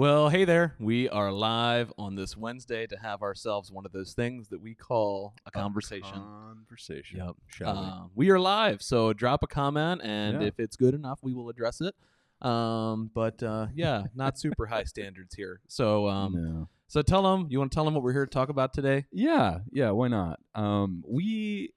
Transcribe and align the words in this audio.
Well, 0.00 0.30
hey 0.30 0.46
there. 0.46 0.76
We 0.78 1.10
are 1.10 1.30
live 1.30 1.92
on 1.98 2.14
this 2.14 2.34
Wednesday 2.34 2.86
to 2.86 2.96
have 2.96 3.20
ourselves 3.20 3.70
one 3.70 3.84
of 3.84 3.92
those 3.92 4.14
things 4.14 4.48
that 4.48 4.58
we 4.58 4.74
call 4.74 5.34
a 5.44 5.50
conversation. 5.50 6.14
Conversation. 6.14 7.18
Yep. 7.18 7.36
Shall 7.48 7.74
we? 7.74 7.80
Uh, 7.80 8.00
we 8.14 8.30
are 8.30 8.40
live, 8.40 8.80
so 8.80 9.12
drop 9.12 9.42
a 9.42 9.46
comment, 9.46 10.00
and 10.02 10.40
Yeah. 10.40 10.48
if 10.48 10.58
it's 10.58 10.74
good 10.74 10.94
enough, 10.94 11.18
we 11.20 11.34
will 11.34 11.50
address 11.50 11.82
it. 11.82 11.94
Um, 12.40 13.10
but 13.12 13.42
uh, 13.42 13.66
yeah, 13.74 14.04
not 14.14 14.38
super 14.38 14.64
high 14.64 14.84
standards 14.84 15.34
here. 15.34 15.60
So, 15.68 16.08
um, 16.08 16.32
no. 16.32 16.68
so 16.88 17.02
tell 17.02 17.22
them. 17.22 17.48
You 17.50 17.58
want 17.58 17.70
to 17.70 17.74
tell 17.74 17.84
them 17.84 17.92
what 17.92 18.02
we're 18.02 18.14
here 18.14 18.24
to 18.24 18.30
talk 18.32 18.48
about 18.48 18.72
today? 18.72 19.04
Yeah, 19.12 19.58
yeah. 19.70 19.90
Why 19.90 20.08
not? 20.08 20.40
Um, 20.54 21.04
we, 21.06 21.74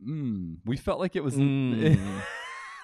mm, 0.00 0.58
we 0.64 0.76
felt 0.76 1.00
like 1.00 1.16
it 1.16 1.24
was. 1.24 1.34
Mm. 1.34 1.98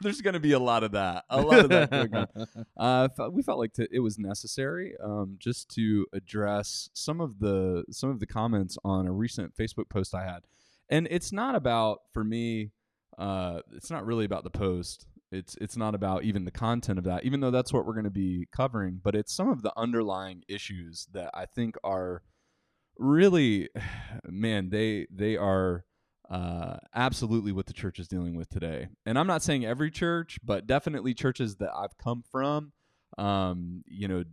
There's 0.03 0.21
going 0.21 0.35
to 0.35 0.41
be 0.41 0.53
a 0.53 0.59
lot 0.59 0.83
of 0.83 0.93
that. 0.93 1.25
A 1.29 1.41
lot 1.41 1.61
of 1.61 1.69
that 1.69 1.91
going 1.91 2.15
on. 2.15 2.27
Uh, 2.77 3.09
we 3.31 3.43
felt 3.43 3.59
like 3.59 3.75
to, 3.75 3.87
it 3.93 3.99
was 3.99 4.19
necessary 4.19 4.95
um, 5.05 5.37
just 5.39 5.69
to 5.69 6.07
address 6.15 6.89
some 6.95 7.21
of 7.21 7.39
the 7.39 7.85
some 7.91 8.09
of 8.09 8.21
the 8.21 8.27
comments 8.27 8.79
on 8.85 9.07
a 9.07 9.13
recent 9.13 9.55
Facebook 9.55 9.91
post 9.91 10.15
I 10.15 10.25
had, 10.25 10.47
and 10.89 11.07
it's 11.11 11.31
not 11.31 11.55
about 11.55 11.99
for 12.15 12.25
me. 12.25 12.71
Uh, 13.19 13.61
it's 13.75 13.91
not 13.91 14.07
really 14.07 14.25
about 14.25 14.45
the 14.45 14.51
post. 14.51 15.07
It's 15.31 15.57
it's 15.61 15.77
not 15.77 15.95
about 15.95 16.25
even 16.25 16.47
the 16.47 16.51
content 16.51 16.99
of 16.99 17.05
that, 17.05 17.25
even 17.25 17.41
though 17.41 17.51
that's 17.51 17.73
what 17.73 17.85
we're 17.85 17.93
going 17.93 18.05
to 18.05 18.11
be 18.11 18.49
covering. 18.51 18.99
But 19.03 19.15
it's 19.15 19.35
some 19.35 19.51
of 19.51 19.63
the 19.63 19.73
underlying 19.77 20.43
issues 20.49 21.07
that 21.13 21.31
I 21.35 21.45
think 21.45 21.77
are 21.85 22.23
really, 22.99 23.69
man, 24.25 24.71
they 24.71 25.07
they 25.11 25.37
are 25.37 25.85
uh, 26.31 26.77
absolutely 26.95 27.51
what 27.53 27.67
the 27.67 27.73
church 27.73 27.99
is 27.99 28.07
dealing 28.07 28.37
with 28.37 28.49
today. 28.49 28.89
And 29.05 29.19
I'm 29.19 29.27
not 29.27 29.43
saying 29.43 29.65
every 29.65 29.91
church, 29.91 30.39
but 30.45 30.67
definitely 30.67 31.13
churches 31.13 31.57
that 31.57 31.71
I've 31.75 31.99
come 31.99 32.23
from. 32.31 32.73
Um, 33.19 33.83
you 33.87 34.07
know, 34.07 34.25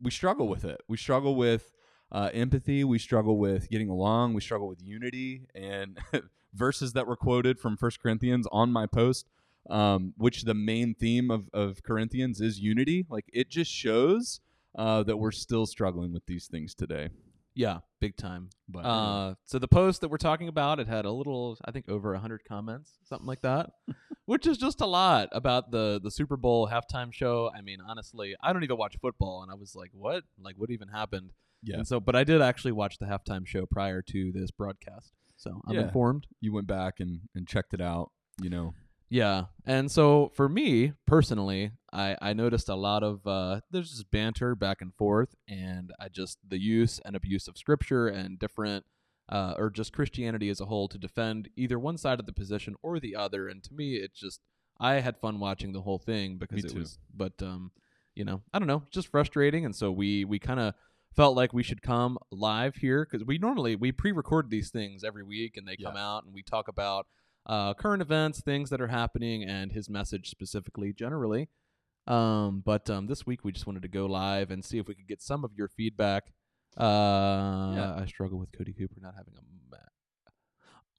we 0.00 0.10
struggle 0.10 0.46
with 0.46 0.64
it. 0.64 0.80
We 0.88 0.98
struggle 0.98 1.34
with 1.34 1.72
uh, 2.12 2.30
empathy. 2.34 2.84
We 2.84 2.98
struggle 2.98 3.38
with 3.38 3.70
getting 3.70 3.88
along. 3.88 4.34
We 4.34 4.42
struggle 4.42 4.68
with 4.68 4.82
unity. 4.82 5.46
And 5.54 5.98
verses 6.54 6.92
that 6.92 7.06
were 7.06 7.16
quoted 7.16 7.58
from 7.58 7.78
First 7.78 8.00
Corinthians 8.00 8.46
on 8.52 8.70
my 8.70 8.86
post, 8.86 9.26
um, 9.70 10.12
which 10.18 10.42
the 10.42 10.54
main 10.54 10.94
theme 10.94 11.30
of, 11.30 11.48
of 11.54 11.82
Corinthians 11.82 12.42
is 12.42 12.60
unity. 12.60 13.06
Like 13.08 13.24
it 13.32 13.48
just 13.48 13.70
shows 13.70 14.40
uh, 14.76 15.02
that 15.04 15.16
we're 15.16 15.30
still 15.30 15.64
struggling 15.64 16.12
with 16.12 16.26
these 16.26 16.46
things 16.46 16.74
today. 16.74 17.08
Yeah, 17.56 17.78
big 18.00 18.16
time. 18.16 18.50
But 18.68 18.84
Uh, 18.84 19.34
so 19.44 19.58
the 19.58 19.66
post 19.68 20.00
that 20.02 20.08
we're 20.08 20.16
talking 20.18 20.46
about, 20.48 20.78
it 20.78 20.86
had 20.86 21.04
a 21.04 21.10
little, 21.10 21.58
I 21.64 21.72
think, 21.72 21.88
over 21.88 22.14
hundred 22.16 22.42
comments, 22.44 22.98
something 23.02 23.26
like 23.26 23.42
that, 23.42 23.70
which 24.26 24.46
is 24.46 24.58
just 24.58 24.80
a 24.80 24.86
lot 24.86 25.28
about 25.32 25.70
the 25.72 25.98
the 26.02 26.10
Super 26.12 26.36
Bowl 26.36 26.68
halftime 26.68 27.12
show. 27.12 27.50
I 27.56 27.60
mean, 27.62 27.78
honestly, 27.80 28.36
I 28.40 28.52
don't 28.52 28.62
even 28.62 28.76
watch 28.76 28.96
football, 29.00 29.42
and 29.42 29.50
I 29.50 29.54
was 29.54 29.74
like, 29.74 29.90
what? 29.92 30.22
Like, 30.38 30.54
what 30.56 30.70
even 30.70 30.88
happened? 30.88 31.30
yeah, 31.62 31.76
And 31.78 31.86
so, 31.88 31.98
but 31.98 32.14
I 32.14 32.22
did 32.22 32.40
actually 32.42 32.72
watch 32.72 32.98
the 32.98 33.06
halftime 33.06 33.46
show 33.46 33.66
prior 33.66 34.02
to 34.02 34.30
this 34.32 34.50
broadcast, 34.52 35.12
so 35.36 35.60
I'm 35.66 35.74
Yeah. 35.74 35.82
informed. 35.82 36.26
you 36.40 36.52
went 36.52 36.66
back 36.68 37.00
and, 37.00 37.20
and 37.34 37.48
checked 37.48 37.72
it 37.74 37.80
out. 37.80 38.12
You 38.42 38.50
know, 38.50 38.74
Yeah, 39.08 39.46
and 39.64 39.90
so 39.90 40.30
for 40.34 40.48
me 40.48 40.92
personally, 41.06 41.72
I 41.96 42.16
I 42.20 42.32
noticed 42.34 42.68
a 42.68 42.74
lot 42.74 43.02
of 43.02 43.26
uh, 43.26 43.60
there's 43.70 43.90
just 43.90 44.10
banter 44.10 44.54
back 44.54 44.80
and 44.80 44.94
forth, 44.94 45.34
and 45.48 45.92
I 45.98 46.08
just 46.08 46.38
the 46.46 46.60
use 46.60 47.00
and 47.04 47.16
abuse 47.16 47.48
of 47.48 47.56
scripture 47.56 48.06
and 48.08 48.38
different. 48.38 48.84
Uh, 49.28 49.54
or 49.58 49.70
just 49.70 49.92
Christianity 49.92 50.48
as 50.50 50.60
a 50.60 50.66
whole 50.66 50.86
to 50.86 50.98
defend 50.98 51.48
either 51.56 51.80
one 51.80 51.98
side 51.98 52.20
of 52.20 52.26
the 52.26 52.32
position 52.32 52.76
or 52.80 53.00
the 53.00 53.16
other, 53.16 53.48
and 53.48 53.60
to 53.64 53.74
me, 53.74 53.96
it's 53.96 54.20
just 54.20 54.40
I 54.78 55.00
had 55.00 55.18
fun 55.18 55.40
watching 55.40 55.72
the 55.72 55.80
whole 55.80 55.98
thing 55.98 56.38
because 56.38 56.62
Me 56.62 56.68
it 56.68 56.72
too. 56.72 56.78
was, 56.78 56.98
but 57.12 57.32
um, 57.42 57.72
you 58.14 58.24
know, 58.24 58.42
I 58.54 58.60
don't 58.60 58.68
know, 58.68 58.84
just 58.92 59.08
frustrating, 59.08 59.64
and 59.64 59.74
so 59.74 59.90
we 59.90 60.24
we 60.24 60.38
kind 60.38 60.60
of 60.60 60.74
felt 61.16 61.34
like 61.34 61.52
we 61.52 61.64
should 61.64 61.82
come 61.82 62.18
live 62.30 62.76
here 62.76 63.04
because 63.04 63.26
we 63.26 63.38
normally 63.38 63.74
we 63.74 63.90
pre-record 63.90 64.48
these 64.48 64.70
things 64.70 65.02
every 65.02 65.24
week 65.24 65.56
and 65.56 65.66
they 65.66 65.76
come 65.76 65.96
out 65.96 66.24
and 66.24 66.34
we 66.34 66.42
talk 66.42 66.68
about 66.68 67.06
uh, 67.46 67.74
current 67.74 68.02
events, 68.02 68.40
things 68.40 68.70
that 68.70 68.80
are 68.80 68.88
happening, 68.88 69.42
and 69.42 69.72
his 69.72 69.88
message 69.88 70.30
specifically, 70.30 70.92
generally. 70.92 71.48
Um, 72.06 72.62
but 72.64 72.88
um, 72.90 73.06
this 73.06 73.26
week 73.26 73.44
we 73.44 73.52
just 73.52 73.66
wanted 73.66 73.82
to 73.82 73.88
go 73.88 74.06
live 74.06 74.50
and 74.50 74.64
see 74.64 74.78
if 74.78 74.86
we 74.88 74.94
could 74.94 75.08
get 75.08 75.20
some 75.22 75.44
of 75.44 75.52
your 75.56 75.68
feedback. 75.68 76.32
Uh, 76.76 77.72
Yeah. 77.74 77.94
I 77.98 78.06
struggle 78.06 78.38
with 78.38 78.52
Cody 78.52 78.72
Cooper 78.72 78.96
not 79.00 79.14
having 79.16 79.34
a 79.36 79.42
Mac. 79.70 79.80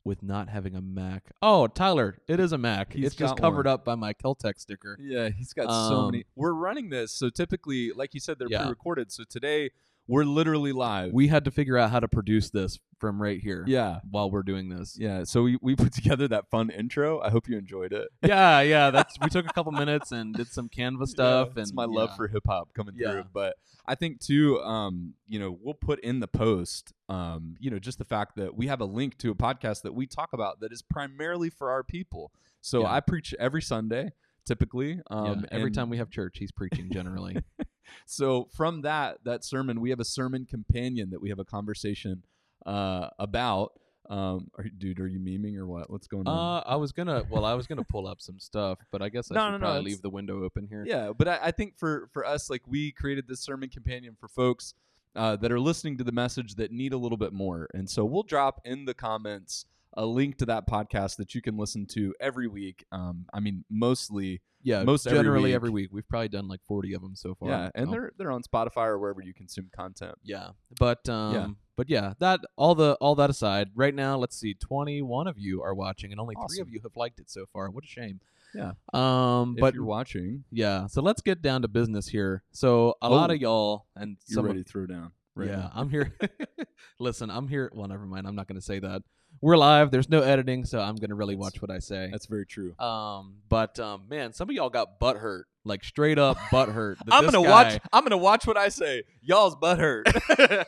With 0.03 0.23
not 0.23 0.49
having 0.49 0.75
a 0.75 0.81
Mac. 0.81 1.31
Oh, 1.41 1.67
Tyler, 1.67 2.17
it 2.27 2.39
is 2.39 2.51
a 2.53 2.57
Mac. 2.57 2.93
He's 2.93 3.07
it's 3.07 3.15
just 3.15 3.37
covered 3.37 3.65
one. 3.65 3.73
up 3.73 3.83
by 3.85 3.95
my 3.95 4.13
Keltec 4.13 4.57
sticker. 4.59 4.97
Yeah, 5.01 5.29
he's 5.29 5.53
got 5.53 5.65
so 5.65 5.95
Um, 5.95 6.11
many. 6.11 6.25
We're 6.35 6.53
running 6.53 6.89
this, 6.89 7.11
so 7.11 7.29
typically, 7.29 7.91
like 7.91 8.13
you 8.13 8.19
said, 8.19 8.39
they're 8.39 8.47
Yeah. 8.49 8.61
pre-recorded. 8.63 9.11
So 9.11 9.23
today 9.29 9.71
we're 10.07 10.23
literally 10.23 10.71
live. 10.71 11.11
We 11.13 11.27
had 11.27 11.45
to 11.45 11.51
figure 11.51 11.77
out 11.77 11.91
how 11.91 11.99
to 11.99 12.07
produce 12.07 12.49
this 12.49 12.79
from 12.99 13.21
right 13.21 13.39
here. 13.39 13.63
yeah, 13.67 13.99
While 14.09 14.31
we're 14.31 14.41
doing 14.43 14.69
this. 14.69 14.97
yeah. 14.99 15.23
So 15.23 15.43
we, 15.43 15.57
we 15.61 15.75
put 15.75 15.93
together 15.93 16.27
that 16.29 16.49
fun 16.49 16.69
intro. 16.69 17.19
I 17.19 17.29
hope 17.29 17.47
you 17.47 17.57
enjoyed 17.57 17.93
it. 17.93 18.07
yeah, 18.23 18.61
yeah. 18.61 18.89
That's 18.89 19.15
we 19.21 19.29
took 19.29 19.45
a 19.45 19.53
couple 19.53 19.71
minutes 19.71 20.11
and 20.11 20.33
did 20.33 20.47
some 20.47 20.69
Canva 20.69 21.07
stuff. 21.07 21.49
Yeah, 21.55 21.61
it's 21.61 21.69
and 21.71 21.75
my 21.75 21.85
love 21.85 22.09
yeah. 22.11 22.15
for 22.15 22.27
hip 22.27 22.43
hop 22.47 22.73
coming 22.73 22.95
Yeah. 22.97 23.11
through. 23.11 23.25
But 23.33 23.55
I 23.85 23.95
think 23.95 24.19
too, 24.19 24.59
um, 24.61 25.13
you 25.27 25.39
know, 25.39 25.57
we'll 25.61 25.73
put 25.75 25.99
in 25.99 26.19
the 26.21 26.27
post, 26.27 26.93
um, 27.09 27.55
you 27.59 27.69
know, 27.69 27.77
just 27.79 27.97
the 27.99 28.05
fact 28.05 28.35
that 28.37 28.55
we 28.55 28.67
have 28.67 28.81
a 28.81 28.85
link 28.85 29.17
to 29.19 29.31
a 29.31 29.35
podcast 29.35 29.83
that 29.83 29.93
we 29.93 30.07
talk 30.07 30.33
about 30.33 30.59
that 30.61 30.71
is 30.71 30.81
primarily 30.81 31.49
for 31.49 31.69
our 31.69 31.83
people. 31.83 32.31
So. 32.61 32.85
I 32.85 32.99
preach 32.99 33.33
every 33.39 33.61
Sunday, 33.61 34.11
typically. 34.47 34.99
Um, 35.11 35.41
yeah, 35.41 35.45
every 35.57 35.71
time 35.71 35.89
we 35.89 35.97
have 35.97 36.09
church, 36.09 36.37
he's 36.39 36.51
preaching 36.51 36.89
generally. 36.91 37.37
so 38.05 38.47
from 38.55 38.81
that 38.81 39.17
that 39.23 39.43
sermon 39.43 39.79
we 39.81 39.89
have 39.91 39.99
a 39.99 40.05
sermon 40.05 40.45
companion 40.45 41.09
that 41.11 41.21
we 41.21 41.29
have 41.29 41.39
a 41.39 41.45
conversation 41.45 42.23
uh, 42.65 43.09
about 43.19 43.73
um, 44.09 44.49
are, 44.57 44.63
dude 44.77 44.99
are 45.01 45.07
you 45.07 45.19
memeing 45.19 45.57
or 45.57 45.65
what 45.67 45.89
what's 45.89 46.07
going 46.07 46.27
on 46.27 46.57
uh, 46.59 46.63
I 46.65 46.75
was 46.77 46.91
gonna, 46.93 47.23
well, 47.29 47.43
I 47.45 47.53
was 47.53 47.67
gonna 47.67 47.83
pull 47.83 48.07
up 48.07 48.21
some 48.21 48.39
stuff, 48.39 48.79
but 48.91 49.01
I 49.01 49.09
guess 49.09 49.29
I 49.31 49.35
No, 49.35 49.39
should 49.41 49.51
no, 49.51 49.57
no, 49.57 49.59
probably 49.59 49.79
it's- 49.79 49.85
leave 49.95 50.01
the 50.01 50.09
window 50.09 50.43
open 50.43 50.65
here. 50.69 50.83
yeah 50.87 51.11
but 51.17 51.27
I, 51.27 51.39
I 51.43 51.51
think 51.51 51.77
for 51.77 52.09
for 52.13 52.25
us 52.25 52.49
like 52.49 52.61
we 52.67 52.91
created 52.91 53.27
this 53.27 53.41
sermon 53.41 53.69
companion 53.69 54.15
for 54.19 54.27
folks 54.29 54.73
uh, 55.15 55.35
that 55.37 55.51
are 55.51 55.59
listening 55.59 55.97
to 55.97 56.03
the 56.03 56.11
message 56.11 56.55
that 56.55 56.71
need 56.71 56.93
a 56.93 56.97
little 56.97 57.17
bit 57.17 57.33
more 57.33 57.67
and 57.73 57.89
so 57.89 58.05
we'll 58.05 58.23
drop 58.23 58.61
in 58.65 58.85
the 58.85 58.93
comments 58.93 59.65
a 59.97 60.05
link 60.05 60.37
to 60.37 60.45
that 60.45 60.67
podcast 60.67 61.17
that 61.17 61.35
you 61.35 61.41
can 61.41 61.57
listen 61.57 61.85
to 61.85 62.13
every 62.21 62.47
week 62.47 62.85
um, 62.91 63.25
i 63.33 63.39
mean 63.39 63.65
mostly 63.69 64.41
yeah. 64.63 64.83
most 64.83 65.05
every 65.05 65.19
generally 65.19 65.49
week. 65.49 65.55
every 65.55 65.69
week. 65.69 65.89
We've 65.91 66.07
probably 66.07 66.29
done 66.29 66.47
like 66.47 66.61
forty 66.67 66.93
of 66.93 67.01
them 67.01 67.15
so 67.15 67.35
far. 67.35 67.49
yeah 67.49 67.69
and 67.75 67.87
so- 67.87 67.91
they're 67.91 68.11
they're 68.17 68.31
on 68.31 68.41
spotify 68.43 68.87
or 68.87 68.99
wherever 68.99 69.21
you 69.21 69.33
consume 69.33 69.69
content 69.75 70.15
yeah, 70.23 70.49
but 70.79 71.07
um, 71.09 71.57
but 71.77 71.89
yeah, 71.91 72.13
that 72.19 72.39
all 72.57 72.73
the 72.73 72.97
all 72.99 73.13
that 73.15 73.29
aside, 73.29 73.69
right 73.75 73.93
now, 73.93 74.17
let's 74.17 74.35
see, 74.35 74.55
twenty 74.55 75.03
one 75.03 75.27
of 75.27 75.37
you 75.37 75.61
are 75.61 75.75
watching, 75.75 76.11
and 76.11 76.19
only 76.19 76.35
three 76.49 76.59
of 76.59 76.69
you 76.69 76.79
have 76.81 76.95
liked 76.95 77.19
it 77.19 77.29
so 77.29 77.45
far. 77.53 77.69
What 77.69 77.83
a 77.83 77.87
shame. 77.87 78.19
Yeah. 78.55 78.71
Um, 78.93 79.53
if 79.55 79.61
but 79.61 79.75
you're 79.75 79.85
watching 79.85 80.43
yeah, 80.51 80.87
so 80.87 81.01
let's 81.03 81.21
get 81.21 81.41
down 81.43 81.61
to 81.61 81.67
business 81.67 82.07
here. 82.07 82.43
So 82.51 82.95
a 83.01 83.09
lot 83.09 83.29
Oh. 83.29 83.33
of 83.35 83.39
y'all 83.39 83.85
and 83.95 84.17
you're 84.27 84.43
ready 84.43 84.63
to 84.63 84.69
throw 84.69 84.87
down 84.87 85.11
right 85.35 85.49
yeah, 85.49 85.55
now. 85.57 85.71
I'm 85.75 85.89
here. 85.89 86.13
Listen, 86.99 87.29
I'm 87.29 87.47
here. 87.47 87.71
Well, 87.75 87.87
never 87.87 88.05
mind. 88.05 88.25
I'm 88.25 88.35
not 88.35 88.47
going 88.47 88.59
to 88.59 88.65
say 88.65 88.79
that. 88.79 89.03
We're 89.41 89.57
live. 89.57 89.91
There's 89.91 90.09
no 90.09 90.21
editing, 90.21 90.65
so 90.65 90.79
I'm 90.79 90.95
going 90.95 91.09
to 91.09 91.15
really 91.15 91.35
watch 91.35 91.61
what 91.61 91.69
I 91.69 91.79
say. 91.79 92.09
that's 92.11 92.25
very 92.25 92.45
true 92.45 92.77
Um, 92.79 93.35
but 93.49 93.79
um, 93.79 94.03
man, 94.09 94.33
some 94.33 94.49
of 94.49 94.55
y'all 94.55 94.69
got 94.69 94.99
butt 94.99 95.17
hurt, 95.17 95.47
like 95.63 95.83
straight 95.83 96.17
up 96.17 96.37
butt 96.51 96.69
hurt. 96.69 96.97
I'm 97.11 97.25
gonna 97.25 97.43
guy- 97.43 97.49
watch. 97.49 97.81
I'm 97.93 98.03
gonna 98.03 98.17
watch 98.17 98.47
what 98.47 98.57
I 98.57 98.69
say. 98.69 99.03
Y'all's 99.21 99.55
butt 99.55 99.79
hurt. 99.79 100.07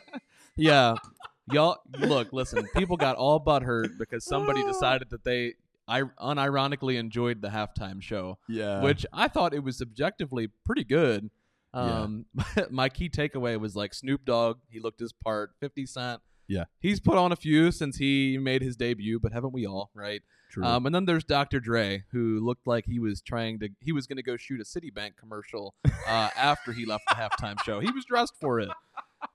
Yeah, 0.56 0.96
y'all. 1.50 1.78
Look, 1.98 2.32
listen. 2.34 2.66
People 2.76 2.96
got 2.98 3.16
all 3.16 3.38
butt 3.38 3.62
hurt 3.62 3.92
because 3.98 4.24
somebody 4.24 4.62
decided 4.62 5.08
that 5.10 5.24
they, 5.24 5.54
I 5.88 6.02
unironically 6.02 6.98
enjoyed 6.98 7.40
the 7.40 7.48
halftime 7.48 8.02
show, 8.02 8.36
yeah. 8.46 8.82
which 8.82 9.06
I 9.10 9.28
thought 9.28 9.54
it 9.54 9.64
was 9.64 9.80
objectively 9.80 10.48
pretty 10.66 10.84
good. 10.84 11.30
Yeah. 11.72 11.80
Um, 12.02 12.26
my 12.70 12.88
key 12.90 13.08
takeaway 13.08 13.58
was 13.58 13.74
like 13.74 13.94
Snoop 13.94 14.26
Dogg. 14.26 14.58
He 14.68 14.80
looked 14.80 15.00
his 15.00 15.12
part. 15.14 15.52
Fifty 15.60 15.86
Cent. 15.86 16.20
Yeah. 16.50 16.64
he's 16.80 17.00
put 17.00 17.16
on 17.16 17.32
a 17.32 17.36
few 17.36 17.70
since 17.70 17.96
he 17.96 18.36
made 18.38 18.60
his 18.62 18.76
debut, 18.76 19.18
but 19.20 19.32
haven't 19.32 19.52
we 19.52 19.66
all? 19.66 19.90
Right. 19.94 20.20
True. 20.50 20.64
Um, 20.64 20.84
and 20.84 20.92
then 20.94 21.04
there's 21.04 21.22
Dr. 21.22 21.60
Dre, 21.60 22.02
who 22.10 22.40
looked 22.44 22.66
like 22.66 22.84
he 22.86 22.98
was 22.98 23.22
trying 23.22 23.60
to, 23.60 23.68
he 23.80 23.92
was 23.92 24.08
going 24.08 24.16
to 24.16 24.22
go 24.22 24.36
shoot 24.36 24.60
a 24.60 24.64
Citibank 24.64 25.16
commercial 25.16 25.74
uh, 26.08 26.30
after 26.36 26.72
he 26.72 26.84
left 26.84 27.04
the 27.08 27.14
halftime 27.14 27.62
show. 27.62 27.78
He 27.78 27.90
was 27.92 28.04
dressed 28.04 28.34
for 28.40 28.58
it. 28.58 28.70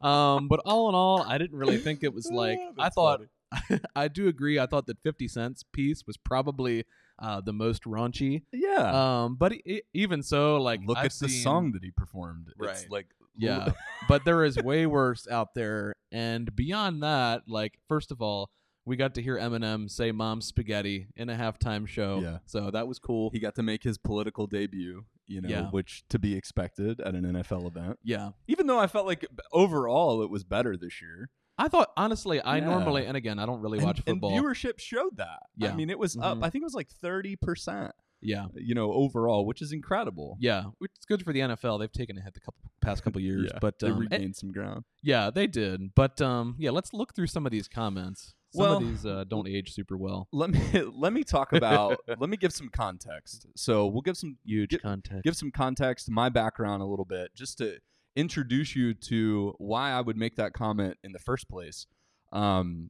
Um, 0.02 0.48
but 0.50 0.60
all 0.66 0.90
in 0.90 0.96
all, 0.96 1.22
I 1.22 1.38
didn't 1.38 1.58
really 1.58 1.78
think 1.78 2.04
it 2.04 2.14
was 2.14 2.30
like, 2.34 2.60
I 2.78 2.90
thought. 2.90 3.22
I 3.96 4.10
do 4.10 4.28
agree. 4.28 4.60
I 4.60 4.66
thought 4.66 4.88
that 4.88 5.00
50 5.04 5.28
Cent's 5.30 5.64
piece 5.64 6.06
was 6.06 6.18
probably 6.18 6.84
uh, 7.20 7.40
the 7.40 7.54
most 7.54 7.84
raunchy. 7.86 8.42
yeah. 8.52 9.24
Um, 9.24 9.36
but 9.40 9.54
e- 9.54 9.84
even 9.94 10.22
so, 10.22 10.58
like, 10.62 10.82
Look 10.86 10.98
I've 10.98 11.06
at 11.06 11.14
the 11.22 11.30
song 11.30 11.72
that 11.72 11.84
he 11.84 11.92
performed. 11.92 12.48
It's 12.50 12.58
Right. 12.60 12.92
like 12.92 13.08
Yeah, 13.38 13.72
but 14.08 14.26
there 14.26 14.44
is 14.44 14.58
way 14.58 14.86
worse 14.86 15.28
out 15.28 15.54
there. 15.56 15.94
And 16.12 16.56
beyond 16.56 17.04
that, 17.04 17.44
like, 17.48 17.80
first 17.88 18.12
of 18.12 18.22
all, 18.22 18.50
we 18.86 18.96
got 18.96 19.16
to 19.16 19.22
hear 19.22 19.38
Eminem 19.38 19.90
say 19.90 20.12
"Mom 20.12 20.42
Spaghetti" 20.42 21.08
in 21.16 21.30
a 21.30 21.36
halftime 21.36 21.88
show. 21.88 22.20
Yeah. 22.22 22.38
so 22.46 22.70
that 22.72 22.88
was 22.88 23.00
cool. 23.00 23.30
he 23.32 23.40
got 23.40 23.56
to 23.56 23.64
make 23.64 23.84
his 23.84 23.98
political 23.98 24.48
debut 24.48 25.06
you 25.28 25.42
know, 25.42 25.50
Yeah. 25.50 25.70
which 25.72 26.04
to 26.10 26.20
be 26.20 26.36
expected 26.36 27.02
at 27.02 27.16
an 27.16 27.24
NFL 27.26 27.66
event. 27.66 27.98
Yeah. 28.04 28.30
Even 28.48 28.68
though 28.68 28.78
I 28.78 28.86
felt 28.86 29.08
like 29.08 29.26
overall 29.52 30.22
it 30.22 30.30
was 30.30 30.44
better 30.44 30.78
this 30.78 31.02
year. 31.02 31.32
I 31.58 31.68
thought 31.68 31.90
honestly, 31.98 32.40
I 32.42 32.58
Yeah. 32.58 32.66
normally 32.66 33.08
and 33.08 33.18
again, 33.18 33.40
I 33.40 33.48
don't 33.48 33.60
really 33.62 33.80
And- 33.80 33.88
watch 33.88 33.98
and, 34.06 34.22
football. 34.22 34.32
viewership 34.32 34.78
showed 34.80 35.18
that. 35.18 35.40
Yeah. 35.58 35.72
I 35.72 35.76
mean, 35.76 35.90
it 35.90 35.98
was 35.98 36.16
up. 36.16 36.38
Mhm. 36.38 36.44
I 36.46 36.52
think 36.52 36.62
it 36.62 36.66
was 36.66 36.76
like 36.76 36.90
thirty 36.92 37.36
percent. 37.38 37.92
Yeah. 38.26 38.46
You 38.56 38.76
know, 38.76 38.92
overall, 38.92 39.46
which 39.46 39.62
is 39.62 39.72
incredible. 39.72 40.38
Yeah, 40.40 40.64
which 40.80 40.92
is 41.00 41.06
good 41.06 41.24
for 41.24 41.32
the 41.34 41.40
NFL. 41.40 41.80
They've 41.80 41.92
taken 41.92 42.18
a 42.18 42.22
hit 42.22 42.34
the 42.34 42.40
couple 42.42 42.60
past 42.82 43.04
couple 43.04 43.22
years, 43.22 43.50
Yeah, 43.52 43.60
but 43.62 43.80
they 43.80 43.88
um, 43.88 43.98
eh, 43.98 44.00
regained 44.12 44.36
some 44.36 44.52
ground. 44.52 44.84
yeah, 45.02 45.30
they 45.30 45.48
did. 45.48 45.94
But 45.96 46.22
um, 46.22 46.56
yeah, 46.60 46.72
let's 46.72 46.94
look 46.94 47.16
through 47.16 47.28
some 47.28 47.46
of 47.46 47.52
these 47.52 47.68
comments. 47.68 48.34
Some 48.54 48.62
Well- 48.64 48.78
of 48.78 48.88
these 48.88 49.06
uh, 49.06 49.24
don't 49.28 49.48
age 49.48 49.74
super 49.74 49.98
well. 49.98 50.28
Let 50.32 50.50
me 50.50 50.62
let 50.96 51.14
me 51.14 51.24
talk 51.24 51.54
about. 51.54 52.00
let 52.20 52.30
me 52.30 52.38
give 52.38 52.52
some 52.54 52.70
context. 52.70 53.48
So 53.56 53.86
we'll 53.88 54.02
give 54.02 54.18
some 54.18 54.38
Huge 54.46 54.70
Get- 54.72 54.82
context. 54.82 55.24
give 55.24 55.36
some 55.36 55.52
context, 55.52 56.06
to 56.08 56.12
my 56.12 56.30
background 56.30 56.82
a 56.82 56.86
little 56.86 57.06
bit, 57.06 57.32
just 57.36 57.58
to 57.60 57.78
introduce 58.16 58.76
you 58.76 58.94
to 58.94 59.54
why 59.58 59.92
I 59.92 60.00
would 60.02 60.16
make 60.18 60.38
that 60.38 60.54
comment 60.54 60.98
in 61.04 61.12
the 61.12 61.20
first 61.20 61.50
place. 61.50 61.86
Um, 62.32 62.90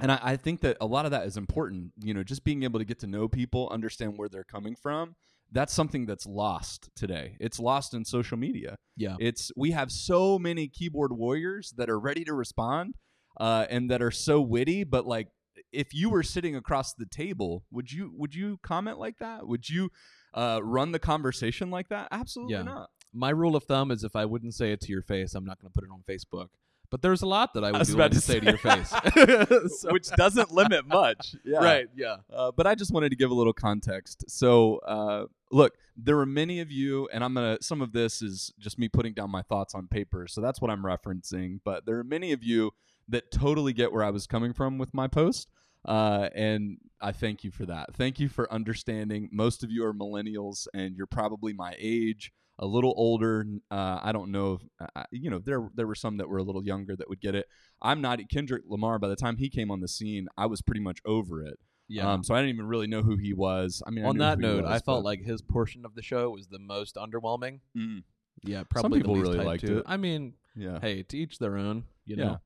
and 0.00 0.10
I, 0.12 0.18
I 0.22 0.36
think 0.36 0.60
that 0.62 0.76
a 0.80 0.86
lot 0.86 1.04
of 1.04 1.10
that 1.10 1.26
is 1.26 1.36
important. 1.36 1.92
You 2.02 2.14
know, 2.14 2.22
just 2.22 2.44
being 2.44 2.62
able 2.62 2.78
to 2.78 2.84
get 2.84 2.98
to 3.00 3.06
know 3.06 3.28
people, 3.28 3.68
understand 3.70 4.14
where 4.16 4.28
they're 4.28 4.44
coming 4.44 4.74
from. 4.76 5.14
That's 5.52 5.72
something 5.72 6.06
that's 6.06 6.26
lost 6.26 6.90
today. 6.94 7.36
It's 7.40 7.58
lost 7.58 7.92
in 7.92 8.04
social 8.04 8.36
media. 8.38 8.76
yeah, 8.96 9.16
It's 9.18 9.50
we 9.56 9.72
have 9.72 9.90
so 9.90 10.38
many 10.38 10.68
keyboard 10.68 11.12
warriors 11.12 11.74
that 11.76 11.90
are 11.90 11.98
ready 11.98 12.22
to 12.24 12.32
respond, 12.34 12.94
uh, 13.40 13.66
and 13.68 13.90
that 13.90 14.00
are 14.00 14.12
so 14.12 14.40
witty. 14.40 14.84
But 14.84 15.06
like, 15.06 15.26
if 15.72 15.92
you 15.92 16.08
were 16.08 16.22
sitting 16.22 16.54
across 16.54 16.94
the 16.94 17.06
table, 17.06 17.64
would 17.72 17.90
you 17.90 18.12
would 18.16 18.32
you 18.34 18.58
comment 18.62 18.98
like 18.98 19.18
that? 19.18 19.46
Would 19.48 19.68
you 19.68 19.90
uh, 20.34 20.60
run 20.62 20.92
the 20.92 21.00
conversation 21.00 21.70
like 21.70 21.88
that? 21.88 22.06
Absolutely 22.12 22.54
Yeah. 22.54 22.62
not. 22.62 22.90
my 23.12 23.30
rule 23.30 23.56
of 23.56 23.64
thumb 23.64 23.90
is 23.90 24.04
if 24.04 24.14
I 24.14 24.24
wouldn't 24.26 24.54
say 24.54 24.70
it 24.70 24.80
to 24.82 24.92
your 24.92 25.02
face, 25.02 25.34
I'm 25.34 25.44
not 25.44 25.60
going 25.60 25.72
to 25.72 25.74
put 25.74 25.82
it 25.82 25.90
on 25.90 26.04
Facebook. 26.08 26.50
But 26.90 27.02
there's 27.02 27.22
a 27.22 27.26
lot 27.26 27.54
that 27.54 27.64
I 27.64 27.70
would 27.70 27.78
was 27.78 27.88
be 27.88 27.94
about 27.94 28.12
to 28.12 28.16
to 28.18 28.20
say 28.20 28.40
to 28.40 28.46
your 28.46 28.58
face. 28.58 28.92
So- 29.80 29.92
Which 29.92 30.08
doesn't 30.10 30.50
limit 30.50 30.86
much. 30.86 31.34
Yeah. 31.44 31.58
Right. 31.58 31.86
Yeah. 31.96 32.16
Uh, 32.32 32.50
but 32.56 32.66
I 32.66 32.74
just 32.74 32.92
wanted 32.92 33.10
to 33.10 33.16
give 33.16 33.30
a 33.30 33.34
little 33.34 33.52
context. 33.52 34.24
So, 34.28 34.76
uh, 34.78 35.24
look, 35.50 35.74
there 35.96 36.18
are 36.18 36.26
many 36.26 36.60
of 36.60 36.70
you, 36.70 37.08
and 37.12 37.22
I'm 37.24 37.34
gonna. 37.34 37.58
Some 37.60 37.80
of 37.82 37.92
this 37.92 38.22
is 38.22 38.52
just 38.58 38.78
me 38.78 38.88
putting 38.88 39.14
down 39.14 39.30
my 39.30 39.42
thoughts 39.42 39.74
on 39.74 39.86
paper, 39.88 40.26
so 40.28 40.40
that's 40.40 40.60
what 40.60 40.70
I'm 40.70 40.82
referencing. 40.82 41.60
But 41.64 41.86
there 41.86 41.98
are 41.98 42.04
many 42.04 42.32
of 42.32 42.42
you 42.44 42.72
that 43.08 43.30
totally 43.30 43.72
get 43.72 43.92
where 43.92 44.04
I 44.04 44.10
was 44.10 44.26
coming 44.26 44.52
from 44.52 44.78
with 44.78 44.92
my 44.94 45.08
post, 45.08 45.48
uh, 45.86 46.28
and 46.34 46.78
I 47.00 47.12
thank 47.12 47.42
you 47.44 47.50
for 47.50 47.66
that. 47.66 47.94
Thank 47.94 48.20
you 48.20 48.28
for 48.28 48.52
understanding. 48.52 49.28
Most 49.32 49.64
of 49.64 49.70
you 49.70 49.84
are 49.84 49.92
millennials, 49.94 50.66
and 50.74 50.94
you're 50.96 51.06
probably 51.06 51.52
my 51.52 51.74
age, 51.78 52.32
a 52.60 52.66
little 52.66 52.94
older. 52.96 53.44
Uh, 53.70 53.98
I 54.02 54.12
don't 54.12 54.30
know. 54.30 54.60
If, 54.80 54.88
uh, 54.94 55.02
you 55.10 55.30
know, 55.30 55.40
there 55.44 55.68
there 55.74 55.86
were 55.86 55.94
some 55.96 56.18
that 56.18 56.28
were 56.28 56.38
a 56.38 56.42
little 56.44 56.64
younger 56.64 56.94
that 56.94 57.08
would 57.08 57.20
get 57.20 57.34
it. 57.34 57.46
I'm 57.82 58.00
not 58.00 58.20
Kendrick 58.30 58.62
Lamar. 58.68 58.98
By 58.98 59.08
the 59.08 59.16
time 59.16 59.36
he 59.36 59.48
came 59.48 59.70
on 59.70 59.80
the 59.80 59.88
scene, 59.88 60.28
I 60.36 60.46
was 60.46 60.62
pretty 60.62 60.82
much 60.82 61.00
over 61.04 61.42
it. 61.42 61.58
Yeah. 61.88 62.12
Um, 62.12 62.22
so 62.22 62.34
I 62.34 62.38
didn't 62.38 62.54
even 62.54 62.66
really 62.66 62.86
know 62.86 63.02
who 63.02 63.16
he 63.16 63.32
was. 63.32 63.82
I 63.84 63.90
mean, 63.90 64.04
I 64.04 64.08
on 64.08 64.16
knew 64.16 64.20
that 64.20 64.38
note, 64.38 64.64
I 64.64 64.78
felt 64.78 65.04
like 65.04 65.22
his 65.22 65.42
portion 65.42 65.84
of 65.84 65.96
the 65.96 66.02
show 66.02 66.30
was 66.30 66.46
the 66.46 66.60
most 66.60 66.94
underwhelming. 66.94 67.60
Mm, 67.76 68.04
Yeah, 68.44 68.62
probably 68.68 69.00
people 69.00 69.14
the 69.14 69.20
least 69.22 69.32
really 69.32 69.44
liked 69.44 69.66
to 69.66 69.78
it. 69.78 69.84
I 69.86 69.96
mean, 69.96 70.34
yeah, 70.54 70.78
hey, 70.80 71.02
to 71.02 71.16
each 71.18 71.38
their 71.38 71.56
own. 71.56 71.84
You 72.04 72.16
yeah. 72.16 72.24
know. 72.24 72.40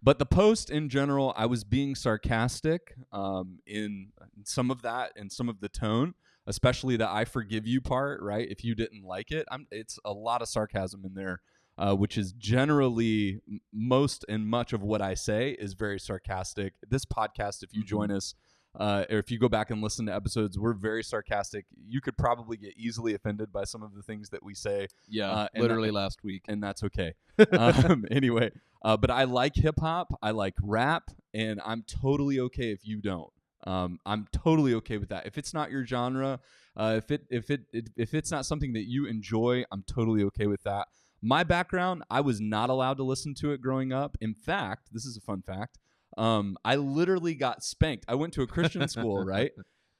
But 0.00 0.18
the 0.18 0.26
post 0.26 0.68
in 0.68 0.90
general, 0.90 1.32
I 1.34 1.46
was 1.46 1.64
being 1.64 1.94
sarcastic 1.94 2.94
um, 3.10 3.60
in 3.66 4.12
some 4.44 4.70
of 4.70 4.82
that 4.82 5.12
and 5.16 5.32
some 5.32 5.48
of 5.48 5.60
the 5.60 5.68
tone, 5.70 6.14
especially 6.46 6.96
the 6.96 7.08
"I 7.08 7.24
forgive 7.24 7.66
you" 7.66 7.80
part. 7.80 8.22
Right? 8.22 8.48
If 8.50 8.64
you 8.64 8.74
didn't 8.74 9.04
like 9.04 9.30
it, 9.30 9.46
I'm, 9.50 9.66
it's 9.70 9.98
a 10.04 10.12
lot 10.12 10.42
of 10.42 10.48
sarcasm 10.48 11.04
in 11.04 11.14
there, 11.14 11.40
uh, 11.78 11.94
which 11.94 12.16
is 12.18 12.32
generally 12.32 13.40
most 13.72 14.24
and 14.28 14.46
much 14.46 14.72
of 14.72 14.82
what 14.82 15.02
I 15.02 15.14
say 15.14 15.50
is 15.52 15.74
very 15.74 15.98
sarcastic. 15.98 16.74
This 16.88 17.04
podcast, 17.04 17.62
if 17.62 17.74
you 17.74 17.82
Mhm. 17.82 17.86
join 17.86 18.10
us. 18.10 18.34
Uh, 18.76 19.04
or 19.08 19.18
if 19.18 19.30
you 19.30 19.38
go 19.38 19.48
back 19.48 19.70
and 19.70 19.80
listen 19.80 20.04
to 20.06 20.12
episodes, 20.12 20.58
we're 20.58 20.72
very 20.72 21.04
sarcastic. 21.04 21.64
You 21.86 22.00
could 22.00 22.18
probably 22.18 22.56
get 22.56 22.74
easily 22.76 23.14
offended 23.14 23.52
by 23.52 23.62
some 23.62 23.84
of 23.84 23.94
the 23.94 24.02
things 24.02 24.30
that 24.30 24.42
we 24.42 24.52
say, 24.52 24.88
Yeah, 25.08 25.30
Uh, 25.30 25.48
literally 25.56 25.92
last 25.92 26.24
week. 26.24 26.42
and 26.48 26.60
that's 26.60 26.82
okay. 26.82 27.14
um, 27.52 28.04
anyway, 28.10 28.50
uh, 28.82 28.96
but 28.96 29.12
I 29.12 29.24
like 29.24 29.54
hip 29.54 29.76
hop. 29.78 30.18
I 30.20 30.32
like 30.32 30.54
rap, 30.60 31.12
and 31.32 31.60
I'm 31.64 31.84
totally 31.84 32.40
okay 32.40 32.72
if 32.72 32.84
you 32.84 33.00
don't. 33.00 33.32
Um, 33.66 33.98
I'm 34.04 34.26
totally 34.32 34.74
okay 34.74 34.98
with 34.98 35.08
that. 35.08 35.26
If 35.26 35.38
it's 35.38 35.54
not 35.54 35.70
your 35.70 35.86
genre, 35.86 36.40
uh, 36.76 36.94
if 36.98 37.10
it 37.10 37.26
if 37.30 37.50
it, 37.50 37.62
it 37.72 37.90
if 37.96 38.14
it's 38.14 38.30
not 38.30 38.46
something 38.46 38.72
that 38.74 38.84
you 38.84 39.06
enjoy, 39.06 39.64
I'm 39.72 39.84
totally 39.86 40.22
okay 40.24 40.46
with 40.46 40.62
that. 40.64 40.88
My 41.22 41.42
background, 41.42 42.02
I 42.10 42.20
was 42.20 42.40
not 42.40 42.68
allowed 42.68 42.98
to 42.98 43.02
listen 43.02 43.34
to 43.36 43.52
it 43.52 43.62
growing 43.62 43.92
up. 43.92 44.18
In 44.20 44.34
fact, 44.34 44.88
this 44.92 45.06
is 45.06 45.16
a 45.16 45.20
fun 45.22 45.40
fact. 45.40 45.78
Um, 46.18 46.58
I 46.64 46.76
literally 46.76 47.34
got 47.34 47.64
spanked. 47.64 48.04
I 48.06 48.14
went 48.14 48.34
to 48.34 48.42
a 48.42 48.46
Christian 48.46 48.86
school, 48.88 49.24
right? 49.24 49.52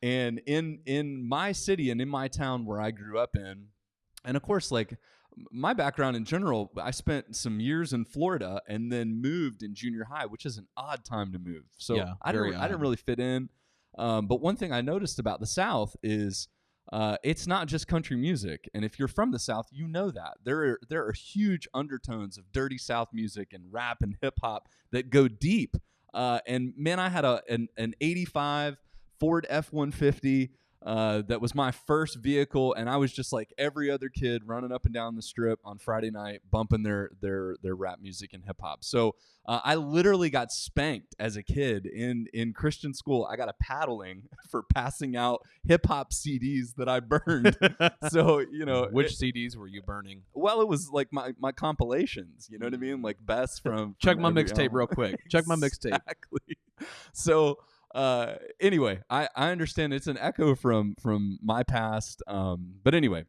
And 0.03 0.43
in 0.47 0.81
in 0.85 1.27
my 1.27 1.53
city 1.53 1.91
and 1.91 2.01
in 2.01 2.09
my 2.09 2.29
town 2.29 2.67
where 2.67 2.81
I 2.81 2.91
grew 2.91 3.19
up 3.19 3.37
in, 3.37 3.69
and 4.25 4.37
of 4.37 4.43
course, 4.43 4.71
like 4.71 4.99
my 5.51 5.73
background 5.73 6.17
in 6.17 6.25
general, 6.25 6.71
I 6.81 6.91
spent 6.91 7.37
some 7.37 7.61
years 7.61 7.93
in 7.93 8.05
Florida 8.05 8.63
and 8.69 8.91
then 8.91 9.21
moved 9.21 9.63
in 9.63 9.75
junior 9.75 10.05
high, 10.05 10.27
which 10.27 10.47
is 10.47 10.59
an 10.59 10.67
odd 10.77 11.05
time 11.05 11.33
to 11.33 11.39
move. 11.39 11.65
So 11.77 11.95
Yeah, 11.95 12.15
I 12.23 12.33
didn't 12.33 12.55
I 12.57 12.67
didn't 12.69 12.81
really 12.81 12.97
fit 12.97 13.21
in. 13.21 13.49
Um, 13.97 14.27
but 14.27 14.41
one 14.41 14.57
thing 14.57 14.73
I 14.73 14.81
noticed 14.81 15.19
about 15.19 15.41
the 15.41 15.47
South 15.47 15.97
is 16.03 16.49
uh, 16.93 17.17
it's 17.23 17.47
not 17.47 17.67
just 17.67 17.89
country 17.89 18.17
music, 18.17 18.69
and 18.75 18.85
if 18.85 18.99
you're 18.99 19.09
from 19.09 19.31
the 19.31 19.39
South, 19.39 19.69
you 19.71 19.89
know 19.89 20.11
that 20.11 20.35
there 20.45 20.63
are 20.65 20.81
there 20.89 21.07
are 21.07 21.13
huge 21.13 21.67
undertones 21.73 22.37
of 22.37 22.53
dirty 22.53 22.79
South 22.79 23.09
music 23.13 23.53
and 23.53 23.73
rap 23.73 23.99
and 24.03 24.17
hip 24.21 24.35
hop 24.43 24.69
that 24.91 25.11
go 25.11 25.29
deep. 25.29 25.77
Uh, 26.13 26.41
and 26.47 26.73
man, 26.77 27.01
I 27.01 27.09
had 27.09 27.25
a 27.25 27.43
an, 27.49 27.69
an 27.77 27.95
'85 28.01 28.77
Ford 29.19 29.47
F-150 29.49 30.51
uh, 30.85 31.23
that 31.29 31.41
was 31.41 31.55
my 31.55 31.71
first 31.71 32.17
vehicle, 32.19 32.75
and 32.75 32.91
I 32.91 32.99
was 32.99 33.13
just 33.13 33.33
like 33.33 33.53
every 33.57 33.91
other 33.91 34.11
kid 34.11 34.43
running 34.45 34.71
up 34.71 34.85
and 34.85 34.93
down 34.93 35.17
the 35.17 35.23
strip 35.23 35.59
on 35.65 35.79
Friday 35.79 36.11
night, 36.11 36.43
bumping 36.51 36.83
their 36.83 37.11
their 37.23 37.57
their 37.63 37.75
rap 37.75 38.01
music 38.03 38.35
and 38.35 38.45
hip 38.45 38.57
hop. 38.61 38.85
So 38.85 39.15
uh, 39.47 39.61
I 39.65 39.77
literally 39.77 40.29
got 40.29 40.53
spanked 40.53 41.15
as 41.19 41.37
a 41.37 41.43
kid 41.43 41.87
in 41.87 42.27
in 42.35 42.53
Christian 42.53 42.93
school. 42.93 43.27
I 43.31 43.37
got 43.37 43.49
a 43.49 43.55
paddling 43.61 44.25
for 44.51 44.63
passing 44.63 45.17
out 45.17 45.41
hip 45.67 45.87
hop 45.87 46.13
CDs 46.13 46.75
that 46.77 46.89
I 46.89 47.01
burned. 47.01 47.57
so 48.11 48.41
you 48.41 48.67
know, 48.67 48.87
which 48.91 49.21
it- 49.23 49.35
CDs 49.35 49.57
were 49.57 49.69
you 49.69 49.81
burning? 49.81 50.23
well, 50.35 50.61
it 50.61 50.69
was 50.69 50.91
like 50.91 51.09
my 51.13 51.33
my 51.39 51.53
compilations. 51.53 52.49
You 52.51 52.59
know 52.59 52.67
what 52.67 52.75
I 52.75 52.79
mean? 52.79 53.01
Like 53.01 53.17
best 53.25 53.63
from 53.63 53.97
Check 54.01 54.17
from 54.17 54.23
my 54.23 54.31
mixtape 54.31 54.69
real 54.73 54.87
quick. 54.87 55.17
Check 55.31 55.47
my 55.47 55.57
mixtape. 55.57 55.99
Exactly. 56.05 56.59
So 57.13 57.59
uh, 57.95 58.35
anyway, 58.61 59.01
I, 59.09 59.29
I 59.37 59.51
understand 59.51 59.95
it's 59.95 60.07
an 60.09 60.19
echo 60.19 60.55
from 60.55 60.95
from 61.01 61.39
my 61.43 61.63
past. 61.63 62.23
Um, 62.27 62.75
but 62.83 62.95
anyway, 62.95 63.25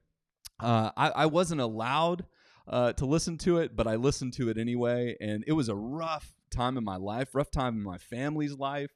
uh, 0.59 0.91
I, 0.97 1.09
I 1.09 1.25
wasn't 1.27 1.61
allowed 1.61 2.25
uh, 2.67 2.93
to 2.93 3.05
listen 3.05 3.37
to 3.39 3.59
it, 3.59 3.75
but 3.75 3.87
I 3.87 3.95
listened 3.95 4.33
to 4.33 4.49
it 4.49 4.57
anyway, 4.57 5.15
and 5.21 5.43
it 5.47 5.53
was 5.53 5.69
a 5.69 5.75
rough 5.75 6.33
time 6.49 6.77
in 6.77 6.83
my 6.83 6.95
life, 6.97 7.35
rough 7.35 7.51
time 7.51 7.75
in 7.75 7.83
my 7.83 7.97
family's 7.99 8.53
life, 8.53 8.91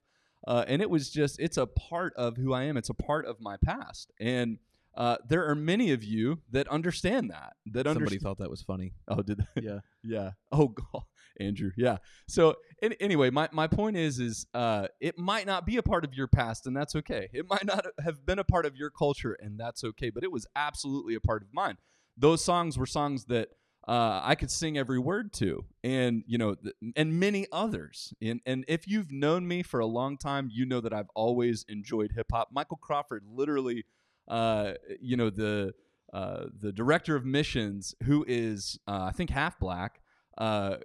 uh, 0.48 0.66
and 0.68 0.82
it 0.82 0.90
was 0.90 1.10
just 1.12 1.40
it's 1.40 1.58
a 1.58 1.68
part 1.68 2.14
of 2.16 2.38
who 2.38 2.52
I 2.54 2.64
am. 2.64 2.76
It's 2.78 2.90
a 2.90 2.96
part 2.96 3.26
of 3.26 3.40
my 3.40 3.58
past, 3.64 4.12
and 4.20 4.58
uh, 4.98 5.18
there 5.28 5.48
are 5.48 5.56
many 5.56 5.92
of 5.92 6.04
you 6.04 6.40
that 6.50 6.68
understand 6.70 7.30
that. 7.30 7.54
That 7.68 7.86
Somebody 7.86 8.16
understand. 8.16 8.22
thought 8.24 8.38
that 8.40 8.50
was 8.50 8.64
funny. 8.64 8.94
Oh, 9.08 9.22
did 9.22 9.46
they? 9.56 9.62
Yeah. 9.62 9.80
Yeah. 10.02 10.32
Oh 10.52 10.70
God, 10.70 11.04
Andrew. 11.39 11.72
Yeah. 11.77 11.98
So 12.27 12.55
an 12.81 12.93
anyway, 13.00 13.29
my, 13.29 13.50
my 13.51 13.67
point 13.67 13.98
is 13.98 14.19
is 14.19 14.48
uh, 14.53 14.88
it 15.00 15.17
might 15.17 15.46
not 15.46 15.65
be 15.65 15.77
a 15.77 15.84
part 15.84 16.03
of 16.05 16.13
your 16.13 16.27
past, 16.27 16.67
and 16.67 16.75
that's 16.75 16.96
okay. 16.96 17.29
It 17.34 17.46
might 17.50 17.65
not 17.65 17.86
have 18.03 18.25
been 18.25 18.39
a 18.39 18.43
part 18.43 18.65
of 18.65 18.75
your 18.75 18.89
culture, 18.89 19.38
and 19.39 19.60
that's 19.60 19.84
okay. 19.84 20.10
But 20.10 20.24
it 20.24 20.31
was 20.31 20.46
absolutely 20.55 21.15
a 21.15 21.19
part 21.19 21.41
of 21.41 21.50
mine. 21.53 21.77
Those 22.17 22.43
songs 22.43 22.77
were 22.77 22.86
songs 22.86 23.25
that 23.25 23.50
uh, 23.88 24.22
I 24.24 24.36
could 24.36 24.51
sing 24.51 24.77
every 24.77 25.00
word 25.00 25.34
to, 25.34 25.65
and 25.84 26.24
you 26.27 26.38
know, 26.38 26.55
th- 26.55 26.75
and 26.96 27.19
many 27.19 27.48
others. 27.51 28.13
And 28.22 28.41
and 28.46 28.65
if 28.67 28.88
you've 28.88 29.12
known 29.12 29.48
me 29.48 29.63
for 29.63 29.79
a 29.79 29.86
long 29.86 30.17
time, 30.17 30.50
you 30.51 30.65
know 30.65 30.79
that 30.81 30.93
I've 30.93 31.10
always 31.15 31.65
enjoyed 31.67 32.12
hip 32.15 32.27
hop. 32.31 32.50
Michael 32.51 32.77
Crawford, 32.77 33.24
literally, 33.27 33.86
uh, 34.27 34.74
you 35.01 35.17
know 35.17 35.29
the 35.29 35.74
uh, 36.13 36.46
the 36.60 36.72
director 36.72 37.15
of 37.15 37.25
missions, 37.25 37.96
who 38.03 38.25
is 38.27 38.79
uh, 38.88 39.05
I 39.10 39.12
think 39.12 39.29
half 39.29 39.60
black, 39.60 40.01
uh, 40.38 40.77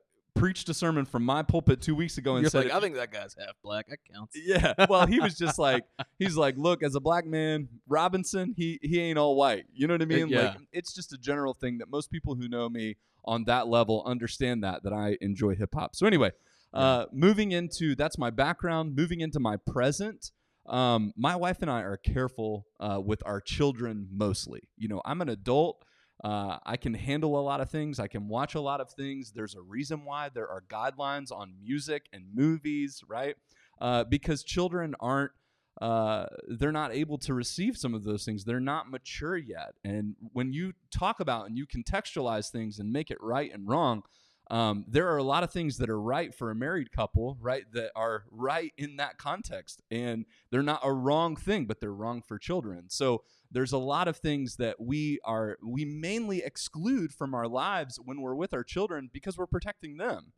preached 0.45 0.69
a 0.69 0.75
sermon 0.75 1.07
from 1.07 1.25
my 1.25 1.43
pulpit 1.43 1.81
two 1.81 1.95
weeks 1.95 2.19
ago 2.19 2.35
and 2.35 2.43
You're 2.43 2.51
said, 2.51 2.67
like, 2.67 2.75
I 2.75 2.79
think 2.81 2.97
that 2.97 3.11
guy's 3.11 3.35
half 3.39 3.55
black. 3.63 3.89
That 3.89 3.97
counts. 4.13 4.37
yeah. 4.37 4.75
Well, 4.91 5.07
he 5.07 5.19
was 5.19 5.39
just 5.39 5.59
like, 5.59 5.85
he's 6.19 6.37
like, 6.37 6.55
look, 6.59 6.83
as 6.83 6.95
a 6.95 7.01
black 7.01 7.25
man, 7.25 7.67
Robinson, 7.89 8.53
he 8.55 8.79
he 8.83 9.01
ain't 9.01 9.19
all 9.19 9.37
white. 9.37 9.65
You 9.73 9.87
know 9.87 9.95
what 9.95 10.03
I 10.03 10.05
mean? 10.05 10.29
yeah. 10.29 10.49
Like, 10.49 10.57
it's 10.71 10.93
just 10.93 11.15
a 11.15 11.17
general 11.17 11.55
thing 11.55 11.79
that 11.79 11.89
most 11.89 12.11
people 12.11 12.35
who 12.35 12.47
know 12.47 12.69
me 12.69 12.97
on 13.25 13.45
that 13.45 13.69
level 13.69 14.03
understand 14.05 14.63
that 14.65 14.83
that 14.83 14.93
I 14.93 15.17
enjoy 15.23 15.55
hip 15.55 15.71
hop. 15.75 15.97
So 15.97 16.07
anyway, 16.07 16.33
uh, 16.75 17.07
moving 17.11 17.53
into 17.53 17.95
that's 17.95 18.19
my 18.19 18.29
background. 18.29 18.95
Moving 18.95 19.21
into 19.21 19.41
my 19.41 19.57
present. 19.57 20.31
um, 20.67 21.15
my 21.17 21.37
wife 21.37 21.63
and 21.63 21.71
I 21.71 21.81
are 21.81 21.97
careful 21.97 22.67
uh, 22.81 23.01
with 23.03 23.23
our 23.25 23.41
children 23.41 24.09
mostly. 24.13 24.69
You 24.77 24.89
know, 24.89 25.01
I'm 25.07 25.23
an 25.23 25.31
adult. 25.31 25.83
Uh, 26.23 26.59
I 26.65 26.77
can 26.77 26.95
handle 26.95 27.39
a 27.39 27.43
lot 27.43 27.61
of 27.61 27.71
things. 27.71 27.99
I 27.99 28.07
can 28.07 28.29
watch 28.29 28.55
a 28.55 28.61
lot 28.61 28.81
of 28.81 28.91
things. 28.91 29.33
There's 29.33 29.55
a 29.55 29.61
reason 29.61 30.05
why 30.05 30.29
there 30.29 30.49
are 30.49 30.63
guidelines 30.69 31.33
on 31.33 31.55
music 31.63 32.07
and 32.13 32.25
movies, 32.35 33.03
right? 33.09 33.37
Uh, 33.81 34.05
because 34.05 34.45
children 34.45 34.95
aren't 35.01 35.33
uh, 35.81 36.27
they're 36.47 36.73
not 36.73 36.95
able 36.95 37.19
to 37.19 37.35
receive 37.35 37.77
some 37.77 37.95
of 37.95 38.05
those 38.05 38.25
things. 38.25 38.45
They're 38.45 38.61
not 38.61 38.91
mature 38.91 39.37
yet. 39.37 39.75
And 39.85 40.15
when 40.33 40.53
you 40.53 40.73
talk 40.93 41.19
about 41.19 41.49
and 41.49 41.59
you 41.59 41.67
contextualize 41.67 42.51
things 42.51 42.79
and 42.79 42.93
make 42.93 43.11
it 43.11 43.19
right 43.21 43.53
and 43.53 43.69
wrong, 43.69 44.05
um, 44.51 44.85
there 44.87 45.09
are 45.09 45.17
a 45.17 45.23
lot 45.23 45.43
of 45.43 45.51
things 45.51 45.79
that 45.79 45.89
are 45.89 46.01
right 46.01 46.35
for 46.35 46.51
a 46.51 46.55
married 46.55 46.93
couple, 46.93 47.39
right, 47.41 47.65
that 47.73 47.93
are 47.97 48.25
right 48.31 48.73
in 48.77 48.97
that 48.97 49.17
context. 49.17 49.83
And 49.91 50.27
they're 50.51 50.63
not 50.63 50.81
a 50.83 50.93
wrong 50.93 51.35
thing, 51.37 51.65
but 51.65 51.81
they're 51.81 51.95
wrong 51.95 52.21
for 52.21 52.39
children. 52.39 52.85
So 52.89 53.23
there's 53.51 53.73
a 53.73 53.79
lot 53.79 54.07
of 54.07 54.17
things 54.19 54.57
that 54.57 54.81
we 54.81 55.19
are, 55.25 55.57
we 55.65 55.85
mainly 55.85 56.43
exclude 56.43 57.13
from 57.13 57.35
our 57.35 57.49
lives 57.49 57.99
when 58.05 58.21
we're 58.21 58.35
with 58.35 58.53
our 58.53 58.65
children 58.65 59.09
because 59.13 59.39
we're 59.39 59.47
protecting 59.47 59.97
them. 59.97 60.33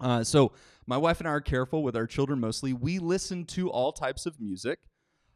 Uh, 0.00 0.22
so 0.22 0.52
my 0.86 0.96
wife 0.96 1.18
and 1.18 1.28
I 1.28 1.32
are 1.32 1.40
careful 1.40 1.82
with 1.82 1.96
our 1.96 2.06
children 2.06 2.38
mostly. 2.40 2.72
We 2.72 2.98
listen 2.98 3.44
to 3.46 3.70
all 3.70 3.92
types 3.92 4.26
of 4.26 4.40
music. 4.40 4.78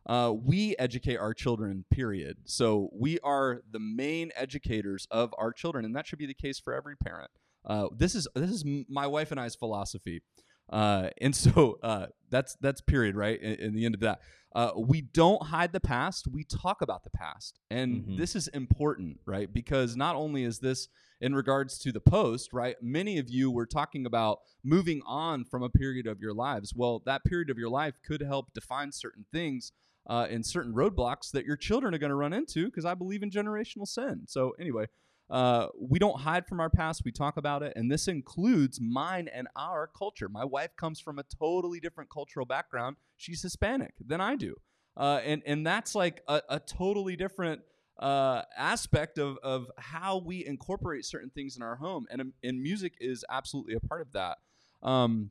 Uh, 0.04 0.34
we 0.34 0.76
educate 0.78 1.16
our 1.16 1.32
children, 1.32 1.84
period. 1.90 2.36
So 2.44 2.90
we 2.92 3.18
are 3.20 3.62
the 3.70 3.80
main 3.80 4.32
educators 4.36 5.06
of 5.10 5.32
our 5.38 5.52
children, 5.52 5.84
and 5.84 5.94
that 5.96 6.06
should 6.06 6.18
be 6.18 6.26
the 6.26 6.34
case 6.34 6.58
for 6.58 6.74
every 6.74 6.96
parent. 6.96 7.30
Uh, 7.64 7.88
this 7.96 8.14
is 8.14 8.26
this 8.34 8.50
is 8.50 8.64
my 8.88 9.06
wife 9.06 9.30
and 9.30 9.40
I's 9.40 9.54
philosophy, 9.54 10.22
uh, 10.70 11.10
and 11.20 11.34
so 11.44 11.78
uh, 11.82 12.06
that's 12.30 12.56
that's 12.60 12.80
period 12.80 13.16
right. 13.16 13.40
In, 13.40 13.54
in 13.54 13.74
the 13.74 13.84
end 13.84 13.94
of 13.94 14.00
that, 14.00 14.20
uh, 14.54 14.72
we 14.76 15.00
don't 15.00 15.42
hide 15.44 15.72
the 15.72 15.80
past. 15.80 16.26
We 16.30 16.44
talk 16.44 16.82
about 16.82 17.04
the 17.04 17.10
past, 17.10 17.60
and 17.70 18.04
Mhm. 18.04 18.16
this 18.18 18.34
is 18.36 18.48
important, 18.48 19.20
right? 19.26 19.52
Because 19.52 19.96
not 19.96 20.16
only 20.16 20.44
is 20.44 20.58
this 20.58 20.88
in 21.20 21.36
regards 21.36 21.78
to 21.78 21.92
the 21.92 22.00
post, 22.00 22.52
right? 22.52 22.74
Many 22.82 23.16
of 23.18 23.30
you 23.30 23.48
were 23.48 23.64
talking 23.66 24.06
about 24.06 24.40
moving 24.64 25.02
on 25.06 25.44
from 25.44 25.62
a 25.62 25.68
period 25.70 26.08
of 26.08 26.18
your 26.20 26.34
lives. 26.34 26.74
Well, 26.74 27.00
that 27.06 27.22
period 27.24 27.48
of 27.48 27.58
your 27.58 27.68
life 27.70 27.94
could 28.04 28.22
help 28.22 28.52
define 28.54 28.90
certain 28.90 29.24
things 29.32 29.70
uh, 30.10 30.26
and 30.28 30.44
certain 30.44 30.72
roadblocks 30.74 31.30
that 31.30 31.44
your 31.44 31.56
children 31.56 31.94
are 31.94 31.98
going 31.98 32.10
to 32.10 32.16
run 32.16 32.32
into 32.32 32.64
because 32.66 32.84
I 32.84 32.94
believe 32.94 33.22
in 33.22 33.30
generational 33.30 33.86
sin. 33.86 34.24
So, 34.26 34.50
anyway, 34.58 34.86
uh, 35.32 35.68
we 35.80 35.98
don't 35.98 36.20
hide 36.20 36.46
from 36.46 36.60
our 36.60 36.68
past. 36.68 37.02
We 37.04 37.10
talk 37.10 37.38
about 37.38 37.62
it. 37.62 37.72
And 37.74 37.90
this 37.90 38.06
includes 38.06 38.78
mine 38.80 39.28
and 39.32 39.48
our 39.56 39.88
culture. 39.96 40.28
My 40.28 40.44
wife 40.44 40.76
comes 40.76 41.00
from 41.00 41.18
a 41.18 41.22
totally 41.22 41.80
different 41.80 42.10
cultural 42.10 42.44
background. 42.44 42.96
She's 43.16 43.40
Hispanic 43.40 43.94
than 44.06 44.20
I 44.20 44.36
do. 44.36 44.54
Uh, 44.94 45.20
and, 45.24 45.42
and 45.46 45.66
that's 45.66 45.94
like 45.94 46.22
a, 46.28 46.42
a 46.50 46.60
totally 46.60 47.16
different 47.16 47.62
uh, 47.98 48.42
aspect 48.58 49.18
of, 49.18 49.38
of 49.42 49.70
how 49.78 50.18
we 50.18 50.44
incorporate 50.44 51.06
certain 51.06 51.30
things 51.30 51.56
in 51.56 51.62
our 51.62 51.76
home. 51.76 52.06
And, 52.10 52.20
um, 52.20 52.32
and 52.42 52.60
music 52.62 52.92
is 53.00 53.24
absolutely 53.30 53.72
a 53.74 53.80
part 53.80 54.02
of 54.02 54.12
that. 54.12 54.36
Um, 54.82 55.30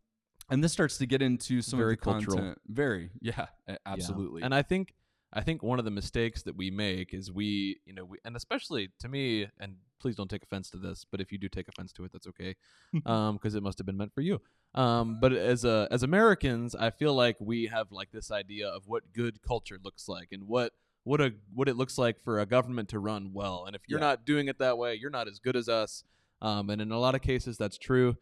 and 0.50 0.64
this 0.64 0.74
starts 0.74 0.98
to 0.98 1.06
get 1.06 1.22
into 1.22 1.62
some 1.62 1.78
Very 1.78 1.94
of 1.94 2.00
the 2.00 2.04
cultural. 2.06 2.38
content. 2.38 2.58
Very, 2.68 3.12
yeah, 3.22 3.48
a- 3.68 3.72
Yeah. 3.74 3.78
absolutely. 3.86 4.42
And 4.42 4.56
I 4.56 4.64
think 4.64 4.96
I 5.34 5.42
think 5.42 5.64
one 5.64 5.80
of 5.80 5.86
the 5.86 5.92
mistakes 5.92 6.44
that 6.44 6.58
we 6.58 6.70
make 6.72 7.14
is 7.14 7.32
we, 7.32 7.80
you 7.86 7.94
know, 7.94 8.04
we, 8.06 8.18
and 8.26 8.36
especially 8.36 8.90
to 9.00 9.08
me, 9.08 9.48
and 9.60 9.76
please 10.00 10.16
don't 10.16 10.30
take 10.30 10.44
offense 10.44 10.70
to 10.72 10.78
this, 10.78 11.06
but 11.10 11.22
if 11.22 11.32
you 11.32 11.38
do 11.38 11.48
take 11.48 11.68
offense 11.70 11.94
to 11.94 12.04
it, 12.04 12.12
that's 12.12 12.28
okay, 12.28 12.56
um, 13.06 13.36
because 13.38 13.56
it 13.56 13.64
must 13.64 13.78
have 13.80 13.86
been 13.86 13.98
meant 13.98 14.14
for 14.14 14.22
you. 14.22 14.42
Um, 14.76 15.20
but 15.22 15.32
as 15.34 15.64
a 15.66 15.88
as 15.92 16.04
Americans, 16.04 16.76
I 16.76 16.90
feel 16.90 17.14
like 17.14 17.38
we 17.40 17.68
have 17.68 17.92
like 17.92 18.12
this 18.12 18.32
idea 18.32 18.68
of 18.68 18.84
what 18.88 19.14
good 19.14 19.42
culture 19.42 19.80
looks 19.84 20.08
like 20.10 20.30
and 20.32 20.48
what 20.48 20.74
what 21.04 21.20
a 21.22 21.34
what 21.54 21.68
it 21.68 21.76
looks 21.78 21.98
like 21.98 22.22
for 22.24 22.40
a 22.40 22.46
government 22.46 22.90
to 22.90 23.00
run 23.00 23.32
well. 23.34 23.66
And 23.66 23.76
if 23.76 23.82
you're 23.88 24.00
Yeah. 24.00 24.08
not 24.08 24.26
doing 24.26 24.48
it 24.48 24.60
that 24.60 24.78
way, 24.78 24.96
you're 24.96 25.10
not 25.10 25.28
as 25.28 25.40
good 25.40 25.56
as 25.56 25.68
us. 25.70 26.04
Um, 26.42 26.70
and 26.70 26.82
in 26.82 26.92
a 26.92 27.00
lot 27.00 27.16
of 27.16 27.22
cases, 27.22 27.58
that's 27.58 27.78
true. 27.78 28.18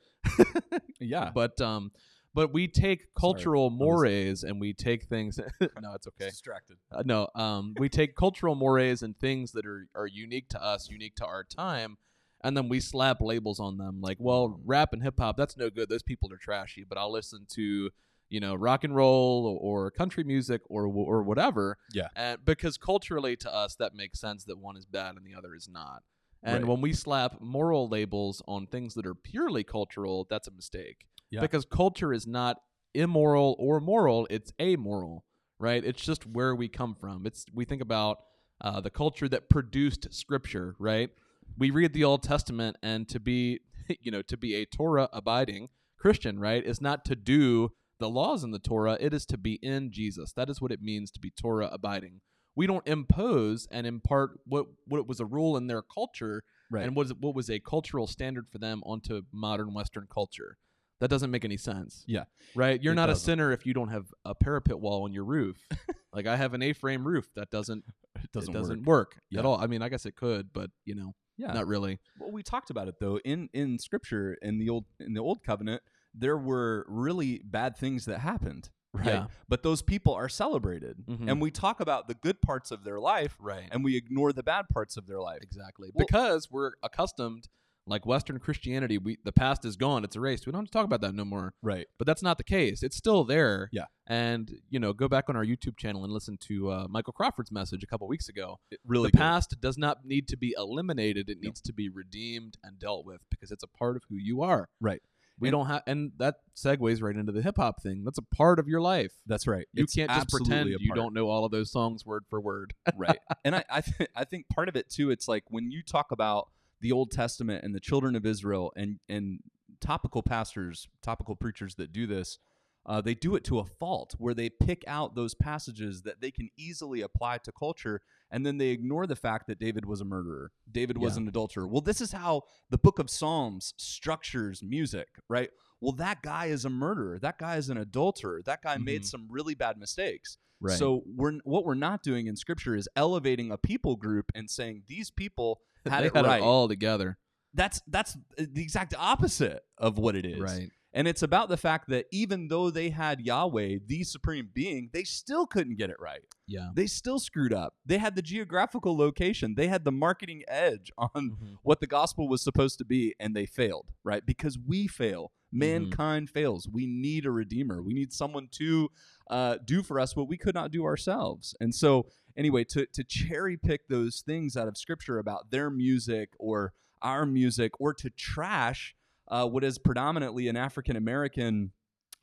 yeah, 1.00 1.32
But 1.34 1.60
um, 1.62 1.92
but 2.34 2.54
we 2.54 2.68
take 2.68 3.14
cultural 3.16 3.70
was- 3.70 3.80
mores 3.80 4.44
and 4.44 4.60
we 4.60 4.74
take 4.74 5.04
things. 5.04 5.40
no, 5.62 5.94
it's 5.94 6.08
okay. 6.08 6.30
distracted. 6.30 6.78
Uh, 6.92 7.04
no, 7.06 7.28
um, 7.36 7.74
we 7.78 7.90
take 7.90 8.16
cultural 8.16 8.56
mores 8.56 9.02
and 9.02 9.18
things 9.18 9.52
that 9.54 9.66
are, 9.66 9.88
are 9.96 10.08
unique 10.08 10.50
to 10.50 10.64
us, 10.64 10.90
unique 10.90 11.16
to 11.16 11.26
our 11.26 11.44
time, 11.44 11.98
and 12.44 12.56
then 12.56 12.70
we 12.70 12.80
slap 12.80 13.22
labels 13.22 13.60
on 13.60 13.78
them. 13.78 14.00
Like, 14.02 14.18
well, 14.20 14.60
rap 14.66 14.94
and 14.94 15.04
hip 15.04 15.16
hop, 15.20 15.38
that's 15.38 15.58
no 15.58 15.70
good. 15.70 15.90
Those 15.90 16.04
people 16.04 16.32
are 16.32 16.38
trashy. 16.38 16.86
But 16.88 16.98
I'll 16.98 17.12
listen 17.12 17.46
to, 17.56 17.90
you 18.30 18.40
know, 18.40 18.56
rock 18.56 18.84
and 18.84 18.96
roll 18.96 19.46
or, 19.62 19.86
or 19.86 19.92
country 19.92 20.24
music 20.24 20.62
or 20.70 20.86
or 20.86 21.24
whatever. 21.24 21.78
Yeah. 21.94 22.08
And 22.16 22.46
because 22.46 22.78
culturally 22.78 23.36
to 23.38 23.54
us, 23.54 23.76
that 23.76 23.94
makes 23.96 24.20
sense 24.20 24.46
that 24.46 24.58
one 24.58 24.78
is 24.78 24.86
bad 24.86 25.16
and 25.16 25.26
the 25.26 25.36
other 25.38 25.56
is 25.56 25.68
not. 25.68 26.04
And 26.42 26.64
Right. 26.64 26.70
when 26.70 26.80
we 26.80 26.94
slap 26.94 27.42
moral 27.42 27.90
labels 27.90 28.42
on 28.48 28.68
things 28.68 28.94
that 28.94 29.06
are 29.06 29.16
purely 29.16 29.66
cultural, 29.66 30.26
that's 30.30 30.48
a 30.48 30.52
mistake. 30.52 31.06
Yeah. 31.32 31.42
Because 31.42 31.66
culture 31.66 32.12
is 32.14 32.26
not 32.26 32.62
immoral 32.94 33.56
or 33.60 33.80
moral; 33.80 34.28
it's 34.30 34.52
amoral 34.60 35.26
right? 35.60 35.84
It's 35.84 36.02
just 36.04 36.26
where 36.26 36.56
we 36.56 36.68
come 36.68 36.96
from. 36.96 37.26
It's 37.26 37.46
we 37.54 37.66
think 37.66 37.82
about 37.82 38.20
uh, 38.62 38.82
the 38.82 38.90
culture 38.90 39.28
that 39.30 39.50
produced 39.50 40.08
Scripture, 40.14 40.76
right? 40.80 41.10
We 41.58 41.72
read 41.72 41.94
the 41.94 42.04
Old 42.04 42.24
Testament, 42.24 42.78
and 42.82 43.08
to 43.10 43.20
be, 43.20 43.60
you 44.02 44.12
know, 44.12 44.22
to 44.24 44.38
be 44.38 44.56
a 44.56 44.66
Torah 44.66 45.10
abiding 45.12 45.70
Christian, 45.98 46.40
right, 46.40 46.64
is 46.66 46.82
not 46.82 47.06
to 47.06 47.16
do 47.16 47.74
the 48.00 48.10
laws 48.10 48.44
in 48.44 48.52
the 48.52 48.60
Torah. 48.60 48.98
It 49.00 49.14
is 49.14 49.26
to 49.28 49.38
be 49.38 49.56
in 49.56 49.92
Jesus. 49.92 50.32
That 50.34 50.50
is 50.50 50.62
what 50.62 50.72
it 50.72 50.82
means 50.82 51.12
to 51.12 51.20
be 51.20 51.32
Torah 51.32 51.70
abiding. 51.72 52.22
We 52.56 52.68
don't 52.68 52.88
impose 52.88 53.68
and 53.72 53.86
impart 53.86 54.40
what 54.46 54.68
what 54.88 55.08
was 55.08 55.20
a 55.20 55.26
rule 55.26 55.58
in 55.58 55.68
their 55.68 55.82
culture 55.82 56.44
Right. 56.72 56.86
and 56.86 56.96
what 56.96 57.08
was 57.08 57.14
what 57.16 57.34
was 57.36 57.50
a 57.50 57.60
cultural 57.60 58.06
standard 58.06 58.48
for 58.48 58.60
them 58.60 58.84
onto 58.86 59.24
modern 59.34 59.74
Western 59.74 60.08
culture. 60.12 60.58
That 61.00 61.10
doesn't 61.10 61.32
make 61.32 61.46
any 61.46 61.58
sense. 61.58 62.04
Yeah. 62.08 62.26
Right? 62.56 62.82
You're 62.84 62.94
It 62.94 62.98
not 62.98 63.10
a 63.10 63.14
doesn't. 63.14 63.26
sinner 63.26 63.52
if 63.52 63.66
you 63.66 63.74
don't 63.74 63.88
have 63.90 64.14
a 64.26 64.36
parapet 64.36 64.80
wall 64.80 65.04
on 65.04 65.14
your 65.14 65.24
roof. 65.24 65.58
like 66.14 66.28
I 66.28 66.36
have 66.36 66.54
an 66.54 66.62
A-frame 66.62 67.08
roof 67.08 67.30
that 67.36 67.50
doesn't 67.52 67.86
it 68.22 68.32
doesn't, 68.34 68.54
it 68.54 68.58
doesn't 68.58 68.80
work. 68.84 69.14
work, 69.16 69.22
Yeah. 69.30 69.40
at 69.40 69.46
all. 69.46 69.58
I 69.62 69.68
mean, 69.68 69.82
I 69.82 69.88
guess 69.90 70.06
it 70.06 70.16
could, 70.16 70.52
but 70.52 70.72
you 70.84 70.96
know, 70.96 71.14
Yeah. 71.38 71.54
not 71.54 71.68
really. 71.68 72.00
Well, 72.20 72.32
we 72.32 72.44
talked 72.44 72.70
about 72.70 72.88
it 72.90 72.96
though 73.00 73.18
in 73.24 73.50
in 73.54 73.80
scripture 73.80 74.34
in 74.42 74.58
the 74.58 74.70
old 74.70 74.86
in 75.00 75.14
the 75.14 75.22
old 75.22 75.42
covenant 75.44 75.82
there 76.14 76.38
were 76.38 76.86
really 76.90 77.40
bad 77.46 77.78
things 77.78 78.06
that 78.06 78.18
happened, 78.20 78.70
right? 78.94 79.06
Yeah. 79.06 79.28
But 79.48 79.62
those 79.64 79.82
people 79.84 80.14
are 80.16 80.28
celebrated. 80.28 81.06
Mhm. 81.08 81.30
And 81.30 81.40
we 81.40 81.52
talk 81.52 81.80
about 81.80 82.08
the 82.08 82.16
good 82.16 82.42
parts 82.42 82.72
of 82.72 82.84
their 82.84 83.00
life 83.00 83.38
Right. 83.40 83.70
and 83.72 83.84
we 83.84 83.96
ignore 83.96 84.34
the 84.34 84.42
bad 84.44 84.68
parts 84.70 84.98
of 84.98 85.06
their 85.06 85.22
life. 85.22 85.40
Exactly. 85.44 85.92
Well- 85.94 86.06
because 86.08 86.50
we're 86.52 86.72
accustomed 86.84 87.48
like 87.90 88.06
Western 88.06 88.40
Christianity, 88.40 88.98
we 88.98 89.18
the 89.24 89.32
past 89.32 89.66
is 89.66 89.76
gone, 89.76 90.04
it's 90.04 90.16
erased. 90.16 90.46
We 90.46 90.52
don't 90.52 90.62
have 90.62 90.68
to 90.68 90.72
talk 90.72 90.86
about 90.86 91.02
that 91.02 91.14
no 91.16 91.26
more. 91.26 91.54
Right. 91.62 91.88
But 91.98 92.06
that's 92.08 92.22
not 92.24 92.38
the 92.38 92.44
case. 92.44 92.84
It's 92.84 92.96
still 92.96 93.24
there. 93.24 93.70
Yeah. 93.72 93.86
And 94.08 94.52
you 94.70 94.80
know, 94.80 94.94
go 94.94 95.08
back 95.08 95.26
on 95.30 95.36
our 95.36 95.46
YouTube 95.46 95.78
channel 95.78 96.04
and 96.04 96.14
listen 96.14 96.38
to 96.48 96.72
uh, 96.72 96.88
Michael 96.90 97.14
Crawford's 97.14 97.52
message 97.52 97.84
a 97.84 97.88
couple 97.88 98.08
weeks 98.08 98.30
ago. 98.30 98.60
It 98.72 98.80
really 98.86 99.08
the 99.08 99.12
good. 99.14 99.18
past 99.20 99.56
does 99.60 99.78
not 99.78 100.06
need 100.06 100.28
to 100.30 100.38
be 100.38 100.54
eliminated. 100.58 101.30
It 101.30 101.38
No. 101.42 101.48
needs 101.48 101.62
to 101.62 101.74
be 101.74 101.90
redeemed 101.90 102.58
and 102.64 102.80
dealt 102.80 103.06
with 103.06 103.22
because 103.30 103.52
it's 103.52 103.64
a 103.64 103.68
part 103.68 103.96
of 103.96 104.04
who 104.10 104.16
you 104.16 104.42
are. 104.42 104.70
Right. 104.80 105.02
We 105.42 105.48
And- 105.48 105.54
don't 105.54 105.68
have, 105.68 105.84
and 105.88 106.12
that 106.18 106.36
segues 106.54 107.02
right 107.02 107.16
into 107.16 107.32
the 107.32 107.42
hip 107.42 107.56
hop 107.56 107.82
thing. 107.82 108.04
That's 108.04 108.18
a 108.18 108.22
part 108.36 108.60
of 108.60 108.68
your 108.68 108.82
life. 108.82 109.14
That's 109.26 109.48
right. 109.48 109.68
You 109.74 109.84
It's 109.86 109.96
can't 109.96 110.12
just 110.12 110.30
pretend 110.30 110.70
you 110.70 110.94
don't 110.94 111.14
know 111.14 111.30
all 111.30 111.46
of 111.46 111.52
those 111.52 111.72
songs 111.72 112.06
word 112.06 112.26
for 112.30 112.42
word. 112.42 112.74
right. 112.96 113.20
And 113.46 113.56
I 113.56 113.64
I, 113.70 113.82
th- 113.82 114.10
I 114.16 114.26
think 114.26 114.50
part 114.50 114.68
of 114.68 114.76
it 114.76 114.90
too. 114.90 115.12
It's 115.12 115.28
like 115.30 115.44
when 115.48 115.72
you 115.72 115.82
talk 115.82 116.12
about 116.12 116.50
the 116.82 116.92
Old 116.92 117.12
Testament 117.12 117.64
and 117.64 117.74
the 117.76 117.80
children 117.80 118.16
of 118.16 118.26
Israel 118.26 118.72
and 118.76 119.00
and 119.10 119.40
topical 119.82 120.22
pastors, 120.24 120.88
topical 121.02 121.36
preachers 121.36 121.76
that 121.76 121.92
do 121.94 122.06
this. 122.08 122.40
Uh, 122.86 123.02
they 123.02 123.14
do 123.14 123.36
it 123.36 123.44
to 123.44 123.60
a 123.60 123.66
fault 123.66 124.16
where 124.18 124.34
they 124.34 124.50
pick 124.50 124.84
out 124.88 125.14
those 125.14 125.36
passages 125.36 126.02
that 126.02 126.22
they 126.22 126.32
can 126.32 126.50
easily 126.58 127.02
apply 127.02 127.38
to 127.38 127.52
culture 127.52 128.02
and 128.32 128.46
then 128.46 128.58
they 128.58 128.70
ignore 128.70 129.06
the 129.06 129.16
fact 129.18 129.46
that 129.48 129.60
David 129.60 129.86
was 129.86 130.02
a 130.02 130.06
murderer. 130.06 130.52
David 130.72 130.98
was 130.98 131.16
Yeah. 131.16 131.22
an 131.24 131.28
adulterer. 131.28 131.68
Well, 131.68 131.82
this 131.82 132.02
is 132.02 132.14
how 132.14 132.44
the 132.70 132.78
book 132.78 132.98
of 132.98 133.10
Psalms 133.10 133.74
structures 133.78 134.64
music, 134.64 135.08
right? 135.28 135.50
Well, 135.82 135.92
that 135.94 136.22
guy 136.24 136.48
is 136.48 136.66
a 136.66 136.70
murderer. 136.70 137.20
That 137.20 137.38
guy 137.38 137.58
is 137.58 137.70
an 137.70 137.78
adulterer. 137.78 138.42
That 138.46 138.62
guy 138.64 138.78
made 138.78 139.02
Mhm. 139.02 139.06
some 139.06 139.28
really 139.30 139.56
bad 139.56 139.78
mistakes. 139.78 140.38
Right. 140.62 140.78
So 140.78 141.04
we're 141.06 141.40
what 141.44 141.66
we're 141.66 141.76
not 141.76 142.02
doing 142.02 142.28
in 142.28 142.36
scripture 142.36 142.76
is 142.76 142.90
elevating 142.96 143.52
a 143.52 143.58
people 143.58 143.96
group 143.98 144.32
and 144.36 144.50
saying 144.50 144.84
these 144.88 145.12
people 145.12 145.62
had 145.90 146.04
they 146.04 146.08
it 146.08 146.16
had 146.16 146.26
right. 146.26 146.42
it 146.42 146.44
all 146.44 146.68
together. 146.68 147.18
that's 147.54 147.82
that's 147.88 148.18
the 148.38 148.62
exact 148.62 148.94
opposite 148.98 149.62
of 149.78 149.98
what 149.98 150.16
it 150.16 150.26
is. 150.26 150.40
Right. 150.40 150.70
And 150.92 151.08
it's 151.08 151.22
about 151.22 151.50
the 151.50 151.58
fact 151.58 151.90
that 151.90 152.06
even 152.12 152.48
though 152.48 152.72
they 152.72 152.90
had 152.90 153.22
Yahweh, 153.22 153.78
the 153.86 154.04
supreme 154.04 154.50
being, 154.52 154.90
they 154.92 155.04
still 155.04 155.46
couldn't 155.46 155.78
get 155.78 155.92
it 155.92 155.98
right. 156.00 156.22
Yeah. 156.48 156.70
They 156.74 156.88
still 156.88 157.20
screwed 157.20 157.54
up. 157.54 157.76
They 157.86 158.00
had 158.00 158.16
the 158.16 158.24
geographical 158.24 158.98
location, 158.98 159.54
they 159.56 159.68
had 159.68 159.84
the 159.84 159.92
marketing 159.92 160.42
edge 160.48 160.92
on 160.98 161.10
Mhm. 161.16 161.58
what 161.62 161.80
the 161.80 161.86
gospel 161.88 162.28
was 162.28 162.42
supposed 162.42 162.80
to 162.80 162.86
be, 162.86 163.14
and 163.20 163.36
they 163.36 163.46
failed, 163.46 163.92
right? 164.04 164.26
Because 164.26 164.58
we 164.58 164.88
fail. 164.88 165.32
Mankind 165.52 166.30
fails. 166.30 166.68
We 166.72 166.86
need 166.86 167.26
a 167.26 167.32
redeemer. 167.32 167.82
We 167.82 167.94
need 167.94 168.14
someone 168.14 168.50
to 168.54 168.90
uh, 169.30 169.58
do 169.64 169.84
for 169.84 170.00
us 170.00 170.16
what 170.16 170.28
we 170.28 170.38
could 170.38 170.56
not 170.56 170.72
do 170.72 170.86
ourselves. 170.86 171.56
And 171.60 171.74
so, 171.74 172.08
anyway, 172.38 172.64
to 172.66 172.86
to 172.86 173.04
cherry 173.04 173.58
pick 173.58 173.88
those 173.88 174.22
things 174.26 174.56
out 174.56 174.68
of 174.68 174.78
Scripture 174.78 175.18
about 175.18 175.52
their 175.52 175.70
music 175.70 176.34
or 176.40 176.74
our 177.02 177.26
music, 177.26 177.72
or 177.80 177.94
to 177.94 178.10
trash 178.10 178.96
uh, 179.28 179.48
what 179.48 179.64
is 179.64 179.78
predominantly 179.78 180.48
an 180.48 180.58
African 180.58 180.96
American 180.96 181.72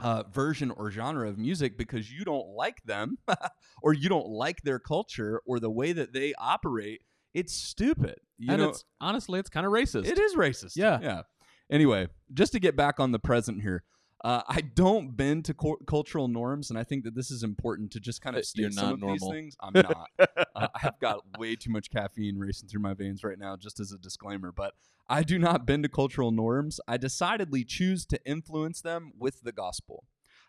uh, 0.01 0.25
version 0.31 0.71
or 0.71 0.91
genre 0.91 1.29
of 1.29 1.39
music 1.39 1.79
because 1.79 2.11
you 2.13 2.25
don't 2.25 2.49
like 2.49 2.83
them 2.85 3.17
or 3.83 3.93
you 3.93 4.09
don't 4.09 4.29
like 4.29 4.63
their 4.63 4.79
culture 4.79 5.41
or 5.47 5.59
the 5.59 5.71
way 5.71 5.93
that 5.93 6.13
they 6.13 6.35
operate, 6.39 7.03
it's 7.35 7.55
stupid. 7.55 8.17
You 8.39 8.53
and 8.53 8.63
know, 8.63 8.71
it's 8.71 8.85
honestly, 9.01 9.41
it's 9.41 9.49
kind 9.49 9.67
of 9.67 9.73
racist. 9.73 10.07
it 10.07 10.19
is 10.19 10.35
racist. 10.35 10.73
Yeah. 10.77 10.99
Yeah. 11.01 11.23
Anyway, 11.71 12.09
just 12.33 12.53
to 12.53 12.61
get 12.61 12.77
back 12.77 13.01
on 13.01 13.13
the 13.13 13.19
present 13.19 13.63
here, 13.63 13.83
uh, 14.25 14.43
I 14.49 14.61
don't 14.61 15.17
bend 15.17 15.45
to 15.47 15.55
cul- 15.55 15.79
cultural 15.87 16.27
norms, 16.29 16.71
and 16.71 16.79
I 16.79 16.85
think 16.85 17.05
that 17.05 17.15
this 17.15 17.31
is 17.31 17.43
important 17.43 17.91
to 17.93 18.01
just 18.01 18.23
kind 18.23 18.35
Uh, 18.35 18.39
of 18.41 18.45
state 18.47 18.63
you're 18.63 18.71
some 18.71 18.95
of 18.95 19.01
normal. 19.01 19.15
these 19.19 19.29
things. 19.37 19.57
I'm 19.61 19.73
not. 19.75 20.09
uh, 20.55 20.69
I've 20.75 20.99
got 21.01 21.21
way 21.39 21.55
too 21.57 21.71
much 21.71 21.91
caffeine 21.91 22.39
racing 22.39 22.69
through 22.69 22.81
my 22.81 22.95
veins 22.95 23.23
right 23.23 23.39
now, 23.39 23.57
just 23.57 23.79
as 23.79 23.93
a 23.93 23.99
disclaimer. 23.99 24.53
But 24.53 24.75
I 25.09 25.23
do 25.23 25.39
not 25.39 25.67
bend 25.67 25.83
to 25.83 25.89
cultural 25.89 26.31
norms. 26.33 26.81
I 26.89 26.97
decidedly 26.97 27.63
choose 27.65 28.07
to 28.07 28.19
influence 28.25 28.81
them 28.81 29.13
with 29.19 29.43
the 29.43 29.53
gospel. 29.53 30.05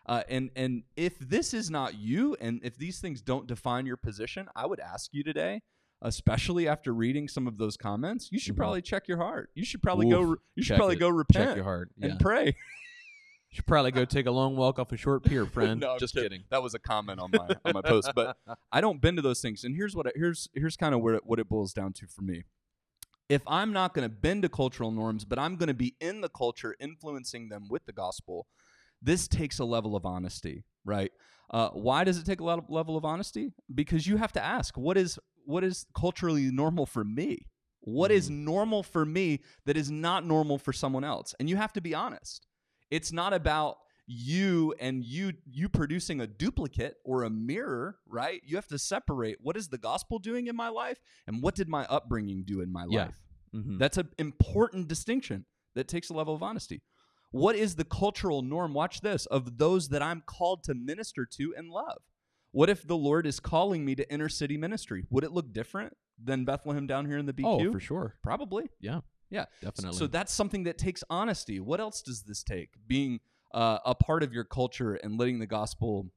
Uh, 0.06 0.22
and 0.30 0.50
and 0.56 0.84
if 0.96 1.18
this 1.18 1.52
is 1.52 1.68
not 1.70 1.94
you, 1.98 2.36
and 2.40 2.60
if 2.64 2.78
these 2.78 2.98
things 3.00 3.20
don't 3.20 3.46
define 3.46 3.84
your 3.84 3.98
position, 3.98 4.48
I 4.56 4.64
would 4.66 4.80
ask 4.80 5.12
you 5.12 5.22
today, 5.22 5.60
especially 6.02 6.68
after 6.68 6.92
reading 6.92 7.28
some 7.28 7.46
of 7.46 7.58
those 7.58 7.76
comments, 7.76 8.28
you 8.30 8.38
should 8.38 8.54
Mhm. 8.54 8.58
probably 8.58 8.82
check 8.82 9.08
your 9.08 9.18
heart. 9.18 9.50
You 9.54 9.64
should 9.64 9.82
probably 9.82 10.08
go. 10.08 10.22
Oof, 10.22 10.28
re- 10.30 10.36
You 10.56 10.62
should 10.62 10.76
probably 10.76 10.96
it. 10.96 11.00
go 11.00 11.08
Check 11.10 11.16
repent 11.18 11.56
your 11.56 11.64
heart. 11.64 11.90
Yeah. 11.96 12.08
and 12.10 12.20
pray. 12.20 12.46
You 12.46 12.52
should 13.50 13.66
probably 13.66 13.90
go 13.90 14.04
take 14.04 14.26
a 14.26 14.30
long 14.30 14.56
walk 14.56 14.78
off 14.78 14.92
a 14.92 14.96
short 14.96 15.24
pier, 15.24 15.46
friend. 15.56 15.80
No, 15.80 15.98
Just 15.98 16.14
kidding. 16.14 16.30
kidding. 16.30 16.44
That 16.50 16.62
was 16.62 16.74
a 16.74 16.78
comment 16.78 17.18
on 17.20 17.30
my 17.32 17.48
on 17.64 17.72
my 17.74 17.82
post, 17.82 18.10
but 18.14 18.36
I 18.72 18.80
don't 18.80 19.00
bend 19.00 19.16
to 19.16 19.22
those 19.22 19.40
things. 19.40 19.64
And 19.64 19.74
here's 19.74 19.96
what 19.96 20.06
I, 20.06 20.12
here's 20.14 20.48
here's 20.54 20.76
kind 20.76 20.94
of 20.94 21.00
where 21.00 21.14
it, 21.14 21.26
what 21.26 21.38
it 21.40 21.48
boils 21.48 21.72
down 21.72 21.92
to 21.94 22.06
for 22.06 22.22
me. 22.22 22.44
If 23.28 23.42
I'm 23.46 23.72
not 23.74 23.92
going 23.92 24.08
to 24.08 24.14
bend 24.14 24.42
to 24.42 24.48
cultural 24.48 24.90
norms, 24.90 25.24
but 25.26 25.38
I'm 25.38 25.56
going 25.56 25.66
to 25.68 25.74
be 25.74 25.94
in 26.00 26.22
the 26.22 26.30
culture, 26.30 26.74
influencing 26.80 27.50
them 27.50 27.66
with 27.68 27.84
the 27.84 27.92
gospel, 27.92 28.46
this 29.02 29.28
takes 29.28 29.58
a 29.58 29.66
level 29.66 29.94
of 29.94 30.06
honesty, 30.06 30.64
right? 30.84 31.12
Uh, 31.50 31.68
why 31.70 32.04
does 32.04 32.16
it 32.18 32.24
take 32.24 32.40
a 32.40 32.44
lot 32.44 32.58
of 32.58 32.70
level 32.70 32.96
of 32.96 33.04
honesty? 33.04 33.52
Because 33.74 34.06
you 34.06 34.16
have 34.16 34.32
to 34.32 34.42
ask, 34.42 34.78
what 34.78 34.96
is 34.96 35.18
what 35.48 35.64
is 35.64 35.86
culturally 35.96 36.50
normal 36.50 36.84
for 36.84 37.04
me? 37.04 37.38
What 37.80 38.10
is 38.10 38.28
normal 38.28 38.82
for 38.82 39.06
me 39.06 39.40
that 39.64 39.76
is 39.78 39.90
not 39.90 40.26
normal 40.26 40.58
for 40.58 40.74
someone 40.74 41.04
else? 41.04 41.34
And 41.40 41.48
you 41.48 41.56
have 41.56 41.72
to 41.72 41.80
be 41.80 41.94
honest. 41.94 42.46
It's 42.90 43.12
not 43.12 43.32
about 43.32 43.78
you 44.06 44.74
and 44.78 45.04
you 45.04 45.32
you 45.46 45.68
producing 45.70 46.20
a 46.20 46.26
duplicate 46.26 46.96
or 47.04 47.22
a 47.22 47.30
mirror, 47.30 47.96
right? 48.06 48.42
You 48.44 48.56
have 48.56 48.66
to 48.68 48.78
separate 48.78 49.38
what 49.40 49.56
is 49.56 49.68
the 49.68 49.78
gospel 49.78 50.18
doing 50.18 50.48
in 50.48 50.56
my 50.56 50.68
life 50.68 50.98
and 51.26 51.42
what 51.42 51.54
did 51.54 51.68
my 51.68 51.86
upbringing 51.86 52.44
do 52.44 52.60
in 52.60 52.70
my 52.70 52.86
Yeah. 52.90 53.04
life. 53.06 53.24
Mhm. 53.54 53.78
That's 53.78 53.96
an 53.96 54.10
important 54.18 54.88
distinction 54.88 55.46
that 55.74 55.88
takes 55.88 56.10
a 56.10 56.14
level 56.14 56.34
of 56.34 56.42
honesty. 56.42 56.82
What 57.30 57.56
is 57.56 57.76
the 57.76 57.84
cultural 57.84 58.42
norm? 58.42 58.74
Watch 58.74 59.00
this 59.00 59.24
of 59.26 59.56
those 59.56 59.88
that 59.88 60.02
I'm 60.02 60.22
called 60.26 60.62
to 60.64 60.74
minister 60.74 61.24
to 61.36 61.54
and 61.56 61.70
love. 61.70 62.02
What 62.52 62.70
if 62.70 62.86
the 62.86 62.96
Lord 62.96 63.26
is 63.26 63.40
calling 63.40 63.84
me 63.84 63.94
to 63.96 64.10
inner 64.12 64.28
city 64.28 64.56
ministry? 64.56 65.04
Would 65.10 65.24
it 65.24 65.32
look 65.32 65.52
different 65.52 65.96
than 66.22 66.44
Bethlehem 66.44 66.86
down 66.86 67.06
here 67.06 67.18
in 67.18 67.26
the 67.26 67.32
BQ? 67.32 67.44
Oh, 67.68 67.72
for 67.72 67.80
sure. 67.80 68.16
Probably. 68.22 68.70
Yeah. 68.80 69.00
Yeah. 69.30 69.44
Definitely. 69.60 69.98
So 69.98 70.06
that's 70.06 70.32
something 70.32 70.64
that 70.64 70.78
takes 70.78 71.04
honesty. 71.10 71.60
What 71.60 71.80
else 71.80 72.02
does 72.02 72.22
this 72.22 72.42
take? 72.42 72.70
Being 72.86 73.20
uh, 73.52 73.78
a 73.84 73.94
part 73.94 74.22
of 74.22 74.32
your 74.32 74.44
culture 74.44 74.94
and 74.94 75.18
letting 75.18 75.38
the 75.38 75.46
gospel 75.46 76.10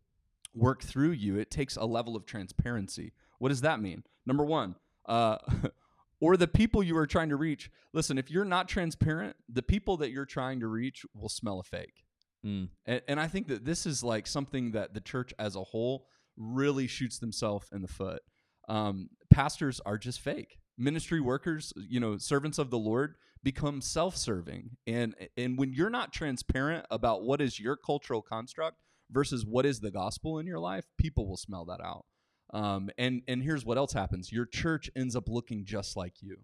work 0.53 0.83
through 0.83 1.11
you, 1.11 1.37
it 1.37 1.51
takes 1.51 1.75
a 1.75 1.85
level 1.85 2.15
of 2.15 2.25
transparency. 2.25 3.13
What 3.39 3.49
does 3.49 3.61
that 3.61 3.81
mean? 3.81 4.03
Number 4.25 4.45
one, 4.45 4.75
uh, 5.07 5.37
or 6.19 6.37
the 6.37 6.47
people 6.47 6.83
you 6.83 6.97
are 6.97 7.07
trying 7.07 7.29
to 7.29 7.35
reach. 7.35 7.69
Listen, 7.93 8.17
if 8.17 8.29
you're 8.29 8.45
not 8.45 8.69
transparent, 8.69 9.35
the 9.49 9.63
people 9.63 9.97
that 9.97 10.11
you're 10.11 10.25
trying 10.25 10.59
to 10.59 10.67
reach 10.67 11.05
will 11.13 11.29
smell 11.29 11.59
a 11.59 11.63
fake. 11.63 12.03
Mm. 12.45 12.69
And, 12.85 13.01
and 13.07 13.19
I 13.19 13.27
think 13.27 13.47
that 13.47 13.65
this 13.65 13.85
is 13.85 14.03
like 14.03 14.27
something 14.27 14.71
that 14.71 14.93
the 14.93 15.01
church 15.01 15.33
as 15.37 15.55
a 15.55 15.63
whole 15.63 16.07
really 16.37 16.87
shoots 16.87 17.19
themselves 17.19 17.67
in 17.71 17.81
the 17.81 17.87
foot. 17.87 18.21
Um, 18.69 19.09
pastors 19.31 19.81
are 19.85 19.97
just 19.97 20.19
fake. 20.19 20.57
Ministry 20.77 21.19
workers, 21.19 21.73
you 21.75 21.99
know, 21.99 22.17
servants 22.17 22.57
of 22.57 22.69
the 22.69 22.79
Lord 22.79 23.15
become 23.43 23.81
self-serving. 23.81 24.77
And 24.87 25.15
and 25.37 25.57
when 25.57 25.73
you're 25.73 25.89
not 25.89 26.13
transparent 26.13 26.85
about 26.89 27.23
what 27.23 27.41
is 27.41 27.59
your 27.59 27.75
cultural 27.75 28.21
construct 28.21 28.77
versus 29.11 29.45
what 29.45 29.65
is 29.65 29.79
the 29.79 29.91
gospel 29.91 30.39
in 30.39 30.47
your 30.47 30.59
life, 30.59 30.85
people 30.97 31.27
will 31.27 31.37
smell 31.37 31.65
that 31.65 31.81
out. 31.81 32.05
Um, 32.53 32.89
and 32.97 33.21
and 33.27 33.43
here's 33.43 33.65
what 33.65 33.77
else 33.77 33.93
happens: 33.93 34.31
your 34.31 34.45
church 34.45 34.89
ends 34.95 35.15
up 35.15 35.27
looking 35.27 35.65
just 35.65 35.95
like 35.95 36.21
you. 36.21 36.37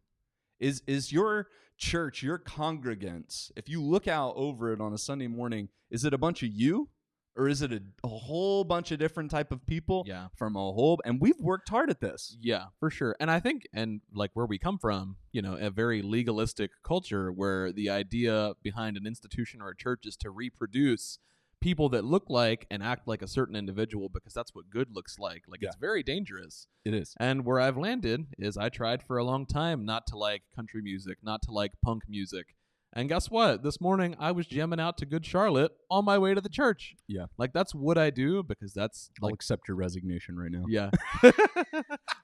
Is 0.60 0.82
is 0.88 1.12
your 1.12 1.48
church, 1.78 2.24
your 2.24 2.40
congregants? 2.40 3.52
If 3.56 3.70
you 3.70 3.82
look 3.82 4.08
out 4.08 4.34
over 4.36 4.74
it 4.74 4.82
on 4.82 4.94
a 4.94 4.98
Sunday 4.98 5.28
morning, 5.28 5.70
is 5.92 6.04
it 6.04 6.14
a 6.14 6.18
bunch 6.18 6.44
of 6.44 6.50
you, 6.50 6.90
or 7.38 7.48
is 7.48 7.62
it 7.62 7.72
a, 7.72 7.82
a 8.04 8.08
whole 8.08 8.64
bunch 8.64 8.92
of 8.92 9.00
different 9.00 9.30
type 9.32 9.52
of 9.52 9.66
people 9.66 10.04
Yeah. 10.08 10.28
from 10.36 10.56
a 10.56 10.60
whole? 10.60 11.00
And 11.06 11.22
we've 11.22 11.40
worked 11.40 11.70
hard 11.70 11.90
at 11.90 12.02
this. 12.02 12.36
Yeah, 12.42 12.66
for 12.80 12.90
sure. 12.90 13.16
And 13.20 13.30
I 13.32 13.40
think, 13.40 13.68
and 13.74 14.02
like 14.14 14.32
where 14.34 14.46
we 14.48 14.58
come 14.58 14.78
from, 14.80 15.18
you 15.32 15.42
know, 15.42 15.56
a 15.56 15.70
very 15.70 16.02
legalistic 16.02 16.72
culture 16.84 17.32
where 17.32 17.72
the 17.72 17.90
idea 17.90 18.54
behind 18.64 18.98
an 18.98 19.06
institution 19.06 19.62
or 19.62 19.70
a 19.70 19.78
church 19.78 20.06
is 20.06 20.18
to 20.18 20.30
reproduce 20.32 21.20
people 21.60 21.90
that 21.90 22.06
look 22.06 22.26
like 22.30 22.68
and 22.70 22.84
act 22.84 23.08
like 23.08 23.22
a 23.24 23.28
certain 23.28 23.56
individual 23.56 24.10
because 24.10 24.32
that's 24.34 24.54
what 24.54 24.70
good 24.70 24.90
looks 24.94 25.18
like. 25.18 25.44
Like 25.48 25.60
Yeah. 25.62 25.70
it's 25.70 25.78
very 25.78 26.04
dangerous. 26.04 26.68
It 26.86 26.94
is. 26.94 27.16
And 27.20 27.46
where 27.46 27.60
I've 27.60 27.78
landed 27.78 28.28
is 28.38 28.58
I 28.58 28.70
tried 28.70 29.02
for 29.02 29.18
a 29.18 29.24
long 29.24 29.46
time 29.48 29.84
not 29.86 30.06
to 30.08 30.18
like 30.18 30.44
country 30.56 30.82
music, 30.84 31.18
not 31.24 31.42
to 31.44 31.52
like 31.52 31.72
punk 31.84 32.04
music. 32.08 32.56
And 32.98 33.08
guess 33.08 33.30
what? 33.30 33.62
This 33.62 33.80
morning 33.80 34.16
I 34.20 34.32
was 34.32 34.48
jamming 34.48 34.80
out 34.80 34.98
to 34.98 35.06
Good 35.06 35.24
Charlotte 35.24 35.72
on 35.92 36.04
my 36.04 36.18
way 36.18 36.34
to 36.34 36.42
the 36.42 36.50
church. 36.50 36.96
Yeah. 37.08 37.28
Like 37.38 37.54
that's 37.54 37.76
what 37.76 37.96
I 37.96 38.10
do 38.10 38.42
because 38.42 38.74
that's 38.74 39.12
I'll 39.22 39.28
like 39.28 39.36
accept 39.36 39.68
your 39.68 39.78
resignation 39.78 40.36
right 40.36 40.50
now. 40.50 40.64
yeah. 40.68 40.90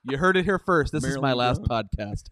you 0.09 0.17
heard 0.17 0.35
it 0.35 0.45
here 0.45 0.57
first. 0.57 0.91
This 0.91 1.03
is 1.03 1.19
my 1.19 1.33
last 1.33 1.61
podcast. 1.61 2.23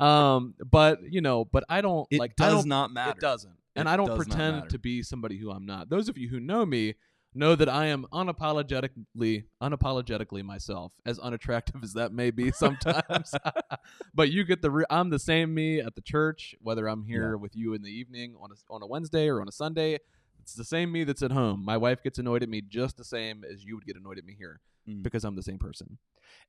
Um, 0.00 0.54
but 0.68 0.98
you 1.08 1.20
know, 1.20 1.44
but 1.44 1.62
I 1.68 1.82
don't 1.82 2.08
It 2.10 2.18
like 2.18 2.32
I 2.40 2.46
does 2.46 2.62
don't, 2.62 2.68
not 2.68 2.92
matter. 2.92 3.12
It 3.12 3.20
doesn't. 3.20 3.54
And 3.76 3.88
It 3.88 3.92
I 3.92 3.96
don't 3.96 4.16
pretend 4.16 4.70
to 4.70 4.78
be 4.80 5.04
somebody 5.04 5.38
who 5.38 5.52
I'm 5.52 5.64
not. 5.64 5.88
Those 5.88 6.08
of 6.08 6.18
you 6.18 6.28
who 6.28 6.40
know 6.40 6.66
me 6.66 6.94
know 7.34 7.54
that 7.56 7.68
I 7.68 7.86
am 7.86 8.06
unapologetically 8.12 9.44
unapologetically 9.62 10.42
myself, 10.44 10.92
as 11.04 11.18
unattractive 11.18 11.82
as 11.82 11.92
that 11.94 12.12
may 12.12 12.30
be 12.30 12.50
sometimes. 12.52 13.34
but 14.14 14.30
you 14.30 14.44
get 14.44 14.62
the 14.62 14.70
re- 14.70 14.84
I'm 14.90 15.10
the 15.10 15.18
same 15.18 15.54
me 15.54 15.80
at 15.80 15.94
the 15.94 16.00
church, 16.02 16.54
whether 16.60 16.86
I'm 16.88 17.04
here 17.04 17.36
with 17.36 17.56
you 17.56 17.74
in 17.74 17.82
the 17.82 17.90
evening 17.90 18.34
on 18.40 18.50
a, 18.50 18.72
on 18.72 18.82
a 18.82 18.86
Wednesday 18.86 19.28
or 19.28 19.40
on 19.40 19.48
a 19.48 19.52
Sunday. 19.52 19.98
It's 20.40 20.54
the 20.54 20.64
same 20.64 20.92
me 20.92 21.04
that's 21.04 21.22
at 21.22 21.32
home. 21.32 21.64
My 21.64 21.76
wife 21.76 22.02
gets 22.02 22.18
annoyed 22.18 22.42
at 22.42 22.48
me 22.48 22.60
just 22.60 22.96
the 22.98 23.04
same 23.04 23.44
as 23.50 23.64
you 23.64 23.74
would 23.76 23.86
get 23.86 23.96
annoyed 23.96 24.18
at 24.18 24.24
me 24.24 24.34
here 24.38 24.60
Mm. 24.86 25.02
because 25.02 25.24
I'm 25.24 25.34
the 25.34 25.42
same 25.42 25.58
person. 25.58 25.96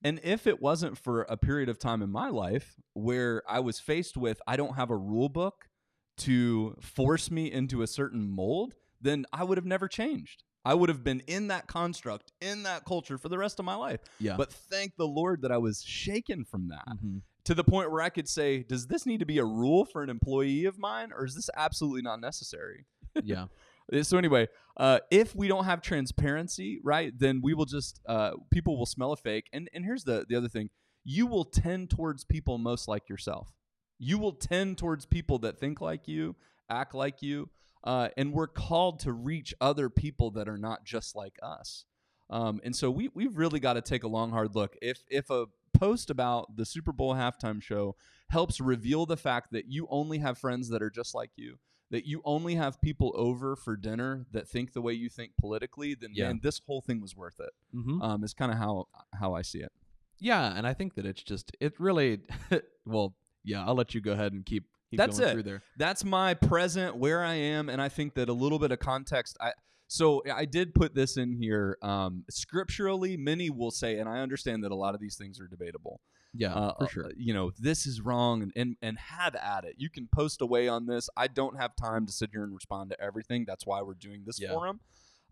And 0.03 0.19
if 0.21 0.45
it 0.45 0.61
wasn't 0.61 0.97
for 0.97 1.21
a 1.21 1.37
period 1.37 1.69
of 1.69 1.79
time 1.79 2.01
in 2.01 2.09
my 2.11 2.27
life 2.29 2.75
where 2.93 3.43
I 3.47 3.61
was 3.61 3.79
faced 3.79 4.17
with, 4.17 4.41
I 4.45 4.57
don't 4.57 4.75
have 4.75 4.89
a 4.89 4.97
rule 4.97 5.29
book 5.29 5.69
to 6.17 6.75
force 6.81 7.31
me 7.31 7.49
into 7.51 7.81
a 7.81 7.87
certain 7.87 8.29
mold, 8.29 8.75
then 8.99 9.25
I 9.31 9.45
would 9.45 9.57
have 9.57 9.65
never 9.65 9.87
changed. 9.87 10.43
I 10.65 10.73
would 10.73 10.89
have 10.89 11.03
been 11.03 11.21
in 11.27 11.47
that 11.47 11.67
construct, 11.67 12.31
in 12.41 12.63
that 12.63 12.85
culture 12.85 13.17
for 13.17 13.29
the 13.29 13.37
rest 13.37 13.59
of 13.59 13.65
my 13.65 13.75
life. 13.75 13.99
Yeah. 14.19 14.35
But 14.37 14.51
thank 14.51 14.95
the 14.97 15.07
Lord 15.07 15.41
that 15.43 15.51
I 15.51 15.57
was 15.57 15.83
shaken 15.83 16.43
from 16.43 16.69
that 16.69 16.87
Mhm. 16.87 17.21
to 17.45 17.53
the 17.53 17.63
point 17.63 17.91
where 17.91 18.01
I 18.01 18.09
could 18.09 18.27
say, 18.27 18.63
does 18.63 18.87
this 18.87 19.05
need 19.05 19.19
to 19.19 19.25
be 19.25 19.37
a 19.37 19.45
rule 19.45 19.85
for 19.85 20.01
an 20.03 20.09
employee 20.09 20.65
of 20.65 20.79
mine 20.79 21.11
or 21.13 21.25
is 21.25 21.35
this 21.35 21.49
absolutely 21.55 22.01
not 22.01 22.19
necessary? 22.19 22.85
yeah. 23.23 23.45
Uh, 23.93 24.01
So 24.03 24.17
anyway, 24.17 24.47
uh, 24.77 24.99
if 25.11 25.35
we 25.35 25.47
don't 25.47 25.65
have 25.65 25.81
transparency, 25.81 26.79
right, 26.83 27.13
then 27.17 27.41
we 27.43 27.53
will 27.53 27.65
just 27.65 28.01
uh, 28.07 28.31
people 28.51 28.77
will 28.77 28.87
smell 28.87 29.11
a 29.11 29.17
fake. 29.17 29.47
And 29.53 29.69
and 29.73 29.85
here's 29.85 30.03
the 30.05 30.25
the 30.27 30.35
other 30.35 30.49
thing: 30.49 30.69
you 31.03 31.27
will 31.27 31.45
tend 31.45 31.91
towards 31.91 32.23
people 32.23 32.57
most 32.57 32.87
like 32.87 33.07
yourself. 33.07 33.53
You 33.99 34.17
will 34.17 34.33
tend 34.33 34.77
towards 34.79 35.05
people 35.05 35.37
that 35.39 35.59
think 35.59 35.79
like 35.81 36.07
you, 36.07 36.35
act 36.69 36.93
like 36.95 37.21
you, 37.21 37.49
uh, 37.85 38.09
and 38.17 38.33
we're 38.33 38.47
called 38.47 38.99
to 39.01 39.13
reach 39.13 39.53
other 39.61 39.89
people 39.89 40.31
that 40.31 40.47
are 40.49 40.57
not 40.57 40.83
just 40.83 41.15
like 41.15 41.37
us. 41.41 41.85
Um, 42.29 42.59
and 42.63 42.75
so 42.75 42.89
we 42.89 43.09
we've 43.13 43.37
really 43.37 43.59
got 43.59 43.73
to 43.73 43.81
take 43.81 44.03
a 44.03 44.07
long 44.07 44.31
hard 44.31 44.55
look. 44.55 44.75
If 44.81 45.03
if 45.09 45.29
a 45.29 45.45
post 45.77 46.09
about 46.09 46.55
the 46.57 46.65
Super 46.65 46.91
Bowl 46.91 47.13
halftime 47.13 47.61
show 47.61 47.95
helps 48.29 48.59
reveal 48.59 49.05
the 49.05 49.17
fact 49.17 49.51
that 49.51 49.65
you 49.71 49.87
only 49.89 50.17
have 50.17 50.37
friends 50.37 50.69
that 50.69 50.81
are 50.81 50.89
just 50.89 51.13
like 51.13 51.29
you, 51.35 51.59
that 51.91 52.05
you 52.07 52.21
only 52.25 52.55
have 52.55 52.81
people 52.81 53.11
over 53.15 53.55
for 53.55 53.75
dinner 53.75 54.25
that 54.31 54.47
think 54.47 54.73
the 54.73 54.81
way 54.81 54.93
you 54.93 55.09
think 55.09 55.33
politically, 55.39 55.93
then 55.93 56.09
Yeah. 56.13 56.27
man, 56.27 56.39
this 56.41 56.59
whole 56.65 56.81
thing 56.81 56.99
was 57.01 57.15
worth 57.15 57.39
it. 57.39 57.51
Mm-hmm. 57.75 58.01
Um, 58.01 58.23
is 58.23 58.33
kind 58.33 58.51
of 58.51 58.57
how 58.57 58.87
how 59.19 59.35
I 59.35 59.43
see 59.43 59.59
it. 59.59 59.71
Yeah, 60.17 60.57
and 60.57 60.65
I 60.65 60.73
think 60.73 60.95
that 60.95 61.05
it's 61.05 61.21
just 61.21 61.55
it 61.59 61.79
really 61.79 62.21
well, 62.85 63.13
yeah, 63.43 63.63
I'll 63.63 63.75
let 63.75 63.93
you 63.93 64.01
go 64.01 64.13
ahead 64.13 64.33
and 64.33 64.43
keep 64.43 64.63
keep 64.95 65.07
That's 65.07 65.19
going 65.19 65.29
it. 65.29 65.33
through 65.33 65.43
there. 65.43 65.63
that's 65.77 66.03
my 66.03 66.33
present 66.33 66.95
where 66.97 67.23
I 67.23 67.33
am, 67.35 67.69
and 67.69 67.81
I 67.81 67.89
think 67.89 68.15
that 68.15 68.29
a 68.29 68.33
little 68.33 68.59
bit 68.59 68.71
of 68.71 68.79
context. 68.79 69.37
I 69.39 69.51
so 69.87 70.23
I 70.33 70.45
did 70.45 70.73
put 70.73 70.95
this 70.95 71.15
in 71.17 71.33
here. 71.39 71.77
Um, 71.81 72.23
scripturally, 72.29 73.17
many 73.17 73.49
will 73.49 73.71
say, 73.71 73.99
and 73.99 74.09
I 74.09 74.19
understand 74.19 74.63
that 74.63 74.71
a 74.71 74.75
lot 74.75 74.95
of 74.95 74.99
these 75.01 75.15
things 75.15 75.39
are 75.39 75.47
debatable. 75.47 76.01
Yeah, 76.33 76.53
uh, 76.53 76.73
for 76.79 76.83
uh, 76.83 76.87
sure. 76.87 77.11
You 77.15 77.33
know, 77.33 77.51
this 77.59 77.85
is 77.85 78.01
wrong, 78.01 78.41
and, 78.41 78.51
and 78.55 78.75
and 78.81 78.97
have 78.97 79.35
at 79.35 79.63
it. 79.63 79.75
You 79.77 79.89
can 79.89 80.09
post 80.13 80.41
away 80.41 80.67
on 80.67 80.85
this. 80.87 81.07
I 81.15 81.27
don't 81.27 81.57
have 81.57 81.75
time 81.75 82.05
to 82.07 82.11
sit 82.11 82.31
here 82.33 82.43
and 82.43 82.53
respond 82.53 82.89
to 82.89 82.99
everything. 83.01 83.45
That's 83.47 83.65
why 83.65 83.81
we're 83.83 83.93
doing 83.93 84.23
this 84.25 84.41
Yeah. 84.41 84.49
forum. 84.51 84.79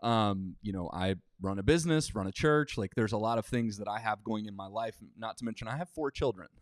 Um, 0.02 0.56
you 0.62 0.72
know, 0.74 0.90
I 0.94 1.16
run 1.42 1.60
a 1.60 1.64
business, 1.64 2.14
run 2.14 2.28
a 2.28 2.32
church. 2.32 2.78
Like, 2.78 2.94
there's 2.96 3.14
a 3.14 3.18
lot 3.18 3.38
of 3.38 3.46
things 3.46 3.78
that 3.78 3.88
I 3.88 4.00
have 4.00 4.24
going 4.24 4.46
in 4.48 4.56
my 4.56 4.68
life. 4.68 4.96
Not 5.18 5.38
to 5.38 5.46
mention, 5.46 5.68
I 5.68 5.78
have 5.78 5.90
four 5.90 6.12
children. 6.12 6.48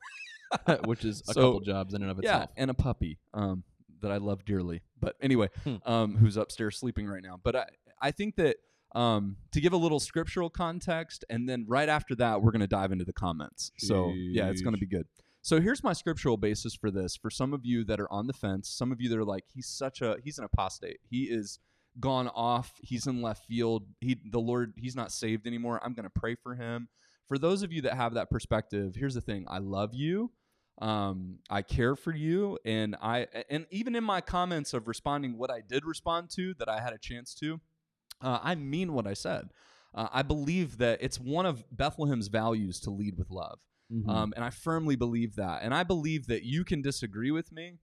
Which 0.86 1.06
is 1.06 1.22
a 1.30 1.34
So, 1.34 1.42
couple 1.42 1.60
jobs 1.62 1.94
in 1.94 2.02
and 2.02 2.12
of 2.12 2.18
Yeah, 2.24 2.36
itself. 2.36 2.50
and 2.58 2.70
a 2.70 2.74
puppy 2.74 3.20
um, 3.34 3.64
that 4.02 4.12
I 4.12 4.18
love 4.18 4.46
dearly. 4.46 4.82
But 5.00 5.16
anyway, 5.22 5.50
Hmm. 5.64 5.76
um, 5.86 6.18
who's 6.18 6.38
upstairs 6.38 6.78
sleeping 6.78 7.08
right 7.08 7.24
now. 7.24 7.40
But 7.42 7.56
I, 7.56 7.66
I 8.02 8.12
think 8.12 8.36
that 8.38 8.58
um, 8.94 9.38
to 9.54 9.62
give 9.62 9.72
a 9.74 9.78
little 9.78 10.00
scriptural 10.02 10.50
context, 10.50 11.24
and 11.30 11.48
then 11.48 11.66
right 11.68 11.88
after 11.88 12.14
that, 12.16 12.42
we're 12.42 12.52
going 12.52 12.60
to 12.62 12.68
dive 12.68 12.92
into 12.92 13.06
the 13.06 13.14
comments. 13.14 13.72
So 13.78 14.14
yeah, 14.16 14.50
it's 14.50 14.62
going 14.62 14.74
to 14.76 14.80
be 14.80 14.86
good. 14.88 15.06
So 15.44 15.60
here's 15.62 15.84
my 15.84 15.94
scriptural 15.94 16.36
basis 16.38 16.76
for 16.76 16.92
this. 16.92 17.16
For 17.16 17.30
some 17.32 17.54
of 17.54 17.66
you 17.66 17.84
that 17.86 18.00
are 18.00 18.12
on 18.12 18.28
the 18.28 18.34
fence, 18.34 18.70
some 18.70 18.92
of 18.92 19.00
you 19.02 19.10
that 19.10 19.18
are 19.18 19.24
like, 19.26 19.46
he's 19.48 19.68
such 19.68 20.02
a 20.02 20.18
he's 20.24 20.38
an 20.40 20.44
apostate. 20.46 20.98
He 21.10 21.24
is 21.24 21.60
gone 22.00 22.28
off. 22.36 22.74
He's 22.82 23.08
in 23.08 23.22
left 23.22 23.46
field. 23.46 23.86
He 24.02 24.18
the 24.30 24.40
Lord. 24.40 24.74
He's 24.78 24.96
not 24.96 25.12
saved 25.12 25.48
anymore. 25.48 25.80
I'm 25.84 25.94
going 25.94 26.04
to 26.04 26.12
pray 26.20 26.36
for 26.36 26.56
him. 26.56 26.90
For 27.28 27.38
those 27.38 27.64
of 27.64 27.72
you 27.72 27.82
that 27.84 27.94
have 27.96 28.14
that 28.16 28.30
perspective, 28.30 28.94
here's 28.96 29.14
the 29.16 29.22
thing. 29.22 29.46
I 29.48 29.60
love 29.60 29.94
you 29.94 30.32
um, 30.80 31.40
I 31.50 31.62
care 31.62 31.96
for 31.96 32.14
you, 32.16 32.58
and 32.66 32.96
I 33.02 33.28
and 33.50 33.66
even 33.72 33.96
in 33.96 34.04
my 34.04 34.22
comments 34.22 34.74
of 34.74 34.88
responding, 34.88 35.38
what 35.38 35.52
I 35.52 35.62
did 35.62 35.86
respond 35.86 36.30
to 36.32 36.54
that 36.56 36.70
I 36.70 36.80
had 36.80 36.94
a 36.94 36.98
chance 36.98 37.34
to, 37.36 37.60
uh, 38.22 38.40
I 38.42 38.56
mean 38.56 38.94
what 38.94 39.06
I 39.08 39.14
said. 39.14 39.50
Uh, 39.94 40.08
I 40.12 40.22
believe 40.22 40.78
that 40.78 41.00
it's 41.02 41.20
one 41.20 41.46
of 41.46 41.64
Bethlehem's 41.76 42.30
values 42.30 42.80
to 42.82 42.90
lead 42.90 43.18
with 43.18 43.30
love, 43.30 43.60
Mhm. 43.92 44.10
um, 44.10 44.34
and 44.36 44.46
I 44.46 44.50
firmly 44.50 44.96
believe 44.96 45.36
that. 45.36 45.64
And 45.64 45.74
I 45.74 45.84
believe 45.84 46.28
that 46.28 46.44
you 46.44 46.64
can 46.64 46.82
disagree 46.82 47.32
with 47.32 47.52
me, 47.52 47.78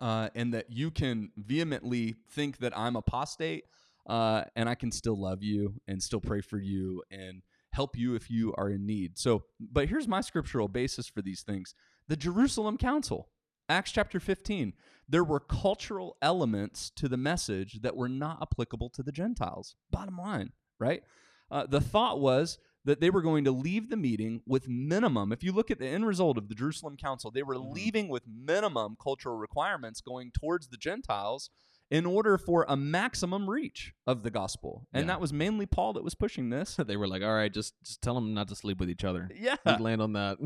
uh, 0.00 0.30
and 0.34 0.54
that 0.54 0.70
you 0.70 0.90
can 0.90 1.32
vehemently 1.36 2.14
think 2.30 2.58
that 2.58 2.76
I'm 2.78 2.94
apostate, 2.96 3.64
uh, 4.06 4.44
and 4.54 4.68
I 4.68 4.76
can 4.76 4.92
still 4.92 5.20
love 5.20 5.42
you 5.42 5.80
and 5.88 6.02
still 6.02 6.20
pray 6.20 6.40
for 6.40 6.58
you 6.58 7.02
and 7.10 7.42
help 7.70 7.96
you 7.98 8.14
if 8.14 8.30
you 8.30 8.54
are 8.56 8.70
in 8.70 8.86
need. 8.86 9.18
So, 9.18 9.44
but 9.58 9.88
here's 9.88 10.06
my 10.06 10.20
scriptural 10.20 10.68
basis 10.68 11.08
for 11.08 11.20
these 11.22 11.42
things 11.42 11.74
the 12.08 12.16
Jerusalem 12.16 12.76
Council, 12.76 13.28
Acts 13.68 13.92
chapter 13.92 14.20
15. 14.20 14.72
There 15.08 15.24
were 15.24 15.40
cultural 15.40 16.16
elements 16.22 16.90
to 16.96 17.08
the 17.08 17.16
message 17.16 17.80
that 17.82 17.96
were 17.96 18.08
not 18.08 18.38
applicable 18.42 18.90
to 18.90 19.02
the 19.02 19.12
Gentiles. 19.12 19.76
Bottom 19.90 20.18
line, 20.18 20.52
right? 20.78 21.02
Uh, 21.50 21.66
the 21.66 21.80
thought 21.80 22.20
was 22.20 22.58
that 22.86 23.00
they 23.00 23.10
were 23.10 23.22
going 23.22 23.44
to 23.44 23.50
leave 23.50 23.88
the 23.88 23.96
meeting 23.96 24.42
with 24.46 24.68
minimum. 24.68 25.32
If 25.32 25.42
you 25.42 25.52
look 25.52 25.70
at 25.70 25.78
the 25.78 25.86
end 25.86 26.06
result 26.06 26.36
of 26.36 26.48
the 26.48 26.54
Jerusalem 26.54 26.96
Council, 26.96 27.30
they 27.30 27.42
were 27.42 27.54
Mhm. 27.56 27.72
leaving 27.72 28.08
with 28.08 28.26
minimum 28.26 28.96
cultural 29.02 29.36
requirements 29.36 30.00
going 30.02 30.30
towards 30.30 30.68
the 30.68 30.76
Gentiles 30.76 31.50
in 31.90 32.06
order 32.06 32.38
for 32.38 32.64
a 32.68 32.76
maximum 32.76 33.48
reach 33.48 33.92
of 34.06 34.22
the 34.22 34.30
gospel. 34.30 34.86
And 34.92 35.02
Yeah. 35.02 35.06
that 35.08 35.20
was 35.20 35.32
mainly 35.32 35.66
Paul 35.66 35.92
that 35.92 36.02
was 36.02 36.14
pushing 36.14 36.48
this. 36.50 36.76
they 36.86 36.96
were 36.96 37.06
like, 37.06 37.22
"All 37.22 37.34
right, 37.34 37.52
just 37.52 37.74
just 37.84 38.00
tell 38.02 38.14
them 38.14 38.32
not 38.34 38.48
to 38.48 38.56
sleep 38.56 38.80
with 38.80 38.88
each 38.90 39.04
other." 39.04 39.28
yeah. 39.34 39.56
We'd 39.66 39.80
land 39.80 40.00
on 40.02 40.14
that. 40.14 40.38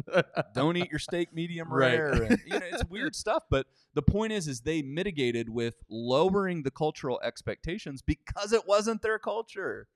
don't 0.55 0.77
eat 0.77 0.91
your 0.91 0.99
steak 0.99 1.33
medium 1.33 1.73
Right. 1.73 1.95
rare 1.97 2.23
and, 2.25 2.41
you 2.47 2.59
know 2.59 2.67
it's 2.73 2.85
weird 2.87 3.15
stuff 3.25 3.45
but 3.51 3.67
the 3.95 4.03
point 4.03 4.33
is 4.33 4.49
is 4.49 4.61
they 4.63 4.83
mitigated 4.83 5.49
with 5.49 5.75
lowering 5.89 6.63
the 6.65 6.71
cultural 6.71 7.21
expectations 7.23 8.03
because 8.03 8.53
it 8.53 8.67
wasn't 8.67 9.03
their 9.03 9.19
culture 9.19 9.89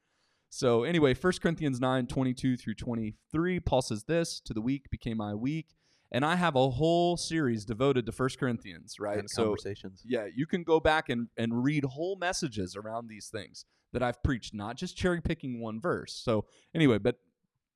so 0.51 0.85
anyway 0.85 1.15
1 1.15 1.33
corinthians 1.43 1.81
9 1.81 2.07
22 2.07 2.57
through 2.57 2.75
23 2.75 3.61
paul 3.61 3.83
says 3.83 4.05
this 4.05 4.41
to 4.41 4.53
the 4.55 4.61
weak 4.61 4.91
became 4.91 5.21
i 5.21 5.35
weak 5.35 5.69
and 6.13 6.25
i 6.25 6.37
have 6.37 6.55
a 6.55 6.71
whole 6.71 7.17
series 7.17 7.65
devoted 7.65 8.07
to 8.07 8.13
First 8.13 8.39
corinthians 8.39 9.01
right 9.01 9.19
And 9.19 9.29
so 9.29 9.45
conversations. 9.45 10.03
yeah, 10.07 10.27
you 10.35 10.47
can 10.47 10.63
go 10.63 10.79
back 10.79 11.09
and, 11.09 11.29
and 11.37 11.65
read 11.65 11.85
whole 11.85 12.17
messages 12.17 12.77
around 12.77 13.09
these 13.09 13.29
things 13.29 13.65
that 13.93 14.03
I've 14.03 14.23
preached, 14.23 14.55
not 14.55 14.77
just 14.77 14.97
cherry 14.97 15.21
picking 15.21 15.61
one 15.61 15.79
verse. 15.79 16.15
So, 16.15 16.47
anyway, 16.75 16.97
but 16.99 17.17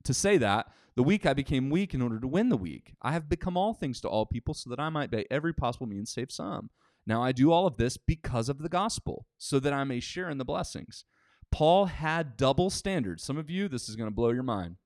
to 0.04 0.14
say 0.14 0.38
that, 0.38 0.66
the 0.94 1.02
weak 1.02 1.26
I 1.26 1.34
became 1.34 1.68
weak 1.68 1.92
in 1.92 2.00
order 2.00 2.18
to 2.18 2.26
win 2.26 2.48
the 2.48 2.56
weak. 2.56 2.94
I 3.02 3.12
have 3.12 3.28
become 3.28 3.56
all 3.58 3.74
things 3.74 4.00
to 4.00 4.08
all 4.08 4.24
people 4.24 4.54
so 4.54 4.70
that 4.70 4.80
I 4.80 4.88
might 4.88 5.10
by 5.10 5.26
every 5.30 5.52
possible 5.52 5.86
means 5.86 6.10
save 6.10 6.32
some. 6.32 6.70
Now 7.06 7.22
I 7.22 7.32
do 7.32 7.52
all 7.52 7.66
of 7.66 7.76
this 7.76 7.98
because 7.98 8.48
of 8.48 8.58
the 8.62 8.70
gospel, 8.70 9.26
so 9.36 9.60
that 9.60 9.74
I 9.74 9.84
may 9.84 10.00
share 10.00 10.30
in 10.30 10.38
the 10.38 10.44
blessings. 10.44 11.04
Paul 11.52 11.84
had 11.86 12.36
double 12.38 12.70
standards. 12.70 13.22
Some 13.22 13.36
of 13.36 13.50
you, 13.50 13.68
this 13.68 13.86
is 13.88 13.96
going 13.96 14.08
to 14.10 14.14
blow 14.14 14.30
your 14.30 14.42
mind. 14.42 14.76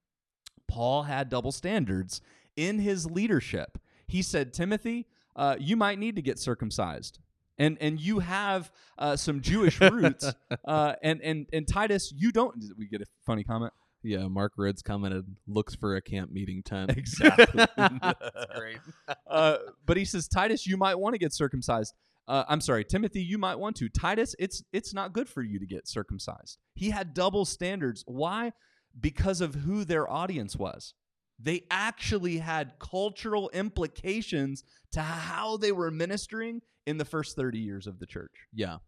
Paul 0.69 1.05
had 1.05 1.29
double 1.29 1.53
standards 1.53 2.21
in 2.57 2.79
his 2.79 3.11
leadership. 3.11 3.79
He 4.07 4.23
said, 4.23 4.53
Timothy, 4.53 5.07
uh, 5.37 5.57
you 5.59 5.77
might 5.77 5.99
need 5.99 6.17
to 6.17 6.23
get 6.23 6.39
circumcised. 6.39 7.19
And, 7.59 7.77
and 7.81 8.01
you 8.01 8.21
have 8.21 8.73
uh, 8.99 9.17
some 9.17 9.41
Jewish 9.43 9.81
roots, 9.81 10.33
uh, 10.65 10.95
and, 11.03 11.21
and 11.21 11.47
and 11.53 11.69
Titus, 11.69 12.11
you 12.17 12.33
don't. 12.33 12.59
Did 12.59 12.71
we 12.79 12.89
get 12.89 13.03
a 13.03 13.07
funny 13.27 13.45
comment? 13.45 13.75
Yeah, 14.03 14.29
Mark 14.29 14.55
Ridds 14.57 14.81
commented, 14.81 15.27
"Looks 15.47 15.75
for 15.75 15.97
a 15.97 16.01
camp 16.01 16.33
meeting 16.33 16.63
tent." 16.63 16.91
Exactly. 16.97 17.67
That's 17.77 18.47
great. 18.57 18.79
uh, 19.27 19.59
but 19.85 19.99
he 19.99 20.07
says, 20.07 20.27
Titus, 20.27 20.67
you 20.67 20.79
might 20.79 20.95
want 20.95 21.13
to 21.15 21.19
get 21.19 21.35
circumcised. 21.35 21.93
Uh, 22.27 22.45
I'm 22.49 22.61
sorry, 22.63 22.85
Timothy, 22.85 23.23
you 23.23 23.37
might 23.37 23.57
want 23.57 23.77
to. 23.77 23.89
Titus, 23.91 24.35
it's 24.39 24.63
it's 24.73 24.95
not 24.95 25.13
good 25.13 25.29
for 25.29 25.43
you 25.43 25.59
to 25.59 25.67
get 25.67 25.87
circumcised. 25.87 26.57
He 26.75 26.89
had 26.91 27.13
double 27.13 27.45
standards. 27.45 28.05
Why? 28.07 28.53
Because 28.99 29.43
of 29.43 29.55
who 29.55 29.85
their 29.85 30.11
audience 30.11 30.57
was. 30.57 30.95
They 31.43 31.65
actually 31.71 32.39
had 32.39 32.75
cultural 32.79 33.49
implications 33.51 34.65
to 34.93 35.01
how 35.01 35.57
they 35.57 35.73
were 35.73 35.91
ministering 35.91 36.61
in 36.87 36.99
the 36.99 37.05
first 37.05 37.37
30 37.37 37.59
years 37.59 37.87
of 37.87 37.99
the 37.99 38.07
church. 38.07 38.33
Yeah. 38.53 38.79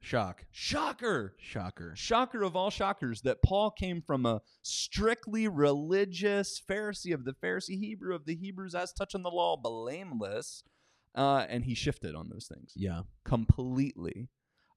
Shock. 0.00 0.44
Shocker. 0.52 1.34
Shocker. 1.38 1.94
Shocker 1.96 2.42
of 2.42 2.54
all 2.54 2.70
shockers 2.70 3.22
that 3.22 3.42
Paul 3.42 3.70
came 3.70 4.00
from 4.00 4.26
a 4.26 4.40
strictly 4.62 5.48
religious 5.48 6.60
Pharisee 6.68 7.12
of 7.14 7.24
the 7.24 7.32
Pharisee, 7.32 7.78
Hebrew 7.78 8.14
of 8.14 8.24
the 8.24 8.36
Hebrews, 8.36 8.74
as 8.74 8.92
touching 8.92 9.22
the 9.22 9.30
law, 9.30 9.56
blameless, 9.56 10.62
uh, 11.16 11.46
and 11.48 11.64
he 11.64 11.74
shifted 11.74 12.14
on 12.14 12.28
those 12.28 12.46
things 12.52 12.72
Yeah. 12.76 13.02
completely. 13.24 14.28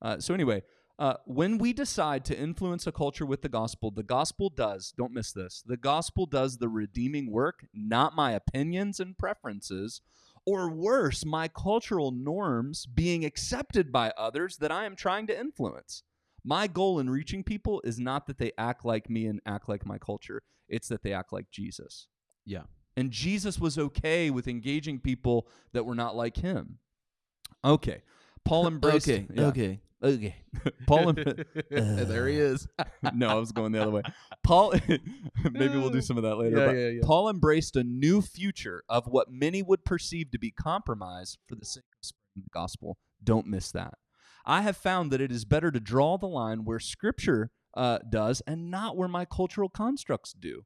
Uh, 0.02 0.20
so 0.20 0.34
anyway, 0.34 0.64
uh, 1.02 1.16
when 1.26 1.58
we 1.58 1.74
decide 1.74 2.24
to 2.24 2.38
influence 2.38 2.86
a 2.86 2.92
culture 2.92 3.26
with 3.26 3.42
the 3.42 3.50
gospel, 3.50 3.90
the 3.90 4.04
gospel 4.04 4.52
does. 4.52 4.94
Don't 4.96 5.12
miss 5.12 5.32
this. 5.32 5.64
The 5.66 5.76
gospel 5.76 6.28
does 6.28 6.60
the 6.60 6.70
redeeming 6.70 7.32
work, 7.32 7.66
not 7.74 8.16
my 8.16 8.34
opinions 8.34 9.00
and 9.00 9.18
preferences, 9.18 10.02
or 10.46 10.70
worse, 10.70 11.26
my 11.26 11.48
cultural 11.48 12.12
norms 12.12 12.86
being 12.86 13.26
accepted 13.26 13.92
by 13.92 14.14
others 14.16 14.58
that 14.58 14.72
I 14.72 14.86
am 14.86 14.96
trying 14.96 15.26
to 15.26 15.40
influence. 15.40 16.04
My 16.44 16.68
goal 16.68 17.00
in 17.00 17.10
reaching 17.10 17.44
people 17.44 17.82
is 17.84 17.98
not 17.98 18.28
that 18.28 18.38
they 18.38 18.52
act 18.56 18.86
like 18.86 19.10
me 19.10 19.26
and 19.26 19.42
act 19.44 19.68
like 19.68 19.88
my 19.88 19.98
culture. 19.98 20.44
It's 20.70 20.90
that 20.90 21.02
they 21.02 21.14
act 21.14 21.34
like 21.34 21.50
Jesus. 21.50 22.10
Yeah. 22.46 22.66
And 22.96 23.10
Jesus 23.10 23.58
was 23.58 23.80
okay 23.80 24.30
with 24.30 24.48
engaging 24.48 25.00
people 25.00 25.48
that 25.74 25.88
were 25.88 25.96
not 25.96 26.16
like 26.16 26.38
him. 26.38 26.78
Okay. 27.66 28.04
Paul 28.46 28.68
embraced 28.68 29.08
okay. 29.10 29.26
Yeah. 29.34 29.48
Okay. 29.48 29.80
Okay. 30.04 30.36
Paul 30.88 31.10
em- 31.10 31.16
there 31.70 32.28
he 32.28 32.38
is. 32.38 32.68
no, 33.14 33.30
I 33.30 33.34
was 33.36 33.52
going 33.52 33.72
the 33.72 33.82
other 33.82 33.92
way. 33.92 34.02
Paul 34.44 34.74
maybe 35.52 35.78
we'll 35.78 35.92
do 35.92 36.02
some 36.02 36.18
of 36.18 36.24
that 36.24 36.36
later. 36.38 36.58
Yeah, 36.58 36.72
yeah, 36.72 36.90
yeah. 36.90 37.02
Paul 37.04 37.30
embraced 37.30 37.76
a 37.76 37.84
new 37.84 38.22
future 38.22 38.84
of 38.90 39.06
what 39.08 39.32
many 39.32 39.62
would 39.62 39.86
perceive 39.86 40.32
to 40.32 40.40
be 40.40 40.52
compromise 40.52 41.38
for 41.48 41.56
the 41.56 41.66
sake 41.66 41.84
of 42.02 42.06
spreading 42.06 42.44
the 42.44 42.50
gospel. 42.54 42.98
Don't 43.24 43.46
miss 43.46 43.72
that. 43.72 43.96
I 44.46 44.62
have 44.62 44.78
found 44.78 45.12
that 45.12 45.22
it 45.22 45.32
is 45.32 45.46
better 45.46 45.70
to 45.72 45.80
draw 45.80 46.18
the 46.18 46.28
line 46.28 46.66
where 46.66 46.80
scripture 46.80 47.52
uh, 47.76 48.00
does 48.10 48.42
and 48.48 48.72
not 48.72 48.98
where 48.98 49.08
my 49.08 49.26
cultural 49.26 49.70
constructs 49.70 50.34
do. 50.34 50.64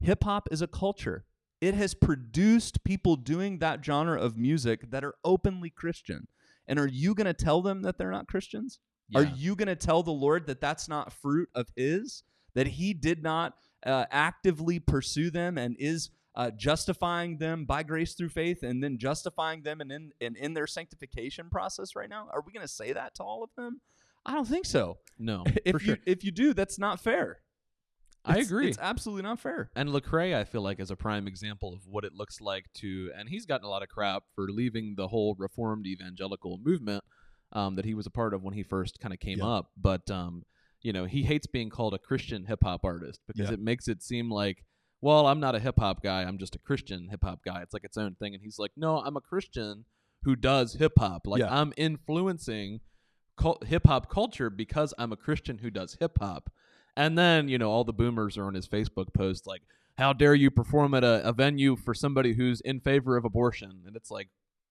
Hip 0.00 0.24
hop 0.24 0.48
is 0.50 0.62
a 0.62 0.66
culture. 0.66 1.26
It 1.60 1.74
has 1.74 1.92
produced 1.92 2.82
people 2.84 3.16
doing 3.16 3.58
that 3.58 3.84
genre 3.84 4.18
of 4.18 4.38
music 4.38 4.90
that 4.90 5.04
are 5.04 5.14
openly 5.22 5.68
Christian. 5.68 6.28
And 6.70 6.78
are 6.78 6.88
you 6.88 7.14
going 7.14 7.26
to 7.26 7.34
tell 7.34 7.60
them 7.60 7.82
that 7.82 7.98
they're 7.98 8.12
not 8.12 8.28
Christians? 8.28 8.78
Are 9.12 9.24
you 9.24 9.56
going 9.56 9.66
to 9.66 9.74
tell 9.74 10.04
the 10.04 10.12
Lord 10.12 10.46
that 10.46 10.60
that's 10.60 10.88
not 10.88 11.12
fruit 11.12 11.48
of 11.52 11.66
His? 11.74 12.22
That 12.54 12.68
He 12.68 12.94
did 12.94 13.24
not 13.24 13.54
uh, 13.84 14.06
actively 14.12 14.78
pursue 14.78 15.30
them 15.30 15.58
and 15.58 15.74
is 15.80 16.10
uh, 16.36 16.52
justifying 16.52 17.38
them 17.38 17.64
by 17.64 17.82
grace 17.82 18.14
through 18.14 18.28
faith 18.28 18.62
and 18.62 18.82
then 18.82 18.98
justifying 18.98 19.62
them 19.62 19.80
and 19.80 19.90
in, 19.90 20.12
and 20.20 20.36
in 20.36 20.54
their 20.54 20.68
sanctification 20.68 21.50
process 21.50 21.96
right 21.96 22.08
now? 22.08 22.28
Are 22.32 22.42
we 22.46 22.52
going 22.52 22.64
to 22.64 22.72
say 22.72 22.92
that 22.92 23.16
to 23.16 23.24
all 23.24 23.42
of 23.42 23.50
them? 23.56 23.80
I 24.24 24.34
don't 24.34 24.46
think 24.46 24.66
so. 24.66 24.98
No. 25.18 25.44
if 25.64 25.74
you 25.82 25.94
sure. 25.94 25.98
if 26.06 26.22
you 26.22 26.30
do, 26.30 26.54
that's 26.54 26.78
not 26.78 27.00
fair. 27.00 27.40
I 28.24 28.32
It's- 28.32 28.46
agree. 28.46 28.68
It's 28.68 28.78
absolutely 28.78 29.22
not 29.22 29.40
fair. 29.40 29.70
And 29.74 29.88
Lecrae, 29.90 30.34
I 30.34 30.44
feel 30.44 30.60
like, 30.62 30.78
is 30.78 30.90
a 30.90 30.96
prime 30.96 31.26
example 31.26 31.72
of 31.72 31.86
what 31.86 32.04
it 32.04 32.12
looks 32.14 32.40
like 32.40 32.70
to. 32.74 33.10
And 33.16 33.28
he's 33.28 33.46
gotten 33.46 33.64
a 33.64 33.70
lot 33.70 33.82
of 33.82 33.88
crap 33.88 34.24
for 34.34 34.50
leaving 34.50 34.94
the 34.96 35.08
whole 35.08 35.34
Reformed 35.38 35.86
evangelical 35.86 36.58
movement 36.62 37.02
um, 37.52 37.76
that 37.76 37.84
he 37.84 37.94
was 37.94 38.06
a 38.06 38.10
part 38.10 38.34
of 38.34 38.42
when 38.42 38.54
he 38.54 38.62
first 38.62 39.00
kind 39.00 39.14
of 39.14 39.20
came 39.20 39.38
Yeah. 39.38 39.46
up. 39.48 39.70
But 39.76 40.10
um, 40.10 40.44
you 40.82 40.92
know, 40.92 41.04
he 41.06 41.22
hates 41.22 41.46
being 41.46 41.68
called 41.70 41.94
a 41.94 41.98
Christian 41.98 42.44
hip 42.46 42.60
hop 42.62 42.84
artist 42.84 43.20
because 43.26 43.48
Yeah. 43.48 43.54
it 43.54 43.60
makes 43.60 43.88
it 43.88 44.02
seem 44.02 44.30
like, 44.30 44.64
well, 45.02 45.26
I'm 45.26 45.40
not 45.40 45.54
a 45.54 45.58
hip 45.60 45.76
hop 45.78 46.02
guy. 46.02 46.22
I'm 46.22 46.36
just 46.38 46.54
a 46.54 46.58
Christian 46.58 47.08
hip 47.08 47.20
hop 47.24 47.40
guy. 47.44 47.62
It's 47.62 47.72
like 47.72 47.84
its 47.84 47.96
own 47.96 48.14
thing. 48.16 48.34
And 48.34 48.42
he's 48.42 48.58
like, 48.58 48.72
no, 48.76 48.98
I'm 48.98 49.16
a 49.16 49.20
Christian 49.22 49.86
who 50.24 50.36
does 50.36 50.74
hip 50.74 50.92
hop. 50.98 51.26
Like 51.26 51.40
Yeah. 51.40 51.54
I'm 51.58 51.72
influencing 51.78 52.80
hip 53.66 53.86
hop 53.86 54.10
culture 54.10 54.50
because 54.50 54.92
I'm 54.98 55.12
a 55.12 55.16
Christian 55.16 55.58
who 55.58 55.70
does 55.70 55.94
hip 55.98 56.18
hop. 56.20 56.50
And 56.96 57.16
then, 57.16 57.48
you 57.48 57.58
know, 57.58 57.70
all 57.70 57.84
the 57.84 57.92
boomers 57.92 58.36
are 58.36 58.44
on 58.44 58.54
his 58.54 58.68
Facebook 58.68 59.12
post 59.14 59.46
like, 59.46 59.62
how 59.98 60.12
dare 60.12 60.34
you 60.34 60.50
perform 60.50 60.94
at 60.94 61.04
a, 61.04 61.26
a 61.26 61.32
venue 61.32 61.76
for 61.76 61.94
somebody 61.94 62.34
who's 62.34 62.60
in 62.62 62.80
favor 62.80 63.16
of 63.16 63.24
abortion? 63.24 63.82
And 63.86 63.96
it's 63.96 64.10
like, 64.10 64.28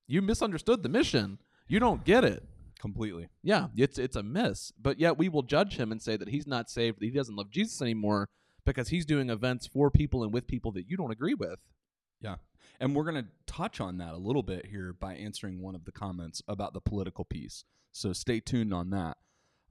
you 0.07 0.21
misunderstood 0.21 0.81
the 0.81 0.89
mission. 0.89 1.39
You 1.67 1.79
don't 1.79 2.03
get 2.03 2.23
it. 2.23 2.43
Completely. 2.79 3.27
Yeah, 3.43 3.67
it's 3.75 3.99
it's 3.99 4.15
a 4.15 4.23
miss. 4.23 4.71
But 4.81 4.99
yet 4.99 5.17
we 5.17 5.27
will 5.27 5.43
judge 5.43 5.75
him 5.75 5.91
and 5.91 6.01
say 6.01 6.15
that 6.15 6.29
he's 6.29 6.47
not 6.47 6.69
saved, 6.69 6.99
that 6.99 7.05
he 7.05 7.11
doesn't 7.11 7.35
love 7.35 7.51
Jesus 7.51 7.81
anymore 7.81 8.29
because 8.65 8.87
he's 8.87 9.05
doing 9.05 9.29
events 9.29 9.67
for 9.67 9.91
people 9.91 10.23
and 10.23 10.33
with 10.33 10.47
people 10.47 10.71
that 10.71 10.89
you 10.89 10.95
don't 10.95 11.11
agree 11.11 11.33
with. 11.33 11.59
Yeah. 12.21 12.35
And 12.79 12.95
we're 12.95 13.03
going 13.03 13.23
to 13.23 13.29
touch 13.45 13.81
on 13.81 13.97
that 13.97 14.13
a 14.13 14.17
little 14.17 14.43
bit 14.43 14.67
here 14.67 14.93
by 14.97 15.15
answering 15.15 15.61
one 15.61 15.75
of 15.75 15.85
the 15.85 15.91
comments 15.91 16.41
about 16.47 16.73
the 16.73 16.81
political 16.81 17.25
piece. 17.25 17.65
So 17.91 18.13
stay 18.13 18.39
tuned 18.39 18.73
on 18.73 18.91
that. 18.91 19.17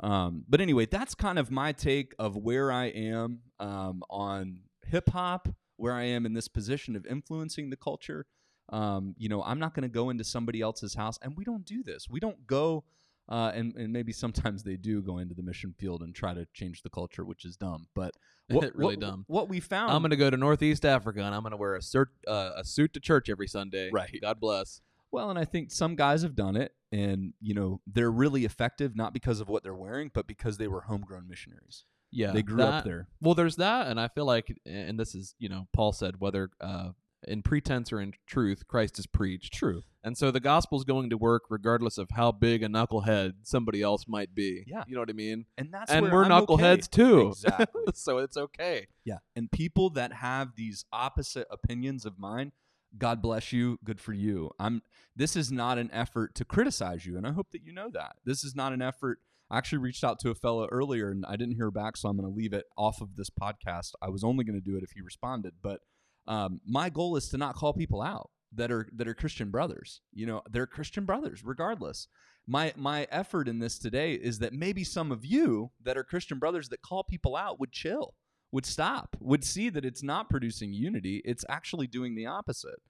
Um, 0.00 0.44
but 0.48 0.60
anyway, 0.60 0.86
that's 0.86 1.14
kind 1.14 1.38
of 1.38 1.50
my 1.50 1.72
take 1.72 2.14
of 2.18 2.36
where 2.36 2.70
I 2.70 2.86
am 2.86 3.40
um, 3.58 4.02
on 4.10 4.60
hip 4.86 5.10
hop, 5.10 5.48
where 5.76 5.92
I 5.92 6.04
am 6.04 6.26
in 6.26 6.34
this 6.34 6.48
position 6.48 6.96
of 6.96 7.06
influencing 7.06 7.70
the 7.70 7.76
culture. 7.76 8.26
Um, 8.70 9.14
you 9.18 9.28
know, 9.28 9.42
I'm 9.42 9.58
not 9.58 9.74
going 9.74 9.82
to 9.82 9.88
go 9.88 10.10
into 10.10 10.24
somebody 10.24 10.60
else's 10.60 10.94
house, 10.94 11.18
and 11.22 11.36
we 11.36 11.44
don't 11.44 11.64
do 11.64 11.82
this. 11.82 12.06
We 12.08 12.20
don't 12.20 12.46
go, 12.46 12.84
uh, 13.28 13.50
and, 13.54 13.74
and 13.76 13.92
maybe 13.92 14.12
sometimes 14.12 14.62
they 14.62 14.76
do 14.76 15.02
go 15.02 15.18
into 15.18 15.34
the 15.34 15.42
mission 15.42 15.74
field 15.78 16.02
and 16.02 16.14
try 16.14 16.34
to 16.34 16.46
change 16.52 16.82
the 16.82 16.90
culture, 16.90 17.24
which 17.24 17.44
is 17.44 17.56
dumb. 17.56 17.86
But 17.94 18.12
what, 18.48 18.74
really 18.76 18.96
what- 18.96 19.00
dumb. 19.00 19.24
What 19.26 19.48
we 19.48 19.60
found, 19.60 19.92
I'm 19.92 20.02
going 20.02 20.10
to 20.10 20.16
go 20.16 20.30
to 20.30 20.36
Northeast 20.36 20.84
Africa 20.84 21.22
and 21.22 21.34
I'm 21.34 21.42
going 21.42 21.52
to 21.52 21.56
wear 21.56 21.74
a, 21.76 21.80
cert, 21.80 22.06
uh, 22.26 22.52
a 22.56 22.64
suit 22.64 22.92
to 22.94 23.00
church 23.00 23.28
every 23.28 23.48
Sunday. 23.48 23.90
Right. 23.90 24.14
God 24.20 24.38
bless. 24.38 24.80
Well, 25.10 25.30
and 25.30 25.38
I 25.38 25.44
think 25.44 25.70
some 25.70 25.94
guys 25.94 26.22
have 26.22 26.34
done 26.34 26.56
it, 26.56 26.72
and 26.92 27.32
you 27.40 27.54
know 27.54 27.80
they're 27.86 28.10
really 28.10 28.44
effective 28.44 28.96
not 28.96 29.12
because 29.12 29.40
of 29.40 29.48
what 29.48 29.62
they're 29.62 29.74
wearing, 29.74 30.10
but 30.12 30.26
because 30.26 30.58
they 30.58 30.68
were 30.68 30.82
homegrown 30.82 31.28
missionaries. 31.28 31.84
Yeah, 32.10 32.32
they 32.32 32.42
grew 32.42 32.58
that- 32.58 32.74
up 32.74 32.84
there. 32.84 33.08
Well, 33.20 33.34
there's 33.34 33.56
that, 33.56 33.86
and 33.88 34.00
I 34.00 34.08
feel 34.08 34.24
like, 34.24 34.54
and 34.64 34.98
this 34.98 35.14
is, 35.14 35.34
you 35.38 35.48
know, 35.48 35.68
Paul 35.72 35.92
said, 35.92 36.20
whether 36.20 36.50
uh, 36.60 36.90
in 37.26 37.42
pretense 37.42 37.92
or 37.92 38.00
in 38.00 38.14
truth, 38.26 38.66
Christ 38.68 38.98
is 38.98 39.06
preached. 39.06 39.52
True. 39.52 39.82
And 40.04 40.16
so 40.16 40.30
the 40.30 40.40
gospel's 40.40 40.84
going 40.84 41.10
to 41.10 41.18
work 41.18 41.44
regardless 41.50 41.98
of 41.98 42.10
how 42.10 42.32
big 42.32 42.62
a 42.62 42.68
knucklehead 42.68 43.34
somebody 43.42 43.82
else 43.82 44.06
might 44.06 44.34
be. 44.34 44.64
Yeah. 44.66 44.84
You 44.86 44.94
know 44.94 45.00
what 45.00 45.10
I 45.10 45.14
mean? 45.14 45.46
And 45.58 45.72
that's 45.72 45.90
and 45.90 46.10
we're 46.10 46.24
I'm 46.24 46.30
knuckleheads 46.30 46.88
okay. 46.88 47.02
too. 47.02 47.28
Exactly. 47.28 47.82
so 47.94 48.18
it's 48.18 48.36
okay. 48.36 48.86
yeah. 49.04 49.18
And 49.34 49.50
people 49.50 49.90
that 49.90 50.12
have 50.12 50.54
these 50.56 50.84
opposite 50.92 51.46
opinions 51.50 52.06
of 52.06 52.18
mine, 52.18 52.52
God 52.96 53.20
bless 53.20 53.52
you. 53.52 53.78
Good 53.84 54.00
for 54.00 54.12
you. 54.12 54.50
I'm. 54.58 54.82
This 55.14 55.36
is 55.36 55.50
not 55.50 55.78
an 55.78 55.90
effort 55.92 56.34
to 56.36 56.44
criticize 56.44 57.04
you, 57.04 57.16
and 57.16 57.26
I 57.26 57.32
hope 57.32 57.50
that 57.52 57.62
you 57.62 57.72
know 57.72 57.90
that. 57.92 58.16
This 58.24 58.44
is 58.44 58.54
not 58.54 58.72
an 58.72 58.80
effort. 58.80 59.18
I 59.50 59.58
actually 59.58 59.78
reached 59.78 60.04
out 60.04 60.18
to 60.20 60.30
a 60.30 60.34
fellow 60.34 60.68
earlier, 60.70 61.10
and 61.10 61.24
I 61.26 61.36
didn't 61.36 61.56
hear 61.56 61.70
back, 61.70 61.96
so 61.96 62.08
I'm 62.08 62.16
going 62.16 62.30
to 62.30 62.36
leave 62.36 62.52
it 62.52 62.66
off 62.76 63.00
of 63.00 63.16
this 63.16 63.30
podcast. 63.30 63.92
I 64.02 64.10
was 64.10 64.22
only 64.22 64.44
going 64.44 64.60
to 64.60 64.64
do 64.64 64.76
it 64.76 64.82
if 64.82 64.92
he 64.92 65.00
responded, 65.00 65.54
but 65.62 65.80
um, 66.26 66.60
my 66.66 66.90
goal 66.90 67.16
is 67.16 67.28
to 67.30 67.38
not 67.38 67.54
call 67.54 67.72
people 67.72 68.02
out 68.02 68.30
that 68.52 68.70
are 68.70 68.88
that 68.94 69.08
are 69.08 69.14
Christian 69.14 69.50
brothers. 69.50 70.00
You 70.12 70.26
know, 70.26 70.42
they're 70.50 70.66
Christian 70.66 71.04
brothers, 71.04 71.42
regardless. 71.44 72.08
My 72.46 72.72
my 72.76 73.06
effort 73.10 73.48
in 73.48 73.58
this 73.58 73.78
today 73.78 74.14
is 74.14 74.38
that 74.38 74.52
maybe 74.52 74.84
some 74.84 75.12
of 75.12 75.24
you 75.24 75.70
that 75.82 75.96
are 75.96 76.04
Christian 76.04 76.38
brothers 76.38 76.68
that 76.68 76.82
call 76.82 77.04
people 77.04 77.36
out 77.36 77.60
would 77.60 77.72
chill, 77.72 78.14
would 78.52 78.66
stop, 78.66 79.16
would 79.20 79.44
see 79.44 79.68
that 79.70 79.84
it's 79.84 80.02
not 80.02 80.30
producing 80.30 80.72
unity. 80.72 81.20
It's 81.24 81.44
actually 81.48 81.86
doing 81.86 82.14
the 82.14 82.26
opposite. 82.26 82.80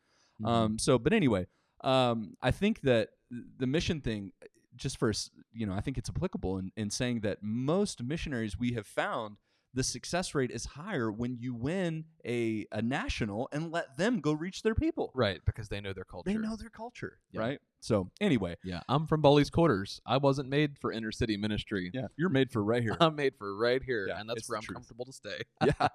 Mm-hmm. 0.41 0.47
Um, 0.47 0.79
so, 0.79 0.99
but 0.99 1.13
anyway, 1.13 1.47
um, 1.83 2.35
I 2.43 2.51
think 2.51 2.83
that 2.83 3.11
the 3.59 3.67
mission 3.67 4.01
thing, 4.01 4.33
just 4.77 4.99
for 4.99 5.13
you 5.53 5.67
know, 5.67 5.75
I 5.75 5.81
think 5.81 5.99
it's 5.99 6.09
applicable 6.09 6.59
in, 6.59 6.71
in 6.77 6.91
saying 6.91 7.21
that 7.21 7.39
most 7.43 8.03
missionaries 8.03 8.59
we 8.59 8.73
have 8.75 8.87
found 8.87 9.37
the 9.75 9.83
success 9.85 10.35
rate 10.35 10.51
is 10.51 10.65
higher 10.65 11.13
when 11.13 11.37
you 11.39 11.55
win 11.55 12.05
a, 12.25 12.67
a 12.73 12.81
national 12.83 13.49
and 13.53 13.71
let 13.71 13.97
them 13.99 14.21
go 14.21 14.33
reach 14.33 14.63
their 14.63 14.75
people. 14.75 15.13
Right, 15.15 15.41
because 15.45 15.69
they 15.69 15.81
know 15.81 15.93
their 15.93 16.05
culture. 16.05 16.31
They 16.33 16.39
know 16.39 16.57
their 16.57 16.71
culture, 16.71 17.19
Yeah. 17.33 17.41
right? 17.41 17.61
So 17.81 18.11
anyway, 18.21 18.57
Yeah, 18.65 18.81
I'm 18.89 19.07
from 19.07 19.21
Bully's 19.23 19.51
Quarters. 19.51 20.01
I 20.05 20.17
wasn't 20.17 20.49
made 20.49 20.79
for 20.79 20.91
inner 20.91 21.13
city 21.13 21.37
ministry. 21.37 21.91
yeah, 21.95 22.07
you're 22.17 22.29
made 22.31 22.51
for 22.51 22.65
right 22.65 22.83
here. 22.83 22.97
I'm 23.01 23.15
made 23.15 23.35
for 23.37 23.55
right 23.57 23.83
here, 23.83 24.07
Yeah, 24.09 24.19
and 24.21 24.29
that's 24.29 24.49
where 24.49 24.57
I'm 24.57 24.63
truth. 24.65 24.75
comfortable 24.77 25.05
to 25.05 25.13
stay. 25.13 25.43
yeah. 25.65 25.89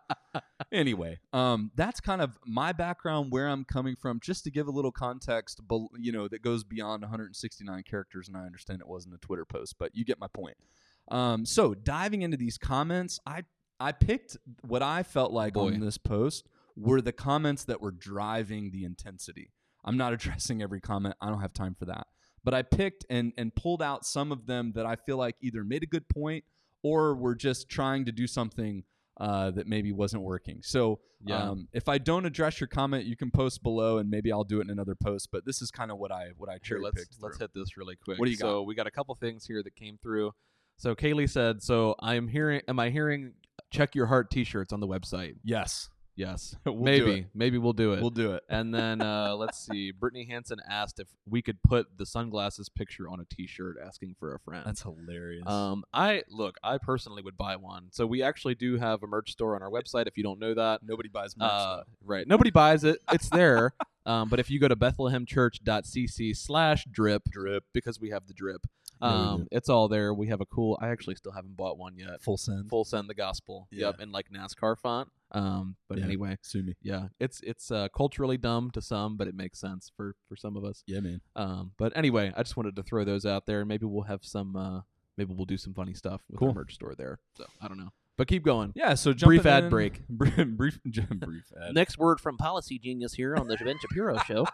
anyway, 0.72 1.20
um, 1.34 1.72
that's 1.76 2.00
kind 2.00 2.22
of 2.22 2.38
my 2.46 2.72
background, 2.72 3.32
where 3.32 3.48
I'm 3.50 3.66
coming 3.66 3.96
from, 3.96 4.20
just 4.22 4.44
to 4.46 4.52
give 4.52 4.68
a 4.68 4.72
little 4.72 4.92
context, 4.92 5.60
you 6.00 6.12
know, 6.12 6.28
that 6.28 6.42
goes 6.42 6.64
beyond 6.64 7.02
169 7.02 7.84
characters. 7.84 8.28
And 8.28 8.38
I 8.38 8.46
understand 8.46 8.82
it 8.82 8.88
wasn't 8.88 9.16
a 9.16 9.18
Twitter 9.18 9.46
post, 9.46 9.76
but 9.80 9.96
you 9.96 10.06
get 10.06 10.20
my 10.20 10.28
point. 10.28 10.58
Um, 11.12 11.46
so 11.46 11.74
diving 11.74 12.22
into 12.22 12.38
these 12.38 12.58
comments, 12.58 13.20
I 13.26 13.44
I 13.84 13.92
picked 13.92 14.38
what 14.62 14.82
I 14.82 15.04
felt 15.04 15.34
like 15.34 15.56
Boy. 15.56 15.74
on 15.74 15.80
this 15.82 15.98
post 15.98 16.48
were 16.78 17.02
the 17.02 17.12
comments 17.12 17.66
that 17.66 17.82
were 17.82 17.92
driving 17.92 18.72
the 18.72 18.86
intensity. 18.86 19.52
I'm 19.84 19.98
not 19.98 20.14
addressing 20.18 20.62
every 20.62 20.80
comment. 20.80 21.16
I 21.22 21.28
don't 21.30 21.42
have 21.42 21.54
time 21.54 21.76
for 21.78 21.86
that. 21.86 22.08
But 22.46 22.54
I 22.54 22.62
picked 22.62 23.06
and 23.10 23.34
and 23.38 23.54
pulled 23.56 23.82
out 23.82 24.06
some 24.06 24.32
of 24.32 24.46
them 24.46 24.72
that 24.76 24.86
I 24.86 24.96
feel 24.96 25.18
like 25.18 25.36
either 25.42 25.64
made 25.64 25.84
a 25.84 25.86
good 25.86 26.08
point 26.08 26.46
or 26.82 27.16
were 27.16 27.36
just 27.36 27.70
trying 27.70 28.06
to 28.06 28.12
do 28.12 28.26
something 28.28 28.84
uh, 29.18 29.52
that 29.52 29.68
maybe 29.68 29.92
wasn't 29.92 30.24
working. 30.24 30.60
So 30.64 31.00
Yeah. 31.26 31.50
um, 31.50 31.68
if 31.72 31.88
I 31.88 31.98
don't 31.98 32.26
address 32.26 32.60
your 32.60 32.68
comment, 32.68 33.06
you 33.06 33.16
can 33.16 33.32
post 33.32 33.64
below, 33.64 33.98
and 33.98 34.10
maybe 34.10 34.32
I'll 34.32 34.44
do 34.44 34.60
it 34.60 34.64
in 34.64 34.70
another 34.70 34.96
post. 34.96 35.30
But 35.32 35.46
this 35.46 35.62
is 35.62 35.72
kind 35.72 35.92
of 35.92 35.98
what 35.98 36.12
I 36.12 36.32
what 36.38 36.50
I 36.50 36.60
Here, 36.64 36.80
let's 36.80 37.00
picked. 37.00 37.18
let's 37.22 37.38
hit 37.38 37.52
this 37.54 37.78
really 37.78 37.96
quick. 37.96 38.18
What 38.18 38.26
do 38.26 38.32
you 38.32 38.38
got? 38.38 38.48
so 38.48 38.64
we 38.64 38.76
got 38.76 38.88
a 38.88 38.92
couple 38.92 39.14
things 39.16 39.46
here 39.46 39.62
that 39.64 39.76
came 39.76 39.98
through. 40.02 40.32
So 40.78 40.96
Kaylee 40.96 41.30
said, 41.30 41.62
"So 41.62 41.96
I'm 42.00 42.28
hearing. 42.28 42.62
Am 42.68 42.80
I 42.80 42.90
hearing? 42.90 43.34
Check 43.74 43.96
your 43.96 44.06
heart 44.06 44.30
T-shirts 44.30 44.72
on 44.72 44.80
the 44.80 44.88
website. 44.88 45.36
Yes, 45.44 45.90
Yes, 46.16 46.56
We'll 46.66 46.76
maybe, 46.76 47.26
maybe 47.34 47.58
we'll 47.58 47.74
do 47.74 47.94
it. 47.94 48.02
we'll 48.02 48.12
do 48.12 48.34
it. 48.34 48.44
and 48.48 48.74
then 48.74 49.02
uh, 49.02 49.36
let's 49.38 49.58
see. 49.58 49.92
Brittany 49.92 50.28
Hansen 50.30 50.60
asked 50.70 51.00
if 51.00 51.08
we 51.28 51.42
could 51.42 51.62
put 51.64 51.98
the 51.98 52.06
sunglasses 52.06 52.70
picture 52.70 53.10
on 53.10 53.20
a 53.20 53.26
T-shirt, 53.26 53.78
asking 53.84 54.16
for 54.20 54.36
a 54.36 54.40
friend. 54.40 54.64
That's 54.64 54.84
hilarious. 54.84 55.48
um, 55.48 55.84
I 55.92 56.22
look. 56.30 56.58
I 56.64 56.78
personally 56.78 57.24
would 57.24 57.36
buy 57.36 57.56
one. 57.56 57.88
So 57.92 58.06
we 58.06 58.22
actually 58.22 58.54
do 58.56 58.78
have 58.78 59.02
a 59.02 59.08
merch 59.08 59.32
store 59.32 59.56
on 59.56 59.64
our 59.64 59.72
website. 59.72 60.06
If 60.08 60.16
you 60.18 60.24
don't 60.24 60.40
know 60.40 60.54
that, 60.54 60.82
Nobody 60.84 61.10
buys 61.10 61.36
merch. 61.36 61.50
uh, 61.52 61.84
right. 62.06 62.28
Nobody 62.28 62.52
buys 62.52 62.84
it. 62.84 63.00
It's 63.12 63.30
there. 63.30 63.74
um, 64.06 64.30
but 64.30 64.40
if 64.40 64.52
you 64.52 64.60
go 64.60 64.68
to 64.68 64.76
bethlehemchurch.cc 64.76 66.38
slash 66.38 66.86
drip, 66.92 67.24
drip, 67.32 67.64
because 67.74 68.00
we 68.00 68.12
have 68.12 68.28
the 68.28 68.34
drip, 68.34 68.68
um, 69.06 69.42
do. 69.42 69.48
it's 69.52 69.70
all 69.70 69.88
there. 69.88 70.14
We 70.14 70.28
have 70.28 70.42
a 70.42 70.46
cool. 70.46 70.78
I 70.82 70.90
actually 70.90 71.16
still 71.16 71.32
haven't 71.32 71.56
bought 71.58 71.78
one 71.78 71.98
yet. 71.98 72.22
Full 72.22 72.38
send. 72.38 72.70
Full 72.70 72.86
send 72.86 73.10
the 73.10 73.14
gospel. 73.14 73.68
Yeah. 73.72 73.88
Yep, 73.88 74.02
in 74.02 74.12
like 74.12 74.28
NASCAR 74.30 74.78
font. 74.78 75.10
Um, 75.32 75.76
but 75.90 75.98
Yeah. 75.98 76.04
anyway, 76.06 76.38
Sue 76.42 76.62
me. 76.64 76.76
yeah, 76.82 77.08
it's 77.20 77.42
it's 77.42 77.72
uh, 77.72 77.88
culturally 77.90 78.38
dumb 78.38 78.70
to 78.72 78.82
some, 78.82 79.18
but 79.18 79.28
it 79.28 79.36
makes 79.36 79.60
sense 79.60 79.92
for 79.98 80.16
for 80.30 80.36
some 80.36 80.56
of 80.56 80.64
us. 80.64 80.84
Yeah, 80.88 81.00
man. 81.00 81.22
Um, 81.36 81.72
but 81.78 81.92
anyway, 81.96 82.32
I 82.38 82.44
just 82.44 82.56
wanted 82.56 82.76
to 82.76 82.84
throw 82.84 83.04
those 83.04 83.26
out 83.26 83.46
there. 83.46 83.60
And 83.62 83.68
maybe 83.68 83.86
we'll 83.86 84.04
have 84.04 84.24
some. 84.24 84.56
Uh, 84.56 84.82
maybe 85.18 85.34
we'll 85.34 85.46
do 85.46 85.58
some 85.58 85.74
funny 85.74 85.94
stuff 85.94 86.22
with 86.30 86.40
Cool. 86.40 86.50
our 86.50 86.54
merch 86.56 86.76
store 86.76 86.94
there. 86.96 87.20
So 87.38 87.46
I 87.62 87.68
don't 87.68 87.78
know. 87.80 87.90
But 88.16 88.28
keep 88.28 88.44
going. 88.44 88.74
Yeah. 88.76 88.94
So 88.94 89.12
Brief 89.12 89.44
ad 89.48 89.64
in- 89.66 89.70
break. 89.72 90.08
brief, 90.08 90.36
brief, 90.48 90.80
brief 90.84 91.52
ad. 91.60 91.74
Next 91.74 91.98
word 91.98 92.20
from 92.20 92.38
Policy 92.38 92.78
Genius 92.78 93.14
here 93.16 93.36
on 93.36 93.48
the 93.48 93.58
Ben 93.58 93.76
Shapiro 93.82 94.18
Show. 94.28 94.46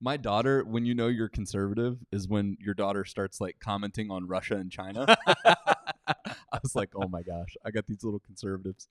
My 0.00 0.16
daughter, 0.16 0.64
when 0.64 0.86
you 0.86 0.94
know 0.94 1.08
you're 1.08 1.28
conservative, 1.28 1.98
is 2.12 2.28
when 2.28 2.56
your 2.60 2.74
daughter 2.74 3.04
starts 3.04 3.40
like 3.40 3.56
commenting 3.60 4.10
on 4.10 4.26
Russia 4.26 4.56
and 4.56 4.70
China. 4.70 5.16
I 5.26 6.58
was 6.62 6.74
like, 6.74 6.90
oh 6.94 7.08
my 7.08 7.22
gosh, 7.22 7.56
I 7.64 7.70
got 7.70 7.86
these 7.86 8.04
little 8.04 8.20
conservatives. 8.20 8.88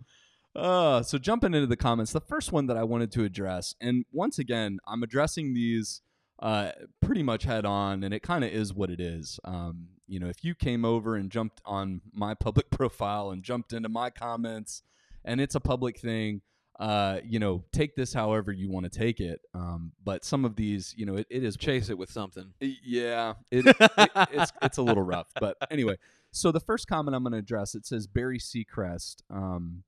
Uh, 0.55 1.01
so 1.01 1.17
jumping 1.17 1.53
into 1.53 1.67
the 1.67 1.77
comments, 1.77 2.11
the 2.11 2.21
first 2.21 2.51
one 2.51 2.67
that 2.67 2.77
I 2.77 2.83
wanted 2.83 3.11
to 3.13 3.23
address, 3.23 3.75
and 3.81 4.05
once 4.11 4.37
again, 4.37 4.79
I'm 4.87 5.01
addressing 5.01 5.53
these 5.53 6.01
uh, 6.39 6.71
pretty 7.01 7.23
much 7.23 7.43
head 7.43 7.65
on, 7.65 8.03
and 8.03 8.13
it 8.13 8.21
kind 8.21 8.43
of 8.43 8.51
is 8.51 8.73
what 8.73 8.89
it 8.89 8.99
is. 8.99 9.39
Um, 9.43 9.87
you 10.07 10.19
know, 10.19 10.27
if 10.27 10.43
you 10.43 10.53
came 10.53 10.85
over 10.85 11.15
and 11.15 11.31
jumped 11.31 11.61
on 11.65 12.01
my 12.13 12.33
public 12.33 12.69
profile 12.71 13.31
and 13.31 13.43
jumped 13.43 13.73
into 13.73 13.89
my 13.89 14.09
comments, 14.09 14.83
and 15.25 15.39
it's 15.39 15.55
a 15.55 15.59
public 15.59 15.99
thing, 15.99 16.41
uh, 16.79 17.19
you 17.25 17.39
know, 17.39 17.63
take 17.71 17.95
this 17.95 18.13
however 18.13 18.51
you 18.51 18.69
want 18.69 18.83
to 18.85 18.89
take 18.89 19.19
it. 19.19 19.41
Um, 19.53 19.91
but 20.03 20.25
some 20.25 20.43
of 20.45 20.55
these, 20.55 20.93
you 20.97 21.05
know, 21.05 21.15
it, 21.15 21.27
it 21.29 21.43
is 21.43 21.55
Chase 21.55 21.89
it 21.89 21.97
with 21.97 22.09
something. 22.11 22.53
yeah, 22.59 23.33
it, 23.51 23.65
it, 23.67 23.75
it's 24.31 24.51
it's 24.61 24.77
a 24.77 24.81
little 24.81 25.03
rough. 25.03 25.27
But 25.39 25.55
anyway, 25.69 25.97
so 26.31 26.51
the 26.51 26.59
first 26.59 26.87
comment 26.87 27.15
I'm 27.15 27.23
going 27.23 27.33
to 27.33 27.39
address 27.39 27.75
it 27.75 27.85
says 27.85 28.07
Barry 28.07 28.39
Seacrest, 28.39 29.17
um, 29.29 29.83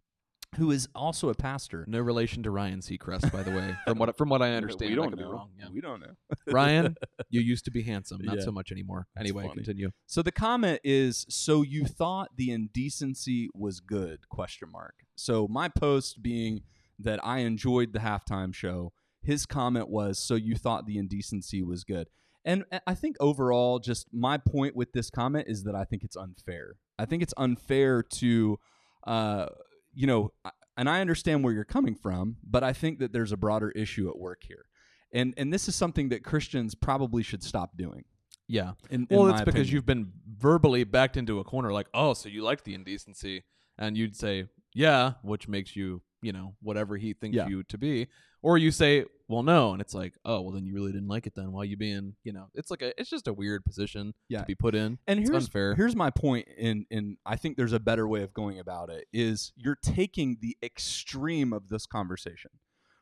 who 0.57 0.69
is 0.71 0.87
also 0.95 1.29
a 1.29 1.33
pastor. 1.33 1.85
No 1.87 1.99
relation 1.99 2.43
to 2.43 2.51
Ryan 2.51 2.79
Seacrest, 2.81 3.31
by 3.31 3.41
the 3.43 3.51
way. 3.51 3.75
From 3.87 3.97
what 3.97 4.15
from 4.15 4.29
what 4.29 4.41
I 4.43 4.53
understand, 4.55 4.91
we 4.91 4.95
don't 4.95 5.09
know. 5.11 5.17
Be 5.17 5.23
wrong. 5.23 5.49
Yeah. 5.59 5.65
We 5.73 5.81
don't 5.81 5.99
know. 5.99 6.13
Ryan, 6.47 6.95
you 7.29 7.41
used 7.41 7.65
to 7.65 7.71
be 7.71 7.81
handsome, 7.81 8.19
not 8.21 8.37
Yeah. 8.37 8.43
so 8.45 8.51
much 8.51 8.71
anymore. 8.71 9.07
That's 9.15 9.25
anyway, 9.27 9.43
funny. 9.47 9.55
continue. 9.55 9.89
So 10.05 10.21
the 10.21 10.31
comment 10.31 10.81
is 10.83 11.25
so 11.29 11.63
you 11.63 11.85
thought 11.85 12.29
the 12.37 12.51
indecency 12.51 13.49
was 13.55 13.79
good 13.79 14.29
question 14.29 14.71
mark. 14.71 14.93
So 15.15 15.47
my 15.47 15.67
post 15.67 16.21
being 16.21 16.61
that 16.99 17.19
I 17.25 17.39
enjoyed 17.39 17.93
the 17.93 17.99
halftime 17.99 18.53
show, 18.53 18.93
his 19.21 19.45
comment 19.45 19.89
was 19.89 20.19
so 20.19 20.35
you 20.35 20.55
thought 20.55 20.85
the 20.85 20.97
indecency 20.97 21.61
was 21.63 21.83
good. 21.83 22.07
And 22.43 22.63
I 22.85 22.93
think 22.93 23.15
overall 23.19 23.79
just 23.79 24.07
my 24.13 24.37
point 24.37 24.75
with 24.75 24.93
this 24.93 25.09
comment 25.09 25.45
is 25.47 25.63
that 25.63 25.73
I 25.75 25.83
think 25.83 26.03
it's 26.03 26.15
unfair. 26.15 26.75
I 26.99 27.05
think 27.05 27.23
it's 27.23 27.33
unfair 27.37 28.03
to 28.03 28.59
uh 29.05 29.47
you 29.93 30.07
know 30.07 30.31
and 30.77 30.89
I 30.89 31.01
understand 31.01 31.43
where 31.43 31.53
you're 31.53 31.63
coming 31.63 31.95
from, 31.95 32.37
but 32.43 32.63
I 32.63 32.73
think 32.73 32.99
that 32.99 33.13
there's 33.13 33.31
a 33.31 33.37
broader 33.37 33.71
issue 33.71 34.09
at 34.09 34.17
work 34.17 34.43
here. 34.47 34.65
And 35.11 35.33
and 35.37 35.51
this 35.51 35.67
is 35.67 35.75
something 35.75 36.09
that 36.09 36.23
Christians 36.23 36.75
probably 36.75 37.23
should 37.23 37.43
stop 37.43 37.77
doing. 37.77 38.03
Yeah. 38.47 38.73
In, 38.89 39.07
in 39.09 39.17
Well, 39.17 39.27
my 39.27 39.31
it's 39.31 39.41
because 39.41 39.53
opinion. 39.61 39.73
you've 39.73 39.85
been 39.85 40.11
verbally 40.37 40.83
backed 40.83 41.17
into 41.17 41.39
a 41.39 41.43
corner, 41.43 41.73
like, 41.73 41.87
oh, 41.93 42.13
so 42.13 42.29
you 42.29 42.43
like 42.43 42.63
the 42.63 42.75
indecency, 42.75 43.43
and 43.77 43.97
you'd 43.97 44.15
say, 44.15 44.47
yeah, 44.73 45.13
which 45.23 45.47
makes 45.47 45.75
you, 45.75 46.01
you 46.25 46.33
know, 46.33 46.55
whatever 46.61 46.97
he 46.97 47.13
thinks 47.13 47.35
Yeah. 47.37 47.47
you 47.47 47.61
to 47.63 47.77
be, 47.77 48.07
or 48.41 48.57
you 48.57 48.71
say, 48.71 49.05
well, 49.27 49.43
no, 49.43 49.71
and 49.73 49.81
it's 49.81 49.93
like, 49.93 50.13
oh, 50.25 50.41
well, 50.41 50.51
then 50.51 50.65
you 50.65 50.73
really 50.73 50.91
didn't 50.91 51.07
like 51.07 51.27
it. 51.27 51.35
Then 51.35 51.51
why 51.51 51.63
you 51.65 51.77
being, 51.77 52.15
you 52.23 52.33
know, 52.33 52.47
it's 52.55 52.69
like 52.71 52.81
a, 52.81 52.99
it's 52.99 53.09
just 53.09 53.27
a 53.27 53.33
weird 53.33 53.63
position 53.65 54.13
Yeah. 54.27 54.39
to 54.39 54.45
be 54.45 54.55
put 54.55 54.73
in. 54.75 54.97
And 55.07 55.19
It's 55.19 55.29
here's 55.29 55.45
unfair. 55.45 55.75
here's 55.75 55.95
my 55.95 56.09
point 56.09 56.47
in 56.57 56.85
in 56.89 57.17
I 57.25 57.35
think 57.35 57.57
there's 57.57 57.73
a 57.73 57.79
better 57.79 58.07
way 58.07 58.23
of 58.23 58.33
going 58.33 58.59
about 58.59 58.89
it 58.89 59.05
is 59.13 59.51
you're 59.55 59.77
taking 59.81 60.37
the 60.41 60.57
extreme 60.63 61.53
of 61.53 61.69
this 61.69 61.85
conversation. 61.85 62.51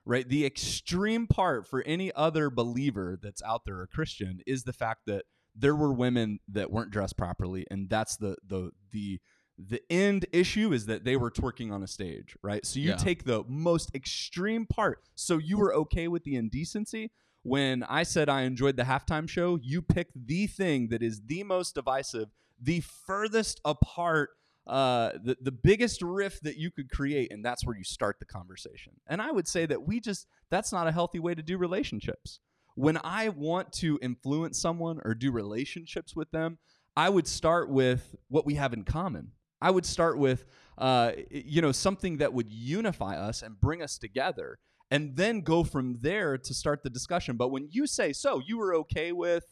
Right? 0.05 0.27
The 0.27 0.45
extreme 0.45 1.27
part 1.27 1.65
for 1.65 1.81
any 1.83 2.11
other 2.13 2.49
believer 2.49 3.17
that's 3.21 3.41
out 3.43 3.61
there 3.65 3.81
a 3.81 3.87
Christian 3.87 4.41
is 4.45 4.63
the 4.63 4.73
fact 4.73 5.03
that 5.07 5.23
there 5.55 5.75
were 5.75 5.93
women 5.93 6.39
that 6.49 6.71
weren't 6.71 6.91
dressed 6.91 7.15
properly 7.17 7.65
and 7.71 7.89
that's 7.89 8.17
the 8.17 8.35
the 8.45 8.71
the 8.91 9.19
the 9.67 9.81
end 9.91 10.25
issue 10.31 10.73
is 10.73 10.85
that 10.87 11.03
they 11.03 11.15
were 11.15 11.31
twerking 11.31 11.71
on 11.71 11.83
a 11.83 11.87
stage, 11.87 12.35
right? 12.41 12.65
So 12.65 12.79
you 12.79 12.89
Yeah. 12.89 12.95
take 12.95 13.23
the 13.23 13.43
most 13.47 13.93
extreme 13.95 14.65
part. 14.65 15.03
So 15.15 15.37
you 15.37 15.57
were 15.57 15.73
okay 15.75 16.07
with 16.07 16.23
the 16.23 16.35
indecency 16.35 17.11
when 17.43 17.83
I 17.83 18.03
said 18.03 18.29
I 18.29 18.41
enjoyed 18.43 18.77
the 18.77 18.83
halftime 18.83 19.29
show, 19.29 19.59
you 19.61 19.81
pick 19.81 20.07
the 20.15 20.47
thing 20.47 20.87
that 20.89 21.03
is 21.03 21.21
the 21.25 21.43
most 21.43 21.75
divisive, 21.75 22.29
the 22.59 22.79
furthest 22.79 23.59
apart, 23.65 24.29
uh, 24.65 25.11
the, 25.21 25.37
the 25.41 25.51
biggest 25.51 26.01
rift 26.01 26.43
that 26.43 26.55
you 26.55 26.71
could 26.71 26.89
create, 26.89 27.31
and 27.31 27.43
that's 27.43 27.65
where 27.65 27.75
you 27.75 27.83
start 27.83 28.19
the 28.19 28.25
conversation. 28.25 28.93
And 29.07 29.21
I 29.21 29.31
would 29.31 29.47
say 29.47 29.65
that 29.65 29.85
we 29.85 29.99
just, 29.99 30.25
that's 30.49 30.71
not 30.71 30.87
a 30.87 30.91
healthy 30.91 31.19
way 31.19 31.35
to 31.35 31.43
do 31.43 31.57
relationships. 31.57 32.39
When 32.75 32.97
I 33.03 33.29
want 33.29 33.71
to 33.73 33.99
influence 34.01 34.59
someone 34.59 34.99
or 35.03 35.13
do 35.13 35.31
relationships 35.31 36.15
with 36.15 36.31
them, 36.31 36.59
I 36.95 37.09
would 37.09 37.27
start 37.27 37.69
with 37.69 38.15
what 38.29 38.45
we 38.45 38.55
have 38.55 38.71
in 38.73 38.83
common. 38.83 39.33
I 39.63 39.71
would 39.71 39.85
start 39.85 40.17
with, 40.17 40.45
uh, 40.77 41.13
you 41.31 41.61
know, 41.61 41.71
something 41.71 42.17
that 42.17 42.33
would 42.33 42.51
unify 42.51 43.15
us 43.17 43.41
and 43.41 43.59
bring 43.59 43.81
us 43.81 43.97
together 43.97 44.59
and 44.91 45.15
then 45.15 45.39
go 45.39 45.63
from 45.63 45.99
there 46.01 46.37
to 46.37 46.53
start 46.53 46.83
the 46.83 46.89
discussion. 46.89 47.37
But 47.37 47.47
when 47.47 47.69
you 47.71 47.87
say, 47.87 48.11
so 48.11 48.41
you 48.45 48.57
were 48.57 48.75
okay 48.75 49.13
with 49.13 49.45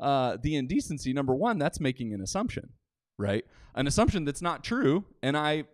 uh, 0.00 0.36
the 0.42 0.56
indecency, 0.56 1.12
number 1.12 1.34
one, 1.34 1.58
that's 1.58 1.78
making 1.78 2.12
an 2.12 2.20
assumption, 2.20 2.70
right? 3.18 3.44
An 3.76 3.86
assumption 3.86 4.24
that's 4.24 4.42
not 4.42 4.64
true. 4.64 5.04
And 5.22 5.36
I 5.36 5.64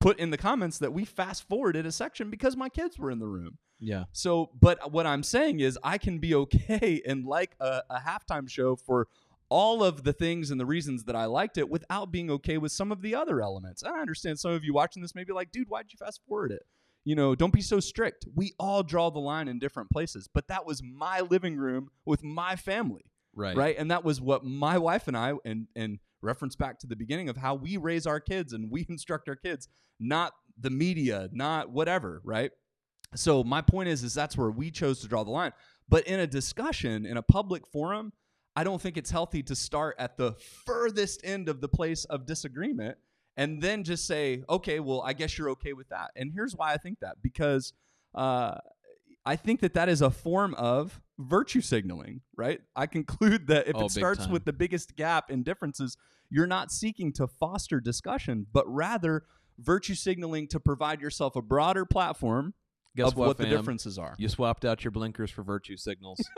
put 0.00 0.18
in 0.18 0.30
the 0.30 0.36
comments 0.36 0.78
that 0.78 0.92
we 0.92 1.04
fast 1.04 1.48
forwarded 1.48 1.86
a 1.86 1.92
section 1.92 2.28
because 2.28 2.56
my 2.56 2.68
kids 2.68 2.98
were 2.98 3.12
in 3.12 3.20
the 3.20 3.26
room. 3.26 3.58
Yeah. 3.78 4.04
So, 4.12 4.50
but 4.60 4.90
what 4.90 5.06
I'm 5.06 5.22
saying 5.22 5.60
is, 5.60 5.78
I 5.84 5.98
can 5.98 6.18
be 6.18 6.34
okay 6.34 7.00
and 7.06 7.24
like 7.24 7.54
a, 7.60 7.82
a 7.88 8.00
halftime 8.00 8.50
show 8.50 8.74
for 8.74 9.06
all 9.50 9.82
of 9.82 10.04
the 10.04 10.12
things 10.12 10.50
and 10.50 10.60
the 10.60 10.66
reasons 10.66 11.04
that 11.04 11.16
I 11.16 11.24
liked 11.24 11.56
it 11.58 11.68
without 11.70 12.12
being 12.12 12.30
okay 12.30 12.58
with 12.58 12.72
some 12.72 12.92
of 12.92 13.00
the 13.02 13.14
other 13.14 13.40
elements. 13.40 13.82
And 13.82 13.94
I 13.94 14.00
understand 14.00 14.38
some 14.38 14.52
of 14.52 14.64
you 14.64 14.74
watching 14.74 15.00
this 15.02 15.14
may 15.14 15.24
be 15.24 15.32
like, 15.32 15.50
dude, 15.50 15.68
why'd 15.68 15.86
you 15.90 15.96
fast 15.98 16.20
forward 16.28 16.52
it? 16.52 16.62
You 17.04 17.14
know, 17.14 17.34
don't 17.34 17.52
be 17.52 17.62
so 17.62 17.80
strict. 17.80 18.26
We 18.34 18.52
all 18.58 18.82
draw 18.82 19.08
the 19.10 19.20
line 19.20 19.48
in 19.48 19.58
different 19.58 19.90
places, 19.90 20.28
but 20.32 20.48
that 20.48 20.66
was 20.66 20.82
my 20.82 21.20
living 21.20 21.56
room 21.56 21.88
with 22.04 22.22
my 22.22 22.56
family, 22.56 23.04
Right. 23.34 23.56
right? 23.56 23.76
And 23.78 23.90
that 23.90 24.04
was 24.04 24.20
what 24.20 24.44
my 24.44 24.76
wife 24.76 25.08
and 25.08 25.16
I, 25.16 25.32
and 25.44 25.68
and 25.74 25.98
reference 26.20 26.56
back 26.56 26.78
to 26.80 26.86
the 26.86 26.96
beginning 26.96 27.28
of 27.28 27.36
how 27.36 27.54
we 27.54 27.76
raise 27.76 28.06
our 28.06 28.20
kids 28.20 28.52
and 28.52 28.70
we 28.70 28.84
instruct 28.88 29.28
our 29.28 29.36
kids, 29.36 29.68
not 29.98 30.32
the 30.60 30.68
media, 30.70 31.30
not 31.32 31.70
whatever, 31.70 32.20
right? 32.24 32.50
So 33.14 33.42
my 33.42 33.62
point 33.62 33.88
is, 33.88 34.02
is 34.02 34.12
that's 34.12 34.36
where 34.36 34.50
we 34.50 34.70
chose 34.70 35.00
to 35.00 35.08
draw 35.08 35.24
the 35.24 35.30
line. 35.30 35.52
But 35.88 36.06
in 36.06 36.20
a 36.20 36.26
discussion, 36.26 37.06
in 37.06 37.16
a 37.16 37.22
public 37.22 37.66
forum, 37.66 38.12
I 38.58 38.64
don't 38.64 38.82
think 38.82 38.96
it's 38.96 39.12
healthy 39.12 39.44
to 39.44 39.54
start 39.54 39.94
at 40.00 40.16
the 40.16 40.32
furthest 40.32 41.20
end 41.22 41.48
of 41.48 41.60
the 41.60 41.68
place 41.68 42.04
of 42.06 42.26
disagreement 42.26 42.98
and 43.36 43.62
then 43.62 43.84
just 43.84 44.04
say, 44.04 44.42
okay, 44.50 44.80
well, 44.80 45.00
I 45.00 45.12
guess 45.12 45.38
you're 45.38 45.50
okay 45.50 45.74
with 45.74 45.90
that. 45.90 46.10
And 46.16 46.32
here's 46.34 46.56
why 46.56 46.72
I 46.72 46.76
think 46.76 46.98
that 46.98 47.18
because 47.22 47.72
uh, 48.16 48.56
I 49.24 49.36
think 49.36 49.60
that 49.60 49.74
that 49.74 49.88
is 49.88 50.02
a 50.02 50.10
form 50.10 50.54
of 50.54 51.00
virtue 51.20 51.60
signaling, 51.60 52.22
right? 52.36 52.60
I 52.74 52.86
conclude 52.86 53.46
that 53.46 53.68
if 53.68 53.76
Oh, 53.76 53.84
it 53.84 53.92
starts 53.92 54.26
with 54.26 54.44
the 54.44 54.52
biggest 54.52 54.96
gap 54.96 55.30
in 55.30 55.44
differences, 55.44 55.96
you're 56.28 56.48
not 56.48 56.72
seeking 56.72 57.12
to 57.12 57.28
foster 57.28 57.78
discussion, 57.78 58.44
but 58.52 58.64
rather 58.66 59.22
virtue 59.56 59.94
signaling 59.94 60.48
to 60.48 60.58
provide 60.58 61.00
yourself 61.00 61.36
a 61.36 61.42
broader 61.42 61.84
platform 61.84 62.54
Guess 62.96 63.12
of 63.12 63.16
what, 63.18 63.28
what 63.28 63.38
the 63.38 63.46
differences 63.46 64.00
are. 64.00 64.16
You 64.18 64.28
swapped 64.28 64.64
out 64.64 64.82
your 64.82 64.90
blinkers 64.90 65.30
for 65.30 65.44
virtue 65.44 65.76
signals. 65.76 66.18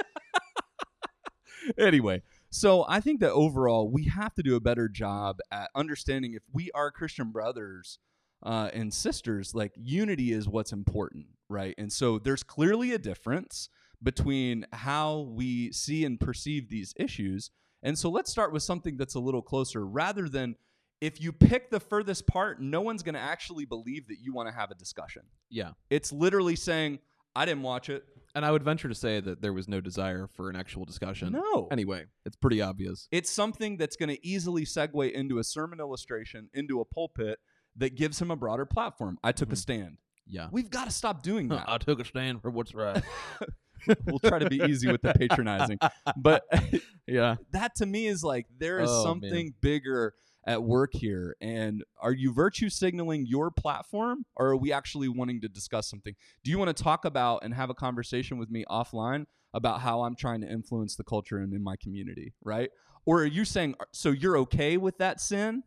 anyway, 1.78 2.22
so 2.50 2.84
I 2.88 3.00
think 3.00 3.20
that 3.20 3.32
overall 3.32 3.90
we 3.90 4.04
have 4.04 4.34
to 4.34 4.42
do 4.42 4.56
a 4.56 4.60
better 4.60 4.88
job 4.88 5.38
at 5.50 5.70
understanding 5.74 6.34
if 6.34 6.42
we 6.52 6.70
are 6.72 6.90
Christian 6.90 7.30
brothers 7.30 7.98
uh, 8.42 8.70
and 8.72 8.92
sisters, 8.92 9.54
like 9.54 9.72
unity 9.76 10.32
is 10.32 10.48
what's 10.48 10.72
important, 10.72 11.26
right? 11.48 11.74
And 11.78 11.92
so 11.92 12.18
there's 12.18 12.42
clearly 12.42 12.92
a 12.92 12.98
difference 12.98 13.68
between 14.02 14.66
how 14.72 15.30
we 15.30 15.72
see 15.72 16.04
and 16.04 16.18
perceive 16.18 16.68
these 16.68 16.94
issues. 16.96 17.50
And 17.82 17.98
so 17.98 18.10
let's 18.10 18.30
start 18.30 18.52
with 18.52 18.62
something 18.62 18.96
that's 18.96 19.14
a 19.14 19.20
little 19.20 19.42
closer 19.42 19.86
rather 19.86 20.28
than 20.28 20.56
if 21.00 21.20
you 21.20 21.32
pick 21.32 21.70
the 21.70 21.80
furthest 21.80 22.26
part, 22.26 22.60
no 22.60 22.82
one's 22.82 23.02
going 23.02 23.14
to 23.14 23.20
actually 23.20 23.64
believe 23.64 24.06
that 24.08 24.18
you 24.20 24.34
want 24.34 24.48
to 24.48 24.54
have 24.54 24.70
a 24.70 24.74
discussion. 24.74 25.22
yeah. 25.48 25.70
It's 25.88 26.12
literally 26.12 26.56
saying, 26.56 26.98
I 27.34 27.44
didn't 27.44 27.62
watch 27.62 27.88
it. 27.88 28.04
And 28.34 28.44
I 28.44 28.50
would 28.52 28.62
venture 28.62 28.88
to 28.88 28.94
say 28.94 29.20
that 29.20 29.42
there 29.42 29.52
was 29.52 29.66
no 29.68 29.80
desire 29.80 30.28
for 30.36 30.48
an 30.50 30.56
actual 30.56 30.84
discussion. 30.84 31.32
No. 31.32 31.68
Anyway, 31.70 32.04
it's 32.24 32.36
pretty 32.36 32.60
obvious. 32.62 33.08
It's 33.10 33.30
something 33.30 33.76
that's 33.76 33.96
going 33.96 34.08
to 34.10 34.26
easily 34.26 34.64
segue 34.64 35.10
into 35.12 35.38
a 35.38 35.44
sermon 35.44 35.80
illustration, 35.80 36.48
into 36.54 36.80
a 36.80 36.84
pulpit 36.84 37.38
that 37.76 37.96
gives 37.96 38.20
him 38.20 38.30
a 38.30 38.36
broader 38.36 38.66
platform. 38.66 39.18
I 39.24 39.32
took 39.32 39.50
a 39.50 39.54
Mhm. 39.54 39.58
stand. 39.58 39.98
Yeah. 40.26 40.48
We've 40.52 40.70
got 40.70 40.84
to 40.84 40.90
stop 40.92 41.22
doing 41.22 41.48
that. 41.48 41.68
I 41.68 41.78
took 41.78 42.00
a 42.00 42.04
stand 42.04 42.40
for 42.42 42.50
what's 42.50 42.72
right. 42.74 43.02
we'll 44.06 44.18
try 44.20 44.38
to 44.38 44.48
be 44.48 44.60
easy 44.68 44.90
with 44.90 45.02
the 45.02 45.12
patronizing. 45.14 45.78
But 46.16 46.44
yeah. 47.08 47.36
that 47.52 47.74
to 47.76 47.86
me 47.86 48.06
is 48.06 48.22
like 48.22 48.46
there 48.58 48.80
is 48.80 48.90
Oh, 48.90 49.02
something 49.04 49.54
bigger 49.60 50.14
at 50.46 50.62
work 50.62 50.90
here. 50.94 51.36
And 51.40 51.84
are 52.00 52.12
you 52.12 52.32
virtue 52.32 52.68
signaling 52.70 53.26
your 53.26 53.50
platform 53.50 54.24
or 54.36 54.48
are 54.48 54.56
we 54.56 54.72
actually 54.72 55.08
wanting 55.08 55.40
to 55.42 55.48
discuss 55.48 55.88
something? 55.88 56.14
Do 56.44 56.50
you 56.50 56.58
want 56.58 56.74
to 56.74 56.82
talk 56.82 57.04
about 57.04 57.44
and 57.44 57.54
have 57.54 57.70
a 57.70 57.74
conversation 57.74 58.38
with 58.38 58.50
me 58.50 58.64
offline 58.70 59.26
about 59.52 59.80
how 59.80 60.02
I'm 60.02 60.16
trying 60.16 60.40
to 60.42 60.50
influence 60.50 60.96
the 60.96 61.04
culture 61.04 61.38
and 61.38 61.52
in 61.52 61.62
my 61.62 61.76
community, 61.76 62.34
right? 62.42 62.70
Or 63.04 63.22
are 63.22 63.26
you 63.26 63.44
saying, 63.44 63.74
so 63.92 64.10
you're 64.10 64.38
okay 64.38 64.76
with 64.76 64.98
that 64.98 65.20
sin? 65.20 65.64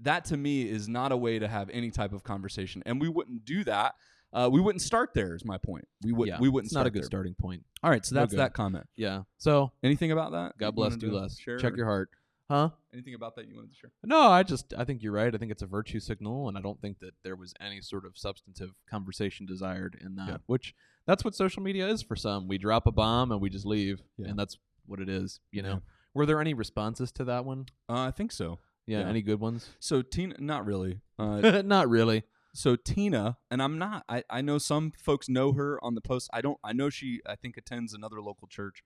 That 0.00 0.24
to 0.26 0.36
me 0.36 0.68
is 0.68 0.88
not 0.88 1.12
a 1.12 1.16
way 1.16 1.38
to 1.38 1.48
have 1.48 1.70
any 1.70 1.90
type 1.90 2.12
of 2.12 2.22
conversation. 2.22 2.82
And 2.86 3.00
we 3.00 3.08
wouldn't 3.08 3.44
do 3.44 3.64
that. 3.64 3.94
Uh, 4.32 4.48
we 4.50 4.60
wouldn't 4.60 4.80
start 4.80 5.10
there. 5.14 5.34
Is 5.34 5.44
my 5.44 5.58
point. 5.58 5.86
We 6.02 6.12
would. 6.12 6.28
yeah. 6.28 6.38
We 6.40 6.48
wouldn't. 6.48 6.68
It's 6.68 6.74
not 6.74 6.80
start 6.80 6.86
a 6.86 6.90
good 6.90 7.02
there. 7.02 7.06
starting 7.06 7.34
point. 7.34 7.64
All 7.82 7.90
right. 7.90 8.04
So 8.04 8.14
that's 8.14 8.30
good. 8.30 8.40
that 8.40 8.54
comment. 8.54 8.86
Yeah. 8.96 9.22
So 9.36 9.72
Anything 9.82 10.10
about 10.10 10.32
that? 10.32 10.56
God 10.56 10.74
bless, 10.74 10.96
do 10.96 11.12
less. 11.12 11.38
share 11.38 11.58
Check 11.58 11.76
your 11.76 11.84
heart. 11.86 12.08
Huh? 12.52 12.68
Anything 12.92 13.14
about 13.14 13.34
that 13.36 13.48
you 13.48 13.54
wanted 13.56 13.70
to 13.72 13.76
share? 13.78 13.90
No, 14.04 14.20
I 14.30 14.42
just 14.42 14.74
I 14.76 14.84
think 14.84 15.02
you're 15.02 15.12
right. 15.12 15.34
I 15.34 15.38
think 15.38 15.50
it's 15.50 15.62
a 15.62 15.66
virtue 15.66 16.00
signal, 16.00 16.48
and 16.48 16.58
I 16.58 16.60
don't 16.60 16.80
think 16.82 16.98
that 17.00 17.14
there 17.24 17.34
was 17.36 17.54
any 17.60 17.80
sort 17.80 18.04
of 18.04 18.18
substantive 18.18 18.72
conversation 18.90 19.46
desired 19.46 19.96
in 20.04 20.16
that. 20.16 20.28
Yeah. 20.28 20.36
Which 20.46 20.74
that's 21.06 21.24
what 21.24 21.34
social 21.34 21.62
media 21.62 21.88
is 21.88 22.02
for 22.02 22.14
some. 22.14 22.48
We 22.48 22.58
drop 22.58 22.86
a 22.86 22.92
bomb 22.92 23.32
and 23.32 23.40
we 23.40 23.48
just 23.48 23.64
leave, 23.64 24.02
Yeah. 24.18 24.28
and 24.28 24.38
that's 24.38 24.58
what 24.86 25.00
it 25.00 25.08
is. 25.08 25.40
You 25.50 25.62
know. 25.62 25.68
Yeah. 25.70 25.78
Were 26.14 26.26
there 26.26 26.40
any 26.42 26.52
responses 26.52 27.10
to 27.12 27.24
that 27.24 27.46
one? 27.46 27.66
Uh, 27.88 28.00
I 28.02 28.10
think 28.10 28.32
so. 28.32 28.58
Yeah. 28.86 29.00
Yeah. 29.00 29.08
Any 29.08 29.22
good 29.22 29.40
ones? 29.40 29.70
So 29.80 30.02
Tina, 30.02 30.34
not 30.38 30.66
really. 30.66 31.00
Uh, 31.18 31.62
Not 31.64 31.88
really. 31.88 32.24
so 32.54 32.76
Tina, 32.76 33.38
and 33.50 33.62
I'm 33.62 33.78
not. 33.78 34.04
I, 34.10 34.24
I 34.28 34.42
know 34.42 34.58
some 34.58 34.92
folks 34.98 35.26
know 35.26 35.52
her 35.52 35.82
on 35.82 35.94
the 35.94 36.02
post. 36.02 36.28
I 36.34 36.42
don't. 36.42 36.58
I 36.62 36.74
know 36.74 36.90
she. 36.90 37.20
I 37.26 37.34
think 37.36 37.56
attends 37.56 37.94
another 37.94 38.20
local 38.20 38.46
church. 38.46 38.82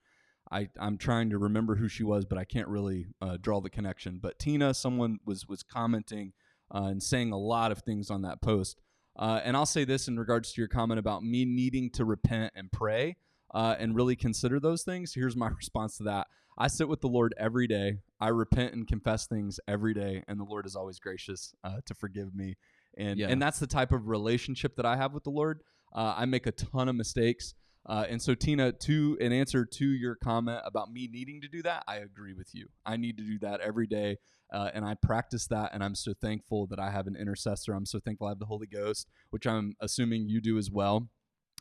I 0.50 0.68
I'm 0.78 0.98
trying 0.98 1.30
to 1.30 1.38
remember 1.38 1.76
who 1.76 1.88
she 1.88 2.04
was, 2.04 2.24
but 2.24 2.38
I 2.38 2.44
can't 2.44 2.68
really 2.68 3.06
uh, 3.20 3.36
draw 3.40 3.60
the 3.60 3.70
connection. 3.70 4.18
But 4.22 4.38
Tina, 4.38 4.74
someone 4.74 5.18
was 5.24 5.46
was 5.48 5.62
commenting 5.62 6.32
uh, 6.74 6.84
and 6.84 7.02
saying 7.02 7.32
a 7.32 7.38
lot 7.38 7.72
of 7.72 7.78
things 7.80 8.10
on 8.10 8.22
that 8.22 8.40
post. 8.42 8.80
Uh, 9.18 9.40
and 9.44 9.56
I'll 9.56 9.66
say 9.66 9.84
this 9.84 10.08
in 10.08 10.18
regards 10.18 10.52
to 10.52 10.60
your 10.60 10.68
comment 10.68 10.98
about 11.00 11.22
me 11.22 11.44
needing 11.44 11.90
to 11.92 12.04
repent 12.04 12.52
and 12.54 12.70
pray 12.70 13.16
uh, 13.54 13.74
and 13.78 13.94
really 13.96 14.14
consider 14.14 14.60
those 14.60 14.82
things. 14.82 15.14
Here's 15.14 15.36
my 15.36 15.48
response 15.56 15.96
to 15.98 16.02
that. 16.04 16.26
I 16.58 16.68
sit 16.68 16.88
with 16.88 17.00
the 17.00 17.08
Lord 17.08 17.34
every 17.38 17.66
day. 17.66 17.98
I 18.20 18.28
repent 18.28 18.74
and 18.74 18.86
confess 18.86 19.26
things 19.26 19.58
every 19.68 19.94
day, 19.94 20.22
and 20.28 20.38
the 20.40 20.44
Lord 20.44 20.66
is 20.66 20.74
always 20.76 20.98
gracious 20.98 21.54
uh, 21.64 21.78
to 21.86 21.94
forgive 21.94 22.34
me 22.34 22.56
and 22.96 23.18
Yeah. 23.18 23.28
and 23.28 23.40
that's 23.42 23.58
the 23.58 23.66
type 23.66 23.92
of 23.92 24.08
relationship 24.08 24.76
that 24.76 24.86
I 24.86 24.96
have 24.96 25.12
with 25.12 25.24
the 25.24 25.30
Lord. 25.30 25.60
Uh, 25.94 26.14
I 26.16 26.24
make 26.26 26.46
a 26.46 26.52
ton 26.52 26.88
of 26.88 26.96
mistakes, 26.96 27.54
uh, 27.86 28.04
and 28.08 28.20
so 28.20 28.34
Tina, 28.34 28.72
to 28.72 29.16
an 29.20 29.32
answer 29.32 29.64
to 29.64 29.86
your 29.86 30.16
comment 30.16 30.60
about 30.64 30.92
me 30.92 31.08
needing 31.10 31.40
to 31.40 31.48
do 31.48 31.62
that, 31.62 31.84
I 31.86 31.96
agree 31.96 32.34
with 32.34 32.54
you. 32.54 32.66
I 32.84 32.96
need 32.96 33.16
to 33.18 33.22
do 33.22 33.38
that 33.40 33.60
every 33.60 33.86
day, 33.86 34.18
uh, 34.52 34.70
and 34.74 34.84
I 34.84 34.94
practice 34.94 35.46
that, 35.48 35.70
and 35.72 35.84
I'm 35.84 35.94
so 35.94 36.12
thankful 36.12 36.66
that 36.68 36.80
I 36.80 36.90
have 36.90 37.06
an 37.06 37.16
intercessor. 37.16 37.72
I'm 37.72 37.86
so 37.86 38.00
thankful 38.00 38.26
I 38.26 38.30
have 38.30 38.40
the 38.40 38.46
Holy 38.46 38.66
Ghost, 38.66 39.08
which 39.30 39.46
I'm 39.46 39.74
assuming 39.80 40.28
you 40.28 40.40
do 40.40 40.58
as 40.58 40.70
well. 40.70 41.08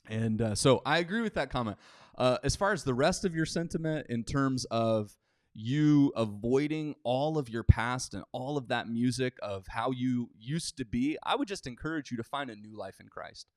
And 0.07 0.41
uh, 0.41 0.55
so 0.55 0.81
I 0.85 0.99
agree 0.99 1.21
with 1.21 1.35
that 1.35 1.49
comment. 1.51 1.77
Uh, 2.17 2.37
as 2.43 2.55
far 2.55 2.73
as 2.73 2.83
the 2.83 2.93
rest 2.93 3.25
of 3.25 3.35
your 3.35 3.45
sentiment 3.45 4.07
in 4.09 4.23
terms 4.23 4.65
of 4.65 5.15
you 5.53 6.11
avoiding 6.15 6.95
all 7.03 7.37
of 7.37 7.49
your 7.49 7.63
past 7.63 8.13
and 8.13 8.23
all 8.31 8.57
of 8.57 8.67
that 8.67 8.89
music 8.89 9.37
of 9.41 9.65
how 9.67 9.91
you 9.91 10.29
used 10.37 10.77
to 10.77 10.85
be, 10.85 11.17
I 11.23 11.35
would 11.35 11.47
just 11.47 11.65
encourage 11.65 12.11
you 12.11 12.17
to 12.17 12.23
find 12.23 12.49
a 12.49 12.55
new 12.55 12.77
life 12.77 12.99
in 12.99 13.07
Christ 13.07 13.47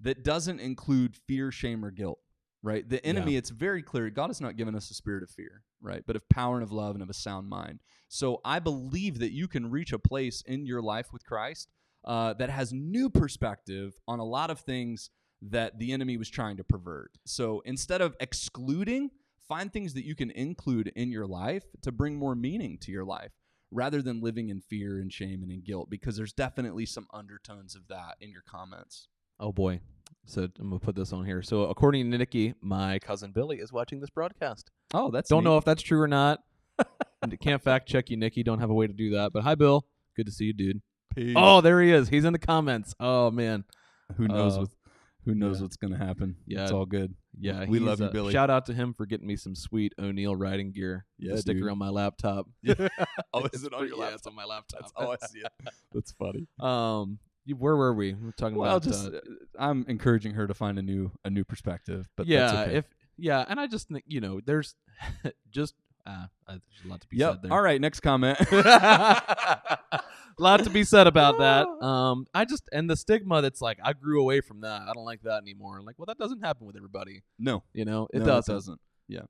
that 0.00 0.24
doesn't 0.24 0.60
include 0.60 1.16
fear, 1.16 1.50
shame, 1.50 1.84
or 1.84 1.90
guilt. 1.90 2.18
Right? 2.62 2.88
The 2.88 3.04
enemy, 3.06 3.36
it's 3.36 3.50
very 3.50 3.80
clear. 3.80 4.10
God 4.10 4.28
has 4.28 4.40
not 4.40 4.56
given 4.56 4.74
us 4.74 4.90
a 4.90 4.94
spirit 4.94 5.22
of 5.22 5.30
fear, 5.30 5.62
right? 5.80 6.02
But 6.04 6.16
of 6.16 6.28
power 6.28 6.54
and 6.54 6.64
of 6.64 6.72
love 6.72 6.96
and 6.96 7.02
of 7.02 7.08
a 7.08 7.14
sound 7.14 7.48
mind. 7.48 7.80
So 8.08 8.40
I 8.44 8.58
believe 8.58 9.20
that 9.20 9.30
you 9.30 9.46
can 9.46 9.70
reach 9.70 9.92
a 9.92 10.00
place 10.00 10.42
in 10.44 10.66
your 10.66 10.82
life 10.82 11.12
with 11.12 11.24
Christ 11.24 11.68
uh, 12.04 12.32
that 12.34 12.50
has 12.50 12.72
new 12.72 13.08
perspective 13.08 14.00
on 14.08 14.18
a 14.18 14.24
lot 14.24 14.50
of 14.50 14.60
things 14.60 15.10
that 15.42 15.78
the 15.78 15.92
enemy 15.92 16.16
was 16.16 16.28
trying 16.28 16.56
to 16.56 16.64
pervert. 16.64 17.12
So 17.24 17.60
instead 17.64 18.00
of 18.00 18.16
excluding, 18.20 19.10
find 19.48 19.72
things 19.72 19.94
that 19.94 20.04
you 20.04 20.14
can 20.14 20.30
include 20.30 20.92
in 20.96 21.10
your 21.10 21.26
life 21.26 21.64
to 21.82 21.92
bring 21.92 22.16
more 22.16 22.34
meaning 22.34 22.78
to 22.78 22.90
your 22.90 23.04
life 23.04 23.32
rather 23.70 24.02
than 24.02 24.20
living 24.20 24.48
in 24.48 24.60
fear 24.60 24.98
and 24.98 25.12
shame 25.12 25.42
and 25.42 25.50
in 25.50 25.60
guilt 25.60 25.90
because 25.90 26.16
there's 26.16 26.32
definitely 26.32 26.86
some 26.86 27.06
undertones 27.12 27.74
of 27.74 27.88
that 27.88 28.16
in 28.20 28.30
your 28.30 28.42
comments. 28.42 29.08
Oh 29.40 29.52
boy. 29.52 29.80
So 30.24 30.42
I'm 30.58 30.68
gonna 30.70 30.80
put 30.80 30.96
this 30.96 31.12
on 31.12 31.24
here. 31.24 31.42
So 31.42 31.64
according 31.64 32.10
to 32.10 32.18
Nikki, 32.18 32.54
my 32.60 32.98
cousin 32.98 33.32
Billy 33.32 33.58
is 33.58 33.72
watching 33.72 34.00
this 34.00 34.10
broadcast. 34.10 34.70
Oh, 34.92 35.10
that's 35.10 35.28
Don't 35.28 35.44
neat. 35.44 35.50
know 35.50 35.56
if 35.58 35.64
that's 35.64 35.82
true 35.82 36.00
or 36.00 36.08
not. 36.08 36.40
And 37.22 37.40
Can't 37.40 37.62
fact 37.62 37.88
check 37.88 38.10
you, 38.10 38.16
Nikki. 38.18 38.42
Don't 38.42 38.60
have 38.60 38.68
a 38.70 38.74
way 38.74 38.86
to 38.86 38.92
do 38.92 39.10
that. 39.12 39.32
But 39.32 39.42
hi, 39.42 39.54
Bill. 39.54 39.86
Good 40.16 40.26
to 40.26 40.32
see 40.32 40.44
you, 40.44 40.52
dude. 40.52 40.82
Peace. 41.14 41.34
Oh, 41.34 41.60
there 41.62 41.80
he 41.80 41.90
is. 41.90 42.08
He's 42.10 42.24
in 42.26 42.32
the 42.34 42.38
comments. 42.38 42.94
Oh 43.00 43.30
man. 43.30 43.64
who 44.16 44.28
knows 44.28 44.56
uh, 44.56 44.60
what 44.60 44.68
who 45.24 45.34
knows 45.34 45.56
yeah. 45.56 45.62
what's 45.62 45.76
going 45.76 45.92
to 45.92 45.98
happen. 45.98 46.36
Yeah. 46.46 46.62
it's 46.62 46.70
all 46.70 46.86
good. 46.86 47.14
Yeah, 47.38 47.64
we 47.66 47.80
love 47.80 47.98
you, 48.00 48.06
uh, 48.06 48.10
Billy. 48.12 48.32
Shout 48.32 48.48
out 48.48 48.66
to 48.66 48.72
him 48.72 48.94
for 48.94 49.06
getting 49.06 49.26
me 49.26 49.34
some 49.36 49.56
sweet 49.56 49.92
O'Neill 49.98 50.36
riding 50.36 50.70
gear. 50.72 51.04
Yeah, 51.18 51.34
a 51.34 51.38
sticker 51.38 51.60
dude. 51.60 51.70
on 51.70 51.78
my 51.78 51.88
laptop. 51.88 52.46
oh, 52.68 52.74
It's 53.44 53.68
pretty- 53.68 53.92
yeah, 53.98 54.14
it's 54.14 54.26
on 54.26 54.34
my 54.36 54.44
laptop. 54.44 54.82
That's 54.82 54.92
all 54.94 55.10
I 55.10 55.26
see. 55.26 55.40
It. 55.40 55.52
That's 55.92 56.12
funny. 56.12 56.46
um, 56.60 57.10
you- 57.10 57.18
where 57.54 57.76
were 57.76 57.94
we? 57.94 58.14
We 58.14 58.26
We're 58.26 58.32
talking 58.32 58.56
Well, 58.56 58.76
about 58.76 58.82
just 58.82 59.06
uh, 59.06 59.16
uh, 59.16 59.20
I'm 59.58 59.84
encouraging 59.88 60.34
her 60.34 60.46
to 60.46 60.54
find 60.54 60.78
a 60.78 60.82
new 60.82 61.12
a 61.24 61.30
new 61.30 61.44
perspective. 61.44 62.08
But 62.16 62.26
yeah, 62.26 62.62
okay. 62.62 62.76
if 62.76 62.86
yeah, 63.16 63.44
and 63.48 63.60
I 63.60 63.66
just 63.66 63.88
think 63.88 64.04
you 64.06 64.20
know, 64.20 64.40
there's 64.44 64.74
just 65.50 65.74
uh, 66.06 66.10
uh, 66.10 66.26
there's 66.48 66.84
a 66.84 66.88
lot 66.88 67.00
to 67.00 67.08
be 67.08 67.16
yep. 67.16 67.34
said 67.34 67.42
there. 67.42 67.52
All 67.52 67.60
right, 67.60 67.80
next 67.80 68.00
comment. 68.00 68.38
a 68.40 70.00
lot 70.38 70.62
to 70.64 70.70
be 70.70 70.84
said 70.84 71.06
about 71.06 71.38
that. 71.38 71.66
Um, 71.84 72.26
I 72.34 72.44
just 72.44 72.64
and 72.72 72.88
the 72.88 72.96
stigma 72.96 73.42
that's 73.42 73.60
like 73.60 73.78
I 73.82 73.92
grew 73.92 74.20
away 74.20 74.40
from 74.40 74.60
that. 74.60 74.82
I 74.82 74.92
don't 74.92 75.04
like 75.04 75.22
that 75.22 75.42
anymore. 75.42 75.80
Like, 75.82 75.98
well, 75.98 76.06
that 76.06 76.18
doesn't 76.18 76.44
happen 76.44 76.66
with 76.66 76.76
everybody. 76.76 77.22
no, 77.38 77.62
You 77.72 77.84
know, 77.84 78.08
it 78.12 78.20
no, 78.20 78.26
doesn't. 78.26 78.52
It 78.52 78.56
doesn't. 78.56 78.80
Yeah, 79.08 79.22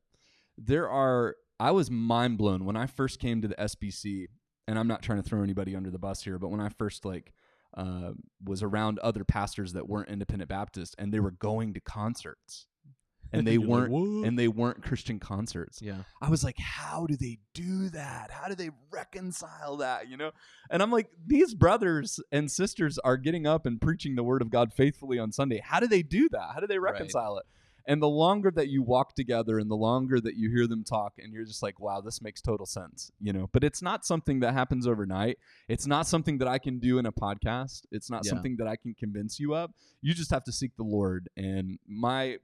there 0.58 0.88
are. 0.88 1.36
I 1.58 1.70
was 1.70 1.90
mind 1.90 2.36
blown 2.36 2.66
when 2.66 2.76
I 2.76 2.86
first 2.86 3.18
came 3.18 3.40
to 3.40 3.48
the 3.48 3.54
SBC, 3.54 4.26
and 4.68 4.78
I'm 4.78 4.88
not 4.88 5.02
trying 5.02 5.22
to 5.22 5.28
throw 5.28 5.42
anybody 5.42 5.74
under 5.74 5.90
the 5.90 5.98
bus 5.98 6.22
here, 6.22 6.38
but 6.38 6.48
when 6.48 6.60
I 6.60 6.68
first 6.68 7.04
like 7.06 7.32
uh, 7.76 8.12
was 8.44 8.62
around 8.62 8.98
other 9.00 9.24
pastors 9.24 9.72
that 9.74 9.88
weren't 9.88 10.08
independent 10.08 10.48
Baptists, 10.48 10.94
and 10.98 11.12
they 11.12 11.20
were 11.20 11.30
going 11.32 11.74
to 11.74 11.80
concerts, 11.80 12.66
and 13.32 13.46
they 13.46 13.58
weren't, 13.58 13.90
"What?" 13.90 14.26
and 14.26 14.38
they 14.38 14.48
weren't 14.48 14.82
Christian 14.82 15.18
concerts. 15.18 15.80
yeah, 15.82 16.02
I 16.22 16.30
was 16.30 16.42
like, 16.44 16.58
how 16.58 17.06
do 17.06 17.16
they 17.16 17.38
do 17.54 17.88
that? 17.90 18.30
How 18.30 18.48
do 18.48 18.54
they 18.54 18.70
reconcile 18.90 19.76
that? 19.78 20.08
You 20.08 20.16
know? 20.16 20.30
And 20.70 20.82
I'm 20.82 20.90
like, 20.90 21.10
these 21.26 21.54
brothers 21.54 22.20
and 22.32 22.50
sisters 22.50 22.98
are 23.00 23.16
getting 23.16 23.46
up 23.46 23.66
and 23.66 23.80
preaching 23.80 24.14
the 24.14 24.22
word 24.22 24.42
of 24.42 24.50
God 24.50 24.72
faithfully 24.72 25.18
on 25.18 25.32
Sunday. 25.32 25.60
How 25.62 25.80
do 25.80 25.86
they 25.86 26.02
do 26.02 26.28
that? 26.30 26.50
How 26.54 26.60
do 26.60 26.66
they 26.66 26.78
Right. 26.78 26.92
reconcile 26.92 27.38
it? 27.38 27.46
And 27.86 28.02
the 28.02 28.08
longer 28.08 28.50
that 28.50 28.68
you 28.68 28.82
walk 28.82 29.14
together 29.14 29.58
and 29.58 29.70
the 29.70 29.76
longer 29.76 30.20
that 30.20 30.34
you 30.36 30.50
hear 30.50 30.66
them 30.66 30.82
talk, 30.82 31.14
and 31.18 31.32
you're 31.32 31.44
just 31.44 31.62
like, 31.62 31.78
wow, 31.78 32.00
this 32.00 32.20
makes 32.20 32.40
total 32.40 32.66
sense, 32.66 33.12
you 33.20 33.32
know? 33.32 33.48
But 33.52 33.62
it's 33.62 33.80
not 33.80 34.04
something 34.04 34.40
that 34.40 34.54
happens 34.54 34.86
overnight. 34.88 35.38
It's 35.68 35.86
not 35.86 36.06
something 36.06 36.38
that 36.38 36.48
I 36.48 36.58
can 36.58 36.80
do 36.80 36.98
in 36.98 37.06
a 37.06 37.12
podcast. 37.12 37.82
It's 37.92 38.10
not 38.10 38.24
Yeah. 38.24 38.30
something 38.30 38.56
that 38.56 38.66
I 38.66 38.74
can 38.76 38.94
convince 38.94 39.38
you 39.38 39.54
of. 39.54 39.70
You 40.02 40.14
just 40.14 40.30
have 40.32 40.42
to 40.44 40.52
seek 40.52 40.76
the 40.76 40.82
Lord. 40.82 41.28
And 41.36 41.78
my 41.86 42.38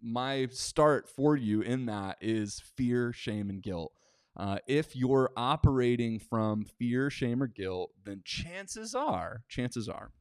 my 0.00 0.46
start 0.50 1.08
for 1.08 1.36
you 1.36 1.62
in 1.62 1.86
that 1.86 2.18
is 2.20 2.60
fear, 2.60 3.12
shame, 3.12 3.48
and 3.50 3.62
guilt. 3.62 3.92
Uh, 4.36 4.58
if 4.66 4.94
you're 4.94 5.30
operating 5.36 6.18
from 6.18 6.64
fear, 6.64 7.08
shame, 7.08 7.42
or 7.42 7.46
guilt, 7.46 7.90
then 8.04 8.20
chances 8.22 8.94
are, 8.94 9.42
chances 9.48 9.88
are, 9.88 10.12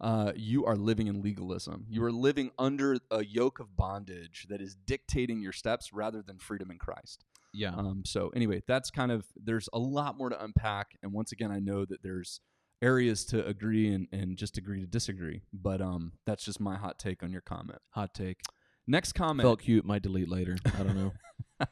uh, 0.00 0.32
you 0.36 0.64
are 0.66 0.76
living 0.76 1.06
in 1.06 1.22
legalism. 1.22 1.86
You 1.88 2.04
are 2.04 2.12
living 2.12 2.50
under 2.58 2.96
a 3.10 3.24
yoke 3.24 3.60
of 3.60 3.76
bondage 3.76 4.46
that 4.48 4.60
is 4.60 4.74
dictating 4.74 5.40
your 5.40 5.52
steps 5.52 5.92
rather 5.92 6.20
than 6.22 6.38
freedom 6.38 6.70
in 6.70 6.78
Christ. 6.78 7.24
yeah. 7.52 7.70
Um, 7.74 8.02
so 8.04 8.30
anyway, 8.34 8.62
that's 8.66 8.90
kind 8.90 9.12
of 9.12 9.24
there's 9.36 9.68
a 9.72 9.78
lot 9.78 10.16
more 10.18 10.28
to 10.30 10.42
unpack, 10.44 10.96
and 11.02 11.12
once 11.12 11.30
again, 11.32 11.50
I 11.52 11.60
know 11.60 11.84
that 11.84 12.02
there's 12.02 12.40
areas 12.82 13.24
to 13.26 13.46
agree 13.46 13.92
and, 13.94 14.08
and 14.12 14.36
just 14.36 14.58
agree 14.58 14.80
to 14.80 14.86
disagree. 14.86 15.42
But 15.52 15.80
um, 15.80 16.12
that's 16.26 16.44
just 16.44 16.60
my 16.60 16.76
hot 16.76 16.98
take 16.98 17.22
on 17.22 17.30
your 17.32 17.40
comment. 17.40 17.78
Hot 17.90 18.12
take. 18.12 18.40
Next 18.86 19.12
comment. 19.12 19.46
Felt 19.46 19.60
cute. 19.62 19.84
Might 19.86 20.02
delete 20.02 20.28
later. 20.28 20.56
I 20.78 20.82
don't 20.82 20.96
know. 20.96 21.12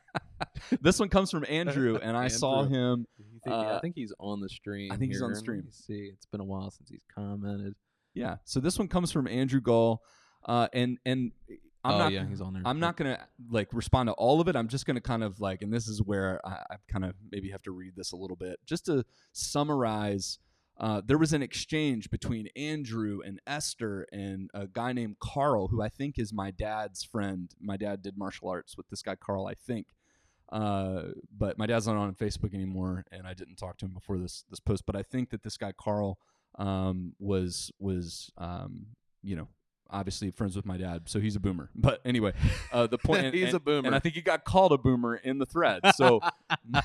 this 0.81 0.99
one 0.99 1.09
comes 1.09 1.31
from 1.31 1.45
Andrew, 1.49 1.99
and 2.03 2.17
I 2.17 2.29
saw 2.29 2.65
him. 2.65 3.07
Think- 3.45 3.55
Uh, 3.55 3.75
I 3.77 3.81
think 3.81 3.95
he's 3.97 4.13
on 4.21 4.41
the 4.41 4.49
stream. 4.49 4.93
I 4.93 4.97
think 4.97 5.11
he's 5.13 5.21
on 5.23 5.31
the 5.31 5.37
stream. 5.37 5.59
Let 5.59 5.65
me 5.67 5.73
see, 5.73 6.11
it's 6.13 6.27
been 6.27 6.41
a 6.41 6.45
while 6.45 6.71
since 6.71 6.89
he's 6.89 7.05
commented. 7.15 7.75
Yeah, 8.15 8.37
so 8.45 8.61
this 8.61 8.79
one 8.79 8.89
comes 8.89 9.11
from 9.11 9.27
Andrew 9.27 9.61
Gull, 9.61 10.03
uh, 10.45 10.69
and 10.73 10.99
and 11.05 11.33
I'm 11.85 11.95
oh 11.95 11.99
not. 11.99 12.13
yeah, 12.13 12.27
he's 12.29 12.41
on 12.41 12.53
there. 12.53 12.63
I'm 12.65 12.79
not 12.79 12.97
gonna 12.97 13.27
like 13.51 13.69
respond 13.73 14.09
to 14.09 14.13
all 14.13 14.41
of 14.41 14.49
it. 14.49 14.55
I'm 14.55 14.69
just 14.69 14.87
gonna 14.87 15.01
kind 15.01 15.25
of 15.25 15.41
like, 15.41 15.63
and 15.63 15.73
this 15.73 15.89
is 15.89 16.01
where 16.03 16.41
I, 16.45 16.63
I 16.71 16.77
kind 16.89 17.05
of 17.05 17.15
maybe 17.31 17.51
have 17.51 17.63
to 17.63 17.73
read 17.73 17.95
this 17.97 18.13
a 18.13 18.17
little 18.17 18.37
bit, 18.37 18.61
just 18.67 18.87
to 18.87 19.05
summarize. 19.33 20.39
Uh, 20.79 21.03
there 21.05 21.19
was 21.19 21.33
an 21.33 21.43
exchange 21.43 22.11
between 22.11 22.49
Andrew 22.57 23.21
and 23.25 23.41
Esther 23.47 24.07
and 24.11 24.51
a 24.55 24.67
guy 24.67 24.93
named 24.93 25.17
Carl, 25.21 25.69
who 25.69 25.83
I 25.83 25.89
think 25.89 26.19
is 26.19 26.33
my 26.33 26.51
dad's 26.51 27.05
friend. 27.05 27.51
My 27.61 27.77
dad 27.77 28.03
did 28.03 28.17
martial 28.17 28.49
arts 28.49 28.77
with 28.77 28.89
this 28.89 29.03
guy 29.03 29.15
Carl, 29.15 29.47
I 29.47 29.55
think. 29.55 29.89
Uh, 30.51 31.09
but 31.37 31.59
my 31.59 31.67
dad's 31.67 31.87
not 31.87 31.97
on 31.97 32.15
Facebook 32.15 32.55
anymore, 32.55 33.05
and 33.11 33.27
I 33.27 33.35
didn't 33.35 33.57
talk 33.57 33.79
to 33.79 33.87
him 33.87 33.93
before 33.93 34.19
this 34.19 34.45
this 34.51 34.61
post. 34.61 34.85
But 34.87 34.97
I 34.97 35.03
think 35.03 35.31
that 35.31 35.43
this 35.43 35.57
guy 35.57 35.73
Carl 35.73 36.19
um, 36.59 37.15
was 37.19 37.71
was 37.79 38.31
um, 38.39 38.87
you 39.23 39.37
know 39.37 39.49
obviously 39.91 40.31
friends 40.31 40.57
with 40.57 40.65
my 40.65 40.79
dad, 40.79 41.03
so 41.07 41.21
he's 41.21 41.37
a 41.37 41.41
boomer. 41.41 41.69
But 41.77 42.01
anyway, 42.05 42.33
uh, 42.73 42.87
the 42.87 42.99
point 42.99 43.27
and- 43.27 43.35
He's 43.35 43.49
and- 43.49 43.57
a 43.57 43.61
boomer. 43.61 43.87
and 43.87 43.95
I 43.95 43.99
think 43.99 44.15
he 44.15 44.23
got 44.23 44.45
called 44.45 44.73
a 44.73 44.79
boomer 44.79 45.17
in 45.17 45.39
the 45.39 45.47
thread. 45.47 45.81
So 45.97 46.21
my, 46.69 46.83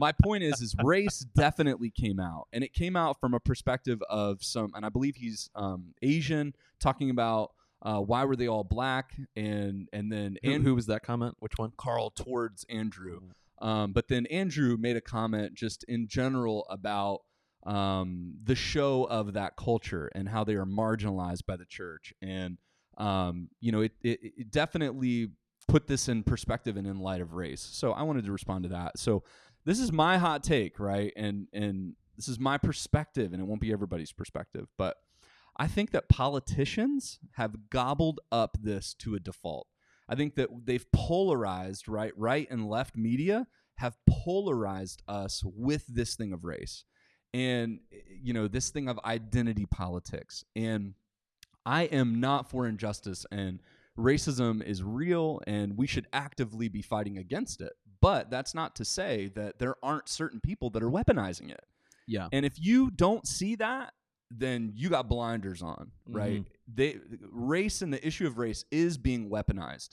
my 0.00 0.12
point 0.12 0.42
is, 0.42 0.60
is 0.60 0.74
race 0.82 1.20
definitely 1.36 1.90
came 1.90 2.18
out, 2.18 2.48
and 2.52 2.64
it 2.64 2.72
came 2.72 2.96
out 2.96 3.20
from 3.20 3.32
a 3.34 3.40
perspective 3.40 4.02
of 4.10 4.42
some, 4.42 4.72
and 4.74 4.84
I 4.84 4.88
believe 4.88 5.16
he's 5.16 5.50
um, 5.54 5.94
Asian, 6.02 6.54
talking 6.80 7.10
about 7.10 7.52
uh, 7.82 8.00
why 8.00 8.24
were 8.24 8.34
they 8.34 8.48
all 8.48 8.64
black, 8.64 9.14
and 9.36 9.88
and 9.92 10.10
then 10.10 10.36
Who, 10.42 10.50
and 10.50 10.64
who 10.64 10.74
was 10.74 10.86
that 10.86 11.02
comment? 11.04 11.36
Which 11.38 11.52
one? 11.58 11.72
Carl 11.76 12.10
towards 12.10 12.64
Andrew. 12.68 13.20
Um, 13.60 13.92
but 13.92 14.06
then 14.08 14.26
Andrew 14.26 14.76
made 14.76 14.96
a 14.96 15.00
comment 15.00 15.54
just 15.54 15.84
in 15.84 16.06
general 16.08 16.64
about 16.70 17.22
um, 17.68 18.34
the 18.42 18.54
show 18.54 19.04
of 19.04 19.34
that 19.34 19.56
culture 19.56 20.10
and 20.14 20.28
how 20.28 20.42
they 20.42 20.54
are 20.54 20.64
marginalized 20.64 21.44
by 21.46 21.56
the 21.56 21.66
church. 21.66 22.14
And, 22.22 22.56
um, 22.96 23.50
you 23.60 23.72
know, 23.72 23.82
it, 23.82 23.92
it, 24.02 24.20
it 24.22 24.50
definitely 24.50 25.28
put 25.68 25.86
this 25.86 26.08
in 26.08 26.22
perspective 26.22 26.78
and 26.78 26.86
in 26.86 26.98
light 26.98 27.20
of 27.20 27.34
race. 27.34 27.60
So 27.60 27.92
I 27.92 28.02
wanted 28.02 28.24
to 28.24 28.32
respond 28.32 28.62
to 28.62 28.70
that. 28.70 28.98
So 28.98 29.22
this 29.66 29.78
is 29.78 29.92
my 29.92 30.16
hot 30.16 30.42
take, 30.42 30.80
right? 30.80 31.12
And, 31.14 31.46
and 31.52 31.94
this 32.16 32.26
is 32.26 32.40
my 32.40 32.56
perspective, 32.56 33.34
and 33.34 33.42
it 33.42 33.44
won't 33.44 33.60
be 33.60 33.70
everybody's 33.70 34.12
perspective. 34.12 34.66
But 34.78 34.96
I 35.58 35.66
think 35.66 35.90
that 35.90 36.08
politicians 36.08 37.18
have 37.32 37.68
gobbled 37.68 38.20
up 38.32 38.56
this 38.58 38.94
to 39.00 39.14
a 39.14 39.20
default. 39.20 39.66
I 40.08 40.14
think 40.14 40.36
that 40.36 40.48
they've 40.64 40.90
polarized 40.92 41.86
right, 41.86 42.12
right 42.16 42.48
and 42.50 42.66
left 42.66 42.96
media 42.96 43.46
have 43.76 43.98
polarized 44.08 45.02
us 45.06 45.42
with 45.44 45.84
this 45.86 46.16
thing 46.16 46.32
of 46.32 46.44
race, 46.44 46.84
and 47.34 47.80
you 48.22 48.32
know 48.32 48.48
this 48.48 48.70
thing 48.70 48.88
of 48.88 48.98
identity 49.04 49.66
politics. 49.66 50.44
And 50.56 50.94
I 51.66 51.84
am 51.84 52.20
not 52.20 52.48
for 52.48 52.66
injustice, 52.66 53.26
and 53.30 53.60
racism 53.98 54.62
is 54.62 54.82
real, 54.82 55.40
and 55.46 55.76
we 55.76 55.86
should 55.86 56.06
actively 56.12 56.68
be 56.68 56.82
fighting 56.82 57.18
against 57.18 57.60
it. 57.60 57.72
But 58.00 58.30
that's 58.30 58.54
not 58.54 58.76
to 58.76 58.84
say 58.84 59.30
that 59.34 59.58
there 59.58 59.74
aren't 59.82 60.08
certain 60.08 60.40
people 60.40 60.70
that 60.70 60.82
are 60.82 60.90
weaponizing 60.90 61.50
it. 61.50 61.64
Yeah. 62.06 62.28
And 62.32 62.46
if 62.46 62.54
you 62.58 62.90
don't 62.90 63.26
see 63.26 63.56
that, 63.56 63.92
then 64.30 64.72
you 64.74 64.88
got 64.88 65.08
blinders 65.08 65.62
on, 65.62 65.90
right? 66.06 66.40
Mm-hmm. 66.40 66.74
They 66.74 66.96
race 67.30 67.82
and 67.82 67.92
the 67.92 68.06
issue 68.06 68.26
of 68.26 68.38
race 68.38 68.64
is 68.70 68.98
being 68.98 69.30
weaponized. 69.30 69.90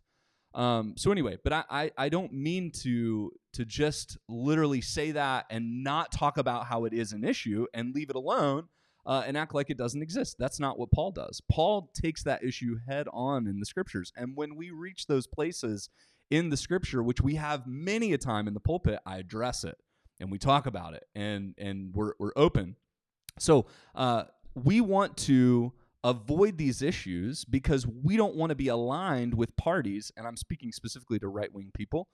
Um, 0.55 0.93
so 0.97 1.11
anyway, 1.11 1.37
but 1.43 1.53
I, 1.53 1.63
I 1.69 1.91
I 1.97 2.09
don't 2.09 2.33
mean 2.33 2.71
to 2.83 3.31
to 3.53 3.65
just 3.65 4.17
literally 4.27 4.81
say 4.81 5.11
that 5.11 5.45
and 5.49 5.83
not 5.83 6.11
talk 6.11 6.37
about 6.37 6.65
how 6.65 6.85
it 6.85 6.93
is 6.93 7.11
an 7.11 7.23
issue 7.23 7.67
and 7.73 7.93
leave 7.93 8.09
it 8.09 8.15
alone 8.15 8.69
uh, 9.05 9.23
and 9.27 9.37
act 9.37 9.53
like 9.53 9.69
it 9.69 9.77
doesn't 9.77 10.01
exist. 10.01 10.37
That's 10.39 10.59
not 10.59 10.79
what 10.79 10.91
Paul 10.91 11.11
does. 11.11 11.41
Paul 11.51 11.91
takes 11.93 12.23
that 12.23 12.43
issue 12.43 12.77
head 12.87 13.07
on 13.11 13.47
in 13.47 13.59
the 13.59 13.65
scriptures, 13.65 14.11
and 14.15 14.35
when 14.35 14.55
we 14.55 14.71
reach 14.71 15.07
those 15.07 15.27
places 15.27 15.89
in 16.31 16.49
the 16.49 16.57
scripture, 16.57 17.03
which 17.03 17.21
we 17.21 17.35
have 17.35 17.67
many 17.67 18.13
a 18.13 18.17
time 18.17 18.47
in 18.47 18.53
the 18.53 18.59
pulpit, 18.59 18.99
I 19.05 19.17
address 19.17 19.63
it 19.63 19.77
and 20.19 20.31
we 20.31 20.37
talk 20.37 20.65
about 20.65 20.93
it 20.93 21.05
and 21.15 21.53
and 21.57 21.93
we're 21.93 22.13
we're 22.19 22.31
open. 22.35 22.75
So 23.39 23.65
uh, 23.93 24.23
we 24.55 24.81
want 24.81 25.17
to 25.17 25.73
avoid 26.05 26.57
these 26.57 26.81
issues 26.81 27.43
because 27.43 27.85
we 27.85 28.15
don't 28.15 28.35
want 28.35 28.51
to 28.51 28.55
be 28.55 28.69
aligned 28.69 29.33
with 29.33 29.57
parties, 29.57 30.11
and 30.15 30.25
I'm 30.25 30.37
speaking 30.37 30.71
specifically 30.71 31.19
to 31.19 31.27
right 31.27 31.51
wing 31.51 31.71
people. 31.73 32.07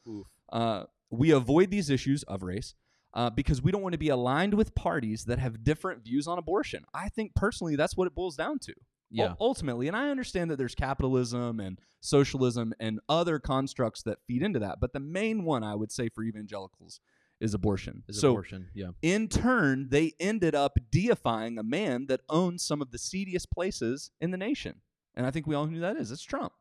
Uh, 0.51 0.85
we 1.11 1.31
avoid 1.31 1.69
these 1.69 1.89
issues 1.91 2.23
of 2.23 2.41
race. 2.41 2.73
Uh, 3.13 3.29
because 3.29 3.61
we 3.61 3.73
don't 3.73 3.81
want 3.81 3.91
to 3.91 3.99
be 3.99 4.07
aligned 4.07 4.53
with 4.53 4.73
parties 4.73 5.25
that 5.25 5.37
have 5.37 5.65
different 5.65 6.01
views 6.01 6.27
on 6.27 6.37
abortion. 6.37 6.85
I 6.93 7.09
think 7.09 7.35
personally 7.35 7.75
that's 7.75 7.97
what 7.97 8.07
it 8.07 8.15
boils 8.15 8.37
down 8.37 8.57
to. 8.59 8.73
Yeah. 9.09 9.31
Ul- 9.31 9.37
ultimately, 9.41 9.89
and 9.89 9.97
I 9.97 10.09
understand 10.11 10.49
that 10.49 10.55
there's 10.55 10.75
capitalism 10.75 11.59
and 11.59 11.77
socialism 11.99 12.73
and 12.79 13.01
other 13.09 13.37
constructs 13.37 14.01
that 14.03 14.19
feed 14.27 14.41
into 14.41 14.59
that, 14.59 14.79
but 14.79 14.93
the 14.93 15.01
main 15.01 15.43
one 15.43 15.61
I 15.61 15.75
would 15.75 15.91
say 15.91 16.07
for 16.07 16.23
evangelicals 16.23 17.01
is 17.41 17.53
abortion. 17.53 18.03
Is 18.07 18.21
so 18.21 18.29
abortion. 18.31 18.67
Yeah. 18.73 18.91
in 19.01 19.27
turn, 19.27 19.87
they 19.89 20.13
ended 20.19 20.55
up 20.55 20.77
deifying 20.91 21.57
a 21.57 21.63
man 21.63 22.05
that 22.05 22.21
owns 22.29 22.63
some 22.63 22.81
of 22.81 22.91
the 22.91 22.97
seediest 22.97 23.51
places 23.51 24.11
in 24.21 24.31
the 24.31 24.37
nation. 24.37 24.75
And 25.15 25.25
I 25.25 25.31
think 25.31 25.47
we 25.47 25.55
all 25.55 25.65
who 25.65 25.79
that 25.79 25.97
is. 25.97 26.11
It's 26.11 26.23
Trump. 26.23 26.53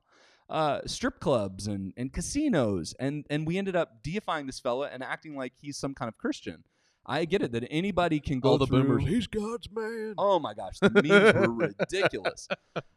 Uh, 0.49 0.81
strip 0.87 1.21
clubs 1.21 1.69
and, 1.69 1.93
and 1.97 2.13
casinos. 2.13 2.95
And, 2.99 3.25
and 3.31 3.47
we 3.47 3.57
ended 3.59 3.77
up 3.77 4.03
deifying 4.03 4.47
this 4.47 4.59
fella 4.59 4.89
and 4.93 5.05
acting 5.05 5.37
like 5.37 5.53
he's 5.61 5.77
some 5.77 5.95
kind 5.95 6.09
of 6.09 6.19
Christian. 6.19 6.65
I 7.07 7.25
get 7.25 7.43
it 7.43 7.53
that 7.53 7.65
anybody 7.71 8.21
can 8.21 8.41
go 8.41 8.51
All 8.51 8.59
the 8.59 8.67
through, 8.67 8.83
boomers. 8.83 9.05
He's 9.05 9.27
God's 9.27 9.69
man. 9.71 10.15
Oh 10.19 10.39
my 10.39 10.55
gosh, 10.55 10.79
the 10.81 10.91
memes 10.91 11.35
were 11.35 11.53
ridiculous. 11.79 12.49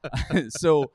so 0.50 0.92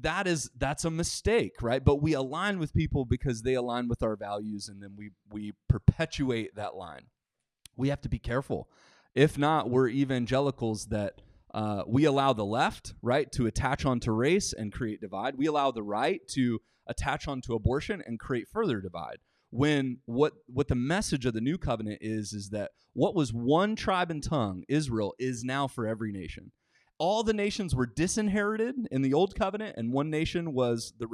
that 0.00 0.26
is 0.26 0.50
that's 0.56 0.84
a 0.84 0.90
mistake, 0.90 1.62
right? 1.62 1.84
But 1.84 2.02
we 2.02 2.12
align 2.12 2.58
with 2.58 2.74
people 2.74 3.04
because 3.04 3.42
they 3.42 3.54
align 3.54 3.88
with 3.88 4.02
our 4.02 4.16
values 4.16 4.68
and 4.68 4.82
then 4.82 4.94
we 4.96 5.10
we 5.30 5.52
perpetuate 5.68 6.54
that 6.56 6.74
line. 6.74 7.06
We 7.76 7.88
have 7.88 8.00
to 8.02 8.08
be 8.08 8.18
careful. 8.18 8.68
If 9.14 9.38
not, 9.38 9.70
we're 9.70 9.88
evangelicals 9.88 10.86
that 10.86 11.20
uh, 11.54 11.84
we 11.86 12.04
allow 12.04 12.34
the 12.34 12.44
left, 12.44 12.94
right, 13.00 13.32
to 13.32 13.46
attach 13.46 13.86
onto 13.86 14.12
race 14.12 14.52
and 14.52 14.72
create 14.72 15.00
divide. 15.00 15.36
We 15.36 15.46
allow 15.46 15.70
the 15.70 15.82
right 15.82 16.20
to 16.32 16.60
attach 16.86 17.26
onto 17.26 17.54
abortion 17.54 18.02
and 18.06 18.18
create 18.18 18.48
further 18.52 18.80
divide. 18.80 19.18
When 19.50 19.98
what 20.04 20.34
what 20.46 20.68
the 20.68 20.74
message 20.74 21.24
of 21.24 21.32
the 21.32 21.40
new 21.40 21.56
covenant 21.56 21.98
is 22.02 22.32
is 22.32 22.50
that 22.50 22.72
what 22.92 23.14
was 23.14 23.32
one 23.32 23.76
tribe 23.76 24.10
and 24.10 24.22
tongue, 24.22 24.64
Israel, 24.68 25.14
is 25.18 25.44
now 25.44 25.66
for 25.66 25.86
every 25.86 26.12
nation. 26.12 26.52
All 26.98 27.22
the 27.22 27.32
nations 27.32 27.74
were 27.74 27.86
disinherited 27.86 28.74
in 28.90 29.02
the 29.02 29.14
old 29.14 29.34
covenant, 29.34 29.76
and 29.76 29.92
one 29.92 30.10
nation 30.10 30.52
was 30.52 30.94
the 30.98 31.06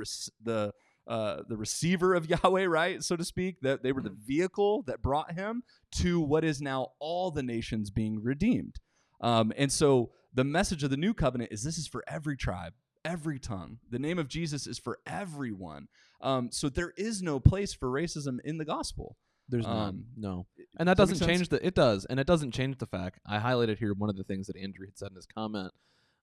the 0.42 0.72
uh, 1.06 1.42
the 1.48 1.56
receiver 1.56 2.14
of 2.14 2.28
Yahweh, 2.44 2.66
right, 2.66 3.02
so 3.02 3.16
to 3.16 3.24
speak. 3.24 3.60
That 3.62 3.82
they 3.82 3.92
were 3.92 4.02
the 4.02 4.16
vehicle 4.24 4.82
that 4.82 5.02
brought 5.02 5.32
him 5.32 5.62
to 5.92 6.20
what 6.20 6.44
is 6.44 6.60
now 6.60 6.88
all 7.00 7.30
the 7.30 7.42
nations 7.42 7.90
being 7.90 8.22
redeemed. 8.22 8.76
Um, 9.20 9.52
and 9.56 9.70
so 9.70 10.10
the 10.34 10.44
message 10.44 10.82
of 10.82 10.90
the 10.90 10.96
new 10.96 11.14
covenant 11.14 11.52
is 11.52 11.62
this 11.62 11.78
is 11.78 11.86
for 11.86 12.04
every 12.08 12.36
tribe, 12.36 12.74
every 13.04 13.38
tongue. 13.38 13.78
The 13.90 13.98
name 13.98 14.18
of 14.18 14.28
Jesus 14.28 14.66
is 14.66 14.78
for 14.78 14.98
everyone. 15.06 15.88
Um, 16.20 16.50
so 16.50 16.68
there 16.68 16.92
is 16.96 17.22
no 17.22 17.40
place 17.40 17.72
for 17.72 17.88
racism 17.88 18.38
in 18.44 18.58
the 18.58 18.64
gospel. 18.64 19.16
There's 19.48 19.66
Um, 19.66 19.72
none. 19.74 20.06
No. 20.16 20.46
And 20.78 20.88
that 20.88 20.96
does 20.96 21.10
doesn't 21.10 21.26
change 21.26 21.48
the 21.48 21.64
it 21.66 21.74
does. 21.74 22.04
And 22.06 22.18
it 22.18 22.26
doesn't 22.26 22.52
change 22.52 22.78
the 22.78 22.86
fact. 22.86 23.20
I 23.26 23.38
highlighted 23.38 23.78
here 23.78 23.92
one 23.94 24.10
of 24.10 24.16
the 24.16 24.24
things 24.24 24.46
that 24.46 24.56
Andrew 24.56 24.86
had 24.86 24.96
said 24.96 25.10
in 25.10 25.16
his 25.16 25.26
comment. 25.26 25.72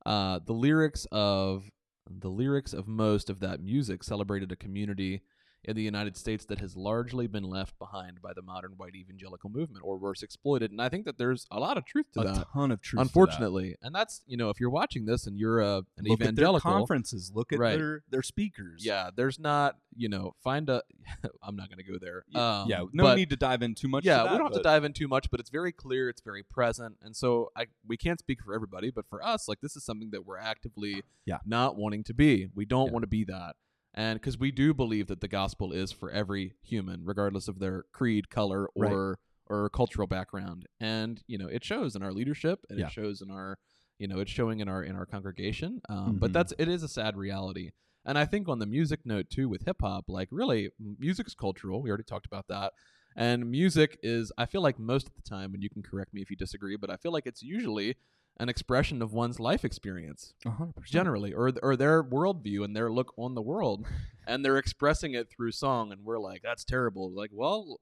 Uh, 0.06 0.40
the 0.46 0.54
lyrics 0.54 1.06
of 1.12 1.70
the 2.10 2.30
lyrics 2.30 2.74
of 2.74 2.88
most 2.88 3.30
of 3.30 3.40
that 3.42 3.62
music 3.62 4.04
celebrated 4.04 4.52
a 4.52 4.56
community 4.56 5.22
in 5.66 5.76
the 5.76 5.82
United 5.84 6.16
States 6.16 6.46
that 6.46 6.60
has 6.60 6.76
largely 6.78 7.28
been 7.28 7.44
left 7.44 7.78
behind 7.80 8.22
by 8.22 8.32
the 8.34 8.42
modern 8.42 8.72
white 8.78 8.96
evangelical 8.96 9.50
movement 9.50 9.84
or 9.86 9.98
worse 9.98 10.24
exploited. 10.24 10.72
And 10.72 10.82
I 10.82 10.88
think 10.88 11.06
that 11.06 11.18
there's 11.18 11.46
a 11.52 11.60
lot 11.60 11.78
of 11.78 11.86
truth 11.86 12.06
to 12.14 12.22
a 12.22 12.24
that. 12.24 12.38
A 12.38 12.46
ton 12.54 12.72
of 12.72 12.82
truth. 12.82 13.00
to 13.00 13.04
that. 13.04 13.10
Unfortunately. 13.10 13.76
And 13.82 13.94
that's 13.94 14.22
you 14.26 14.38
know, 14.38 14.50
if 14.50 14.60
you're 14.60 14.70
watching 14.70 15.06
this 15.06 15.28
and 15.28 15.38
you're 15.38 15.60
a, 15.60 15.78
an 15.98 16.06
look 16.06 16.14
at 16.14 16.20
their 16.20 16.28
evangelical 16.30 16.72
conferences. 16.72 17.32
Look 17.36 17.52
at 17.52 17.60
Right. 17.60 17.78
their 17.78 18.04
their 18.10 18.24
speakers. 18.24 18.86
yeah, 18.86 19.10
there's 19.16 19.38
not, 19.38 19.76
you 19.96 20.08
know, 20.08 20.34
find 20.44 20.70
a 20.70 20.82
I'm 21.44 21.56
not 21.58 21.70
gonna 21.70 21.84
go 21.84 21.98
there. 22.00 22.24
Um, 22.34 22.70
yeah. 22.70 22.84
No 22.94 23.04
but- 23.04 23.16
need 23.18 23.30
to 23.32 23.36
dive 23.36 23.62
in 23.62 23.76
too 23.76 23.90
much. 23.90 24.06
yeah, 24.06 24.24
to 24.24 24.32
we 24.32 24.38
don't 24.38 24.48
have 24.48 24.54
to 24.54 24.64
dive 24.64 24.84
in 24.86 24.94
too 24.94 25.08
much, 25.10 25.30
but 25.30 25.40
it's 25.42 25.50
very 25.50 25.72
clear, 25.74 26.08
it's 26.10 26.22
very 26.22 26.44
present, 26.44 26.96
and 27.02 27.16
so 27.16 27.52
I 27.56 27.66
we 27.86 27.98
can't 27.98 28.20
speak 28.20 28.42
for 28.42 28.54
everybody, 28.56 28.92
but 28.92 29.06
for 29.10 29.22
us, 29.24 29.48
like 29.50 29.60
this 29.62 29.76
is 29.76 29.84
something 29.84 30.12
that 30.12 30.26
we're 30.26 30.38
actively 30.38 31.04
Yeah. 31.26 31.40
not 31.46 31.76
wanting 31.76 32.04
to 32.06 32.14
be. 32.14 32.48
We 32.56 32.66
don't 32.66 32.88
Yeah. 32.88 32.94
want 32.94 33.04
to 33.04 33.08
be 33.08 33.26
that, 33.26 33.56
and 33.94 34.20
because 34.20 34.38
we 34.38 34.52
do 34.52 34.74
believe 34.74 35.08
that 35.08 35.22
the 35.22 35.28
gospel 35.28 35.72
is 35.72 35.92
for 35.92 36.10
every 36.12 36.54
human, 36.62 37.02
regardless 37.06 37.48
of 37.48 37.60
their 37.60 37.84
creed, 37.92 38.30
color, 38.30 38.68
Right. 38.76 38.92
or 38.92 39.20
or 39.48 39.68
cultural 39.70 40.06
background, 40.08 40.68
and 40.80 41.24
you 41.28 41.38
know 41.38 41.48
it 41.48 41.64
shows 41.64 41.96
in 41.96 42.04
our 42.04 42.14
leadership, 42.14 42.60
and 42.70 42.80
Yeah. 42.80 42.86
it 42.88 42.92
shows 42.92 43.22
in 43.22 43.32
our 43.32 43.58
you 43.98 44.08
know 44.08 44.20
it's 44.20 44.32
showing 44.32 44.60
in 44.60 44.68
our 44.70 44.84
in 44.84 44.96
our 44.96 45.06
congregation, 45.06 45.82
um, 45.90 46.18
but 46.20 46.30
Mhm. 46.30 46.34
that's 46.34 46.54
it 46.60 46.68
is 46.68 46.84
a 46.84 46.88
sad 46.88 47.18
reality. 47.18 47.72
And 48.06 48.18
I 48.18 48.26
think 48.26 48.48
on 48.48 48.60
the 48.60 48.66
music 48.66 49.02
note 49.06 49.30
too, 49.30 49.50
with 49.50 49.66
hip 49.66 49.78
hop, 49.82 50.06
like 50.08 50.30
really, 50.32 50.70
music's 51.00 51.34
cultural. 51.36 51.82
We 51.82 51.90
already 51.90 52.04
talked 52.06 52.26
about 52.26 52.48
that. 52.48 52.74
And 53.16 53.50
music 53.52 54.00
is, 54.02 54.32
I 54.38 54.46
feel 54.46 54.62
like 54.62 54.80
most 54.80 55.08
of 55.08 55.16
the 55.16 55.22
time, 55.22 55.54
and 55.54 55.62
you 55.62 55.70
can 55.70 55.82
correct 55.84 56.14
me 56.14 56.22
if 56.22 56.30
you 56.30 56.38
disagree, 56.38 56.78
but 56.78 56.90
I 56.90 56.96
feel 56.96 57.12
like 57.12 57.26
it's 57.26 57.42
usually 57.44 57.98
an 58.40 58.50
expression 58.50 59.02
of 59.02 59.12
one's 59.14 59.40
life 59.40 59.66
experience, 59.66 60.34
hundred 60.46 60.76
percent. 60.76 60.92
generally, 60.92 61.34
or 61.34 61.52
or 61.62 61.76
their 61.76 62.04
worldview 62.04 62.64
and 62.64 62.76
their 62.76 62.90
look 62.92 63.14
on 63.18 63.36
the 63.36 63.42
world, 63.42 63.86
and 64.28 64.44
they're 64.46 64.58
expressing 64.58 65.14
it 65.14 65.30
through 65.30 65.52
song. 65.52 65.92
And 65.92 66.06
we're 66.06 66.20
like, 66.20 66.42
that's 66.42 66.64
terrible. 66.64 67.12
Like, 67.12 67.32
well, 67.34 67.80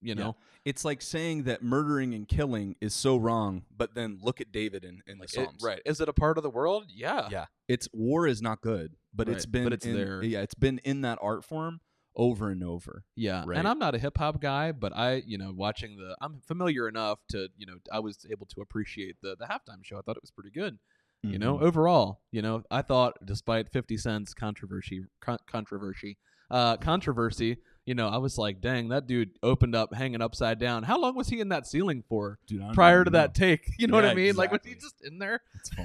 you 0.00 0.14
Yeah. 0.14 0.14
know, 0.14 0.36
It's 0.64 0.84
like 0.84 1.00
saying 1.02 1.44
that 1.44 1.62
murdering 1.62 2.14
and 2.14 2.26
killing 2.26 2.74
is 2.80 2.94
so 2.94 3.16
wrong, 3.16 3.64
but 3.76 3.94
then 3.94 4.18
look 4.22 4.40
at 4.40 4.50
David 4.52 4.84
in, 4.84 5.02
in 5.06 5.18
the 5.18 5.22
like, 5.22 5.28
it- 5.30 5.44
Psalms. 5.44 5.62
right? 5.62 5.80
Is 5.86 6.00
it 6.00 6.08
a 6.08 6.12
part 6.12 6.36
of 6.36 6.42
the 6.42 6.50
world? 6.50 6.86
Yeah, 6.88 7.28
Yeah. 7.30 7.46
It's 7.68 7.88
war 7.92 8.26
is 8.26 8.42
not 8.42 8.60
good, 8.60 8.96
but 9.14 9.28
it's 9.28 9.46
Right, 9.46 9.52
been 9.52 9.64
but 9.64 9.72
it's 9.72 9.86
in, 9.86 9.94
there. 9.94 10.22
Yeah, 10.22 10.40
it's 10.42 10.54
been 10.54 10.78
in 10.84 11.00
that 11.02 11.18
art 11.22 11.44
form 11.44 11.80
over 12.16 12.50
and 12.50 12.62
over. 12.62 13.04
Yeah, 13.16 13.44
Right. 13.46 13.58
and 13.58 13.66
I'm 13.66 13.78
not 13.78 13.94
a 13.94 13.98
hip 13.98 14.18
hop 14.18 14.40
guy, 14.40 14.72
but 14.72 14.94
I, 14.96 15.22
you 15.26 15.38
know, 15.38 15.52
watching 15.54 15.96
the, 15.96 16.16
I'm 16.20 16.40
familiar 16.40 16.88
enough 16.88 17.20
to, 17.30 17.48
you 17.56 17.66
know, 17.66 17.76
I 17.92 18.00
was 18.00 18.26
able 18.30 18.46
to 18.46 18.60
appreciate 18.60 19.16
the 19.22 19.36
the 19.38 19.46
halftime 19.46 19.82
show. 19.84 19.98
I 19.98 20.02
thought 20.02 20.16
it 20.16 20.22
was 20.22 20.30
pretty 20.30 20.50
good. 20.50 20.78
You 21.24 21.38
know, 21.38 21.56
Mhm. 21.58 21.62
overall, 21.62 22.22
you 22.32 22.42
know, 22.42 22.64
I 22.70 22.82
thought 22.82 23.24
despite 23.24 23.70
50 23.70 23.96
Cent's 23.96 24.34
controversy, 24.34 25.04
con- 25.20 25.38
controversy, 25.46 26.18
uh, 26.50 26.76
controversy, 26.78 27.58
you 27.86 27.94
know, 27.94 28.08
I 28.08 28.18
was 28.18 28.38
like, 28.38 28.60
dang, 28.60 28.88
that 28.90 29.06
dude 29.06 29.30
opened 29.42 29.74
up 29.74 29.92
hanging 29.94 30.20
upside 30.22 30.58
down. 30.58 30.84
How 30.84 30.98
long 31.00 31.16
was 31.16 31.28
he 31.28 31.40
in 31.40 31.48
that 31.48 31.66
ceiling 31.66 32.04
for 32.08 32.38
Dude, 32.46 32.62
prior 32.74 33.04
to 33.04 33.10
know. 33.10 33.18
that 33.18 33.34
take? 33.34 33.70
You 33.78 33.86
know 33.88 33.96
what 33.96 34.04
I 34.04 34.08
Yeah, 34.10 34.14
mean? 34.14 34.36
Like, 34.36 34.52
was 34.52 34.60
he 34.64 34.74
just 34.74 34.96
in 35.04 35.18
there? 35.18 35.40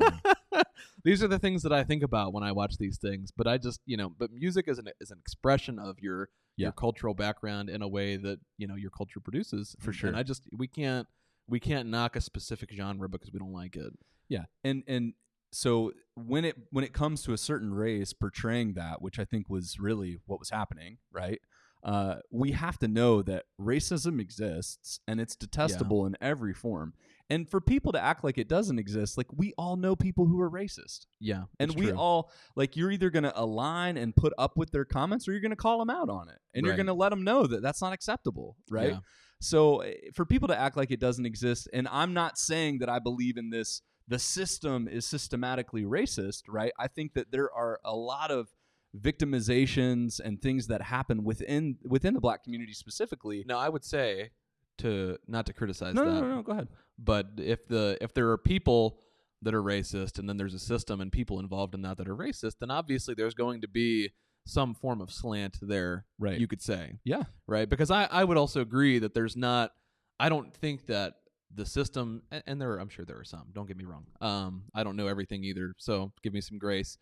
These 1.03 1.23
are 1.23 1.27
the 1.27 1.39
things 1.39 1.63
that 1.63 1.71
I 1.71 1.83
think 1.83 2.03
about 2.03 2.33
when 2.33 2.43
I 2.43 2.51
watch 2.51 2.77
these 2.77 2.97
things. 2.97 3.31
But 3.31 3.47
I 3.47 3.57
just, 3.57 3.79
you 3.85 3.97
know, 3.97 4.09
but 4.17 4.31
music 4.31 4.67
is 4.67 4.77
an 4.77 4.89
is 4.99 5.11
an 5.11 5.19
expression 5.19 5.79
of 5.79 5.99
your 5.99 6.29
Yeah. 6.57 6.65
your 6.67 6.71
cultural 6.73 7.13
background 7.13 7.69
in 7.69 7.81
a 7.81 7.87
way 7.87 8.17
that 8.17 8.39
you 8.57 8.67
know 8.67 8.75
your 8.75 8.89
culture 8.91 9.19
produces. 9.19 9.75
For 9.79 9.91
And- 9.91 9.95
sure. 9.95 10.07
And 10.09 10.17
I 10.17 10.23
just 10.23 10.43
we 10.51 10.67
can't 10.67 11.07
we 11.47 11.59
can't 11.59 11.87
knock 11.89 12.15
a 12.15 12.21
specific 12.21 12.71
genre 12.73 13.07
because 13.07 13.31
we 13.31 13.39
don't 13.39 13.53
like 13.53 13.75
it. 13.75 13.93
Yeah, 14.27 14.45
and 14.63 14.83
and 14.87 15.13
so 15.53 15.93
when 16.15 16.43
it 16.43 16.55
when 16.71 16.83
it 16.83 16.91
comes 16.93 17.21
to 17.23 17.33
a 17.33 17.37
certain 17.37 17.73
race 17.73 18.11
portraying 18.13 18.73
that, 18.73 19.01
which 19.01 19.17
I 19.19 19.23
think 19.25 19.49
was 19.49 19.79
really 19.79 20.17
what 20.25 20.39
was 20.39 20.49
happening, 20.49 20.97
right? 21.11 21.39
Uh, 21.83 22.15
we 22.31 22.51
have 22.51 22.77
to 22.79 22.87
know 22.87 23.21
that 23.21 23.45
racism 23.59 24.19
exists 24.19 24.99
and 25.07 25.21
it's 25.21 25.35
detestable 25.35 26.05
in 26.05 26.17
every 26.21 26.53
form. 26.53 26.93
And 27.29 27.49
for 27.49 27.59
people 27.59 27.91
to 27.91 28.01
act 28.01 28.23
like 28.23 28.37
it 28.37 28.47
doesn't 28.47 28.79
exist, 28.79 29.17
like 29.17 29.27
we 29.35 29.53
all 29.57 29.75
know 29.75 29.95
people 29.95 30.25
who 30.27 30.39
are 30.39 30.49
racist. 30.49 31.07
Yeah, 31.19 31.43
And 31.59 31.73
we 31.75 31.87
true. 31.87 31.97
all 31.97 32.31
like 32.55 32.77
you're 32.77 32.91
either 32.91 33.09
going 33.09 33.23
to 33.23 33.37
align 33.39 33.97
and 33.97 34.15
put 34.15 34.33
up 34.37 34.57
with 34.57 34.71
their 34.71 34.85
comments 34.85 35.27
or 35.27 35.31
you're 35.31 35.41
going 35.41 35.51
to 35.51 35.57
call 35.57 35.79
them 35.79 35.89
out 35.89 36.09
on 36.09 36.29
it. 36.29 36.37
And 36.53 36.65
you're 36.65 36.75
going 36.77 36.87
to 36.87 36.93
let 36.93 37.09
them 37.09 37.23
know 37.23 37.45
that 37.45 37.61
that's 37.61 37.81
not 37.81 37.91
acceptable, 37.93 38.55
right? 38.71 38.91
Yeah. 38.91 38.99
So 39.39 39.79
eh, 39.79 39.93
for 40.13 40.25
people 40.25 40.47
to 40.47 40.57
act 40.57 40.77
like 40.77 40.89
it 40.89 40.99
doesn't 40.99 41.25
exist 41.25 41.67
and 41.73 41.87
I'm 41.91 42.13
not 42.13 42.37
saying 42.37 42.79
that 42.79 42.89
I 42.89 42.99
believe 42.99 43.37
in 43.37 43.49
this 43.49 43.81
the 44.07 44.19
system 44.19 44.87
is 44.87 45.05
systematically 45.05 45.83
racist, 45.83 46.43
right? 46.47 46.71
I 46.79 46.87
think 46.87 47.13
that 47.15 47.31
there 47.31 47.51
are 47.53 47.79
a 47.83 47.93
lot 47.93 48.31
of 48.31 48.47
victimizations 48.95 50.19
and 50.19 50.41
things 50.41 50.67
that 50.67 50.81
happen 50.81 51.23
within 51.23 51.77
within 51.83 52.13
the 52.13 52.19
black 52.21 52.43
community 52.43 52.73
specifically. 52.73 53.43
Now, 53.47 53.57
I 53.59 53.69
would 53.69 53.83
say 53.83 54.31
to 54.79 55.17
not 55.27 55.45
to 55.47 55.53
criticize 55.53 55.95
No, 55.95 56.05
that, 56.05 56.11
no, 56.11 56.21
no, 56.21 56.35
no, 56.35 56.41
go 56.43 56.51
ahead. 56.53 56.67
but 56.97 57.27
if 57.37 57.67
the 57.67 57.97
if 58.01 58.13
there 58.13 58.29
are 58.29 58.37
people 58.37 58.99
that 59.41 59.53
are 59.53 59.61
racist 59.61 60.17
and 60.19 60.27
then 60.27 60.37
there's 60.37 60.53
a 60.53 60.59
system 60.59 60.99
and 61.01 61.11
people 61.11 61.39
involved 61.39 61.75
in 61.75 61.81
that 61.83 61.97
that 61.97 62.07
are 62.07 62.15
racist, 62.15 62.55
then 62.59 62.71
obviously 62.71 63.13
there's 63.15 63.35
going 63.35 63.61
to 63.61 63.67
be 63.67 64.09
some 64.45 64.73
form 64.73 64.99
of 65.01 65.11
slant 65.11 65.57
there. 65.61 66.05
Right. 66.17 66.39
You 66.39 66.47
could 66.47 66.61
say. 66.61 66.93
Yeah. 67.03 67.23
right? 67.47 67.69
Because 67.69 67.91
I, 67.91 68.07
I 68.09 68.23
would 68.23 68.37
also 68.37 68.61
agree 68.61 68.97
that 68.99 69.13
there's 69.13 69.35
not, 69.35 69.73
I 70.19 70.29
don't 70.29 70.55
think 70.55 70.87
that 70.87 71.15
the 71.53 71.65
system, 71.65 72.23
and, 72.31 72.41
and 72.47 72.61
there, 72.61 72.71
are, 72.71 72.79
I'm 72.81 72.89
sure 72.89 73.03
there 73.05 73.19
are 73.19 73.23
some. 73.25 73.49
Don't 73.53 73.67
get 73.67 73.77
me 73.77 73.83
wrong. 73.85 74.05
Um, 74.21 74.63
I 74.73 74.83
don't 74.83 74.95
know 74.95 75.07
everything 75.07 75.43
either, 75.43 75.73
so 75.77 76.13
give 76.23 76.33
me 76.33 76.41
some 76.41 76.57
grace. 76.57 76.97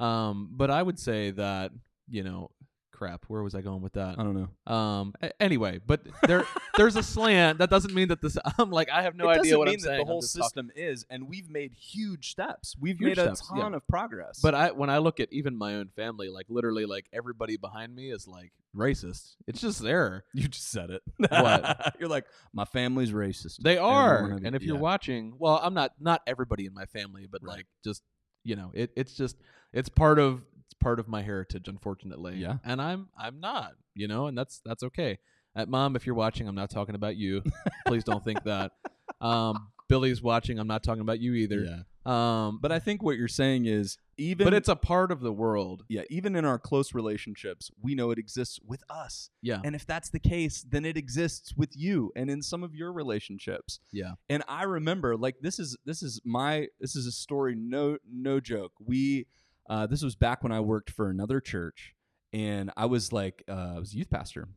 Um, 0.00 0.48
but 0.52 0.70
I 0.70 0.82
would 0.82 0.98
say 0.98 1.30
that 1.32 1.72
you 2.08 2.22
know, 2.24 2.50
crap. 2.92 3.24
Where 3.28 3.42
was 3.42 3.54
I 3.54 3.60
going 3.60 3.82
with 3.82 3.92
that? 3.92 4.18
I 4.18 4.22
don't 4.24 4.34
know. 4.66 4.72
Um, 4.74 5.14
a- 5.22 5.40
anyway, 5.42 5.78
but 5.86 6.00
there, 6.26 6.44
there's 6.76 6.96
a 6.96 7.02
slant. 7.04 7.58
That 7.58 7.70
doesn't 7.70 7.94
mean 7.94 8.08
that 8.08 8.20
this. 8.20 8.36
I'm 8.58 8.70
like, 8.70 8.90
I 8.90 9.02
have 9.02 9.14
no 9.14 9.26
it 9.28 9.38
idea 9.38 9.42
doesn't 9.42 9.58
what 9.60 9.68
mean 9.68 9.74
I'm 9.74 9.80
that 9.80 9.86
saying. 9.86 9.96
the 9.98 10.02
I'm 10.02 10.06
whole 10.08 10.20
just 10.20 10.34
talking- 10.36 10.44
system 10.48 10.70
is, 10.74 11.06
and 11.08 11.28
we've 11.28 11.48
made 11.48 11.72
huge 11.74 12.30
steps. 12.30 12.74
We've 12.80 12.98
Huge 12.98 13.16
made 13.16 13.18
a 13.18 13.36
steps, 13.36 13.50
yeah. 13.54 13.62
ton 13.62 13.74
of 13.74 13.86
progress. 13.86 14.40
But 14.42 14.54
I, 14.56 14.70
when 14.72 14.90
I 14.90 14.98
look 14.98 15.20
at 15.20 15.32
even 15.32 15.56
my 15.56 15.74
own 15.76 15.88
family, 15.94 16.28
like 16.28 16.46
literally, 16.48 16.84
like 16.86 17.06
everybody 17.12 17.56
behind 17.56 17.94
me 17.94 18.10
is 18.10 18.26
like 18.26 18.52
racist. 18.76 19.36
It's 19.46 19.60
just 19.60 19.80
there. 19.82 20.24
you 20.34 20.48
just 20.48 20.70
said 20.70 20.90
it. 20.90 21.02
What? 21.16 21.94
You're 22.00 22.08
like, 22.08 22.24
my 22.52 22.64
family's 22.64 23.12
racist. 23.12 23.58
They 23.62 23.76
Every 23.78 23.84
are, 23.88 24.22
one 24.22 24.32
of 24.32 24.40
you- 24.40 24.46
and 24.46 24.56
if 24.56 24.62
you're 24.62 24.74
yeah. 24.76 24.80
watching, 24.82 25.34
well, 25.38 25.60
I'm 25.62 25.74
not 25.74 25.92
not 26.00 26.22
everybody 26.26 26.66
in 26.66 26.74
my 26.74 26.86
family, 26.86 27.26
but 27.30 27.42
Right. 27.44 27.58
like 27.58 27.66
just 27.84 28.02
you 28.44 28.56
know, 28.56 28.70
it 28.74 28.90
it's 28.96 29.14
just 29.14 29.36
it's 29.72 29.88
part 29.88 30.18
of 30.18 30.42
it's 30.64 30.74
part 30.74 30.98
of 30.98 31.08
my 31.08 31.22
heritage, 31.22 31.68
unfortunately. 31.68 32.36
Yeah. 32.36 32.56
and 32.64 32.80
I'm 32.80 33.08
I'm 33.18 33.40
not, 33.40 33.72
you 33.94 34.08
know, 34.08 34.26
and 34.26 34.36
that's 34.36 34.60
that's 34.64 34.82
okay. 34.84 35.18
At 35.56 35.68
mom, 35.68 35.96
if 35.96 36.06
you're 36.06 36.14
watching, 36.14 36.46
I'm 36.46 36.54
not 36.54 36.70
talking 36.70 36.94
about 36.94 37.16
you. 37.16 37.42
Please 37.86 38.04
don't 38.04 38.24
think 38.24 38.42
that. 38.44 38.72
Um, 39.20 39.68
Billy's 39.88 40.22
watching. 40.22 40.58
I'm 40.58 40.68
not 40.68 40.82
talking 40.82 41.02
about 41.02 41.18
you 41.18 41.34
either. 41.34 41.58
Yeah. 41.62 41.82
Um, 42.06 42.58
but 42.60 42.72
I 42.72 42.78
think 42.78 43.02
what 43.02 43.18
you're 43.18 43.28
saying 43.28 43.66
is 43.66 43.98
even 44.16 44.44
but 44.44 44.54
it's 44.54 44.68
a 44.68 44.76
part 44.76 45.12
of 45.12 45.20
the 45.20 45.32
world. 45.32 45.84
yeah, 45.88 46.02
even 46.08 46.34
in 46.34 46.44
our 46.44 46.58
close 46.58 46.94
relationships, 46.94 47.70
we 47.82 47.94
know 47.94 48.10
it 48.10 48.18
exists 48.18 48.58
with 48.66 48.82
us. 48.88 49.30
Yeah. 49.42 49.60
And 49.64 49.74
if 49.74 49.86
that's 49.86 50.08
the 50.08 50.18
case, 50.18 50.64
then 50.68 50.84
it 50.84 50.96
exists 50.96 51.54
with 51.56 51.76
you 51.76 52.10
and 52.16 52.30
in 52.30 52.42
some 52.42 52.62
of 52.62 52.74
your 52.74 52.92
relationships. 52.92 53.80
Yeah. 53.92 54.12
And 54.30 54.42
I 54.48 54.62
remember 54.62 55.16
like 55.16 55.36
this 55.40 55.58
is 55.58 55.76
this 55.84 56.02
is 56.02 56.20
my 56.24 56.68
this 56.80 56.96
is 56.96 57.06
a 57.06 57.12
story 57.12 57.54
no 57.54 57.98
no 58.10 58.40
joke. 58.40 58.72
We 58.78 59.26
uh 59.68 59.86
this 59.86 60.02
was 60.02 60.16
back 60.16 60.42
when 60.42 60.52
I 60.52 60.60
worked 60.60 60.90
for 60.90 61.10
another 61.10 61.40
church 61.40 61.94
and 62.32 62.70
I 62.78 62.86
was 62.86 63.12
like 63.12 63.42
uh 63.48 63.74
I 63.76 63.78
was 63.78 63.92
a 63.92 63.96
youth 63.98 64.10
pastor. 64.10 64.48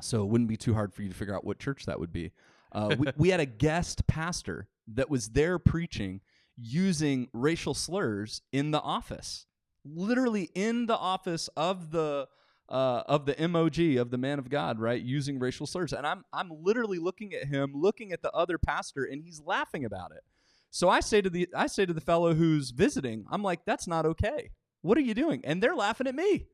So 0.00 0.22
it 0.22 0.26
wouldn't 0.26 0.48
be 0.48 0.56
too 0.56 0.74
hard 0.74 0.94
for 0.94 1.02
you 1.02 1.08
to 1.08 1.14
figure 1.14 1.34
out 1.34 1.44
what 1.44 1.58
church 1.58 1.86
that 1.86 1.98
would 1.98 2.12
be. 2.12 2.30
Uh, 2.70 2.94
we, 2.96 3.06
we 3.16 3.28
had 3.30 3.40
a 3.40 3.46
guest 3.46 4.06
pastor 4.06 4.68
that 4.94 5.10
was 5.10 5.30
there 5.30 5.58
preaching 5.58 6.20
using 6.60 7.28
racial 7.32 7.74
slurs 7.74 8.42
in 8.52 8.70
the 8.70 8.80
office, 8.80 9.46
literally 9.84 10.50
in 10.54 10.86
the 10.86 10.96
office 10.96 11.48
of 11.56 11.90
the 11.90 12.28
uh, 12.68 13.02
of 13.06 13.24
the 13.24 13.48
MOG 13.48 13.96
of 13.96 14.10
the 14.10 14.18
man 14.18 14.38
of 14.38 14.50
God, 14.50 14.78
right? 14.78 15.00
Using 15.00 15.38
racial 15.38 15.66
slurs, 15.66 15.92
and 15.92 16.06
I'm 16.06 16.24
I'm 16.32 16.50
literally 16.50 16.98
looking 16.98 17.32
at 17.34 17.46
him, 17.46 17.72
looking 17.74 18.12
at 18.12 18.22
the 18.22 18.32
other 18.32 18.58
pastor, 18.58 19.04
and 19.04 19.22
he's 19.22 19.40
laughing 19.40 19.84
about 19.84 20.12
it. 20.12 20.22
So 20.70 20.88
I 20.88 21.00
say 21.00 21.22
to 21.22 21.30
the 21.30 21.48
I 21.54 21.66
say 21.66 21.86
to 21.86 21.94
the 21.94 22.00
fellow 22.00 22.34
who's 22.34 22.70
visiting, 22.70 23.24
I'm 23.30 23.42
like, 23.42 23.64
that's 23.64 23.86
not 23.86 24.04
okay. 24.04 24.50
What 24.82 24.98
are 24.98 25.02
you 25.02 25.14
doing? 25.14 25.40
And 25.44 25.62
they're 25.62 25.74
laughing 25.74 26.06
at 26.06 26.14
me. 26.14 26.46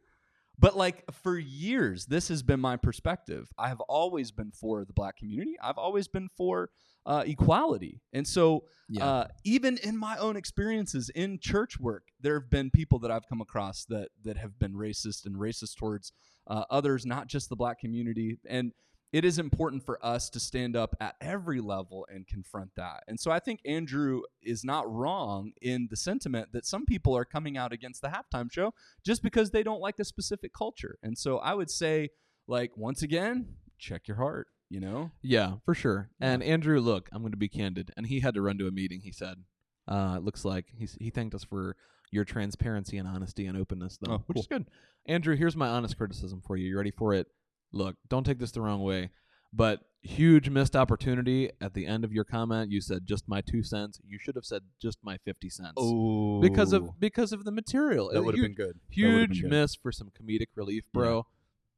But 0.59 0.77
like 0.77 1.03
for 1.13 1.37
years, 1.37 2.07
this 2.07 2.29
has 2.29 2.43
been 2.43 2.61
my 2.61 2.77
perspective. 2.77 3.49
I 3.59 3.69
have 3.69 3.81
always 3.81 4.31
been 4.31 4.53
for 4.53 4.85
the 4.85 4.93
black 4.93 5.17
community. 5.17 5.57
I've 5.61 5.79
always 5.79 6.07
been 6.07 6.29
for 6.37 6.71
uh, 7.07 7.23
equality. 7.27 8.01
And 8.13 8.27
so, 8.27 8.65
Yeah. 8.89 9.07
uh, 9.07 9.29
even 9.45 9.79
in 9.79 9.97
my 9.97 10.17
own 10.19 10.37
experiences 10.37 11.11
in 11.15 11.39
church 11.39 11.79
work, 11.81 12.09
there 12.21 12.39
have 12.41 12.51
been 12.51 12.71
people 12.71 12.99
that 13.01 13.11
I've 13.11 13.27
come 13.29 13.41
across 13.41 13.85
that 13.87 14.09
that 14.23 14.37
have 14.37 14.59
been 14.59 14.75
racist 14.75 15.27
and 15.27 15.37
racist 15.37 15.77
towards 15.77 16.13
uh, 16.47 16.65
others, 16.71 17.07
not 17.07 17.27
just 17.27 17.49
the 17.49 17.57
black 17.57 17.79
community. 17.79 18.39
And 18.47 18.73
it 19.13 19.25
is 19.25 19.39
important 19.39 19.85
for 19.87 20.05
us 20.05 20.29
to 20.31 20.41
stand 20.41 20.75
up 20.77 20.97
at 21.01 21.15
every 21.21 21.61
level 21.61 22.05
and 22.13 22.27
confront 22.27 22.75
that. 22.77 23.05
And 23.07 23.19
so 23.21 23.31
I 23.31 23.39
think 23.39 23.61
Andrew 23.65 24.23
is 24.43 24.65
not 24.65 24.91
wrong 24.93 25.53
in 25.63 25.87
the 25.89 25.97
sentiment 25.97 26.49
that 26.53 26.67
some 26.67 26.85
people 26.85 27.17
are 27.17 27.25
coming 27.25 27.57
out 27.57 27.73
against 27.73 28.03
the 28.03 28.09
halftime 28.09 28.51
show 28.51 28.75
just 29.07 29.23
because 29.23 29.51
they 29.51 29.63
don't 29.63 29.81
like 29.81 30.01
a 30.01 30.05
specific 30.05 30.53
culture. 30.53 30.99
And 31.03 31.17
so 31.17 31.39
I 31.39 31.55
would 31.55 31.71
say, 31.71 32.09
like, 32.49 32.77
once 32.77 33.03
again, 33.03 33.57
check 33.79 34.09
your 34.09 34.17
heart, 34.17 34.49
you 34.75 34.81
know? 34.81 35.13
Yeah, 35.23 35.55
for 35.65 35.73
sure. 35.73 36.11
And 36.21 36.43
Andrew, 36.43 36.81
look, 36.81 37.09
I'm 37.13 37.23
going 37.23 37.31
to 37.31 37.39
be 37.39 37.49
candid, 37.49 37.93
and 37.97 38.07
he 38.07 38.21
had 38.21 38.35
to 38.35 38.43
run 38.43 38.59
to 38.59 38.67
a 38.67 38.73
meeting. 38.73 39.01
He 39.01 39.13
said, 39.13 39.45
uh, 39.87 40.15
"It 40.19 40.25
looks 40.25 40.45
like 40.45 40.67
he's, 40.77 40.97
he 41.01 41.11
thanked 41.11 41.35
us 41.35 41.45
for 41.45 41.77
your 42.11 42.25
transparency 42.25 42.99
and 42.99 43.09
honesty 43.09 43.47
and 43.47 43.57
openness, 43.57 43.99
though, 44.01 44.15
Oh, 44.15 44.23
which 44.27 44.39
is 44.41 44.47
good." 44.49 44.67
Andrew, 45.07 45.37
here's 45.37 45.57
my 45.57 45.69
honest 45.69 45.97
criticism 45.97 46.43
for 46.45 46.57
you. 46.57 46.69
You 46.69 46.77
ready 46.77 46.91
for 46.91 47.15
it? 47.15 47.29
Look, 47.73 47.97
don't 48.09 48.25
take 48.25 48.39
this 48.39 48.51
the 48.51 48.61
wrong 48.63 48.83
way, 48.83 49.11
but 49.53 49.81
huge 50.03 50.51
missed 50.51 50.77
opportunity 50.77 51.51
at 51.61 51.73
the 51.75 51.87
end 51.87 52.05
of 52.05 52.13
your 52.13 52.25
comment. 52.25 52.71
You 52.71 52.81
said 52.81 53.07
just 53.07 53.29
my 53.29 53.41
two 53.41 53.63
cents. 53.63 54.01
You 54.05 54.19
should 54.19 54.35
have 54.35 54.45
said 54.45 54.63
just 54.81 54.99
my 55.03 55.19
fifty 55.25 55.49
cents. 55.49 55.75
Oh. 55.77 56.41
because 56.41 56.73
of 56.73 56.99
because 56.99 57.33
of 57.33 57.45
the 57.45 57.53
material. 57.53 58.11
that 58.13 58.23
would 58.23 58.35
have 58.37 58.43
been 58.43 58.55
good. 58.55 58.77
Would've 58.77 58.91
been 58.91 59.11
huge 59.11 59.43
good. 59.43 59.51
miss 59.51 59.75
for 59.77 59.93
some 59.93 60.11
comedic 60.11 60.49
relief, 60.57 60.85
bro. 60.93 61.27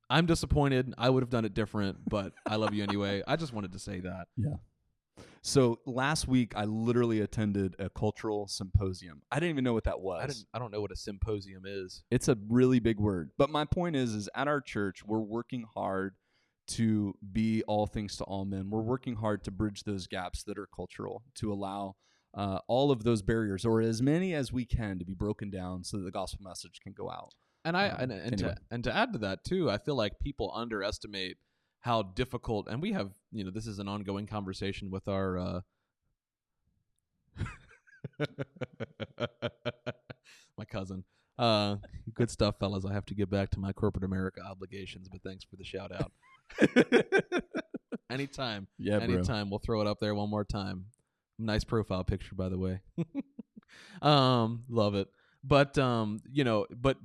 I'm 0.09 0.27
disappointed. 0.27 0.95
I 0.97 1.11
would 1.11 1.23
have 1.23 1.31
done 1.31 1.45
it 1.45 1.55
different, 1.55 1.99
but 2.09 2.33
I 2.47 2.57
love 2.57 2.75
you 2.75 2.83
anyway. 2.83 3.23
I 3.27 3.37
just 3.37 3.53
wanted 3.53 3.73
to 3.73 3.79
say 3.79 4.01
that. 4.01 4.29
Yeah. 4.37 4.55
So 5.43 5.79
last 5.87 6.27
week, 6.29 6.55
I 6.57 6.65
literally 6.65 7.21
attended 7.21 7.77
a 7.79 7.89
cultural 7.89 8.49
symposium. 8.49 9.23
I 9.31 9.37
didn't 9.37 9.51
even 9.51 9.65
know 9.65 9.75
what 9.75 9.85
that 9.85 10.01
was. 10.01 10.23
I 10.23 10.27
didn't. 10.27 10.47
I 10.55 10.59
don't 10.59 10.73
know 10.73 10.81
what 10.81 10.91
a 10.91 10.97
symposium 10.97 11.63
is. 11.65 12.03
It's 12.11 12.29
a 12.29 12.37
really 12.49 12.81
big 12.81 12.99
word. 12.99 13.31
But 13.39 13.51
my 13.51 13.65
point 13.65 13.97
is, 13.97 14.13
is 14.13 14.29
at 14.35 14.49
our 14.49 14.61
church, 14.61 15.05
we're 15.05 15.21
working 15.21 15.65
hard 15.75 16.15
to 16.69 17.15
be 17.33 17.63
all 17.69 17.87
things 17.87 18.17
to 18.17 18.25
all 18.25 18.45
men. 18.45 18.71
We're 18.71 18.81
working 18.81 19.17
hard 19.17 19.45
to 19.45 19.51
bridge 19.51 19.85
those 19.85 20.07
gaps 20.09 20.43
that 20.45 20.59
are 20.59 20.69
cultural, 20.75 21.23
to 21.37 21.53
allow 21.53 21.95
uh, 22.35 22.59
all 22.67 22.91
of 22.91 23.05
those 23.05 23.23
barriers, 23.23 23.65
or 23.65 23.81
as 23.81 24.03
many 24.03 24.35
as 24.35 24.53
we 24.53 24.65
can, 24.65 24.99
to 24.99 25.05
be 25.05 25.15
broken 25.15 25.49
down 25.49 25.85
so 25.85 25.97
that 25.99 26.03
the 26.03 26.11
gospel 26.11 26.43
message 26.43 26.81
can 26.83 26.93
go 26.93 27.09
out. 27.09 27.35
And 27.67 27.77
I 27.77 27.89
Um, 27.89 27.97
and, 28.01 28.13
and 28.13 28.33
anyway. 28.35 28.55
to 28.55 28.61
and 28.71 28.85
to 28.85 28.95
add 28.95 29.13
to 29.15 29.19
that 29.19 29.43
too, 29.45 29.69
I 29.69 29.79
feel 29.79 29.97
like 29.97 30.21
people 30.21 30.53
underestimate 30.55 31.37
how 31.81 32.03
difficult. 32.03 32.69
And 32.69 32.81
we 32.81 32.93
have, 32.93 33.11
you 33.33 33.43
know, 33.45 33.51
this 33.51 33.67
is 33.67 33.81
an 33.81 33.89
ongoing 33.89 34.27
conversation 34.27 34.89
with 34.91 35.09
our. 35.09 35.37
Uh, 35.37 35.61
my 40.57 40.65
cousin. 40.65 41.05
Uh, 41.39 41.77
good 42.15 42.31
stuff, 42.31 42.55
fellas. 42.61 42.85
I 42.87 42.93
have 42.95 43.05
to 43.07 43.15
get 43.15 43.29
back 43.29 43.51
to 43.51 43.59
my 43.59 43.73
corporate 43.73 44.05
America 44.05 44.41
obligations, 44.49 45.09
but 45.09 45.23
thanks 45.23 45.45
for 45.45 45.57
the 45.57 45.65
shout 45.65 45.91
out. 45.93 46.13
Anytime. 48.11 48.69
Yeah, 48.79 49.01
Anytime. 49.01 49.51
We'll 49.51 49.59
throw 49.59 49.81
it 49.81 49.89
up 49.89 49.99
there 50.01 50.15
one 50.15 50.31
more 50.31 50.45
time. 50.45 50.87
Nice 51.39 51.65
profile 51.65 52.05
picture, 52.05 52.37
by 52.37 52.49
the 52.49 52.59
way. 52.59 52.81
um, 54.03 54.65
love 54.69 54.95
it. 54.95 55.09
But 55.45 55.77
um, 55.79 56.21
you 56.33 56.45
know, 56.45 56.67
but 56.71 56.97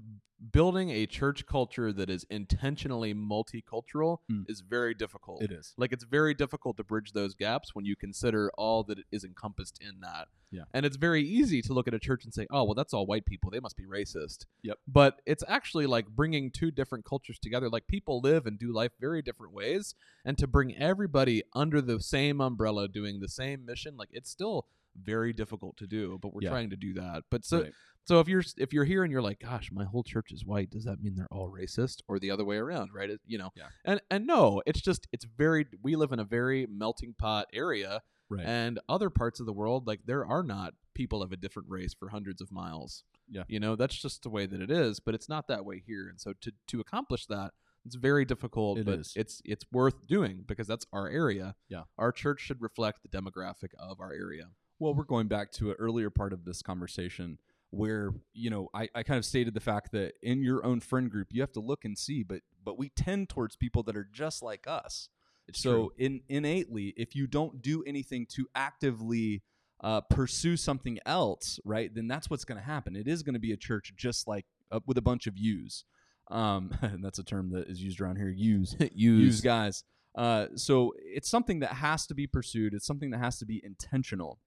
building 0.52 0.90
a 0.90 1.06
church 1.06 1.46
culture 1.46 1.94
that 1.94 2.10
is 2.10 2.26
intentionally 2.30 3.14
multicultural 3.14 4.18
Mm. 4.30 4.50
is 4.50 4.62
very 4.62 4.94
difficult. 4.94 5.44
It 5.44 5.52
is. 5.52 5.74
Like 5.78 5.92
it's 5.92 6.04
very 6.04 6.34
difficult 6.34 6.78
to 6.78 6.84
bridge 6.84 7.12
those 7.14 7.36
gaps 7.36 7.76
when 7.76 7.86
you 7.86 7.96
consider 7.96 8.52
all 8.58 8.84
that 8.86 9.00
is 9.12 9.24
encompassed 9.24 9.80
in 9.82 10.00
that. 10.02 10.30
Yeah. 10.50 10.64
And 10.74 10.86
it's 10.86 10.98
very 10.98 11.24
easy 11.24 11.62
to 11.62 11.74
look 11.74 11.88
at 11.88 11.94
a 11.94 12.00
church 12.00 12.26
and 12.26 12.34
say, 12.34 12.46
"Oh, 12.50 12.64
well, 12.66 12.74
that's 12.74 12.94
all 12.94 13.06
white 13.06 13.26
people. 13.26 13.52
They 13.52 13.60
must 13.60 13.78
be 13.78 13.86
racist." 13.86 14.46
Yep. 14.64 14.80
But 14.88 15.22
it's 15.26 15.44
actually 15.48 15.86
like 15.86 16.08
bringing 16.10 16.52
two 16.52 16.72
different 16.72 17.06
cultures 17.06 17.40
together. 17.40 17.70
Like 17.70 17.88
people 17.88 18.20
live 18.20 18.46
and 18.46 18.60
do 18.60 18.74
life 18.74 18.92
very 19.00 19.22
different 19.22 19.54
ways, 19.54 19.96
and 20.26 20.38
to 20.38 20.48
bring 20.48 20.76
everybody 20.76 21.44
under 21.54 21.82
the 21.82 22.02
same 22.02 22.42
umbrella 22.42 22.88
doing 22.90 23.20
the 23.20 23.30
same 23.30 23.64
mission, 23.66 23.96
like 23.96 24.10
it's 24.12 24.30
still 24.30 24.66
very 24.96 25.34
difficult 25.34 25.78
to 25.78 25.88
do, 25.88 26.18
but 26.22 26.34
we're 26.34 26.42
Yeah. 26.44 26.50
trying 26.50 26.70
to 26.72 26.76
do 26.76 26.94
that. 26.94 27.24
But 27.30 27.46
so 27.46 27.62
Right. 27.64 27.74
so 28.04 28.20
if 28.20 28.28
you're 28.28 28.44
if 28.58 28.74
you're 28.74 28.86
here 28.86 29.04
and 29.04 29.12
you're 29.12 29.22
like, 29.22 29.40
gosh, 29.40 29.72
my 29.72 29.86
whole 29.86 30.04
church 30.04 30.32
is 30.32 30.46
white, 30.46 30.70
does 30.70 30.84
that 30.86 31.02
mean 31.02 31.16
they're 31.16 31.32
all 31.32 31.52
racist 31.52 32.02
or 32.08 32.20
the 32.20 32.32
other 32.32 32.46
way 32.46 32.58
around, 32.58 32.92
right? 32.94 33.10
It- 33.10 33.22
you 33.26 33.38
know. 33.38 33.52
Yeah. 33.56 33.70
And 33.86 34.02
and 34.10 34.26
no, 34.28 34.62
it's 34.66 34.82
just 34.82 35.08
it's 35.12 35.26
very 35.26 35.66
we 35.82 35.96
live 35.96 36.12
in 36.12 36.20
a 36.20 36.26
very 36.26 36.66
melting 36.68 37.14
pot 37.18 37.48
area 37.54 38.02
right. 38.30 38.46
and 38.46 38.80
other 38.90 39.10
parts 39.10 39.40
of 39.40 39.46
the 39.46 39.54
world 39.54 39.88
like 39.88 40.06
there 40.06 40.26
are 40.26 40.44
not 40.44 40.74
people 40.94 41.22
of 41.24 41.32
a 41.32 41.38
different 41.38 41.70
race 41.70 41.94
for 41.94 42.10
hundreds 42.10 42.42
of 42.42 42.52
miles. 42.52 43.04
Yeah. 43.30 43.44
You 43.48 43.60
know, 43.62 43.76
that's 43.78 43.96
just 44.02 44.24
the 44.24 44.30
way 44.30 44.46
that 44.46 44.62
it 44.62 44.70
is, 44.70 45.00
but 45.00 45.16
it's 45.16 45.30
not 45.30 45.48
that 45.48 45.64
way 45.64 45.80
here. 45.86 46.10
And 46.10 46.20
so 46.20 46.34
to 46.42 46.52
to 46.68 46.80
accomplish 46.82 47.28
that, 47.28 47.54
it's 47.86 47.96
very 47.96 48.26
difficult, 48.26 48.80
It 48.80 48.86
but 48.86 49.00
is. 49.00 49.14
it's 49.16 49.42
it's 49.46 49.66
worth 49.72 50.06
doing 50.06 50.44
because 50.46 50.68
that's 50.68 50.86
our 50.92 51.08
area. 51.08 51.56
Yeah. 51.70 51.84
Our 51.98 52.12
church 52.12 52.42
should 52.42 52.62
reflect 52.62 53.04
the 53.04 53.10
demographic 53.10 53.74
of 53.80 54.00
our 54.02 54.12
area. 54.12 54.52
Well, 54.82 54.96
we're 54.96 55.04
going 55.04 55.28
back 55.28 55.52
to 55.54 55.70
an 55.70 55.76
earlier 55.78 56.10
part 56.10 56.34
of 56.34 56.44
this 56.44 56.64
conversation 56.64 57.38
where, 57.70 58.16
you 58.34 58.50
know, 58.50 58.68
I, 58.74 58.90
I 58.96 59.04
kind 59.04 59.20
of 59.20 59.26
stated 59.26 59.54
the 59.54 59.60
fact 59.60 59.92
that 59.92 60.14
in 60.24 60.42
your 60.42 60.66
own 60.66 60.80
friend 60.80 61.08
group 61.08 61.28
you 61.30 61.42
have 61.42 61.52
to 61.52 61.60
look 61.60 61.86
and 61.86 61.96
see, 61.96 62.24
but 62.24 62.42
but 62.66 62.80
we 62.80 62.90
tend 62.90 63.30
towards 63.30 63.56
people 63.56 63.84
that 63.84 63.96
are 63.96 64.10
just 64.12 64.42
like 64.42 64.66
us. 64.66 65.10
so 65.54 65.94
in 66.00 66.22
innately, 66.30 66.96
if 66.98 67.16
you 67.16 67.28
don't 67.28 67.62
do 67.62 67.84
anything 67.84 68.26
to 68.32 68.48
actively 68.56 69.44
uh, 69.84 70.02
pursue 70.02 70.58
something 70.58 70.98
else, 71.06 71.60
right, 71.64 71.94
then 71.94 72.08
that's 72.08 72.32
what's 72.32 72.44
going 72.44 72.60
to 72.60 72.66
happen. 72.66 72.96
It 72.96 73.08
is 73.08 73.22
going 73.22 73.36
to 73.36 73.40
be 73.40 73.52
a 73.52 73.58
church 73.58 73.94
just 73.96 74.28
like 74.28 74.48
uh, 74.72 74.80
with 74.88 74.98
a 74.98 75.02
bunch 75.04 75.28
of 75.28 75.38
yous. 75.38 75.84
Um, 76.32 76.76
and 76.82 77.06
that's 77.06 77.20
a 77.20 77.24
term 77.24 77.52
that 77.52 77.68
is 77.68 77.84
used 77.84 78.02
around 78.02 78.16
here. 78.16 78.30
Use 78.30 78.76
use, 78.80 78.96
use 78.96 79.42
guys. 79.42 79.84
Uh, 80.16 80.48
so 80.56 80.94
it's 80.98 81.30
something 81.30 81.60
that 81.60 81.74
has 81.74 82.08
to 82.08 82.16
be 82.16 82.26
pursued. 82.26 82.74
It's 82.74 82.88
something 82.88 83.12
that 83.12 83.20
has 83.20 83.38
to 83.38 83.46
be 83.46 83.62
intentional. 83.64 84.40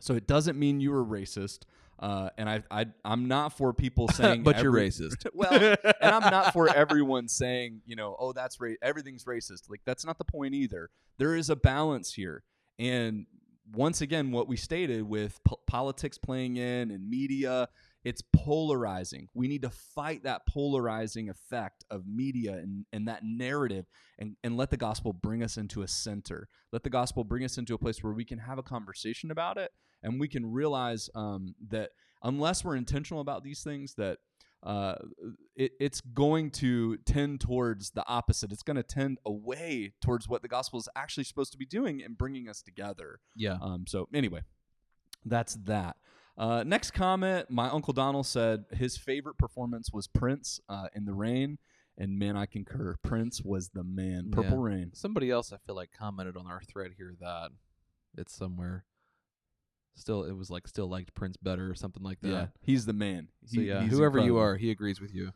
So 0.00 0.14
it 0.14 0.26
doesn't 0.26 0.58
mean 0.58 0.80
you 0.80 0.92
are 0.94 1.04
racist. 1.04 1.60
Uh, 2.00 2.30
and 2.38 2.48
I, 2.48 2.62
I, 2.70 2.86
I'm 3.04 3.26
not 3.26 3.56
for 3.56 3.72
people 3.72 4.08
saying, 4.12 4.44
but 4.44 4.62
you're 4.62 4.72
racist. 4.72 5.26
well, 5.34 5.52
and 5.52 6.14
I'm 6.14 6.30
not 6.30 6.52
for 6.52 6.68
everyone 6.74 7.28
saying, 7.28 7.82
you 7.86 7.96
know, 7.96 8.16
oh, 8.18 8.32
that's 8.32 8.60
ra- 8.60 8.74
everything's 8.82 9.24
racist. 9.24 9.68
Like 9.68 9.80
that's 9.84 10.04
not 10.04 10.18
the 10.18 10.24
point 10.24 10.54
either. 10.54 10.90
There 11.18 11.34
is 11.34 11.50
a 11.50 11.56
balance 11.56 12.14
here, 12.14 12.44
and 12.78 13.26
once 13.74 14.00
again, 14.00 14.30
what 14.30 14.48
we 14.48 14.56
stated 14.56 15.02
with 15.02 15.40
po- 15.44 15.60
politics 15.66 16.16
playing 16.16 16.56
in 16.56 16.90
and 16.90 17.08
media, 17.08 17.68
it's 18.04 18.22
polarizing. 18.32 19.28
We 19.34 19.48
need 19.48 19.62
to 19.62 19.70
fight 19.70 20.22
that 20.22 20.46
polarizing 20.46 21.28
effect 21.28 21.84
of 21.90 22.06
media 22.06 22.52
and, 22.54 22.86
and 22.92 23.08
that 23.08 23.24
narrative, 23.24 23.86
and 24.18 24.36
and 24.44 24.56
let 24.56 24.70
the 24.70 24.76
gospel 24.76 25.12
bring 25.12 25.42
us 25.42 25.56
into 25.56 25.82
a 25.82 25.88
center. 25.88 26.48
Let 26.72 26.84
the 26.84 26.90
gospel 26.90 27.24
bring 27.24 27.44
us 27.44 27.58
into 27.58 27.74
a 27.74 27.78
place 27.78 28.02
where 28.02 28.12
we 28.12 28.24
can 28.24 28.38
have 28.38 28.58
a 28.58 28.62
conversation 28.62 29.30
about 29.30 29.58
it, 29.58 29.72
and 30.02 30.20
we 30.20 30.28
can 30.28 30.50
realize 30.50 31.10
um, 31.14 31.54
that 31.68 31.90
unless 32.22 32.64
we're 32.64 32.76
intentional 32.76 33.20
about 33.20 33.42
these 33.44 33.62
things, 33.62 33.94
that 33.94 34.18
uh, 34.62 34.96
it, 35.54 35.72
it's 35.78 36.00
going 36.00 36.50
to 36.50 36.96
tend 36.98 37.40
towards 37.40 37.90
the 37.90 38.04
opposite. 38.08 38.50
It's 38.50 38.62
going 38.64 38.76
to 38.76 38.82
tend 38.82 39.18
away 39.24 39.92
towards 40.00 40.28
what 40.28 40.42
the 40.42 40.48
gospel 40.48 40.80
is 40.80 40.88
actually 40.96 41.24
supposed 41.24 41.52
to 41.52 41.58
be 41.58 41.66
doing 41.66 42.02
and 42.02 42.18
bringing 42.18 42.48
us 42.48 42.60
together. 42.62 43.20
yeah. 43.36 43.58
Um, 43.62 43.84
so 43.86 44.08
anyway, 44.12 44.42
that's 45.24 45.54
that. 45.64 45.96
Uh, 46.36 46.62
next 46.64 46.92
comment, 46.92 47.50
my 47.50 47.68
uncle 47.68 47.92
Donald 47.92 48.26
said 48.26 48.64
his 48.72 48.96
favorite 48.96 49.38
performance 49.38 49.90
was 49.92 50.06
Prince 50.06 50.60
uh, 50.68 50.86
in 50.94 51.04
the 51.04 51.14
Rain, 51.14 51.58
and 51.96 52.16
man, 52.16 52.36
I 52.36 52.46
concur. 52.46 52.94
Prince 53.02 53.42
was 53.42 53.70
the 53.70 53.82
man. 53.82 54.30
Purple 54.30 54.58
Yeah. 54.58 54.74
Rain. 54.76 54.90
Somebody 54.94 55.30
else 55.30 55.52
I 55.52 55.56
feel 55.66 55.74
like 55.74 55.90
commented 55.92 56.36
on 56.36 56.46
our 56.46 56.62
thread 56.62 56.92
here 56.96 57.14
that 57.20 57.50
it's 58.16 58.34
somewhere. 58.36 58.84
Still, 59.98 60.24
it 60.24 60.32
was 60.32 60.50
like 60.50 60.66
still 60.68 60.88
liked 60.88 61.14
Prince 61.14 61.36
better 61.36 61.70
or 61.70 61.74
something 61.74 62.02
like 62.02 62.20
that. 62.20 62.28
Yeah, 62.28 62.46
he's 62.62 62.86
the 62.86 62.92
man. 62.92 63.28
So 63.46 63.60
He- 63.60 63.66
yeah, 63.68 63.82
he's 63.82 63.92
whoever 63.92 64.18
you 64.18 64.24
incredible. 64.24 64.40
are, 64.40 64.56
he 64.56 64.70
agrees 64.70 65.00
with 65.00 65.14
you. 65.14 65.32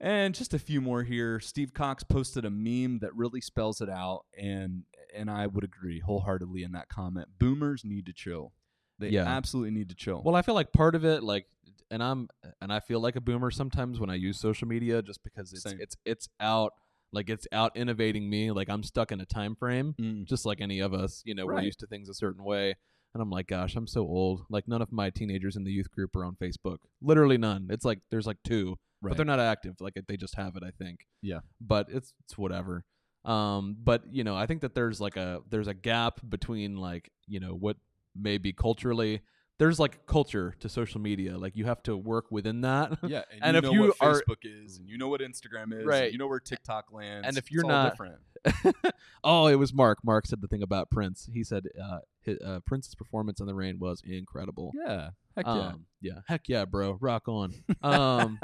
And 0.00 0.34
just 0.34 0.52
a 0.52 0.58
few 0.58 0.80
more 0.80 1.04
here. 1.04 1.38
Steve 1.38 1.72
Cox 1.72 2.02
posted 2.02 2.44
a 2.44 2.50
meme 2.50 2.98
that 3.00 3.14
really 3.14 3.40
spells 3.40 3.80
it 3.80 3.88
out, 3.88 4.24
and 4.36 4.84
and 5.14 5.30
I 5.30 5.46
would 5.46 5.62
agree 5.64 6.00
wholeheartedly 6.00 6.62
in 6.64 6.72
that 6.72 6.88
comment. 6.88 7.28
Boomers 7.38 7.84
need 7.84 8.06
to 8.06 8.12
chill. 8.12 8.52
They 8.98 9.10
Yeah. 9.10 9.24
absolutely 9.24 9.70
need 9.70 9.88
to 9.90 9.94
chill. 9.94 10.22
Well, 10.24 10.34
I 10.34 10.42
feel 10.42 10.54
like 10.54 10.72
part 10.72 10.94
of 10.94 11.04
it, 11.04 11.22
like, 11.22 11.46
and 11.90 12.02
I'm 12.02 12.28
and 12.60 12.72
I 12.72 12.80
feel 12.80 12.98
like 13.00 13.14
a 13.14 13.20
boomer 13.20 13.50
sometimes 13.52 14.00
when 14.00 14.10
I 14.10 14.14
use 14.16 14.40
social 14.40 14.66
media, 14.66 15.02
just 15.02 15.22
because 15.22 15.52
it's 15.52 15.62
Same. 15.62 15.78
it's 15.80 15.96
it's 16.04 16.28
out, 16.40 16.72
like 17.12 17.30
it's 17.30 17.46
out 17.52 17.76
innovating 17.76 18.28
me. 18.28 18.50
Like 18.50 18.68
I'm 18.68 18.82
stuck 18.82 19.12
in 19.12 19.20
a 19.20 19.26
time 19.26 19.54
frame, 19.54 19.94
Mm. 20.00 20.24
just 20.24 20.44
like 20.44 20.60
any 20.60 20.80
of 20.80 20.92
us. 20.94 21.22
You 21.24 21.34
know, 21.36 21.46
we're 21.46 21.54
Right. 21.56 21.64
used 21.64 21.78
to 21.80 21.86
things 21.86 22.08
a 22.08 22.14
certain 22.14 22.42
way. 22.42 22.74
And 23.14 23.22
I'm 23.22 23.30
like, 23.30 23.48
gosh, 23.48 23.76
I'm 23.76 23.86
so 23.86 24.02
old. 24.02 24.44
Like 24.48 24.66
none 24.66 24.82
of 24.82 24.90
my 24.90 25.10
teenagers 25.10 25.56
in 25.56 25.64
the 25.64 25.70
youth 25.70 25.90
group 25.90 26.16
are 26.16 26.24
on 26.24 26.36
Facebook. 26.36 26.78
Literally 27.02 27.38
none. 27.38 27.68
It's 27.70 27.84
like 27.84 27.98
there's 28.10 28.26
like 28.26 28.38
two, 28.44 28.76
right. 29.02 29.10
but 29.10 29.16
they're 29.16 29.26
not 29.26 29.40
active. 29.40 29.74
Like 29.80 29.94
they 30.08 30.16
just 30.16 30.36
have 30.36 30.56
it, 30.56 30.62
I 30.64 30.70
think. 30.70 31.00
Yeah. 31.20 31.40
But 31.60 31.88
it's 31.90 32.12
it's 32.24 32.38
whatever. 32.38 32.84
Um, 33.24 33.76
but 33.82 34.02
you 34.10 34.24
know, 34.24 34.34
I 34.34 34.46
think 34.46 34.62
that 34.62 34.74
there's 34.74 35.00
like 35.00 35.16
a 35.16 35.40
there's 35.50 35.68
a 35.68 35.74
gap 35.74 36.20
between 36.26 36.76
like 36.76 37.10
you 37.26 37.40
know 37.40 37.52
what 37.52 37.76
may 38.16 38.38
be 38.38 38.52
culturally. 38.52 39.20
There's 39.58 39.78
like 39.78 40.06
culture 40.06 40.54
to 40.60 40.68
social 40.68 41.00
media. 41.00 41.38
Like 41.38 41.56
you 41.56 41.66
have 41.66 41.82
to 41.84 41.96
work 41.96 42.30
within 42.32 42.62
that. 42.62 42.98
yeah, 43.06 43.22
and, 43.40 43.42
and 43.42 43.52
you 43.54 43.58
if 43.58 43.64
know 43.64 43.72
you 43.72 43.80
what 43.82 43.96
are- 44.00 44.14
Facebook 44.14 44.38
is, 44.44 44.78
and 44.78 44.88
you 44.88 44.98
know 44.98 45.08
what 45.08 45.20
Instagram 45.20 45.72
is, 45.78 45.84
Right. 45.86 46.10
you 46.10 46.18
know 46.18 46.26
where 46.26 46.40
TikTok 46.40 46.92
lands, 46.92 47.28
And 47.28 47.36
if 47.38 47.52
you're 47.52 47.64
not- 47.64 47.90
different, 47.92 48.16
oh, 49.24 49.46
it 49.46 49.54
was 49.56 49.72
Mark. 49.72 49.98
Mark 50.04 50.26
said 50.26 50.40
the 50.40 50.48
thing 50.48 50.62
about 50.62 50.90
Prince. 50.90 51.28
He 51.32 51.44
said 51.44 51.64
uh, 51.80 51.98
hi 52.26 52.32
uh, 52.44 52.60
Prince's 52.66 52.94
performance 52.96 53.38
in 53.40 53.46
the 53.46 53.54
rain 53.54 53.78
was 53.78 54.02
incredible. 54.04 54.72
yeah, 54.74 55.10
heck 55.36 55.46
yeah, 55.46 55.52
Um, 55.52 55.86
yeah. 56.00 56.20
Heck 56.26 56.48
yeah, 56.48 56.64
bro. 56.64 56.98
Rock 57.00 57.28
on. 57.28 57.54
Um, 57.82 58.40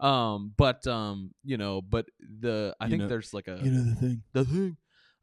um, 0.00 0.52
but 0.56 0.86
um, 0.86 1.30
you 1.44 1.56
know, 1.56 1.80
but 1.82 2.06
the 2.20 2.74
I 2.80 2.84
You 2.86 2.90
think 2.90 3.02
know- 3.02 3.08
there's 3.08 3.32
like 3.34 3.48
a 3.48 3.60
you 3.62 3.70
know 3.70 3.82
the 3.84 3.94
thing. 3.96 4.22
the 4.32 4.44
thing. 4.44 4.76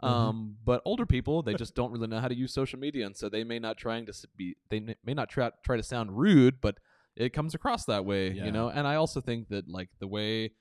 Mhm. 0.03 0.07
Um, 0.09 0.57
but 0.65 0.81
older 0.85 1.05
people 1.05 1.43
they 1.43 1.53
just 1.53 1.75
don't 1.75 1.91
really 1.91 2.07
know 2.07 2.19
how 2.19 2.27
to 2.27 2.35
use 2.35 2.53
social 2.53 2.79
media, 2.79 3.05
and 3.05 3.15
so 3.15 3.29
they 3.29 3.43
may 3.43 3.59
not 3.59 3.77
trying 3.77 4.05
to 4.07 4.13
be 4.35 4.55
they 4.69 4.79
may 5.03 5.13
not 5.13 5.29
try 5.29 5.51
try 5.63 5.77
to 5.77 5.83
sound 5.83 6.17
rude, 6.17 6.59
but 6.61 6.79
it 7.15 7.33
comes 7.33 7.53
across 7.53 7.85
that 7.85 8.05
way, 8.05 8.31
Yeah. 8.31 8.45
you 8.45 8.51
know. 8.51 8.69
And 8.69 8.87
I 8.87 8.95
also 8.95 9.21
think 9.21 9.49
that 9.49 9.67
like 9.67 9.89
the 9.99 10.07
way 10.07 10.51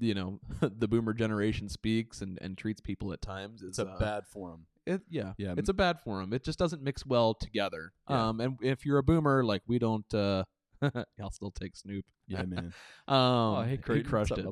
you 0.00 0.14
know 0.14 0.40
the 0.60 0.86
boomer 0.88 1.12
generation 1.12 1.68
speaks 1.68 2.22
and 2.22 2.38
and 2.40 2.56
treats 2.56 2.80
people 2.80 3.12
at 3.12 3.20
times 3.20 3.62
is 3.62 3.70
It's 3.70 3.78
a 3.80 3.88
uh, 3.88 3.98
bad 3.98 4.26
forum. 4.26 4.66
it, 4.86 5.02
yeah, 5.10 5.34
Yeah. 5.36 5.54
it's 5.58 5.68
a 5.68 5.74
bad 5.74 6.00
forum. 6.00 6.32
It 6.32 6.42
just 6.44 6.58
doesn't 6.58 6.82
mix 6.82 7.04
well 7.04 7.34
together. 7.34 7.92
Yeah. 8.08 8.28
Um, 8.28 8.40
and 8.40 8.58
if 8.62 8.86
you're 8.86 8.98
a 8.98 9.02
boomer, 9.02 9.44
like 9.44 9.62
we 9.66 9.78
don't, 9.78 10.14
uh, 10.14 10.44
I'll 11.20 11.30
still 11.32 11.50
take 11.50 11.76
Snoop. 11.76 12.06
Yeah, 12.26 12.44
man. 12.44 12.72
Um, 13.08 13.16
oh, 13.16 13.62
hey, 13.64 13.78
he 13.94 14.02
crushed 14.02 14.32
up, 14.32 14.38
it. 14.38 14.46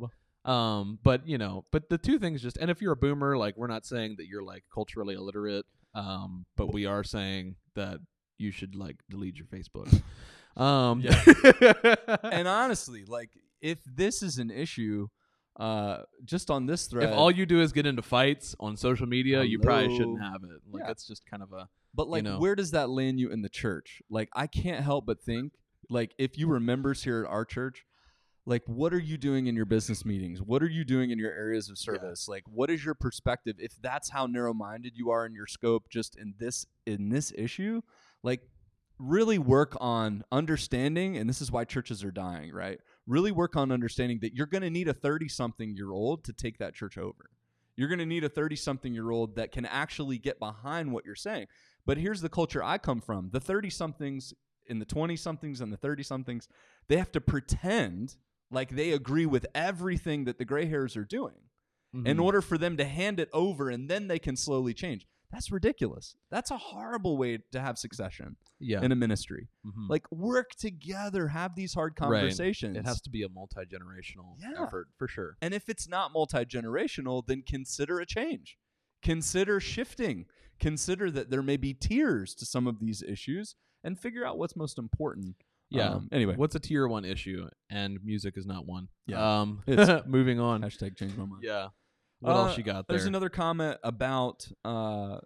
Um, 0.47 0.99
but 1.03 1.27
you 1.27 1.39
know, 1.39 1.65
but 1.73 1.89
the 1.91 1.99
two 1.99 2.19
things 2.19 2.41
just, 2.41 2.57
and 2.57 2.71
if 2.71 2.81
you're 2.81 2.93
a 2.93 2.97
boomer, 2.97 3.37
like 3.37 3.57
we're 3.57 3.67
not 3.67 3.85
saying 3.85 4.15
that 4.19 4.27
you're 4.27 4.45
like 4.45 4.65
culturally 4.73 5.15
illiterate. 5.15 5.67
Um, 5.95 6.45
but 6.57 6.73
we 6.73 6.85
are 6.87 7.03
saying 7.03 7.57
that 7.75 7.99
you 8.39 8.51
should 8.51 8.75
like 8.75 8.97
delete 9.11 9.37
your 9.37 9.47
Facebook. 9.47 10.03
Um, 10.57 11.05
and 12.23 12.49
honestly, 12.49 13.05
like 13.05 13.29
if 13.61 13.77
this 13.85 14.23
is 14.23 14.39
an 14.39 14.51
issue, 14.51 15.09
uh, 15.61 15.99
just 16.25 16.51
on 16.51 16.65
this 16.65 16.87
thread, 16.87 17.11
if 17.11 17.15
all 17.15 17.31
you 17.31 17.45
do 17.45 17.61
is 17.61 17.73
get 17.73 17.85
into 17.85 18.01
fights 18.01 18.57
on 18.59 18.75
social 18.77 19.07
media, 19.07 19.43
you 19.43 19.59
probably 19.59 19.95
shouldn't 19.95 20.23
have 20.23 20.45
it. 20.45 20.63
Like 20.71 20.85
Yeah. 20.85 20.91
it's 20.93 21.07
just 21.07 21.27
kind 21.27 21.43
of 21.43 21.53
a 21.53 21.69
But 21.95 22.09
like, 22.09 22.25
know. 22.25 22.39
where 22.39 22.55
does 22.55 22.71
that 22.71 22.89
land 22.89 23.21
you 23.21 23.31
in 23.31 23.43
the 23.43 23.51
church? 23.51 24.01
Like, 24.09 24.31
I 24.35 24.47
can't 24.47 24.83
help 24.83 25.05
but 25.05 25.21
think, 25.21 25.53
like, 25.91 26.15
if 26.17 26.39
you 26.39 26.49
were 26.49 26.59
members 26.59 27.05
here 27.05 27.25
at 27.25 27.31
our 27.31 27.45
church, 27.45 27.85
like, 28.47 28.63
what 28.67 28.95
are 28.95 28.99
you 28.99 29.19
doing 29.19 29.49
in 29.49 29.57
your 29.57 29.67
business 29.67 30.05
meetings? 30.05 30.41
What 30.41 30.63
are 30.63 30.69
you 30.69 30.85
doing 30.85 31.11
in 31.11 31.19
your 31.19 31.33
areas 31.33 31.69
of 31.69 31.77
service? 31.77 32.29
Like, 32.29 32.45
what 32.47 32.71
is 32.71 32.85
your 32.85 32.95
perspective? 32.95 33.57
If 33.59 33.73
that's 33.83 34.09
how 34.09 34.27
narrow-minded 34.27 34.93
you 34.97 35.11
are 35.11 35.27
in 35.27 35.35
your 35.35 35.49
scope, 35.49 35.89
just 35.91 36.17
in 36.17 36.35
this 36.39 36.65
in 36.87 37.09
this 37.09 37.33
issue, 37.37 37.83
like, 38.23 38.43
really 38.99 39.39
work 39.39 39.77
on 39.81 40.25
understanding. 40.31 41.17
And 41.17 41.29
this 41.29 41.43
is 41.43 41.51
why 41.51 41.65
churches 41.65 42.05
are 42.05 42.13
dying, 42.13 42.53
right? 42.53 42.79
Really 43.07 43.33
work 43.33 43.57
on 43.57 43.73
understanding 43.73 44.21
that 44.23 44.35
you're 44.35 44.47
going 44.47 44.63
to 44.63 44.71
need 44.71 44.89
a 44.89 44.95
thirty-something-year-old 44.95 46.25
to 46.25 46.33
take 46.33 46.59
that 46.59 46.75
church 46.75 46.97
over. 46.97 47.31
You're 47.77 47.89
going 47.89 47.99
to 47.99 48.07
need 48.07 48.25
a 48.25 48.29
30 48.29 48.57
something 48.57 48.95
year 48.95 49.11
old 49.11 49.37
that 49.37 49.53
can 49.53 49.67
actually 49.67 50.19
get 50.19 50.39
behind 50.39 50.93
what 50.93 51.05
you're 51.05 51.15
saying. 51.15 51.47
But 51.85 51.99
here's 51.99 52.23
the 52.23 52.31
culture 52.31 52.63
I 52.65 52.79
come 52.79 53.01
from 53.01 53.31
the 53.33 53.41
30 53.41 53.71
somethings, 53.71 54.33
in 54.67 54.79
the 54.79 54.87
20 54.87 55.15
somethings, 55.17 55.61
and 55.61 55.73
the 55.73 55.77
30 55.77 56.03
somethings, 56.03 56.49
they 56.89 56.97
have 56.97 57.13
to 57.13 57.21
pretend 57.21 58.17
like 58.51 58.71
they 58.71 58.93
agree 58.93 59.27
with 59.27 59.47
everything 59.55 60.25
that 60.25 60.39
the 60.39 60.45
gray 60.45 60.67
hairs 60.67 60.97
are 60.97 61.05
doing 61.05 61.35
in 61.93 62.19
Mhm. 62.19 62.23
order 62.23 62.43
for 62.43 62.59
them 62.59 62.77
to 62.77 62.85
hand 62.85 63.19
it 63.19 63.31
over 63.33 63.71
and 63.71 63.89
then 63.89 64.07
they 64.09 64.19
can 64.19 64.37
slowly 64.37 64.75
change. 64.75 65.07
That's 65.31 65.51
ridiculous. 65.51 66.15
That's 66.31 66.51
a 66.53 66.57
horrible 66.57 67.17
way 67.17 67.39
to 67.51 67.61
have 67.61 67.79
succession 67.79 68.37
yeah. 68.61 68.83
in 68.83 68.93
a 68.93 68.95
ministry. 68.97 69.49
Mhm. 69.67 69.89
Like, 69.89 70.11
work 70.13 70.51
together, 70.55 71.29
have 71.29 71.57
these 71.57 71.75
hard 71.75 71.93
Right. 71.99 72.09
conversations. 72.11 72.77
It 72.77 72.85
has 72.87 73.01
to 73.03 73.11
be 73.11 73.23
a 73.23 73.29
multi 73.29 73.63
generational 73.65 74.37
Yeah. 74.39 74.63
effort 74.63 74.89
for 74.97 75.09
sure. 75.09 75.37
And 75.41 75.53
if 75.53 75.69
it's 75.69 75.89
not 75.89 76.13
multi 76.13 76.45
generational, 76.45 77.27
then 77.27 77.43
consider 77.43 77.99
a 77.99 78.07
change. 78.07 78.59
Consider 79.03 79.61
shifting. 79.61 80.27
consider 80.59 81.11
that 81.11 81.29
there 81.29 81.43
may 81.43 81.59
be 81.59 81.75
tiers 81.75 82.35
to 82.35 82.47
some 82.47 82.67
of 82.67 82.79
these 82.81 83.03
issues 83.03 83.57
and 83.85 84.01
figure 84.01 84.25
out 84.25 84.39
what's 84.39 84.57
most 84.57 84.79
important. 84.79 85.37
Yeah. 85.71 85.91
Um, 85.95 86.09
anyway, 86.13 86.35
What's 86.37 86.55
a 86.55 86.61
tier 86.61 86.87
one 86.87 87.05
issue? 87.05 87.49
And 87.71 87.99
music 88.05 88.35
is 88.37 88.47
not 88.47 88.67
one. 88.67 88.89
Yeah. 89.07 89.41
Um, 89.41 89.63
It's- 89.67 90.03
moving 90.07 90.39
on. 90.41 90.63
hashtag 90.63 90.97
change 90.97 91.17
my 91.17 91.25
mind. 91.25 91.43
Yeah. 91.43 91.69
What 92.21 92.33
Uh, 92.33 92.47
else 92.47 92.57
you 92.59 92.63
got 92.65 92.87
there? 92.87 92.97
There's 92.97 93.07
another 93.07 93.29
comment 93.29 93.79
about, 93.83 94.49
uh, 94.65 95.19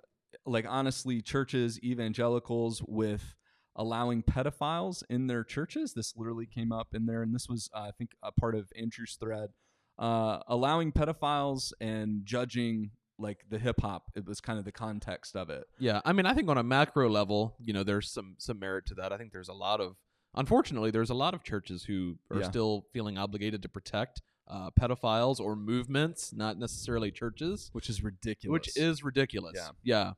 like, 0.47 0.67
honestly, 0.69 1.21
churches, 1.23 1.79
evangelicals, 1.83 2.83
with 2.87 3.35
allowing 3.77 4.23
pedophiles 4.23 5.03
in 5.09 5.27
their 5.29 5.45
churches. 5.45 5.95
This 5.95 6.15
literally 6.17 6.47
came 6.47 6.73
up 6.73 6.89
in 6.95 7.07
there, 7.07 7.23
and 7.23 7.35
this 7.35 7.49
was, 7.49 7.69
uh, 7.75 7.81
I 7.83 7.91
think, 7.97 8.11
a 8.23 8.33
part 8.33 8.55
of 8.55 8.71
Andrew's 8.77 9.17
thread. 9.21 9.51
Uh, 9.99 10.41
allowing 10.49 10.91
pedophiles 10.93 11.73
and 11.81 12.25
judging 12.25 12.91
like 13.19 13.45
the 13.51 13.59
hip 13.59 13.81
hop. 13.83 14.11
It 14.17 14.25
was 14.27 14.41
kind 14.41 14.59
of 14.59 14.65
the 14.65 14.73
context 14.73 15.37
of 15.37 15.51
it. 15.51 15.65
Yeah, 15.79 16.01
I 16.07 16.13
mean, 16.15 16.25
I 16.25 16.33
think 16.33 16.49
on 16.49 16.57
a 16.57 16.63
macro 16.63 17.09
level, 17.11 17.55
you 17.63 17.75
know, 17.75 17.83
there's 17.85 18.11
some 18.11 18.35
some 18.39 18.59
merit 18.59 18.87
to 18.87 18.95
that. 18.95 19.13
I 19.13 19.19
think 19.19 19.31
there's 19.33 19.51
a 19.51 19.53
lot 19.55 19.79
of, 19.83 19.97
unfortunately, 20.35 20.91
there's 20.91 21.11
a 21.11 21.15
lot 21.15 21.35
of 21.35 21.43
churches 21.43 21.85
who 21.85 22.19
are 22.31 22.41
Yeah. 22.41 22.49
still 22.49 22.87
feeling 22.93 23.19
obligated 23.19 23.63
to 23.63 23.69
protect 23.69 24.23
uh, 24.47 24.69
pedophiles 24.73 25.39
or 25.39 25.55
movements, 25.55 26.33
not 26.33 26.59
necessarily 26.59 27.13
churches, 27.13 27.71
Which 27.73 27.89
is 27.89 28.03
ridiculous. 28.03 28.53
which 28.53 28.77
is 28.77 29.05
ridiculous. 29.05 29.55
Yeah. 29.57 29.71
yeah, 29.85 30.13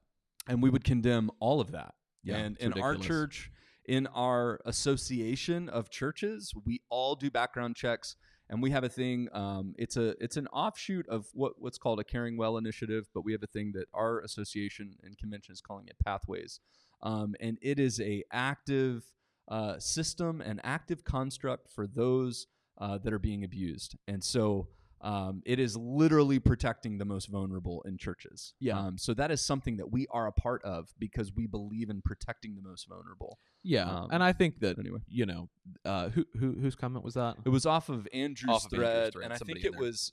and 0.49 0.63
we 0.63 0.71
would 0.71 0.85
condemn 0.85 1.31
all 1.39 1.61
of 1.61 1.73
that. 1.73 1.95
Yeah, 2.23 2.37
and 2.39 2.57
in 2.59 2.73
our 2.81 2.97
church, 2.97 3.51
in 3.85 4.07
our 4.07 4.61
association 4.65 5.69
of 5.69 5.91
churches, 5.91 6.55
we 6.65 6.81
all 6.89 7.15
do 7.15 7.31
background 7.31 7.77
checks, 7.77 8.17
and 8.49 8.63
we 8.63 8.71
have 8.71 8.85
a 8.85 8.89
thing. 8.89 9.29
Um, 9.33 9.75
it's 9.77 9.97
a 9.99 10.15
it's 10.23 10.37
an 10.39 10.47
offshoot 10.47 11.07
of 11.09 11.27
what 11.35 11.61
what's 11.61 11.77
called 11.79 12.01
a 12.01 12.05
Caring 12.05 12.37
Well 12.39 12.57
initiative, 12.57 13.09
but 13.13 13.25
we 13.27 13.33
have 13.33 13.43
a 13.43 13.47
thing 13.49 13.73
that 13.75 13.89
our 13.93 14.21
association 14.21 14.97
and 15.03 15.19
convention 15.19 15.53
is 15.53 15.61
calling 15.61 15.89
it 15.89 15.97
Pathways, 16.03 16.61
um, 17.03 17.35
and 17.41 17.59
it 17.61 17.79
is 17.79 18.01
a 18.01 18.23
active 18.33 19.05
uh, 19.49 19.78
system 19.78 20.40
and 20.40 20.61
active 20.64 21.05
construct 21.05 21.70
for 21.70 21.86
those 21.86 22.47
uh, 22.78 22.99
that 22.99 23.12
are 23.12 23.18
being 23.18 23.45
abused, 23.45 23.97
and 24.07 24.22
so. 24.22 24.68
Um, 25.05 25.43
it 25.45 25.59
is 25.59 25.76
literally 25.76 26.38
protecting 26.38 26.97
the 26.99 27.05
most 27.05 27.26
vulnerable 27.26 27.82
in 27.88 27.99
churches. 27.99 28.55
Yeah. 28.61 28.78
Um, 28.78 28.99
so 28.99 29.12
that 29.14 29.32
is 29.32 29.45
something 29.45 29.78
that 29.78 29.90
we 29.90 30.07
are 30.12 30.28
a 30.28 30.32
part 30.32 30.62
of 30.62 30.95
because 30.97 31.32
we 31.34 31.49
believe 31.49 31.90
in 31.90 32.03
protecting 32.03 32.55
the 32.55 32.62
most 32.62 32.86
vulnerable. 32.88 33.40
yeah. 33.64 33.82
Um, 33.90 34.11
and 34.12 34.22
I 34.22 34.32
think 34.32 34.61
that 34.61 34.78
Anyway, 34.78 35.01
you 35.09 35.26
know, 35.26 35.49
uh, 35.84 36.11
who 36.11 36.24
who 36.38 36.53
whose 36.53 36.76
comment 36.76 37.05
was 37.05 37.14
that? 37.14 37.34
it 37.45 37.49
was 37.49 37.66
off 37.66 37.88
of 37.88 38.07
Andrew's 38.12 38.49
Off 38.55 38.66
of 38.66 38.74
Andrew's 38.74 38.78
thread, 38.78 39.12
thread, 39.14 39.24
and 39.24 39.32
I 39.32 39.38
think 39.38 39.64
it 39.64 39.72
there. 39.72 39.80
was 39.80 40.12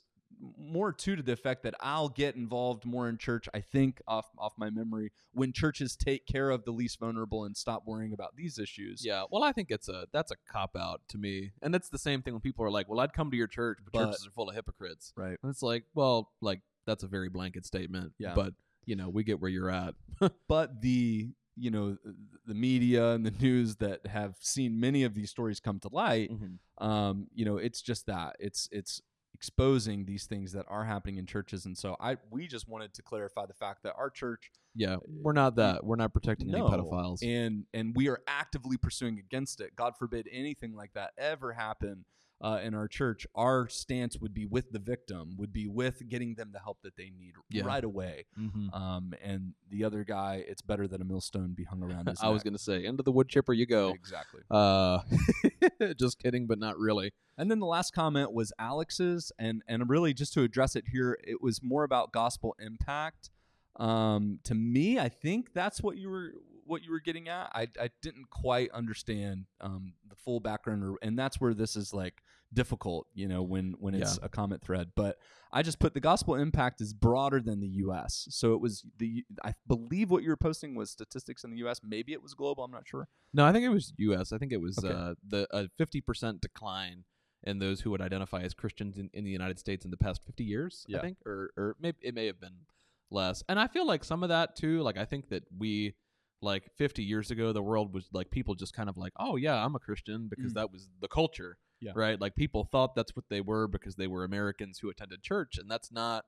more 0.58 0.92
too 0.92 1.16
to 1.16 1.22
the 1.22 1.32
effect 1.32 1.62
that 1.64 1.74
I'll 1.80 2.08
get 2.08 2.34
involved 2.36 2.84
more 2.84 3.08
in 3.08 3.18
church. 3.18 3.48
I 3.52 3.60
think 3.60 4.00
off 4.06 4.26
off 4.38 4.54
my 4.56 4.70
memory 4.70 5.12
when 5.32 5.52
churches 5.52 5.96
take 5.96 6.26
care 6.26 6.50
of 6.50 6.64
the 6.64 6.70
least 6.70 6.98
vulnerable 6.98 7.44
and 7.44 7.56
stop 7.56 7.82
worrying 7.86 8.12
about 8.12 8.36
these 8.36 8.58
issues. 8.58 9.04
Yeah, 9.04 9.24
well, 9.30 9.42
I 9.42 9.52
think 9.52 9.70
it's 9.70 9.88
a 9.88 10.06
that's 10.12 10.30
a 10.30 10.36
cop 10.50 10.76
out 10.76 11.02
to 11.08 11.18
me, 11.18 11.52
and 11.62 11.74
it's 11.74 11.88
the 11.88 11.98
same 11.98 12.22
thing 12.22 12.32
when 12.34 12.40
people 12.40 12.64
are 12.64 12.70
like, 12.70 12.88
"Well, 12.88 13.00
I'd 13.00 13.12
come 13.12 13.30
to 13.30 13.36
your 13.36 13.46
church, 13.48 13.78
but, 13.84 13.92
But- 13.92 14.06
churches 14.06 14.26
are 14.26 14.30
full 14.30 14.48
of 14.48 14.54
hypocrites." 14.54 15.12
Right. 15.16 15.38
And 15.42 15.50
it's 15.50 15.62
like, 15.62 15.84
well, 15.94 16.32
like 16.40 16.60
that's 16.86 17.02
a 17.02 17.08
very 17.08 17.28
blanket 17.28 17.66
statement. 17.66 18.12
Yeah. 18.18 18.34
But 18.34 18.54
you 18.86 18.96
know, 18.96 19.08
we 19.08 19.24
get 19.24 19.40
where 19.40 19.50
you're 19.50 19.70
at. 19.70 19.94
But 20.48 20.80
the 20.80 21.30
you 21.56 21.70
know 21.70 21.98
the 22.46 22.54
media 22.54 23.10
and 23.10 23.26
the 23.26 23.30
news 23.32 23.76
that 23.76 24.06
have 24.06 24.36
seen 24.40 24.80
many 24.80 25.02
of 25.02 25.14
these 25.14 25.30
stories 25.30 25.60
come 25.60 25.78
to 25.80 25.88
light 25.92 26.30
um, 26.78 27.26
you 27.34 27.44
know, 27.44 27.58
it's 27.58 27.82
just 27.82 28.06
that 28.06 28.36
it's 28.40 28.68
it's 28.72 29.02
exposing 29.34 30.04
these 30.04 30.26
things 30.26 30.52
that 30.52 30.66
are 30.68 30.84
happening 30.84 31.16
in 31.18 31.26
churches, 31.26 31.66
and 31.66 31.76
so 31.76 31.96
I 32.00 32.16
we 32.30 32.46
just 32.46 32.68
wanted 32.68 32.94
to 32.94 33.02
clarify 33.02 33.46
the 33.46 33.54
fact 33.54 33.82
that 33.84 33.94
our 33.96 34.10
church 34.10 34.50
Yeah, 34.74 34.94
uh, 34.96 34.98
we're 35.22 35.32
not 35.32 35.56
that. 35.56 35.84
We're 35.84 35.96
not 35.96 36.12
protecting 36.12 36.52
any 36.52 36.60
pedophiles. 36.60 37.22
and 37.22 37.64
and 37.72 37.94
we 37.96 38.08
are 38.08 38.20
actively 38.26 38.76
pursuing 38.76 39.18
against 39.18 39.60
it. 39.60 39.74
God 39.76 39.94
forbid 39.98 40.28
anything 40.30 40.74
like 40.74 40.92
that 40.94 41.12
ever 41.18 41.52
happen. 41.52 42.04
Uh, 42.42 42.58
in 42.62 42.72
our 42.74 42.88
church, 42.88 43.26
our 43.34 43.68
stance 43.68 44.18
would 44.18 44.32
be 44.32 44.46
with 44.46 44.72
the 44.72 44.78
victim, 44.78 45.36
would 45.36 45.52
be 45.52 45.66
with 45.68 46.08
getting 46.08 46.34
them 46.36 46.52
the 46.52 46.58
help 46.58 46.78
that 46.82 46.96
they 46.96 47.10
need 47.10 47.34
Yeah. 47.50 47.64
right 47.66 47.84
away. 47.84 48.24
Mhm. 48.38 48.74
Um, 48.74 49.12
and 49.22 49.52
the 49.68 49.84
other 49.84 50.04
guy, 50.04 50.36
it's 50.48 50.62
better 50.62 50.88
that 50.88 51.02
a 51.02 51.04
millstone 51.04 51.52
be 51.52 51.64
hung 51.64 51.82
around 51.82 52.06
his 52.08 52.18
I 52.22 52.28
was 52.30 52.42
gonna 52.42 52.56
say, 52.56 52.86
into 52.86 53.02
the 53.02 53.12
wood 53.12 53.28
chipper 53.28 53.52
you 53.52 53.66
go. 53.66 53.90
exactly. 53.90 54.40
Uh, 54.50 55.00
just 55.98 56.18
kidding, 56.18 56.46
but 56.46 56.58
not 56.58 56.78
really. 56.78 57.12
And 57.36 57.50
then 57.50 57.58
the 57.58 57.66
last 57.66 57.92
comment 57.92 58.32
was 58.32 58.52
Alex's, 58.58 59.32
and 59.38 59.62
and 59.68 59.88
really 59.90 60.14
just 60.14 60.32
to 60.34 60.42
address 60.42 60.76
it 60.76 60.84
here, 60.92 61.18
it 61.22 61.42
was 61.42 61.62
more 61.62 61.84
about 61.84 62.10
gospel 62.12 62.56
impact. 62.58 63.30
Um, 63.76 64.40
to 64.44 64.54
me, 64.54 64.98
I 64.98 65.08
think 65.08 65.52
that's 65.52 65.82
what 65.82 65.96
you 65.96 66.08
were 66.08 66.32
what 66.70 66.82
you 66.82 66.90
were 66.92 67.00
getting 67.00 67.28
at. 67.28 67.50
I 67.52 67.68
I 67.80 67.90
didn't 68.00 68.30
quite 68.30 68.70
understand 68.70 69.46
um, 69.60 69.92
the 70.08 70.16
full 70.16 70.40
background, 70.40 70.84
or, 70.84 70.96
and 71.02 71.18
that's 71.18 71.40
where 71.40 71.52
this 71.54 71.76
is 71.76 71.92
like 71.92 72.22
difficult, 72.52 73.06
you 73.14 73.28
know, 73.28 73.42
when 73.42 73.74
when 73.78 73.94
it's 73.94 74.18
a 74.22 74.28
comment 74.28 74.62
thread. 74.62 74.88
But 74.96 75.18
I 75.52 75.62
just 75.62 75.78
put 75.78 75.94
the 75.94 76.00
gospel 76.00 76.34
impact 76.36 76.80
is 76.80 76.92
broader 76.94 77.40
than 77.40 77.60
the 77.60 77.68
U.S. 77.84 78.26
So 78.30 78.54
it 78.54 78.60
was 78.60 78.84
the 78.98 79.24
I 79.44 79.54
believe 79.66 80.10
what 80.10 80.22
you 80.22 80.30
were 80.30 80.36
posting 80.36 80.74
was 80.74 80.90
statistics 80.90 81.44
in 81.44 81.50
the 81.50 81.58
U.S. 81.58 81.80
Maybe 81.84 82.12
it 82.12 82.22
was 82.22 82.34
global. 82.34 82.64
I'm 82.64 82.70
not 82.70 82.86
sure. 82.88 83.08
No, 83.34 83.44
I 83.44 83.52
think 83.52 83.64
it 83.64 83.68
was 83.68 83.92
U.S. 83.98 84.32
I 84.32 84.38
think 84.38 84.52
it 84.52 84.60
was 84.60 84.78
Okay. 84.82 84.94
uh, 84.94 85.14
the 85.26 85.46
a 85.50 85.68
fifty 85.76 86.00
percent 86.00 86.40
decline 86.40 87.04
in 87.44 87.58
those 87.58 87.80
who 87.80 87.90
would 87.90 88.02
identify 88.02 88.42
as 88.42 88.52
Christians 88.54 88.98
in, 88.98 89.08
in 89.14 89.24
the 89.24 89.30
United 89.30 89.58
States 89.58 89.84
in 89.84 89.90
the 89.90 89.96
past 89.96 90.22
fifty 90.24 90.44
years. 90.44 90.84
Yeah. 90.88 90.98
I 90.98 91.00
think, 91.02 91.18
or 91.26 91.50
or 91.56 91.76
maybe 91.80 91.98
it 92.02 92.14
may 92.14 92.26
have 92.26 92.40
been 92.40 92.66
less. 93.10 93.42
And 93.48 93.58
I 93.58 93.66
feel 93.66 93.86
like 93.86 94.04
some 94.04 94.22
of 94.22 94.28
that 94.28 94.56
too. 94.56 94.82
Like 94.82 94.96
I 94.98 95.04
think 95.04 95.28
that 95.30 95.44
we 95.56 95.94
like 96.42 96.70
50 96.78 97.02
years 97.02 97.30
ago 97.30 97.52
the 97.52 97.62
world 97.62 97.92
was 97.92 98.08
like 98.12 98.30
people 98.30 98.54
just 98.54 98.72
kind 98.74 98.88
of 98.88 98.96
like 98.96 99.12
oh 99.18 99.36
yeah 99.36 99.62
i'm 99.64 99.74
a 99.74 99.78
christian 99.78 100.28
because 100.28 100.52
Mm. 100.52 100.54
that 100.54 100.72
was 100.72 100.88
the 101.00 101.08
culture 101.08 101.58
Yeah. 101.80 101.92
right 101.94 102.20
like 102.20 102.34
people 102.34 102.64
thought 102.64 102.94
that's 102.94 103.14
what 103.14 103.26
they 103.28 103.40
were 103.40 103.66
because 103.68 103.96
they 103.96 104.06
were 104.06 104.24
americans 104.24 104.78
who 104.78 104.88
attended 104.90 105.22
church 105.22 105.58
and 105.58 105.70
that's 105.70 105.92
not 105.92 106.24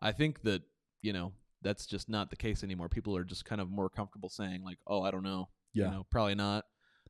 i 0.00 0.10
think 0.12 0.42
that 0.42 0.62
you 1.02 1.12
know 1.12 1.32
that's 1.60 1.86
just 1.86 2.08
not 2.08 2.30
the 2.30 2.36
case 2.36 2.64
anymore 2.64 2.88
people 2.88 3.16
are 3.16 3.24
just 3.24 3.44
kind 3.44 3.60
of 3.60 3.70
more 3.70 3.88
comfortable 3.90 4.28
saying 4.28 4.62
like 4.64 4.78
oh 4.86 5.02
i 5.02 5.10
don't 5.10 5.22
know 5.22 5.48
Yeah. 5.74 5.86
you 5.86 5.90
know 5.92 6.06
probably 6.10 6.34
not 6.34 6.64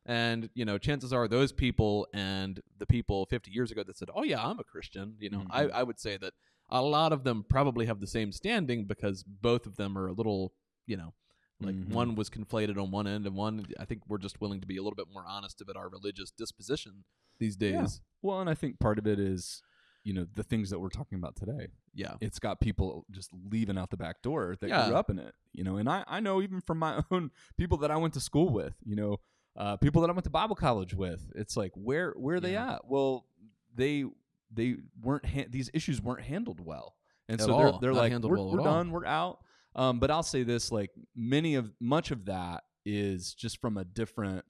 and 0.05 0.51
you 0.55 0.64
know 0.64 0.78
chances 0.78 1.12
are 1.12 1.28
those 1.28 1.53
people 1.53 2.09
and 2.12 2.61
the 2.78 2.86
people 2.86 3.24
50 3.26 3.51
years 3.53 3.70
ago 3.70 3.84
that 3.84 3.97
said 3.97 4.09
oh 4.14 4.24
yeah 4.24 4.45
i'm 4.45 4.59
a 4.59 4.64
christian 4.64 5.14
you 5.20 5.30
know 5.30 5.45
I, 5.51 5.64
Mhm. 5.66 5.70
I 5.72 5.82
would 5.84 6.01
say 6.01 6.16
that 6.16 6.32
a 6.70 6.82
lot 6.82 7.12
of 7.12 7.22
them 7.22 7.45
probably 7.49 7.86
have 7.86 8.01
the 8.01 8.07
same 8.07 8.32
standing 8.32 8.86
because 8.86 9.22
both 9.22 9.66
of 9.66 9.76
them 9.76 9.97
are 9.97 10.09
a 10.09 10.12
little 10.12 10.55
you 10.86 10.97
know 10.97 11.14
like 11.61 11.74
Mhm. 11.74 11.88
one 11.90 12.14
was 12.14 12.28
conflated 12.30 12.76
on 12.80 12.90
one 12.90 13.07
end 13.07 13.26
and 13.26 13.36
one 13.36 13.66
i 13.78 13.84
think 13.84 14.03
we're 14.09 14.18
just 14.18 14.40
willing 14.40 14.61
to 14.61 14.66
be 14.66 14.76
a 14.76 14.82
little 14.82 14.96
bit 14.96 15.07
more 15.12 15.24
honest 15.26 15.61
about 15.61 15.76
our 15.76 15.88
religious 15.88 16.30
disposition 16.30 17.05
these 17.38 17.57
Yeah. 17.61 17.80
days 17.82 18.00
Well, 18.22 18.40
and 18.40 18.48
I 18.48 18.55
think 18.55 18.78
part 18.78 18.98
of 19.00 19.07
it 19.09 19.18
is, 19.18 19.62
you 20.05 20.12
know, 20.12 20.24
the 20.34 20.44
things 20.44 20.70
that 20.70 20.78
we're 20.78 20.88
talking 20.90 21.18
about 21.18 21.34
today. 21.36 21.68
yeah 21.92 22.14
It's 22.20 22.38
got 22.38 22.61
people 22.61 23.05
just 23.11 23.30
leaving 23.32 23.76
out 23.76 23.90
the 23.90 23.96
back 23.96 24.22
door 24.22 24.57
that 24.61 24.68
Yeah. 24.68 24.86
grew 24.86 24.96
up 24.96 25.11
in 25.11 25.18
it, 25.18 25.34
you 25.53 25.64
know. 25.64 25.76
And 25.76 25.88
I, 25.88 26.05
I 26.07 26.20
know 26.20 26.40
even 26.40 26.61
from 26.61 26.78
my 26.78 27.03
own 27.11 27.30
people 27.57 27.78
that 27.78 27.90
I 27.90 27.96
went 27.96 28.14
to 28.14 28.20
school 28.20 28.48
with, 28.50 28.74
you 28.84 28.94
know, 28.96 29.18
uh, 29.57 29.76
people 29.76 30.00
that 30.03 30.09
I 30.11 30.12
went 30.12 30.22
to 30.24 30.30
Bible 30.30 30.55
college 30.57 30.94
with. 30.94 31.32
It's 31.34 31.57
like 31.57 31.72
where 31.74 32.12
where 32.12 32.36
are 32.36 32.40
they 32.40 32.53
Yeah. 32.53 32.74
at? 32.74 32.86
Well, 32.88 33.26
they 33.74 34.05
they 34.53 34.76
weren't 35.00 35.26
ha- 35.26 35.46
these 35.48 35.68
issues 35.74 36.00
weren't 36.00 36.22
handled 36.22 36.61
well, 36.61 36.94
and 37.28 37.40
At 37.40 37.46
so 37.46 37.53
all. 37.55 37.59
they're 37.80 37.80
they're 37.80 37.92
Not 37.92 37.98
like 38.12 38.22
we're, 38.22 38.36
well 38.36 38.50
we're 38.53 38.59
all. 38.61 38.64
done, 38.64 38.90
we're 38.92 39.05
out. 39.07 39.42
Um, 39.74 39.98
but 39.98 40.10
I'll 40.10 40.22
say 40.22 40.42
this: 40.42 40.70
like 40.72 40.90
many 41.16 41.54
of 41.54 41.72
much 41.80 42.10
of 42.10 42.26
that 42.26 42.64
is 42.84 43.34
just 43.34 43.60
from 43.60 43.76
a 43.76 43.84
different. 43.84 44.44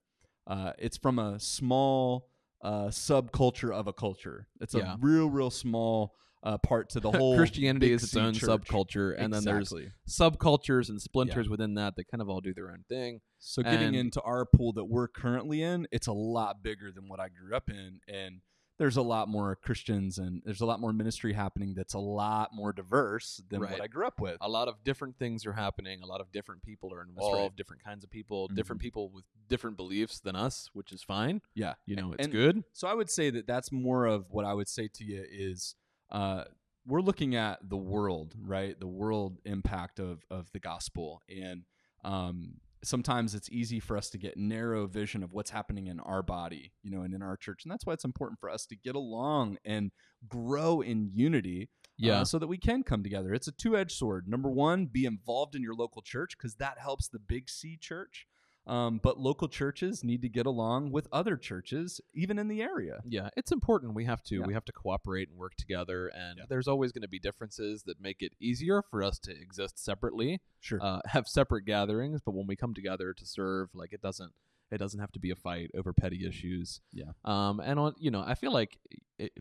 Uh, 0.46 0.72
it's 0.78 0.96
from 0.96 1.18
a 1.18 1.38
small 1.38 2.28
uh, 2.62 2.86
subculture 2.86 3.72
of 3.72 3.86
a 3.86 3.92
culture. 3.92 4.48
It's 4.60 4.74
Yeah. 4.74 4.94
a 4.94 4.96
real, 5.00 5.28
real 5.30 5.50
small 5.50 6.14
uh, 6.44 6.58
part 6.58 6.90
to 6.90 6.98
the 7.00 7.10
whole. 7.12 7.36
christianity 7.36 7.92
is 7.92 8.02
its 8.02 8.16
own 8.16 8.34
church. 8.34 8.48
subculture 8.48 9.14
and 9.16 9.32
then 9.32 9.44
there's 9.44 9.72
subcultures 10.08 10.88
and 10.88 11.00
splinters 11.00 11.48
within 11.48 11.74
that 11.74 11.94
that 11.94 12.08
kind 12.10 12.20
of 12.20 12.28
all 12.28 12.40
do 12.40 12.52
their 12.52 12.70
own 12.72 12.84
thing 12.88 13.20
So 13.38 13.62
getting 13.62 13.94
into 13.94 14.20
our 14.22 14.44
pool 14.44 14.72
that 14.72 14.84
we're 14.86 15.06
currently 15.06 15.62
in, 15.62 15.86
it's 15.92 16.08
a 16.08 16.12
lot 16.12 16.60
bigger 16.60 16.90
than 16.92 17.08
what 17.08 17.20
I 17.20 17.28
grew 17.28 17.54
up 17.54 17.70
in, 17.70 18.00
and 18.08 18.40
there's 18.82 18.96
a 18.96 19.02
lot 19.02 19.28
more 19.28 19.54
Christians 19.54 20.18
and 20.18 20.42
there's 20.44 20.60
a 20.60 20.66
lot 20.66 20.80
more 20.80 20.92
ministry 20.92 21.32
happening 21.32 21.72
that's 21.72 21.94
a 21.94 22.00
lot 22.00 22.50
more 22.52 22.72
diverse 22.72 23.40
than 23.48 23.60
Right. 23.60 23.70
what 23.70 23.80
I 23.80 23.86
grew 23.86 24.04
up 24.08 24.20
with. 24.20 24.38
a 24.40 24.48
lot 24.48 24.66
of 24.66 24.82
different 24.82 25.16
things 25.18 25.46
are 25.46 25.52
happening 25.52 26.02
a 26.02 26.06
lot 26.06 26.20
of 26.20 26.32
different 26.32 26.62
people 26.64 26.92
are 26.92 26.98
right. 26.98 27.08
involved 27.08 27.54
different 27.56 27.84
kinds 27.84 28.02
of 28.02 28.10
people 28.10 28.48
different 28.48 28.80
Mhm. 28.80 28.84
people 28.84 29.08
with 29.10 29.24
different 29.46 29.76
beliefs 29.76 30.18
than 30.18 30.34
us 30.34 30.68
which 30.72 30.90
is 30.90 31.00
fine 31.04 31.42
Yeah, 31.54 31.74
you 31.86 31.94
know 31.94 32.12
it's 32.12 32.24
And- 32.24 32.32
good 32.32 32.64
So 32.72 32.88
I 32.88 32.94
would 32.94 33.08
say 33.08 33.30
that 33.30 33.46
that's 33.46 33.70
more 33.70 34.04
of 34.06 34.30
what 34.30 34.44
I 34.44 34.52
would 34.52 34.68
say 34.68 34.88
to 34.88 35.04
you 35.04 35.24
is 35.30 35.76
uh, 36.10 36.44
we're 36.84 37.00
looking 37.02 37.36
at 37.36 37.68
the 37.70 37.76
world, 37.76 38.34
right? 38.36 38.78
The 38.78 38.88
world 38.88 39.38
impact 39.44 40.00
of 40.00 40.24
of 40.28 40.50
the 40.50 40.58
gospel, 40.58 41.22
and 41.28 41.64
um, 42.02 42.60
sometimes 42.84 43.34
it's 43.34 43.50
easy 43.50 43.80
for 43.80 43.96
us 43.96 44.10
to 44.10 44.18
get 44.18 44.36
narrow 44.36 44.86
vision 44.86 45.22
of 45.22 45.32
what's 45.32 45.50
happening 45.50 45.86
in 45.86 46.00
our 46.00 46.22
body, 46.22 46.72
you 46.82 46.90
know, 46.90 47.02
and 47.02 47.14
in 47.14 47.22
our 47.22 47.36
church, 47.36 47.64
and 47.64 47.72
that's 47.72 47.86
why 47.86 47.92
it's 47.92 48.04
important 48.04 48.40
for 48.40 48.50
us 48.50 48.66
to 48.66 48.76
get 48.76 48.94
along 48.94 49.58
and 49.64 49.90
grow 50.28 50.80
in 50.80 51.10
unity. 51.12 51.68
Yeah. 51.98 52.22
uh, 52.22 52.24
so 52.24 52.38
that 52.40 52.48
we 52.48 52.56
can 52.56 52.82
come 52.82 53.04
together. 53.04 53.32
It's 53.32 53.46
a 53.46 53.52
two 53.52 53.76
edged 53.76 53.92
sword. 53.92 54.26
Number 54.26 54.50
one, 54.50 54.86
be 54.86 55.04
involved 55.04 55.54
in 55.54 55.62
your 55.62 55.74
local 55.74 56.02
church 56.02 56.32
because 56.36 56.56
that 56.56 56.78
helps 56.78 57.06
the 57.06 57.20
big 57.20 57.48
C 57.48 57.76
church. 57.80 58.26
Um, 58.66 59.00
but 59.02 59.18
local 59.18 59.48
churches 59.48 60.04
need 60.04 60.22
to 60.22 60.28
get 60.28 60.46
along 60.46 60.92
with 60.92 61.08
other 61.10 61.36
churches, 61.36 62.00
even 62.14 62.38
in 62.38 62.46
the 62.46 62.62
area. 62.62 63.00
Yeah, 63.04 63.28
it's 63.36 63.50
important. 63.50 63.94
We 63.94 64.04
have 64.04 64.22
to 64.24 64.36
Yeah. 64.36 64.46
we 64.46 64.54
have 64.54 64.64
to 64.66 64.72
cooperate 64.72 65.28
and 65.28 65.36
work 65.38 65.56
together, 65.56 66.06
and 66.08 66.38
Yeah. 66.38 66.44
there's 66.48 66.68
always 66.68 66.92
going 66.92 67.02
to 67.02 67.08
be 67.08 67.18
differences 67.18 67.82
that 67.84 68.00
make 68.00 68.22
it 68.22 68.34
easier 68.40 68.80
for 68.82 69.02
us 69.02 69.18
to 69.20 69.32
exist 69.32 69.78
separately, 69.78 70.40
Sure. 70.60 70.78
uh, 70.80 71.00
have 71.06 71.26
separate 71.26 71.64
gatherings. 71.64 72.20
But 72.24 72.34
when 72.34 72.46
we 72.46 72.54
come 72.54 72.72
together 72.72 73.12
to 73.14 73.26
serve, 73.26 73.74
like 73.74 73.92
it 73.92 74.00
doesn't 74.00 74.32
it 74.70 74.78
doesn't 74.78 75.00
have 75.00 75.12
to 75.12 75.18
be 75.20 75.30
a 75.30 75.36
fight 75.36 75.70
over 75.74 75.92
petty 75.92 76.24
issues. 76.26 76.80
Yeah. 76.92 77.12
Um, 77.24 77.60
and 77.60 77.78
on 77.80 77.94
you 77.98 78.10
know, 78.10 78.22
I 78.24 78.34
feel 78.34 78.52
like 78.52 78.78
it, 79.18 79.32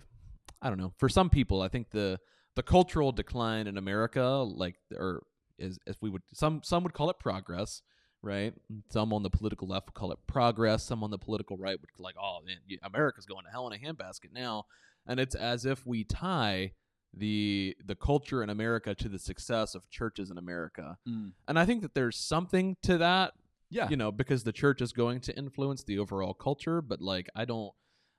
I 0.61 0.69
don't 0.69 0.78
know. 0.80 0.93
For 0.97 1.07
some 1.09 1.30
people, 1.30 1.61
I 1.61 1.67
think 1.67 1.91
the 1.91 2.19
the 2.55 2.63
cultural 2.63 3.11
decline 3.13 3.67
in 3.67 3.78
America, 3.78 4.26
like 4.28 4.76
or 4.95 5.24
is 5.59 5.78
as 5.86 6.01
we 6.01 6.09
would 6.09 6.24
some 6.34 6.61
some 6.63 6.82
would 6.84 6.93
call 6.93 7.09
it 7.11 7.19
progress. 7.19 7.82
Right, 8.24 8.53
some 8.89 9.11
on 9.13 9.24
the 9.24 9.32
political 9.32 9.67
left 9.67 9.88
would 9.88 9.93
call 9.95 10.11
it 10.11 10.19
progress. 10.28 10.84
Some 10.84 11.03
on 11.03 11.09
the 11.09 11.17
political 11.17 11.57
right 11.57 11.80
would 11.82 11.89
like, 11.97 12.15
"Oh 12.22 12.39
man, 12.45 12.57
America's 12.84 13.26
going 13.26 13.45
to 13.45 13.51
hell 13.51 13.67
in 13.67 13.74
a 13.74 13.84
handbasket 13.84 14.32
now," 14.32 14.65
and 15.07 15.19
it's 15.19 15.34
as 15.34 15.65
if 15.65 15.88
we 15.88 16.03
tie 16.03 16.74
the 17.13 17.76
the 17.84 17.95
culture 17.95 18.43
in 18.43 18.49
America 18.51 18.93
to 18.95 19.09
the 19.09 19.17
success 19.19 19.74
of 19.74 19.89
churches 19.89 20.30
in 20.30 20.38
America. 20.38 20.97
Mm. 21.07 21.32
And 21.47 21.57
I 21.57 21.65
think 21.65 21.82
that 21.82 21.95
there's 21.95 22.15
something 22.17 22.78
to 22.84 22.99
that, 22.99 23.34
Yeah. 23.72 23.89
you 23.89 23.97
know, 23.97 24.11
because 24.11 24.43
the 24.43 24.53
church 24.53 24.82
is 24.82 24.93
going 24.93 25.19
to 25.22 25.36
influence 25.36 25.84
the 25.84 25.97
overall 25.97 26.34
culture, 26.36 26.82
but 26.82 27.01
like 27.01 27.28
I 27.36 27.45
don't 27.45 27.74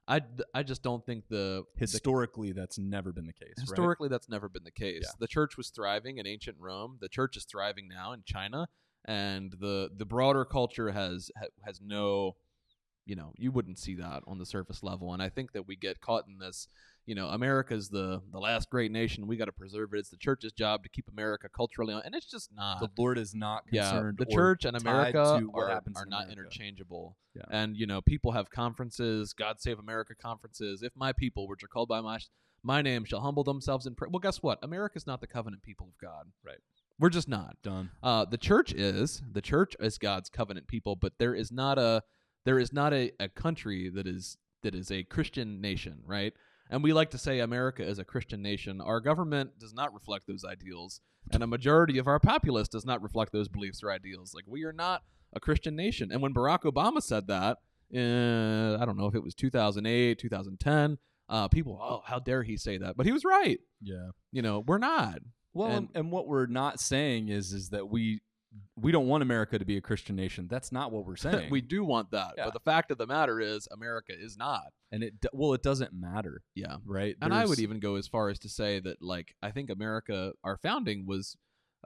I, 0.09 0.20
I 0.53 0.64
just 0.64 0.82
don't 0.82 1.07
think 1.07 1.28
the 1.28 1.62
the 1.76 1.80
Historically, 1.80 2.50
that's 2.50 2.76
never 2.76 3.12
been 3.12 3.26
the 3.26 3.32
case. 3.32 3.55
right? 3.57 3.61
historically 3.61 4.09
that's 4.09 4.28
never 4.28 4.48
been 4.48 4.64
the 4.64 4.72
case. 4.72 5.03
Yeah. 5.05 5.11
The 5.20 5.28
church 5.28 5.57
was 5.57 5.70
thriving 5.70 6.18
in 6.18 6.26
ancient 6.26 6.57
Rome. 6.59 6.98
The 7.00 7.09
church 7.09 7.36
is 7.36 7.44
thriving 7.44 7.86
now 7.88 8.12
in 8.12 8.24
China, 8.26 8.66
and 9.05 9.53
the 9.59 9.90
the 9.96 10.05
broader 10.05 10.44
culture 10.44 10.90
has 10.92 11.30
has 11.64 11.80
no, 11.80 12.36
you 13.05 13.16
know, 13.16 13.32
you 13.36 13.50
wouldn't 13.50 13.78
see 13.78 13.94
that 13.96 14.22
on 14.26 14.38
the 14.38 14.46
surface 14.46 14.82
level. 14.82 15.12
And 15.12 15.22
I 15.22 15.28
think 15.28 15.53
that 15.53 15.66
we 15.66 15.76
get 15.76 16.00
caught 16.00 16.26
in 16.26 16.38
this. 16.38 16.68
You 17.05 17.16
know, 17.16 17.26
America's 17.28 17.88
the 17.88 18.22
the 18.30 18.38
last 18.38 18.70
great 18.70 18.92
nation. 18.92 19.26
We 19.26 19.36
got 19.36 19.46
to 19.46 19.53
preserve 19.53 19.92
it. 19.92 19.98
It's 19.98 20.11
the 20.11 20.16
church's 20.16 20.53
job 20.53 20.84
to 20.84 20.88
keep 20.88 21.09
America 21.11 21.48
culturally, 21.48 21.92
on, 21.92 22.03
and 22.05 22.14
it's 22.14 22.30
just 22.30 22.50
not. 22.55 22.78
The 22.78 22.90
Lord 22.96 23.18
is 23.18 23.34
not 23.34 23.66
concerned 23.66 24.18
yeah, 24.20 24.24
the 24.24 24.32
church 24.32 24.64
and 24.64 24.76
America 24.76 25.42
are, 25.53 25.82
are 25.96 26.07
not 26.07 26.24
America. 26.24 26.30
interchangeable. 26.30 27.16
Yeah. 27.34 27.42
And 27.50 27.76
you 27.76 27.86
know, 27.86 28.03
people 28.03 28.30
have 28.32 28.50
conferences, 28.50 29.32
God 29.32 29.61
Save 29.61 29.80
America 29.80 30.14
conferences. 30.14 30.84
If 30.84 30.92
my 30.94 31.12
people, 31.12 31.48
which 31.48 31.64
are 31.64 31.68
called 31.68 31.88
by 31.88 32.00
my 32.00 32.20
my 32.62 32.82
name, 32.82 33.05
shall 33.05 33.20
humble 33.20 33.42
themselves 33.42 33.84
in 33.84 33.96
prayer 33.96 34.11
Well, 34.11 34.20
guess 34.20 34.40
what? 34.40 34.61
America's 34.62 35.05
not 35.05 35.20
the 35.20 35.26
covenant 35.26 35.64
people 35.64 35.88
of 35.88 35.98
God. 36.00 36.26
Right. 36.44 36.61
We're 37.03 37.11
just 37.11 37.28
not. 37.28 37.57
Done. 37.64 37.90
Uh, 38.00 38.26
the 38.26 38.38
church 38.38 38.72
is 38.72 39.22
the 39.32 39.42
church 39.42 39.74
is 39.80 39.98
God's 39.98 40.28
covenant 40.28 40.68
people, 40.68 40.94
but 40.94 41.14
there 41.18 41.34
is 41.34 41.50
not 41.50 41.76
a 41.76 42.05
there 42.44 42.61
is 42.61 42.72
not 42.72 42.94
a, 42.94 43.11
a 43.18 43.28
country 43.28 43.90
that 43.92 44.07
is 44.07 44.36
that 44.62 44.72
is 44.72 44.92
a 44.92 45.03
Christian 45.03 45.61
nation, 45.61 45.98
right? 46.07 46.32
And 46.70 46.80
we 46.80 46.92
like 46.92 47.11
to 47.11 47.18
say 47.18 47.40
America 47.40 47.82
is 47.82 47.98
a 47.98 48.05
Christian 48.05 48.40
nation. 48.40 48.80
Our 48.80 49.00
government 49.00 49.59
does 49.59 49.74
not 49.74 49.92
reflect 49.92 50.28
those 50.28 50.44
ideals, 50.44 51.00
and 51.32 51.42
a 51.42 51.46
majority 51.48 51.98
of 51.98 52.07
our 52.07 52.20
populace 52.20 52.68
does 52.68 52.86
not 52.86 53.03
reflect 53.03 53.32
those 53.32 53.48
beliefs 53.48 53.82
or 53.82 53.90
ideals. 53.90 54.32
Like 54.32 54.44
we 54.46 54.62
are 54.62 54.72
not 54.72 55.03
a 55.32 55.40
Christian 55.40 55.74
nation. 55.74 56.12
And 56.12 56.22
when 56.22 56.32
Barack 56.32 56.62
Obama 56.62 57.03
said 57.03 57.26
that, 57.26 57.59
uh, 57.92 58.80
I 58.80 58.84
don't 58.84 58.96
know 58.96 59.09
if 59.09 59.16
it 59.16 59.24
was 59.24 59.34
2008, 59.34 60.20
2010, 60.20 60.98
uh, 61.28 61.48
people, 61.48 61.80
oh, 61.82 62.03
how 62.07 62.20
dare 62.20 62.44
he 62.44 62.57
say 62.57 62.78
that? 62.78 62.96
But 62.96 63.07
he 63.07 63.12
was 63.12 63.24
right. 63.24 63.59
Yeah. 63.80 64.11
You 64.30 64.42
know, 64.42 64.61
we're 64.61 64.78
not. 64.78 65.18
Well, 65.55 65.68
and, 65.68 65.88
And- 65.94 66.11
what 66.11 66.26
we're 66.28 66.46
not 66.46 66.80
saying 66.80 67.28
is 67.28 67.53
is 67.53 67.70
that 67.70 67.88
we 67.88 68.20
we 68.76 68.92
don't 68.92 69.07
want 69.07 69.22
America 69.22 69.59
to 69.59 69.64
be 69.64 69.78
a 69.78 69.80
Christian 69.80 70.14
nation. 70.14 70.46
That's 70.46 70.72
not 70.72 70.92
what 70.92 71.07
we're 71.07 71.16
saying. 71.28 71.50
we 71.50 71.62
do 71.62 71.84
want 71.84 72.11
that. 72.11 72.34
Yeah. 72.36 72.44
But 72.44 72.53
the 72.53 72.61
fact 72.61 72.90
of 72.90 72.98
the 72.98 73.07
matter 73.07 73.40
is, 73.40 73.66
America 73.72 74.12
is 74.14 74.36
not. 74.36 74.64
and 74.90 75.03
it 75.03 75.14
well, 75.32 75.55
it 75.55 75.62
doesn't 75.62 75.92
matter, 75.94 76.42
Yeah. 76.55 76.76
right? 76.84 77.16
And 77.22 77.32
I 77.32 77.46
would 77.46 77.59
even 77.61 77.80
go 77.80 77.94
as 77.96 78.07
far 78.09 78.28
as 78.28 78.38
to 78.40 78.50
say 78.50 78.78
that, 78.80 79.00
like, 79.00 79.34
I 79.42 79.53
think 79.53 79.70
America, 79.70 80.32
our 80.44 80.59
founding 80.59 81.07
was, 81.07 81.34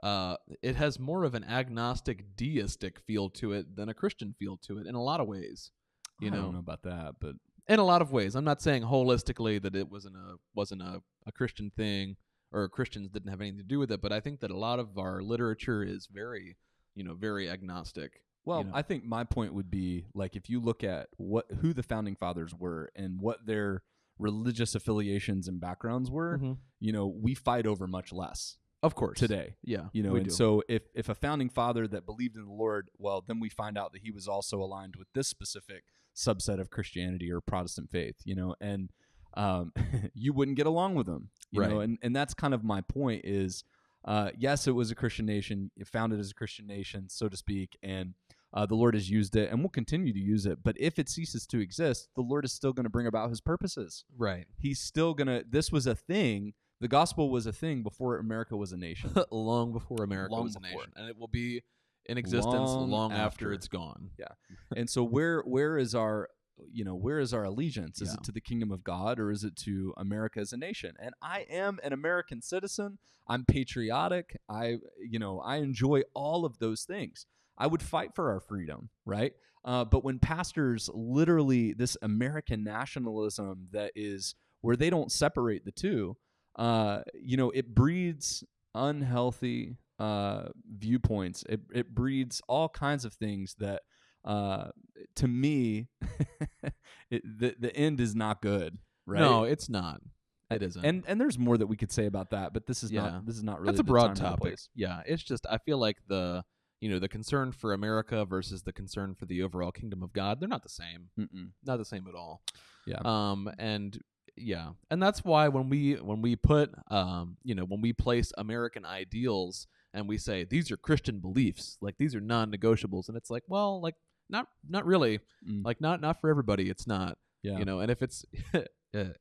uh, 0.03 0.35
it 0.61 0.75
has 0.75 0.99
more 0.99 1.23
of 1.23 1.35
an 1.35 1.45
agnostic, 1.45 2.35
deistic 2.35 2.99
feel 2.99 3.29
to 3.29 3.53
it 3.53 3.77
than 3.77 3.87
a 3.87 3.93
Christian 3.93 4.35
feel 4.37 4.57
to 4.63 4.77
it 4.77 4.87
in 4.87 4.93
a 4.95 5.01
lot 5.03 5.21
of 5.21 5.27
ways. 5.27 5.71
You 6.19 6.27
I 6.27 6.31
know, 6.31 6.41
don't 6.41 6.53
know 6.53 6.59
about 6.59 6.83
that, 6.83 7.15
but 7.21 7.35
in 7.69 7.79
a 7.79 7.85
lot 7.85 8.01
of 8.01 8.11
ways. 8.11 8.35
I'm 8.35 8.43
not 8.43 8.61
saying 8.61 8.83
holistically 8.83 9.61
that 9.61 9.73
it 9.75 9.89
wasn't 9.89 10.15
a 10.17 10.35
wasn't 10.53 10.81
a, 10.81 11.01
a 11.25 11.31
Christian 11.31 11.71
thing 11.77 12.17
or 12.51 12.67
Christians 12.69 13.09
didn't 13.09 13.29
have 13.29 13.41
anything 13.41 13.59
to 13.59 13.63
do 13.63 13.79
with 13.79 13.91
it, 13.91 14.01
but 14.01 14.11
I 14.11 14.19
think 14.19 14.39
that 14.39 14.51
a 14.51 14.57
lot 14.57 14.79
of 14.79 14.97
our 14.97 15.21
literature 15.21 15.83
is 15.83 16.07
very, 16.11 16.57
you 16.95 17.03
know, 17.03 17.13
very 17.13 17.49
agnostic. 17.49 18.21
Well, 18.45 18.63
know. 18.63 18.71
I 18.73 18.81
think 18.81 19.03
my 19.03 19.25
point 19.25 19.53
would 19.53 19.69
be 19.69 20.05
like 20.13 20.35
if 20.35 20.49
you 20.49 20.61
look 20.61 20.83
at 20.83 21.09
what 21.17 21.45
who 21.61 21.73
the 21.73 21.83
founding 21.83 22.15
fathers 22.15 22.53
were 22.55 22.89
and 22.95 23.19
what 23.19 23.45
their 23.45 23.83
religious 24.17 24.73
affiliations 24.73 25.47
and 25.47 25.59
backgrounds 25.59 26.09
were, 26.09 26.37
mm-hmm. 26.37 26.53
you 26.79 26.91
know, 26.91 27.07
we 27.07 27.35
fight 27.35 27.67
over 27.67 27.87
much 27.87 28.13
less 28.13 28.57
Of 28.81 28.95
course. 28.95 29.19
today. 29.19 29.57
Yeah. 29.63 29.87
You 29.91 30.03
know, 30.03 30.15
and 30.15 30.25
do. 30.25 30.31
so 30.31 30.63
if 30.69 30.83
if 30.95 31.09
a 31.09 31.15
founding 31.15 31.49
father 31.49 31.87
that 31.87 32.05
believed 32.05 32.37
in 32.37 32.45
the 32.45 32.53
Lord, 32.53 32.89
well, 32.97 33.23
then 33.25 33.39
we 33.39 33.49
find 33.49 33.77
out 33.77 33.91
that 33.91 34.01
he 34.01 34.11
was 34.11 34.27
also 34.27 34.61
aligned 34.61 34.95
with 34.95 35.07
this 35.13 35.27
specific 35.27 35.83
subset 36.15 36.59
of 36.59 36.69
Christianity 36.69 37.31
or 37.31 37.41
Protestant 37.41 37.91
faith, 37.91 38.15
you 38.23 38.35
know, 38.35 38.55
and 38.59 38.91
um, 39.35 39.73
you 40.13 40.33
wouldn't 40.33 40.57
get 40.57 40.67
along 40.67 40.95
with 40.95 41.05
them, 41.07 41.29
you 41.51 41.61
know, 41.61 41.77
Right. 41.79 41.83
and 41.89 41.97
and 42.01 42.15
that's 42.15 42.33
kind 42.33 42.53
of 42.53 42.63
my 42.63 42.81
point 42.81 43.21
is, 43.25 43.63
uh, 44.05 44.29
yes, 44.37 44.67
it 44.67 44.71
was 44.71 44.91
a 44.91 44.95
Christian 44.95 45.25
nation, 45.25 45.71
it 45.77 45.87
founded 45.87 46.19
as 46.19 46.31
a 46.31 46.33
Christian 46.33 46.67
nation, 46.67 47.09
so 47.09 47.27
to 47.29 47.37
speak, 47.37 47.77
and 47.83 48.13
uh, 48.53 48.65
the 48.65 48.75
Lord 48.75 48.93
has 48.93 49.09
used 49.09 49.35
it 49.35 49.51
and 49.51 49.61
will 49.61 49.69
continue 49.69 50.13
to 50.13 50.19
use 50.19 50.45
it. 50.45 50.59
But 50.63 50.75
if 50.79 50.97
it 50.97 51.09
ceases 51.09 51.45
to 51.47 51.59
exist, 51.59 52.09
the 52.15 52.21
Lord 52.21 52.45
is 52.45 52.53
still 52.53 52.71
going 52.73 52.85
to 52.85 52.89
bring 52.89 53.05
about 53.07 53.29
His 53.29 53.41
purposes. 53.41 54.05
right. 54.17 54.45
He's 54.57 54.79
still 54.79 55.13
going 55.13 55.27
to. 55.27 55.43
This 55.47 55.71
was 55.71 55.85
a 55.85 55.95
thing. 55.95 56.53
The 56.79 56.87
gospel 56.87 57.29
was 57.29 57.45
a 57.47 57.51
thing 57.51 57.83
before 57.83 58.17
America 58.17 58.55
was 58.55 58.71
a 58.71 58.77
nation. 58.77 59.11
long 59.31 59.73
before 59.73 60.03
America 60.03 60.33
Long 60.33 60.43
was 60.43 60.55
a 60.55 60.59
nation, 60.61 60.93
and 60.95 61.09
it 61.09 61.17
will 61.17 61.27
be 61.27 61.63
in 62.05 62.17
existence 62.17 62.53
Long 62.69 62.89
long, 62.89 63.11
after. 63.11 63.25
after. 63.25 63.53
it's 63.53 63.67
gone. 63.67 64.11
Yeah. 64.17 64.27
and 64.75 64.89
so 64.89 65.03
where 65.03 65.41
where 65.41 65.77
is 65.77 65.93
our 65.93 66.29
you 66.71 66.83
know 66.83 66.95
where 66.95 67.19
is 67.19 67.33
our 67.33 67.43
allegiance? 67.43 68.01
Is 68.01 68.09
Yeah. 68.09 68.15
it 68.15 68.23
to 68.23 68.31
the 68.31 68.41
kingdom 68.41 68.71
of 68.71 68.83
god 68.83 69.19
or 69.19 69.31
is 69.31 69.43
it 69.43 69.55
to 69.57 69.93
america 69.97 70.39
as 70.39 70.53
a 70.53 70.57
nation? 70.57 70.95
And 70.99 71.13
i 71.21 71.45
am 71.49 71.79
an 71.83 71.93
american 71.93 72.41
citizen. 72.41 72.97
I'm 73.27 73.43
patriotic. 73.45 74.37
I 74.49 74.77
you 74.99 75.19
know 75.19 75.39
i 75.39 75.57
enjoy 75.57 76.03
all 76.13 76.45
of 76.45 76.59
those 76.59 76.83
things. 76.83 77.25
I 77.57 77.67
would 77.67 77.81
fight 77.83 78.13
for 78.15 78.31
our 78.31 78.39
freedom 78.39 78.89
right? 79.05 79.33
Uh, 79.65 79.83
but 79.83 80.03
when 80.03 80.17
pastors 80.19 80.89
literally 80.93 81.73
this 81.73 81.97
american 82.01 82.63
nationalism 82.63 83.67
that 83.71 83.91
is 83.95 84.35
where 84.61 84.75
they 84.77 84.89
don't 84.89 85.11
separate 85.11 85.65
the 85.65 85.71
two 85.71 86.15
uh, 86.55 87.01
you 87.13 87.37
know 87.37 87.49
it 87.51 87.75
breeds 87.75 88.43
unhealthy 88.73 89.77
uh, 89.99 90.49
viewpoints. 90.77 91.43
It, 91.49 91.61
it 91.73 91.93
breeds 91.93 92.41
all 92.47 92.69
kinds 92.69 93.03
of 93.05 93.13
things 93.13 93.55
that 93.59 93.81
uh, 94.27 94.67
to 95.15 95.27
me, 95.27 95.87
it, 97.09 97.23
the 97.39 97.55
the 97.59 97.75
end 97.75 97.99
is 97.99 98.15
not 98.15 98.41
good, 98.41 98.77
right? 99.05 99.19
No, 99.19 99.43
it's 99.43 99.69
not. 99.69 100.01
It 100.49 100.63
isn't. 100.63 100.85
and 100.85 101.03
and 101.07 101.19
there's 101.19 101.37
more 101.37 101.57
that 101.57 101.67
we 101.67 101.75
could 101.75 101.91
say 101.91 102.05
about 102.05 102.29
that, 102.31 102.53
but 102.53 102.65
this 102.67 102.83
is 102.83 102.91
Yeah. 102.91 103.01
not 103.01 103.25
this 103.25 103.35
is 103.35 103.43
not 103.43 103.59
really 103.59 103.71
that's 103.71 103.79
a 103.79 103.83
broad 103.83 104.15
time 104.15 104.33
or 104.33 104.35
the 104.35 104.37
topic. 104.51 104.59
Yeah, 104.75 105.01
it's 105.05 105.23
just 105.23 105.45
I 105.49 105.57
feel 105.57 105.77
like 105.77 105.97
the 106.07 106.43
you 106.79 106.89
know 106.89 106.99
the 106.99 107.09
concern 107.09 107.51
for 107.51 107.73
America 107.73 108.23
versus 108.25 108.61
the 108.63 108.71
concern 108.71 109.13
for 109.15 109.25
the 109.25 109.41
overall 109.43 109.71
kingdom 109.71 110.03
of 110.03 110.13
God, 110.13 110.39
they're 110.39 110.47
not 110.47 110.63
the 110.63 110.69
same. 110.69 111.09
Mm-mm. 111.19 111.49
Not 111.65 111.77
the 111.77 111.85
same 111.85 112.05
at 112.07 112.15
all. 112.15 112.41
Yeah. 112.85 112.99
Um 113.03 113.49
and 113.57 113.99
yeah. 114.37 114.69
And 114.91 115.01
that's 115.01 115.25
why 115.25 115.47
when 115.49 115.67
we 115.67 115.95
when 115.95 116.21
we 116.21 116.35
put 116.37 116.73
um 116.91 117.37
you 117.43 117.53
know 117.55 117.65
when 117.65 117.81
we 117.81 117.91
place 117.93 118.31
American 118.37 118.85
ideals 118.85 119.67
and 119.93 120.07
we 120.07 120.17
say 120.17 120.43
these 120.45 120.71
are 120.71 120.77
Christian 120.77 121.19
beliefs, 121.19 121.77
like 121.81 121.97
these 121.97 122.13
are 122.15 122.21
non-negotiables 122.21 123.07
and 123.09 123.17
it's 123.17 123.29
like, 123.31 123.43
well, 123.47 123.81
like 123.81 123.95
not 124.29 124.47
not 124.67 124.85
really. 124.85 125.19
Mm. 125.47 125.63
Like 125.65 125.81
not 125.81 126.01
not 126.01 126.21
for 126.21 126.29
everybody. 126.29 126.69
It's 126.69 126.87
not. 126.87 127.17
Yeah, 127.43 127.59
You 127.59 127.65
know, 127.65 127.79
and 127.79 127.91
if 127.91 128.01
it's 128.01 128.25
uh, 128.53 128.61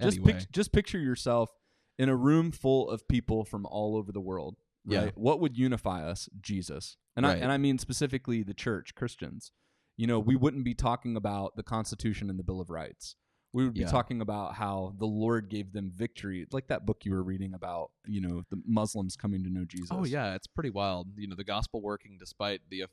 just 0.03 0.25
pic- 0.25 0.51
just 0.53 0.73
picture 0.73 0.99
yourself 0.99 1.51
in 1.99 2.09
a 2.09 2.17
room 2.17 2.51
full 2.53 2.89
of 2.91 3.07
people 3.09 3.45
from 3.45 3.67
all 3.67 3.97
over 3.97 4.13
the 4.13 4.21
world. 4.21 4.57
Yeah. 4.85 5.05
Right? 5.05 5.19
What 5.19 5.41
would 5.41 5.57
unify 5.57 6.05
us? 6.09 6.29
Jesus. 6.41 6.97
And 7.17 7.27
I 7.27 7.35
and 7.35 7.51
I 7.51 7.57
mean 7.59 7.79
specifically 7.79 8.43
the 8.43 8.55
church, 8.55 8.95
Christians. 8.95 9.53
You 9.97 10.07
know, 10.07 10.19
we 10.19 10.37
wouldn't 10.37 10.65
be 10.65 10.75
talking 10.75 11.17
about 11.17 11.57
the 11.57 11.63
Constitution 11.63 12.29
and 12.29 12.39
the 12.39 12.45
Bill 12.45 12.61
of 12.61 12.69
Rights. 12.69 13.17
We 13.57 13.65
would 13.65 13.73
be 13.73 13.81
Yeah. 13.81 13.87
talking 13.87 14.21
about 14.21 14.53
how 14.55 14.95
the 14.99 15.07
Lord 15.07 15.49
gave 15.49 15.73
them 15.73 15.91
victory. 15.91 16.43
It's 16.43 16.53
like 16.53 16.67
that 16.67 16.85
book 16.85 17.07
you 17.07 17.13
were 17.13 17.23
reading 17.23 17.55
about, 17.55 17.91
you 18.07 18.21
know, 18.21 18.43
the 18.51 18.61
Muslims 18.67 19.17
coming 19.17 19.43
to 19.45 19.49
know 19.49 19.65
Jesus. 19.65 19.89
Oh 19.91 20.05
yeah, 20.05 20.35
it's 20.35 20.47
pretty 20.47 20.69
wild. 20.69 21.09
You 21.17 21.27
know, 21.27 21.37
the 21.37 21.43
gospel 21.43 21.81
working 21.81 22.19
despite 22.19 22.61
the 22.69 22.85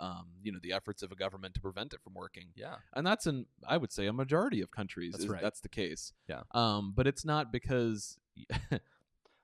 um, 0.00 0.28
you 0.42 0.52
know, 0.52 0.58
the 0.62 0.72
efforts 0.72 1.02
of 1.02 1.12
a 1.12 1.16
government 1.16 1.52
to 1.56 1.60
prevent 1.60 1.92
it 1.92 2.00
from 2.02 2.14
working, 2.14 2.46
Yeah. 2.56 2.76
and 2.94 3.06
that's 3.06 3.26
in 3.26 3.44
I 3.68 3.76
would 3.76 3.92
say 3.92 4.06
a 4.06 4.12
majority 4.14 4.62
of 4.62 4.70
countries. 4.70 5.12
That's 5.12 5.24
is, 5.24 5.28
right. 5.30 5.42
That's 5.42 5.60
the 5.60 5.68
case. 5.68 6.14
Yeah. 6.26 6.44
Um, 6.52 6.92
but 6.96 7.06
it's 7.06 7.26
not 7.26 7.52
because 7.52 8.16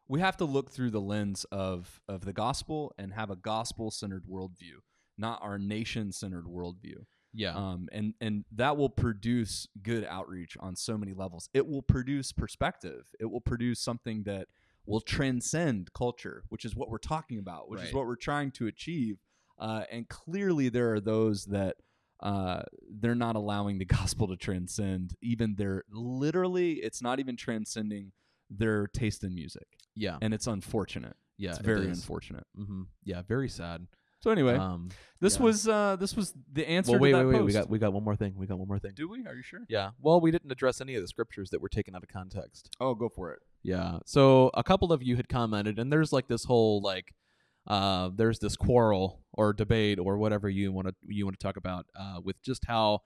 we 0.08 0.20
have 0.20 0.38
to 0.38 0.46
look 0.46 0.70
through 0.70 0.92
the 0.92 1.02
lens 1.02 1.44
of 1.52 2.00
of 2.08 2.24
the 2.24 2.32
gospel 2.32 2.94
and 2.96 3.12
have 3.12 3.28
a 3.30 3.36
gospel 3.36 3.90
centered 3.90 4.24
worldview, 4.24 4.80
not 5.18 5.38
our 5.42 5.58
nation 5.58 6.12
centered 6.12 6.46
worldview. 6.46 7.04
Yeah. 7.34 7.54
Um, 7.54 7.88
and 7.92 8.14
and 8.20 8.44
that 8.52 8.76
will 8.76 8.90
produce 8.90 9.66
good 9.82 10.04
outreach 10.04 10.56
on 10.60 10.76
so 10.76 10.98
many 10.98 11.14
levels. 11.14 11.48
It 11.54 11.66
will 11.66 11.82
produce 11.82 12.32
perspective. 12.32 13.08
It 13.18 13.26
will 13.26 13.40
produce 13.40 13.80
something 13.80 14.24
that 14.24 14.48
will 14.86 15.00
transcend 15.00 15.92
culture, 15.92 16.44
which 16.48 16.64
is 16.64 16.74
what 16.74 16.90
we're 16.90 16.98
talking 16.98 17.38
about, 17.38 17.68
which 17.68 17.82
is 17.82 17.94
what 17.94 18.06
we're 18.06 18.16
trying 18.16 18.50
to 18.52 18.66
achieve. 18.66 19.18
Uh, 19.58 19.84
and 19.90 20.08
clearly, 20.08 20.68
there 20.68 20.92
are 20.92 21.00
those 21.00 21.44
that 21.46 21.76
uh, 22.20 22.62
they're 23.00 23.14
not 23.14 23.36
allowing 23.36 23.78
the 23.78 23.84
gospel 23.98 24.28
to 24.28 24.36
transcend. 24.36 25.14
Even 25.22 25.54
their 25.56 25.84
literally, 25.90 26.74
it's 26.74 27.00
not 27.00 27.20
even 27.20 27.36
transcending 27.36 28.12
their 28.50 28.86
taste 28.88 29.24
in 29.24 29.34
music, 29.34 29.66
yeah. 29.94 30.18
and 30.20 30.34
it's 30.34 30.46
unfortunate. 30.46 31.16
yeah. 31.38 31.50
it's 31.50 31.58
very 31.60 31.88
is. 31.88 31.98
unfortunate. 31.98 32.46
Mhm. 32.58 32.86
Yeah. 33.04 33.22
Very 33.22 33.48
sad. 33.48 33.86
So 34.22 34.30
anyway, 34.30 34.54
Um, 34.56 34.88
this 35.20 35.36
yeah. 35.36 35.42
was 35.42 35.66
uh, 35.68 35.96
this 35.96 36.14
was 36.16 36.32
the 36.52 36.68
answer 36.68 36.92
well, 36.92 37.00
wait, 37.00 37.10
to 37.12 37.16
wait, 37.16 37.22
that 37.22 37.28
wait. 37.28 37.34
post. 37.38 37.46
We 37.46 37.52
got 37.52 37.70
we 37.70 37.78
got 37.78 37.92
one 37.92 38.04
more 38.04 38.16
thing. 38.16 38.34
We 38.36 38.46
got 38.46 38.58
one 38.58 38.68
more 38.68 38.78
thing. 38.78 38.92
Do 38.94 39.08
we? 39.08 39.26
Are 39.26 39.34
you 39.34 39.42
sure? 39.42 39.60
Yeah. 39.68 39.90
Well, 40.00 40.20
we 40.20 40.30
didn't 40.30 40.52
address 40.52 40.80
any 40.80 40.94
of 40.94 41.02
the 41.02 41.08
scriptures 41.08 41.50
that 41.50 41.60
were 41.60 41.68
taken 41.68 41.94
out 41.96 42.02
of 42.02 42.08
context. 42.08 42.70
Oh, 42.80 42.94
go 42.94 43.08
for 43.08 43.32
it. 43.32 43.40
Yeah. 43.62 43.98
So 44.06 44.50
a 44.54 44.62
couple 44.62 44.92
of 44.92 45.02
you 45.02 45.16
had 45.16 45.28
commented, 45.28 45.78
and 45.78 45.92
there's 45.92 46.12
like 46.12 46.28
this 46.28 46.44
whole 46.44 46.80
like, 46.82 47.14
uh, 47.66 48.10
there's 48.14 48.38
this 48.38 48.56
quarrel 48.56 49.22
or 49.32 49.52
debate 49.52 49.98
or 49.98 50.16
whatever 50.18 50.48
you 50.48 50.72
want 50.72 50.88
to 50.88 50.94
you 51.08 51.24
want 51.26 51.38
to 51.38 51.42
talk 51.42 51.56
about 51.56 51.86
uh, 51.98 52.20
with 52.22 52.40
just 52.42 52.64
how 52.66 53.00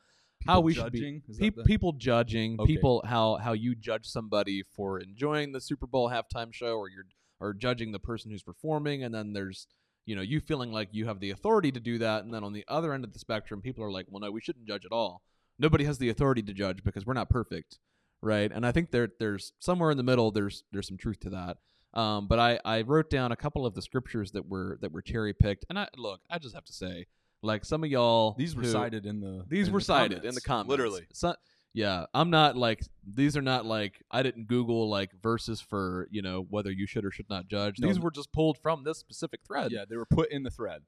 how 0.47 0.61
People 0.61 0.63
we 0.65 0.75
should 0.75 0.93
be 0.93 1.23
pe- 1.39 1.65
people 1.65 1.93
judging 1.93 2.61
Okay. 2.61 2.75
people 2.75 3.03
how 3.07 3.37
how 3.37 3.55
you 3.55 3.75
judge 3.75 4.05
somebody 4.07 4.63
for 4.75 4.99
enjoying 5.01 5.53
the 5.53 5.61
Super 5.63 5.87
Bowl 5.87 6.11
halftime 6.11 6.53
show 6.53 6.77
or 6.77 6.91
you're 6.91 7.07
or 7.41 7.55
judging 7.55 7.93
the 7.93 7.99
person 7.99 8.31
who's 8.31 8.43
performing, 8.43 9.03
and 9.03 9.15
then 9.15 9.33
there's 9.33 9.67
you 10.07 10.17
know 10.17 10.23
you 10.23 10.41
feeling 10.41 10.73
like 10.73 10.89
you 10.93 11.07
have 11.07 11.21
the 11.21 11.31
authority 11.31 11.71
to 11.73 11.81
do 11.81 11.99
that, 11.99 12.25
and 12.25 12.33
then 12.33 12.43
on 12.43 12.53
the 12.55 12.65
other 12.69 12.95
end 12.95 13.05
of 13.05 13.13
the 13.13 13.19
spectrum, 13.19 13.61
people 13.61 13.85
are 13.85 13.93
like, 13.93 14.07
well, 14.09 14.21
no, 14.21 14.31
we 14.31 14.41
shouldn't 14.41 14.67
judge 14.67 14.87
at 14.87 14.93
all. 14.93 15.23
Nobody 15.59 15.85
has 15.85 15.99
the 15.99 16.09
authority 16.09 16.43
to 16.43 16.53
judge 16.55 16.83
because 16.83 17.05
we're 17.07 17.13
not 17.15 17.29
perfect 17.29 17.79
right? 18.23 18.51
And 18.53 18.67
I 18.67 18.73
think 18.73 18.91
there 18.91 19.09
there's 19.19 19.53
somewhere 19.59 19.91
in 19.91 19.97
the 19.97 20.03
middle 20.03 20.31
there's 20.31 20.65
there's 20.73 20.89
some 20.89 20.97
truth 20.97 21.21
to 21.21 21.31
that. 21.31 21.59
Um, 21.99 22.27
but 22.29 22.39
I, 22.39 22.61
I 22.65 22.83
wrote 22.83 23.09
down 23.09 23.33
a 23.33 23.37
couple 23.37 23.65
of 23.65 23.75
the 23.75 23.81
scriptures 23.81 24.33
that 24.33 24.49
were 24.49 24.79
that 24.83 24.93
were 24.93 25.03
cherry 25.03 25.33
picked, 25.33 25.65
and 25.71 25.79
I 25.79 25.89
look 25.97 26.21
I 26.31 26.39
just 26.39 26.55
have 26.55 26.65
to 26.65 26.73
say 26.73 27.07
like 27.43 27.65
some 27.65 27.85
of 27.85 27.91
y'all 27.91 28.35
These 28.37 28.55
were 28.57 28.63
who- 28.63 28.73
cited 28.73 29.07
in 29.07 29.21
the 29.21 29.45
these 29.49 29.71
were 29.71 29.79
the 29.79 29.85
cited 29.85 30.25
in 30.25 30.35
the 30.35 30.41
comments 30.41 30.69
literally. 30.71 31.07
So, 31.13 31.35
yeah, 31.77 32.07
I'm 32.15 32.31
not 32.31 32.57
like 32.57 32.81
these 33.07 33.37
are 33.37 33.43
not 33.43 33.67
like 33.67 34.03
I 34.11 34.23
didn't 34.23 34.49
Google 34.49 34.89
like 34.89 35.11
verses 35.23 35.61
for 35.61 36.09
you 36.11 36.23
know 36.23 36.47
whether 36.49 36.71
you 36.71 36.87
should 36.87 37.05
or 37.05 37.11
should 37.11 37.29
not 37.29 37.49
judge. 37.49 37.79
No, 37.79 37.87
these 37.87 38.01
were 38.01 38.11
just 38.11 38.33
pulled 38.33 38.57
from 38.63 38.83
this 38.83 38.99
specific 38.99 39.41
thread 39.47 39.71
Yeah, 39.71 39.85
they 39.89 39.97
were 39.97 40.07
put 40.07 40.33
in 40.33 40.43
the 40.43 40.51
thread. 40.51 40.83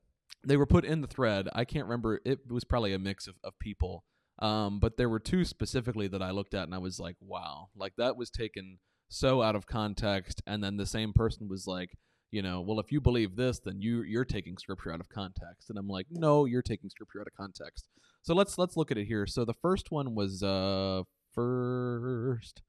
they 0.47 0.57
were 0.57 0.65
put 0.65 0.87
in 0.87 1.03
the 1.03 1.07
thread. 1.07 1.47
I 1.53 1.67
can't 1.67 1.85
remember. 1.85 2.21
It 2.25 2.51
was 2.51 2.65
probably 2.65 2.95
a 2.95 2.99
mix 2.99 3.27
of, 3.27 3.35
of 3.45 3.59
people. 3.59 4.05
Um, 4.39 4.81
but 4.81 4.97
there 4.97 5.11
were 5.11 5.19
two 5.19 5.45
specifically 5.45 6.09
that 6.09 6.23
I 6.23 6.31
looked 6.31 6.55
at 6.55 6.63
and 6.65 6.75
I 6.75 6.79
was 6.79 6.99
like, 6.99 7.17
wow, 7.21 7.69
like 7.77 7.93
that 7.99 8.17
was 8.17 8.31
taken 8.31 8.79
so 9.11 9.43
out 9.43 9.57
of 9.57 9.67
context. 9.67 10.41
And 10.47 10.65
then 10.65 10.79
the 10.79 10.87
same 10.87 11.13
person 11.13 11.49
was 11.49 11.67
like, 11.67 11.91
you 12.31 12.41
know, 12.41 12.61
well, 12.63 12.81
if 12.81 12.93
you 12.93 13.01
believe 13.01 13.37
this, 13.37 13.59
then 13.59 13.83
you 13.83 14.03
you're 14.03 14.25
taking 14.25 14.57
scripture 14.57 14.93
out 14.93 15.01
of 15.01 15.09
context. 15.11 15.69
And 15.69 15.79
I'm 15.79 15.89
like, 15.89 16.07
no, 16.11 16.47
you're 16.47 16.63
taking 16.63 16.89
scripture 16.89 17.21
out 17.21 17.27
of 17.27 17.35
context. 17.35 17.89
So 18.29 18.35
let's 18.35 18.59
let's 18.59 18.77
look 18.77 18.91
at 18.91 18.99
it 18.99 19.07
here. 19.07 19.27
So 19.27 19.47
the 19.47 19.55
first 19.55 19.91
one 19.91 20.15
was 20.15 20.43
uh 20.43 21.05
first 21.33 22.61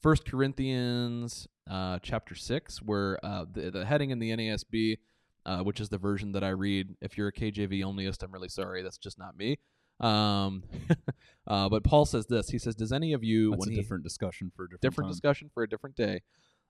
First 0.00 0.24
Corinthians 0.24 1.48
uh, 1.68 1.98
chapter 2.00 2.36
six, 2.36 2.80
where 2.80 3.18
uh, 3.26 3.44
the 3.52 3.72
the 3.72 3.84
heading 3.84 4.10
in 4.10 4.20
the 4.20 4.30
NASB 4.30 4.98
uh, 5.44 5.64
which 5.64 5.80
is 5.80 5.88
the 5.88 5.98
version 5.98 6.30
that 6.30 6.44
I 6.44 6.50
read. 6.50 6.94
If 7.00 7.18
you're 7.18 7.26
a 7.26 7.32
KJV 7.32 7.80
onlyist, 7.80 8.22
I'm 8.22 8.30
really 8.30 8.48
sorry. 8.48 8.84
That's 8.84 8.98
just 8.98 9.18
not 9.18 9.36
me. 9.36 9.58
Um, 9.98 10.62
uh, 11.48 11.68
but 11.68 11.82
Paul 11.82 12.04
says 12.04 12.26
this. 12.28 12.50
He 12.50 12.60
says, 12.60 12.76
"Does 12.76 12.92
any 12.92 13.12
of 13.12 13.24
you 13.24 13.50
That's 13.50 13.66
when 13.66 13.70
a 13.70 13.72
he, 13.72 13.82
different 13.82 14.04
discussion 14.04 14.52
for 14.54 14.66
a 14.66 14.68
different, 14.68 14.82
different 14.82 15.06
time. 15.06 15.12
discussion 15.12 15.50
for 15.52 15.64
a 15.64 15.68
different 15.68 15.96
day?" 15.96 16.20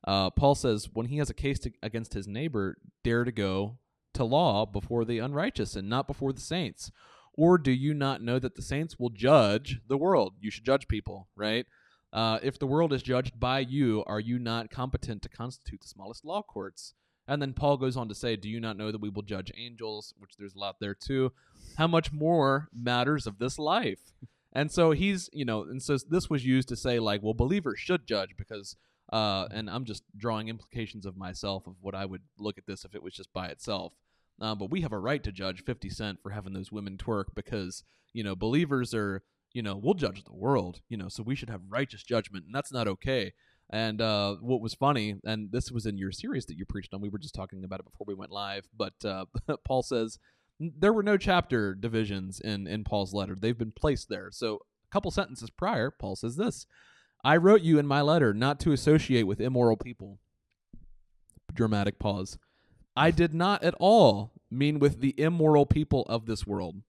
Uh, 0.08 0.30
Paul 0.30 0.54
says, 0.54 0.88
"When 0.94 1.08
he 1.08 1.18
has 1.18 1.28
a 1.28 1.34
case 1.34 1.58
to, 1.58 1.72
against 1.82 2.14
his 2.14 2.26
neighbor, 2.26 2.78
dare 3.04 3.24
to 3.24 3.32
go 3.32 3.76
to 4.14 4.24
law 4.24 4.64
before 4.64 5.04
the 5.04 5.18
unrighteous 5.18 5.76
and 5.76 5.90
not 5.90 6.06
before 6.06 6.32
the 6.32 6.40
saints." 6.40 6.90
Or 7.40 7.56
do 7.56 7.70
you 7.70 7.94
not 7.94 8.20
know 8.20 8.38
that 8.38 8.54
the 8.54 8.60
saints 8.60 8.98
will 8.98 9.08
judge 9.08 9.80
the 9.88 9.96
world? 9.96 10.34
You 10.42 10.50
should 10.50 10.66
judge 10.66 10.88
people, 10.88 11.26
right? 11.34 11.64
Uh, 12.12 12.38
if 12.42 12.58
the 12.58 12.66
world 12.66 12.92
is 12.92 13.02
judged 13.02 13.40
by 13.40 13.60
you, 13.60 14.04
are 14.06 14.20
you 14.20 14.38
not 14.38 14.68
competent 14.68 15.22
to 15.22 15.30
constitute 15.30 15.80
the 15.80 15.88
smallest 15.88 16.22
law 16.22 16.42
courts? 16.42 16.92
And 17.26 17.40
then 17.40 17.54
Paul 17.54 17.78
goes 17.78 17.96
on 17.96 18.10
to 18.10 18.14
say, 18.14 18.36
Do 18.36 18.50
you 18.50 18.60
not 18.60 18.76
know 18.76 18.92
that 18.92 19.00
we 19.00 19.08
will 19.08 19.22
judge 19.22 19.50
angels? 19.56 20.12
Which 20.18 20.36
there's 20.36 20.54
a 20.54 20.58
lot 20.58 20.80
there 20.80 20.94
too. 20.94 21.32
How 21.78 21.86
much 21.86 22.12
more 22.12 22.68
matters 22.78 23.26
of 23.26 23.38
this 23.38 23.58
life? 23.58 24.12
And 24.52 24.70
so 24.70 24.90
he's, 24.90 25.30
you 25.32 25.46
know, 25.46 25.62
and 25.62 25.82
so 25.82 25.96
this 25.96 26.28
was 26.28 26.44
used 26.44 26.68
to 26.68 26.76
say, 26.76 26.98
like, 26.98 27.22
well, 27.22 27.32
believers 27.32 27.78
should 27.78 28.06
judge 28.06 28.36
because, 28.36 28.76
uh, 29.10 29.46
and 29.50 29.70
I'm 29.70 29.86
just 29.86 30.02
drawing 30.14 30.48
implications 30.48 31.06
of 31.06 31.16
myself 31.16 31.66
of 31.66 31.76
what 31.80 31.94
I 31.94 32.04
would 32.04 32.22
look 32.36 32.58
at 32.58 32.66
this 32.66 32.84
if 32.84 32.94
it 32.94 33.02
was 33.02 33.14
just 33.14 33.32
by 33.32 33.46
itself. 33.46 33.94
Uh, 34.40 34.54
but 34.54 34.70
we 34.70 34.80
have 34.80 34.92
a 34.92 34.98
right 34.98 35.22
to 35.22 35.32
judge 35.32 35.64
50 35.64 35.90
Cent 35.90 36.18
for 36.22 36.30
having 36.30 36.52
those 36.52 36.72
women 36.72 36.96
twerk 36.96 37.26
because, 37.34 37.84
you 38.12 38.24
know, 38.24 38.34
believers 38.34 38.94
are, 38.94 39.22
you 39.52 39.62
know, 39.62 39.76
we'll 39.76 39.94
judge 39.94 40.24
the 40.24 40.34
world, 40.34 40.80
you 40.88 40.96
know, 40.96 41.08
so 41.08 41.22
we 41.22 41.34
should 41.34 41.50
have 41.50 41.60
righteous 41.68 42.02
judgment, 42.02 42.46
and 42.46 42.54
that's 42.54 42.72
not 42.72 42.88
okay. 42.88 43.32
And 43.72 44.00
uh, 44.00 44.36
what 44.40 44.60
was 44.60 44.74
funny, 44.74 45.16
and 45.24 45.52
this 45.52 45.70
was 45.70 45.86
in 45.86 45.98
your 45.98 46.10
series 46.10 46.46
that 46.46 46.56
you 46.56 46.64
preached 46.64 46.94
on, 46.94 47.00
we 47.00 47.08
were 47.08 47.18
just 47.18 47.34
talking 47.34 47.62
about 47.64 47.80
it 47.80 47.86
before 47.86 48.06
we 48.06 48.14
went 48.14 48.32
live, 48.32 48.66
but 48.76 48.94
uh, 49.04 49.26
Paul 49.64 49.82
says 49.82 50.18
there 50.60 50.92
were 50.92 51.02
no 51.02 51.16
chapter 51.16 51.74
divisions 51.74 52.40
in, 52.40 52.66
in 52.66 52.84
Paul's 52.84 53.14
letter. 53.14 53.36
They've 53.38 53.56
been 53.56 53.72
placed 53.72 54.08
there. 54.08 54.30
So 54.30 54.56
a 54.56 54.92
couple 54.92 55.10
sentences 55.10 55.50
prior, 55.50 55.90
Paul 55.90 56.16
says 56.16 56.36
this 56.36 56.66
I 57.24 57.36
wrote 57.36 57.62
you 57.62 57.78
in 57.78 57.86
my 57.86 58.00
letter 58.00 58.34
not 58.34 58.60
to 58.60 58.72
associate 58.72 59.26
with 59.26 59.40
immoral 59.40 59.76
people. 59.76 60.18
Dramatic 61.52 61.98
pause. 61.98 62.38
I 62.96 63.10
did 63.10 63.34
not 63.34 63.62
at 63.62 63.74
all 63.78 64.32
mean 64.50 64.78
with 64.78 65.00
the 65.00 65.14
immoral 65.18 65.66
people 65.66 66.02
of 66.08 66.26
this 66.26 66.46
world, 66.46 66.82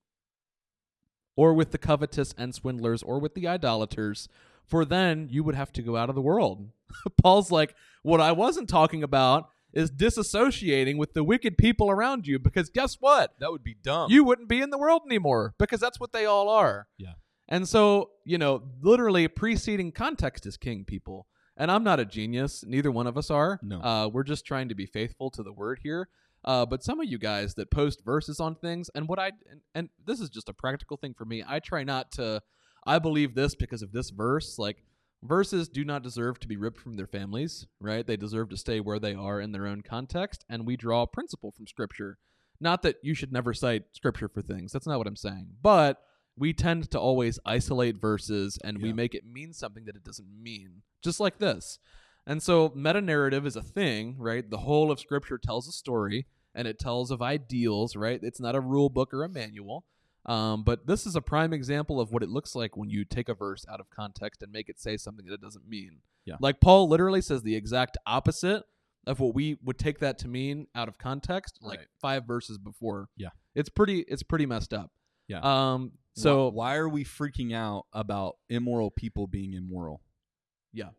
or 1.35 1.53
with 1.53 1.71
the 1.71 1.77
covetous 1.77 2.33
and 2.37 2.53
swindlers, 2.53 3.03
or 3.03 3.19
with 3.19 3.35
the 3.35 3.47
idolaters, 3.47 4.27
for 4.65 4.85
then 4.85 5.27
you 5.31 5.43
would 5.43 5.55
have 5.55 5.71
to 5.73 5.81
go 5.81 5.97
out 5.97 6.09
of 6.09 6.15
the 6.15 6.21
world. 6.21 6.69
Paul's 7.21 7.51
like, 7.51 7.75
what 8.03 8.19
I 8.21 8.31
wasn't 8.31 8.69
talking 8.69 9.03
about 9.03 9.49
is 9.73 9.89
disassociating 9.91 10.97
with 10.97 11.13
the 11.13 11.23
wicked 11.23 11.57
people 11.57 11.89
around 11.89 12.27
you, 12.27 12.39
because 12.39 12.69
guess 12.69 12.97
what? 12.99 13.33
That 13.39 13.51
would 13.51 13.63
be 13.63 13.75
dumb. 13.81 14.11
you 14.11 14.23
wouldn't 14.23 14.49
be 14.49 14.61
in 14.61 14.69
the 14.69 14.77
world 14.77 15.03
anymore 15.05 15.53
because 15.57 15.79
that's 15.79 15.99
what 15.99 16.11
they 16.11 16.25
all 16.25 16.49
are. 16.49 16.87
Yeah. 16.97 17.13
And 17.47 17.67
so, 17.67 18.11
you 18.25 18.37
know, 18.37 18.63
literally 18.81 19.27
preceding 19.27 19.91
context 19.91 20.45
is 20.45 20.57
king, 20.57 20.85
people. 20.85 21.27
And 21.57 21.69
I'm 21.69 21.83
not 21.83 21.99
a 21.99 22.05
genius. 22.05 22.63
Neither 22.65 22.91
one 22.91 23.07
of 23.07 23.17
us 23.17 23.29
are. 23.29 23.59
No. 23.61 23.81
Uh, 23.81 24.07
we're 24.07 24.23
just 24.23 24.45
trying 24.45 24.69
to 24.69 24.75
be 24.75 24.85
faithful 24.85 25.29
to 25.31 25.43
the 25.43 25.53
word 25.53 25.79
here. 25.83 26.07
Uh, 26.43 26.65
but 26.65 26.83
some 26.83 26.99
of 26.99 27.07
you 27.07 27.19
guys 27.19 27.53
that 27.55 27.69
post 27.69 28.03
verses 28.03 28.39
on 28.39 28.55
things, 28.55 28.89
and 28.95 29.07
what 29.07 29.19
I, 29.19 29.31
and, 29.49 29.61
and 29.75 29.89
this 30.05 30.19
is 30.19 30.29
just 30.29 30.49
a 30.49 30.53
practical 30.53 30.97
thing 30.97 31.13
for 31.13 31.25
me, 31.25 31.43
I 31.47 31.59
try 31.59 31.83
not 31.83 32.11
to, 32.13 32.41
I 32.85 32.97
believe 32.97 33.35
this 33.35 33.53
because 33.53 33.83
of 33.83 33.91
this 33.91 34.09
verse. 34.09 34.57
Like, 34.57 34.83
verses 35.21 35.69
do 35.69 35.85
not 35.85 36.01
deserve 36.01 36.39
to 36.39 36.47
be 36.47 36.57
ripped 36.57 36.79
from 36.79 36.95
their 36.97 37.05
families, 37.05 37.67
right? 37.79 38.07
They 38.07 38.17
deserve 38.17 38.49
to 38.49 38.57
stay 38.57 38.79
where 38.79 38.97
they 38.97 39.13
are 39.13 39.39
in 39.39 39.51
their 39.51 39.67
own 39.67 39.81
context. 39.81 40.45
And 40.49 40.65
we 40.65 40.77
draw 40.77 41.03
a 41.03 41.07
principle 41.07 41.51
from 41.51 41.67
Scripture. 41.67 42.17
Not 42.59 42.81
that 42.83 42.95
you 43.03 43.13
should 43.13 43.31
never 43.31 43.53
cite 43.53 43.83
Scripture 43.91 44.27
for 44.27 44.41
things. 44.41 44.71
That's 44.71 44.87
not 44.87 44.97
what 44.97 45.07
I'm 45.07 45.15
saying. 45.15 45.47
But 45.61 46.01
we 46.37 46.53
tend 46.53 46.89
to 46.91 46.99
always 46.99 47.39
isolate 47.45 47.97
verses 47.97 48.57
and 48.63 48.81
we 48.81 48.93
make 48.93 49.13
it 49.13 49.25
mean 49.25 49.53
something 49.53 49.85
that 49.85 49.95
it 49.95 50.03
doesn't 50.03 50.27
mean, 50.41 50.81
just 51.03 51.19
like 51.19 51.39
this. 51.39 51.77
And 52.25 52.41
so 52.41 52.71
meta 52.75 53.01
narrative 53.01 53.45
is 53.45 53.55
a 53.55 53.61
thing, 53.61 54.15
right? 54.17 54.47
The 54.49 54.59
whole 54.59 54.91
of 54.91 54.99
Scripture 54.99 55.37
tells 55.37 55.67
a 55.67 55.71
story 55.71 56.25
and 56.55 56.67
it 56.67 56.79
tells 56.79 57.11
of 57.11 57.21
ideals, 57.21 57.95
right? 57.95 58.19
It's 58.21 58.39
not 58.39 58.55
a 58.55 58.59
rule 58.61 58.89
book 58.89 59.13
or 59.13 59.23
a 59.23 59.29
manual. 59.29 59.85
Um, 60.25 60.63
but 60.63 60.85
this 60.85 61.07
is 61.07 61.15
a 61.15 61.21
prime 61.21 61.51
example 61.51 61.99
of 61.99 62.11
what 62.11 62.21
it 62.21 62.29
looks 62.29 62.53
like 62.55 62.77
when 62.77 62.89
you 62.91 63.05
take 63.05 63.27
a 63.27 63.33
verse 63.33 63.65
out 63.69 63.79
of 63.79 63.89
context 63.89 64.43
and 64.43 64.51
make 64.51 64.69
it 64.69 64.79
say 64.79 64.95
something 64.97 65.25
that 65.25 65.33
it 65.33 65.41
doesn't 65.41 65.67
mean. 65.67 65.97
Yeah. 66.25 66.35
Like 66.39 66.61
Paul 66.61 66.87
literally 66.87 67.21
says 67.21 67.41
the 67.41 67.55
exact 67.55 67.97
opposite 68.05 68.63
of 69.07 69.19
what 69.19 69.33
we 69.33 69.57
would 69.63 69.79
take 69.79 69.97
that 69.99 70.19
to 70.19 70.27
mean 70.27 70.67
out 70.75 70.87
of 70.87 70.99
context, 70.99 71.57
like 71.61 71.79
Right. 71.79 71.87
five 71.99 72.27
verses 72.27 72.59
before. 72.59 73.09
Yeah. 73.17 73.29
It's 73.55 73.69
pretty 73.69 74.01
it's 74.07 74.21
pretty 74.21 74.45
messed 74.45 74.73
up. 74.73 74.91
Yeah. 75.27 75.39
Um 75.41 75.93
so 76.15 76.21
so 76.23 76.47
why 76.49 76.75
are 76.75 76.89
we 76.89 77.03
freaking 77.03 77.53
out 77.53 77.85
about 77.93 78.37
immoral 78.49 78.91
people 78.91 79.27
being 79.27 79.53
immoral? 79.53 80.01
Yeah. 80.73 80.89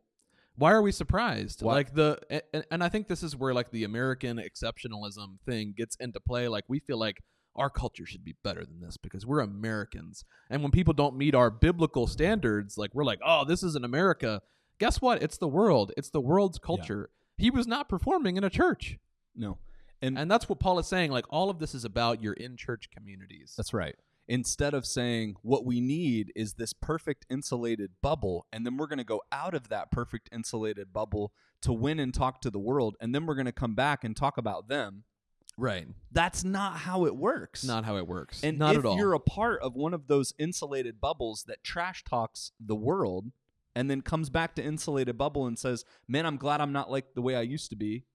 Why 0.56 0.72
are 0.72 0.82
we 0.82 0.92
surprised? 0.92 1.62
Why- 1.62 1.74
Like 1.74 1.94
the 1.94 2.18
and, 2.52 2.64
and 2.70 2.84
I 2.84 2.88
think 2.88 3.08
this 3.08 3.22
is 3.22 3.34
where 3.36 3.54
like 3.54 3.70
the 3.70 3.84
American 3.84 4.38
exceptionalism 4.38 5.38
thing 5.46 5.74
gets 5.76 5.96
into 5.96 6.20
play. 6.20 6.48
Like 6.48 6.64
we 6.68 6.78
feel 6.78 6.98
like 6.98 7.22
our 7.56 7.68
culture 7.70 8.06
should 8.06 8.24
be 8.24 8.34
better 8.42 8.64
than 8.64 8.80
this 8.80 8.96
because 8.96 9.26
we're 9.26 9.40
Americans. 9.40 10.24
And 10.50 10.62
when 10.62 10.70
people 10.72 10.94
don't 10.94 11.16
meet 11.16 11.34
our 11.34 11.50
biblical 11.50 12.06
standards, 12.06 12.78
like 12.78 12.94
we're 12.94 13.04
like, 13.04 13.20
"Oh, 13.24 13.44
this 13.44 13.62
isn't 13.62 13.84
America." 13.84 14.40
Guess 14.78 15.00
what? 15.02 15.22
It's 15.22 15.36
the 15.38 15.48
world. 15.48 15.92
It's 15.96 16.10
the 16.10 16.20
world's 16.20 16.58
culture. 16.58 17.10
He 17.36 17.50
was 17.50 17.66
not 17.66 17.88
performing 17.88 18.36
in 18.36 18.44
a 18.44 18.50
church. 18.50 18.98
No. 19.36 19.58
And, 20.00 20.18
And 20.18 20.30
that's 20.30 20.48
what 20.48 20.58
Paul 20.60 20.78
is 20.80 20.86
saying. 20.86 21.12
Like 21.12 21.26
all 21.30 21.50
of 21.50 21.58
this 21.60 21.74
is 21.74 21.84
about 21.84 22.22
your 22.22 22.32
in 22.32 22.56
church 22.56 22.88
communities. 22.90 23.54
that's 23.56 23.72
right. 23.72 23.94
Instead 24.32 24.72
of 24.72 24.86
saying 24.86 25.36
what 25.42 25.66
we 25.66 25.78
need 25.78 26.32
is 26.34 26.54
this 26.54 26.72
perfect 26.72 27.26
insulated 27.28 27.90
bubble, 28.02 28.46
and 28.50 28.64
then 28.64 28.78
we're 28.78 28.86
going 28.86 28.96
to 28.96 29.04
go 29.04 29.20
out 29.30 29.52
of 29.52 29.68
that 29.68 29.90
perfect 29.90 30.30
insulated 30.32 30.90
bubble 30.90 31.34
to 31.60 31.70
win 31.70 32.00
and 32.00 32.14
talk 32.14 32.40
to 32.40 32.48
the 32.48 32.58
world, 32.58 32.96
and 32.98 33.14
then 33.14 33.26
we're 33.26 33.34
going 33.34 33.44
to 33.44 33.52
come 33.52 33.74
back 33.74 34.04
and 34.04 34.16
talk 34.16 34.38
about 34.38 34.68
them. 34.68 35.04
right. 35.58 35.86
That's 36.10 36.44
not 36.44 36.78
how 36.78 37.04
it 37.04 37.14
works. 37.14 37.62
Not 37.62 37.84
how 37.84 37.98
it 37.98 38.06
works. 38.08 38.42
And 38.42 38.58
not 38.58 38.72
if 38.74 38.78
at 38.78 38.86
all. 38.86 38.96
you're 38.96 39.12
a 39.12 39.20
part 39.20 39.60
of 39.60 39.74
one 39.74 39.92
of 39.92 40.06
those 40.06 40.32
insulated 40.38 40.98
bubbles 40.98 41.44
that 41.46 41.62
trash 41.62 42.02
talks 42.02 42.52
the 42.58 42.74
world 42.74 43.32
and 43.76 43.90
then 43.90 44.00
comes 44.00 44.30
back 44.30 44.54
to 44.54 44.64
insulated 44.64 45.18
bubble 45.18 45.46
and 45.46 45.58
says, 45.58 45.84
"Man, 46.08 46.24
I'm 46.24 46.38
glad 46.38 46.62
I'm 46.62 46.72
not 46.72 46.90
like 46.90 47.12
the 47.14 47.20
way 47.20 47.36
I 47.36 47.42
used 47.42 47.68
to 47.68 47.76
be." 47.76 48.06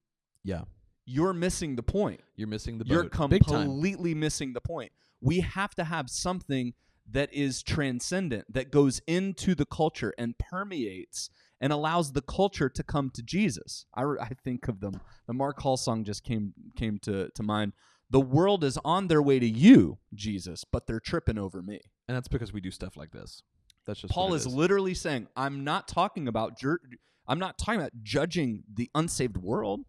yeah. 0.43 0.63
You're 1.09 1.33
missing 1.33 1.75
the 1.75 1.83
point. 1.83 2.21
You're 2.35 2.49
missing 2.49 2.79
the 2.79 2.85
boat. 2.85 2.91
You're 2.91 3.09
completely 3.09 4.15
missing 4.15 4.53
the 4.53 4.59
point. 4.59 4.91
We 5.21 5.39
have 5.41 5.75
to 5.75 5.83
have 5.83 6.09
something 6.09 6.73
that 7.09 7.33
is 7.33 7.63
transcendent, 7.63 8.53
that 8.53 8.71
goes 8.71 9.01
into 9.07 9.55
the 9.55 9.65
culture 9.65 10.13
and 10.17 10.37
permeates 10.37 11.29
and 11.59 11.73
allows 11.73 12.11
the 12.11 12.21
culture 12.21 12.69
to 12.69 12.83
come 12.83 13.09
to 13.11 13.23
Jesus. 13.23 13.85
I, 13.95 14.03
I 14.03 14.29
think 14.43 14.67
of 14.67 14.79
them. 14.79 14.99
The 15.25 15.33
Mark 15.33 15.59
Hall 15.61 15.77
song 15.77 16.03
just 16.03 16.23
came 16.23 16.53
came 16.75 16.99
to, 16.99 17.29
to 17.33 17.43
mind. 17.43 17.73
The 18.09 18.19
world 18.19 18.63
is 18.63 18.77
on 18.85 19.07
their 19.07 19.21
way 19.21 19.39
to 19.39 19.47
you, 19.47 19.97
Jesus, 20.13 20.63
but 20.63 20.87
they're 20.87 20.99
tripping 20.99 21.37
over 21.37 21.61
me. 21.61 21.81
And 22.07 22.15
that's 22.15 22.27
because 22.27 22.53
we 22.53 22.61
do 22.61 22.71
stuff 22.71 22.95
like 22.95 23.11
this. 23.11 23.41
That's 23.85 24.01
just 24.01 24.13
Paul 24.13 24.33
is, 24.33 24.45
it 24.45 24.49
literally 24.49 24.93
saying, 24.93 25.27
I'm 25.35 25.63
not 25.63 25.87
talking 25.87 26.27
about 26.27 26.57
jur- 26.57 26.79
I'm 27.27 27.39
not 27.39 27.57
talking 27.57 27.79
about 27.79 27.93
judging 28.03 28.63
the 28.71 28.89
unsaved 28.93 29.37
world. 29.37 29.81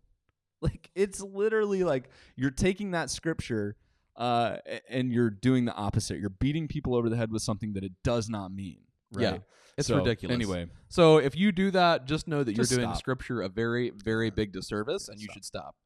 Like 0.61 0.91
it's 0.97 1.21
literally 1.21 1.85
like 1.85 2.11
you're 2.35 2.51
taking 2.51 2.91
that 2.93 3.11
scripture 3.11 3.77
uh, 4.19 4.57
and 4.91 5.13
you're 5.13 5.31
doing 5.31 5.65
the 5.65 5.73
opposite. 5.75 6.19
You're 6.19 6.29
beating 6.29 6.69
people 6.69 6.95
over 6.95 7.09
the 7.09 7.17
head 7.17 7.31
with 7.33 7.41
something 7.43 7.73
that 7.75 7.85
it 7.85 7.93
does 8.05 8.29
not 8.29 8.53
mean. 8.53 8.81
Right? 9.13 9.23
Yeah, 9.23 9.39
it's 9.79 9.89
So, 9.89 9.97
ridiculous. 9.97 10.35
Anyway, 10.35 10.67
So 10.89 11.17
if 11.17 11.35
you 11.37 11.51
do 11.53 11.71
that, 11.71 12.05
just 12.07 12.29
know 12.29 12.45
that 12.45 12.53
Just 12.55 12.71
you're 12.71 12.79
doing 12.81 12.91
stop. 12.91 12.99
scripture 12.99 13.41
a 13.41 13.49
very, 13.49 13.91
very 13.91 14.29
big 14.31 14.53
disservice, 14.53 15.09
and 15.09 15.19
you 15.19 15.25
Stop. 15.25 15.35
should 15.35 15.45
stop. 15.45 15.77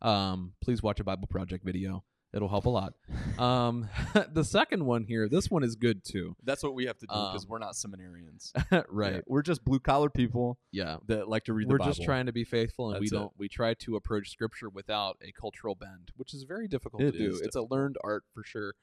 Um, 0.00 0.54
please 0.60 0.82
watch 0.82 0.98
a 0.98 1.04
Bible 1.04 1.28
Project 1.28 1.64
video. 1.64 2.02
It'll 2.34 2.48
help 2.48 2.64
a 2.64 2.70
lot. 2.70 2.94
um, 3.38 3.88
the 4.32 4.42
second 4.44 4.86
one 4.86 5.04
here, 5.04 5.28
this 5.28 5.50
one 5.50 5.62
is 5.62 5.76
good 5.76 6.02
too. 6.04 6.34
that's 6.42 6.62
what 6.62 6.74
we 6.74 6.86
have 6.86 6.96
to 6.98 7.06
do 7.06 7.12
because 7.14 7.44
Um, 7.44 7.48
we're 7.50 7.58
not 7.58 7.74
seminarians. 7.74 8.52
right? 8.88 9.14
Yeah, 9.16 9.20
we're 9.26 9.42
just 9.42 9.64
blue 9.64 9.80
collar 9.80 10.08
people 10.08 10.58
Yeah. 10.72 10.96
that 11.08 11.28
like 11.28 11.44
to 11.44 11.52
read 11.52 11.68
We're 11.68 11.74
the 11.74 11.80
Bible. 11.80 11.92
just 11.92 12.02
trying 12.04 12.26
to 12.26 12.32
be 12.32 12.44
faithful, 12.44 12.90
and 12.90 13.00
we 13.00 13.06
That's 13.06 13.12
it. 13.12 13.16
don't. 13.16 13.32
We 13.36 13.48
try 13.48 13.74
to 13.74 13.96
approach 13.96 14.30
scripture 14.30 14.70
without 14.70 15.16
a 15.20 15.30
cultural 15.32 15.74
bend, 15.74 16.12
which 16.16 16.32
is 16.32 16.44
very 16.44 16.68
difficult 16.68 17.02
It 17.02 17.12
to 17.12 17.18
do. 17.18 17.30
is 17.34 17.40
It's 17.42 17.56
a 17.56 17.62
learned 17.62 17.96
art 18.02 18.24
for 18.32 18.42
sure. 18.44 18.74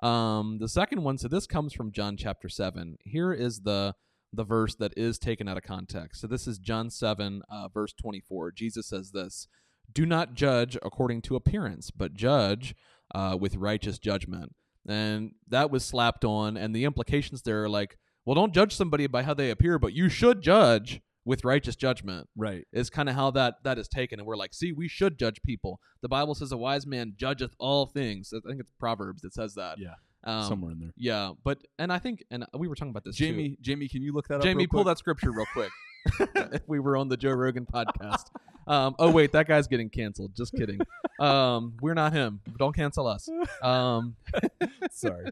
Um, 0.00 0.58
the 0.58 0.68
second 0.68 1.02
one, 1.02 1.18
so 1.18 1.28
this 1.28 1.46
comes 1.46 1.72
from 1.72 1.92
John 1.92 2.16
chapter 2.16 2.48
seven. 2.48 2.98
Here 3.04 3.32
is 3.32 3.60
the 3.60 3.94
the 4.32 4.44
verse 4.44 4.74
that 4.74 4.92
is 4.96 5.18
taken 5.18 5.48
out 5.48 5.56
of 5.56 5.62
context. 5.62 6.20
So 6.20 6.26
this 6.26 6.46
is 6.46 6.58
John 6.58 6.90
seven, 6.90 7.42
uh, 7.50 7.68
verse 7.68 7.92
twenty 7.92 8.20
four. 8.20 8.52
Jesus 8.52 8.86
says 8.88 9.10
this: 9.12 9.48
"Do 9.92 10.06
not 10.06 10.34
judge 10.34 10.76
according 10.82 11.22
to 11.22 11.36
appearance, 11.36 11.90
but 11.90 12.14
judge 12.14 12.74
uh, 13.14 13.36
with 13.40 13.56
righteous 13.56 13.98
judgment." 13.98 14.54
And 14.86 15.32
that 15.48 15.70
was 15.70 15.84
slapped 15.84 16.24
on, 16.24 16.56
and 16.56 16.74
the 16.74 16.84
implications 16.84 17.42
there 17.42 17.62
are 17.64 17.68
like, 17.68 17.98
well, 18.24 18.34
don't 18.34 18.52
judge 18.52 18.74
somebody 18.74 19.06
by 19.06 19.22
how 19.22 19.34
they 19.34 19.50
appear, 19.50 19.78
but 19.78 19.94
you 19.94 20.08
should 20.08 20.42
judge 20.42 21.00
with 21.24 21.44
righteous 21.44 21.76
judgment 21.76 22.26
right. 22.36 22.66
is 22.72 22.88
kind 22.88 23.08
of 23.08 23.14
how 23.14 23.30
that 23.30 23.56
that 23.62 23.78
is 23.78 23.86
taken 23.86 24.18
and 24.18 24.26
we're 24.26 24.36
like 24.36 24.54
see 24.54 24.72
we 24.72 24.88
should 24.88 25.18
judge 25.18 25.42
people 25.42 25.78
the 26.00 26.08
bible 26.08 26.34
says 26.34 26.52
a 26.52 26.56
wise 26.56 26.86
man 26.86 27.12
judgeth 27.18 27.54
all 27.58 27.84
things 27.84 28.32
i 28.32 28.40
think 28.48 28.60
it's 28.60 28.70
proverbs 28.80 29.20
that 29.20 29.34
says 29.34 29.54
that 29.54 29.78
Yeah, 29.78 29.94
um, 30.24 30.44
somewhere 30.44 30.72
in 30.72 30.80
there. 30.80 30.92
yeah 30.96 31.32
but 31.44 31.58
and 31.78 31.92
i 31.92 31.98
think 31.98 32.24
and 32.30 32.46
we 32.56 32.66
were 32.66 32.74
talking 32.74 32.90
about 32.90 33.04
this 33.04 33.16
too. 33.16 33.26
Jamie, 33.26 33.58
Jamie, 33.60 33.88
can 33.88 34.00
you 34.00 34.14
look 34.14 34.28
that 34.28 34.36
up? 34.36 34.42
jamie 34.42 34.66
pull 34.66 34.84
quick? 34.84 34.92
that 34.92 34.98
scripture 34.98 35.30
real 35.30 35.44
quick 35.52 35.70
if 36.52 36.62
we 36.66 36.78
were 36.78 36.96
on 36.96 37.08
the 37.08 37.16
joe 37.16 37.30
rogan 37.32 37.66
podcast 37.66 38.26
um, 38.66 38.94
oh 38.98 39.10
wait 39.10 39.32
that 39.32 39.46
guy's 39.48 39.66
getting 39.66 39.88
canceled 39.88 40.34
just 40.34 40.54
kidding 40.54 40.78
um, 41.20 41.74
we're 41.80 41.94
not 41.94 42.12
him 42.12 42.40
don't 42.58 42.74
cancel 42.74 43.06
us 43.06 43.28
um, 43.62 44.14
Sorry, 44.90 45.24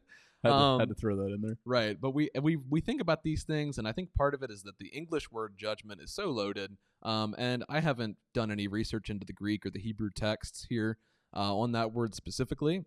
had 0.43 0.51
to, 0.51 0.55
Um, 0.55 0.81
had 0.81 0.89
to 0.89 0.95
throw 0.95 1.17
that 1.17 1.33
in 1.33 1.41
there. 1.41 1.57
Right, 1.65 2.01
but 2.01 2.11
we 2.13 2.31
we 2.41 2.57
we 2.57 2.81
think 2.81 3.01
about 3.01 3.23
these 3.23 3.45
things, 3.45 3.79
and 3.79 3.89
I 3.89 3.93
think 3.93 4.15
part 4.15 4.35
of 4.35 4.43
it 4.43 4.51
is 4.51 4.63
that 4.63 4.79
the 4.79 4.89
English 4.89 5.31
word 5.31 5.55
judgment 5.57 6.01
is 6.01 6.13
so 6.13 6.31
loaded. 6.31 6.77
Um, 7.03 7.35
and 7.39 7.65
I 7.69 7.81
haven't 7.81 8.17
done 8.35 8.51
any 8.51 8.69
research 8.69 9.11
into 9.11 9.27
the 9.27 9.33
Greek 9.33 9.67
or 9.67 9.71
the 9.71 9.81
Hebrew 9.81 10.11
texts 10.11 10.67
here 10.69 10.99
uh, 11.35 11.57
on 11.57 11.73
that 11.73 11.93
word 11.93 12.15
specifically. 12.15 12.85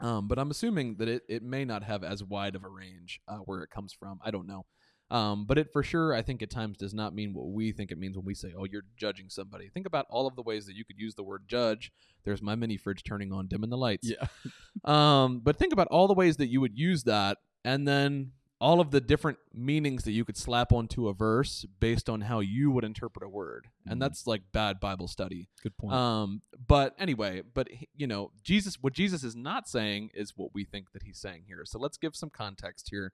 Um, 0.00 0.28
but 0.28 0.38
I'm 0.38 0.50
assuming 0.50 0.96
that 0.96 1.08
it, 1.08 1.22
it 1.28 1.42
may 1.42 1.64
not 1.64 1.82
have 1.82 2.04
as 2.04 2.22
wide 2.22 2.54
of 2.54 2.64
a 2.64 2.68
range 2.68 3.20
uh, 3.26 3.38
where 3.38 3.62
it 3.62 3.70
comes 3.70 3.92
from. 3.92 4.20
I 4.24 4.30
don't 4.30 4.46
know. 4.46 4.64
Um, 5.10 5.46
but 5.46 5.56
it 5.58 5.72
for 5.72 5.82
sure, 5.82 6.12
I 6.14 6.20
think 6.22 6.42
at 6.42 6.50
times 6.50 6.76
does 6.76 6.92
not 6.92 7.14
mean 7.14 7.32
what 7.32 7.48
we 7.48 7.72
think 7.72 7.90
it 7.90 7.98
means 7.98 8.16
when 8.16 8.26
we 8.26 8.34
say, 8.34 8.52
oh, 8.56 8.64
you're 8.64 8.84
judging 8.96 9.30
somebody. 9.30 9.68
Think 9.68 9.86
about 9.86 10.06
all 10.10 10.26
of 10.26 10.36
the 10.36 10.42
ways 10.42 10.66
that 10.66 10.74
you 10.76 10.84
could 10.84 10.98
use 10.98 11.14
the 11.14 11.22
word 11.22 11.44
judge. 11.48 11.90
There's 12.24 12.42
my 12.42 12.54
mini 12.54 12.76
fridge 12.76 13.02
turning 13.04 13.32
on, 13.32 13.46
dimming 13.46 13.70
the 13.70 13.78
lights. 13.78 14.08
Yeah, 14.10 14.26
Um, 14.84 15.40
but 15.40 15.56
think 15.56 15.72
about 15.72 15.88
all 15.88 16.08
the 16.08 16.14
ways 16.14 16.36
that 16.36 16.48
you 16.48 16.60
would 16.60 16.78
use 16.78 17.04
that, 17.04 17.38
and 17.64 17.86
then 17.88 18.32
all 18.60 18.80
of 18.80 18.90
the 18.90 19.00
different 19.00 19.38
meanings 19.54 20.02
that 20.02 20.10
you 20.12 20.24
could 20.24 20.36
slap 20.36 20.72
onto 20.72 21.06
a 21.08 21.14
verse 21.14 21.64
based 21.78 22.08
on 22.10 22.22
how 22.22 22.40
you 22.40 22.70
would 22.72 22.84
interpret 22.84 23.24
a 23.24 23.28
word, 23.28 23.68
Mhm. 23.86 23.92
and 23.92 24.02
that's 24.02 24.26
like 24.26 24.42
bad 24.52 24.80
Bible 24.80 25.06
study. 25.08 25.48
good 25.62 25.76
point. 25.78 25.94
Um, 25.94 26.42
but 26.66 26.94
anyway, 26.98 27.42
but 27.54 27.68
you 27.94 28.06
know, 28.08 28.32
Jesus, 28.42 28.76
what 28.82 28.92
Jesus 28.92 29.22
is 29.24 29.36
not 29.36 29.68
saying 29.68 30.10
is 30.12 30.36
what 30.36 30.52
we 30.52 30.64
think 30.64 30.90
that 30.92 31.04
he's 31.04 31.18
saying 31.18 31.44
here. 31.46 31.64
So 31.64 31.78
let's 31.78 31.96
give 31.96 32.14
some 32.16 32.30
context 32.30 32.88
here. 32.90 33.12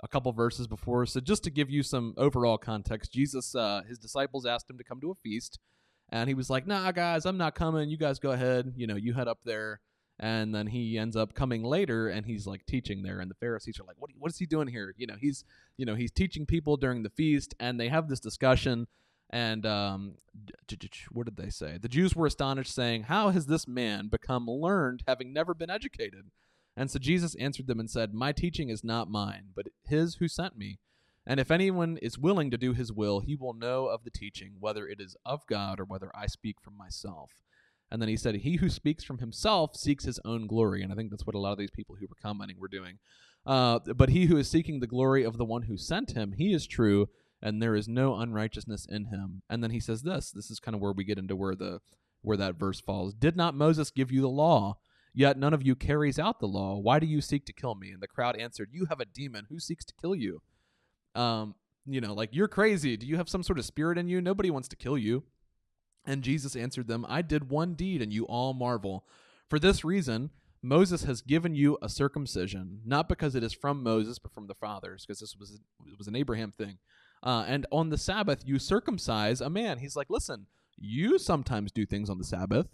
A 0.00 0.08
couple 0.08 0.30
verses 0.32 0.66
before, 0.66 1.06
so 1.06 1.20
just 1.20 1.42
to 1.44 1.50
give 1.50 1.70
you 1.70 1.82
some 1.82 2.12
overall 2.18 2.58
context, 2.58 3.12
Jesus, 3.12 3.54
uh, 3.54 3.80
his 3.88 3.98
disciples 3.98 4.44
asked 4.44 4.68
him 4.68 4.76
to 4.76 4.84
come 4.84 5.00
to 5.00 5.10
a 5.10 5.14
feast, 5.14 5.58
and 6.10 6.28
he 6.28 6.34
was 6.34 6.50
like, 6.50 6.66
"Nah, 6.66 6.92
guys, 6.92 7.24
I'm 7.24 7.38
not 7.38 7.54
coming. 7.54 7.88
You 7.88 7.96
guys 7.96 8.18
go 8.18 8.32
ahead. 8.32 8.74
You 8.76 8.86
know, 8.86 8.96
you 8.96 9.14
head 9.14 9.26
up 9.26 9.44
there." 9.44 9.80
And 10.18 10.54
then 10.54 10.66
he 10.66 10.98
ends 10.98 11.16
up 11.16 11.34
coming 11.34 11.62
later, 11.62 12.08
and 12.08 12.26
he's 12.26 12.46
like 12.46 12.66
teaching 12.66 13.02
there, 13.02 13.20
and 13.20 13.30
the 13.30 13.34
Pharisees 13.36 13.80
are 13.80 13.84
like, 13.84 13.96
"What? 13.98 14.10
What 14.18 14.30
is 14.30 14.38
he 14.38 14.44
doing 14.44 14.68
here? 14.68 14.94
You 14.98 15.06
know, 15.06 15.16
he's, 15.18 15.44
you 15.78 15.86
know, 15.86 15.94
he's 15.94 16.10
teaching 16.10 16.44
people 16.44 16.76
during 16.76 17.02
the 17.02 17.10
feast." 17.10 17.54
And 17.58 17.80
they 17.80 17.88
have 17.88 18.08
this 18.08 18.20
discussion, 18.20 18.88
and 19.30 19.64
um, 19.64 20.16
what 21.10 21.24
did 21.24 21.36
they 21.36 21.50
say? 21.50 21.78
The 21.78 21.88
Jews 21.88 22.14
were 22.14 22.26
astonished, 22.26 22.74
saying, 22.74 23.04
"How 23.04 23.30
has 23.30 23.46
this 23.46 23.66
man 23.66 24.08
become 24.08 24.46
learned, 24.46 25.04
having 25.06 25.32
never 25.32 25.54
been 25.54 25.70
educated?" 25.70 26.30
And 26.76 26.90
so 26.90 26.98
Jesus 26.98 27.34
answered 27.36 27.66
them 27.66 27.80
and 27.80 27.90
said, 27.90 28.12
"My 28.12 28.32
teaching 28.32 28.68
is 28.68 28.84
not 28.84 29.10
mine, 29.10 29.50
but 29.54 29.68
his 29.84 30.16
who 30.16 30.28
sent 30.28 30.58
me. 30.58 30.78
And 31.26 31.40
if 31.40 31.50
anyone 31.50 31.96
is 31.98 32.18
willing 32.18 32.50
to 32.50 32.58
do 32.58 32.72
his 32.72 32.92
will, 32.92 33.20
he 33.20 33.34
will 33.34 33.54
know 33.54 33.86
of 33.86 34.04
the 34.04 34.10
teaching, 34.10 34.56
whether 34.60 34.86
it 34.86 35.00
is 35.00 35.16
of 35.24 35.46
God 35.46 35.80
or 35.80 35.84
whether 35.84 36.10
I 36.14 36.26
speak 36.26 36.60
from 36.60 36.76
myself." 36.76 37.32
And 37.90 38.02
then 38.02 38.08
he 38.08 38.16
said, 38.16 38.36
He 38.36 38.56
who 38.56 38.68
speaks 38.68 39.04
from 39.04 39.18
himself 39.18 39.76
seeks 39.76 40.04
his 40.04 40.20
own 40.24 40.46
glory. 40.46 40.82
And 40.82 40.92
I 40.92 40.96
think 40.96 41.10
that's 41.10 41.26
what 41.26 41.34
a 41.34 41.38
lot 41.38 41.52
of 41.52 41.58
these 41.58 41.70
people 41.70 41.96
who 41.96 42.06
were 42.06 42.16
commenting 42.20 42.58
were 42.58 42.68
doing. 42.68 42.98
Uh, 43.44 43.78
but 43.78 44.08
he 44.08 44.26
who 44.26 44.36
is 44.36 44.50
seeking 44.50 44.80
the 44.80 44.88
glory 44.88 45.22
of 45.22 45.36
the 45.36 45.44
one 45.44 45.62
who 45.62 45.76
sent 45.76 46.12
him, 46.12 46.32
he 46.32 46.52
is 46.52 46.66
true, 46.66 47.08
and 47.40 47.62
there 47.62 47.76
is 47.76 47.86
no 47.86 48.16
unrighteousness 48.16 48.86
in 48.86 49.06
him. 49.06 49.42
And 49.48 49.62
then 49.62 49.70
he 49.70 49.78
says 49.78 50.02
this. 50.02 50.32
This 50.32 50.50
is 50.50 50.58
kind 50.58 50.74
of 50.74 50.80
where 50.80 50.92
we 50.92 51.04
get 51.04 51.18
into 51.18 51.36
where 51.36 51.54
the 51.54 51.80
where 52.22 52.36
that 52.36 52.56
verse 52.56 52.80
falls. 52.80 53.14
Did 53.14 53.36
not 53.36 53.54
Moses 53.54 53.92
give 53.92 54.10
you 54.10 54.20
the 54.20 54.28
law? 54.28 54.78
Yet 55.16 55.38
none 55.38 55.54
of 55.54 55.66
you 55.66 55.74
carries 55.74 56.18
out 56.18 56.40
the 56.40 56.46
law. 56.46 56.76
Why 56.76 56.98
do 56.98 57.06
you 57.06 57.22
seek 57.22 57.46
to 57.46 57.52
kill 57.54 57.74
me? 57.74 57.90
And 57.90 58.02
the 58.02 58.06
crowd 58.06 58.36
answered, 58.36 58.68
You 58.70 58.84
have 58.90 59.00
a 59.00 59.06
demon. 59.06 59.46
Who 59.48 59.58
seeks 59.58 59.86
to 59.86 59.94
kill 59.98 60.14
you? 60.14 60.42
Um, 61.14 61.54
you 61.86 62.02
know, 62.02 62.12
like 62.12 62.28
you're 62.32 62.48
crazy. 62.48 62.98
Do 62.98 63.06
you 63.06 63.16
have 63.16 63.30
some 63.30 63.42
sort 63.42 63.58
of 63.58 63.64
spirit 63.64 63.96
in 63.96 64.08
you? 64.08 64.20
Nobody 64.20 64.50
wants 64.50 64.68
to 64.68 64.76
kill 64.76 64.98
you. 64.98 65.24
And 66.04 66.22
Jesus 66.22 66.54
answered 66.54 66.86
them, 66.86 67.06
I 67.08 67.22
did 67.22 67.48
one 67.48 67.72
deed, 67.72 68.02
and 68.02 68.12
you 68.12 68.26
all 68.26 68.52
marvel. 68.52 69.06
For 69.48 69.58
this 69.58 69.84
reason, 69.84 70.30
Moses 70.62 71.04
has 71.04 71.22
given 71.22 71.54
you 71.54 71.78
a 71.80 71.88
circumcision, 71.88 72.80
not 72.84 73.08
because 73.08 73.34
it 73.34 73.42
is 73.42 73.54
from 73.54 73.82
Moses, 73.82 74.18
but 74.18 74.34
from 74.34 74.48
the 74.48 74.54
fathers, 74.54 75.06
because 75.06 75.20
this 75.20 75.34
was 75.34 75.60
it 75.86 75.96
was 75.96 76.08
an 76.08 76.14
Abraham 76.16 76.52
thing. 76.52 76.76
Uh, 77.22 77.44
and 77.48 77.64
on 77.72 77.88
the 77.88 77.96
Sabbath, 77.96 78.42
you 78.44 78.58
circumcise 78.58 79.40
a 79.40 79.48
man. 79.48 79.78
He's 79.78 79.96
like, 79.96 80.10
listen, 80.10 80.46
you 80.78 81.18
sometimes 81.18 81.72
do 81.72 81.86
things 81.86 82.10
on 82.10 82.18
the 82.18 82.24
Sabbath. 82.24 82.68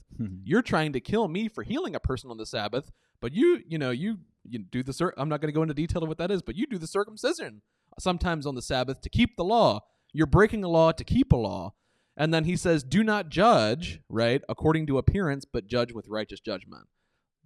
You're 0.44 0.62
trying 0.62 0.92
to 0.94 1.00
kill 1.00 1.28
me 1.28 1.48
for 1.48 1.62
healing 1.62 1.94
a 1.94 2.00
person 2.00 2.30
on 2.30 2.36
the 2.36 2.46
Sabbath, 2.46 2.90
but 3.20 3.32
you, 3.32 3.60
you 3.66 3.78
know, 3.78 3.90
you 3.90 4.18
you 4.44 4.58
do 4.58 4.82
the 4.82 4.92
cir- 4.92 5.14
I'm 5.16 5.28
not 5.28 5.40
going 5.40 5.52
to 5.52 5.56
go 5.56 5.62
into 5.62 5.74
detail 5.74 6.02
of 6.02 6.08
what 6.08 6.18
that 6.18 6.30
is, 6.32 6.42
but 6.42 6.56
you 6.56 6.66
do 6.66 6.78
the 6.78 6.86
circumcision 6.88 7.62
sometimes 8.00 8.44
on 8.46 8.54
the 8.56 8.62
Sabbath 8.62 9.00
to 9.02 9.08
keep 9.08 9.36
the 9.36 9.44
law. 9.44 9.80
You're 10.12 10.26
breaking 10.26 10.64
a 10.64 10.68
law 10.68 10.90
to 10.92 11.04
keep 11.04 11.30
a 11.32 11.36
law. 11.36 11.74
And 12.16 12.34
then 12.34 12.44
he 12.44 12.56
says, 12.56 12.82
"Do 12.82 13.02
not 13.04 13.28
judge, 13.30 14.00
right, 14.08 14.42
according 14.48 14.86
to 14.88 14.98
appearance, 14.98 15.44
but 15.44 15.66
judge 15.68 15.92
with 15.92 16.08
righteous 16.08 16.40
judgment." 16.40 16.88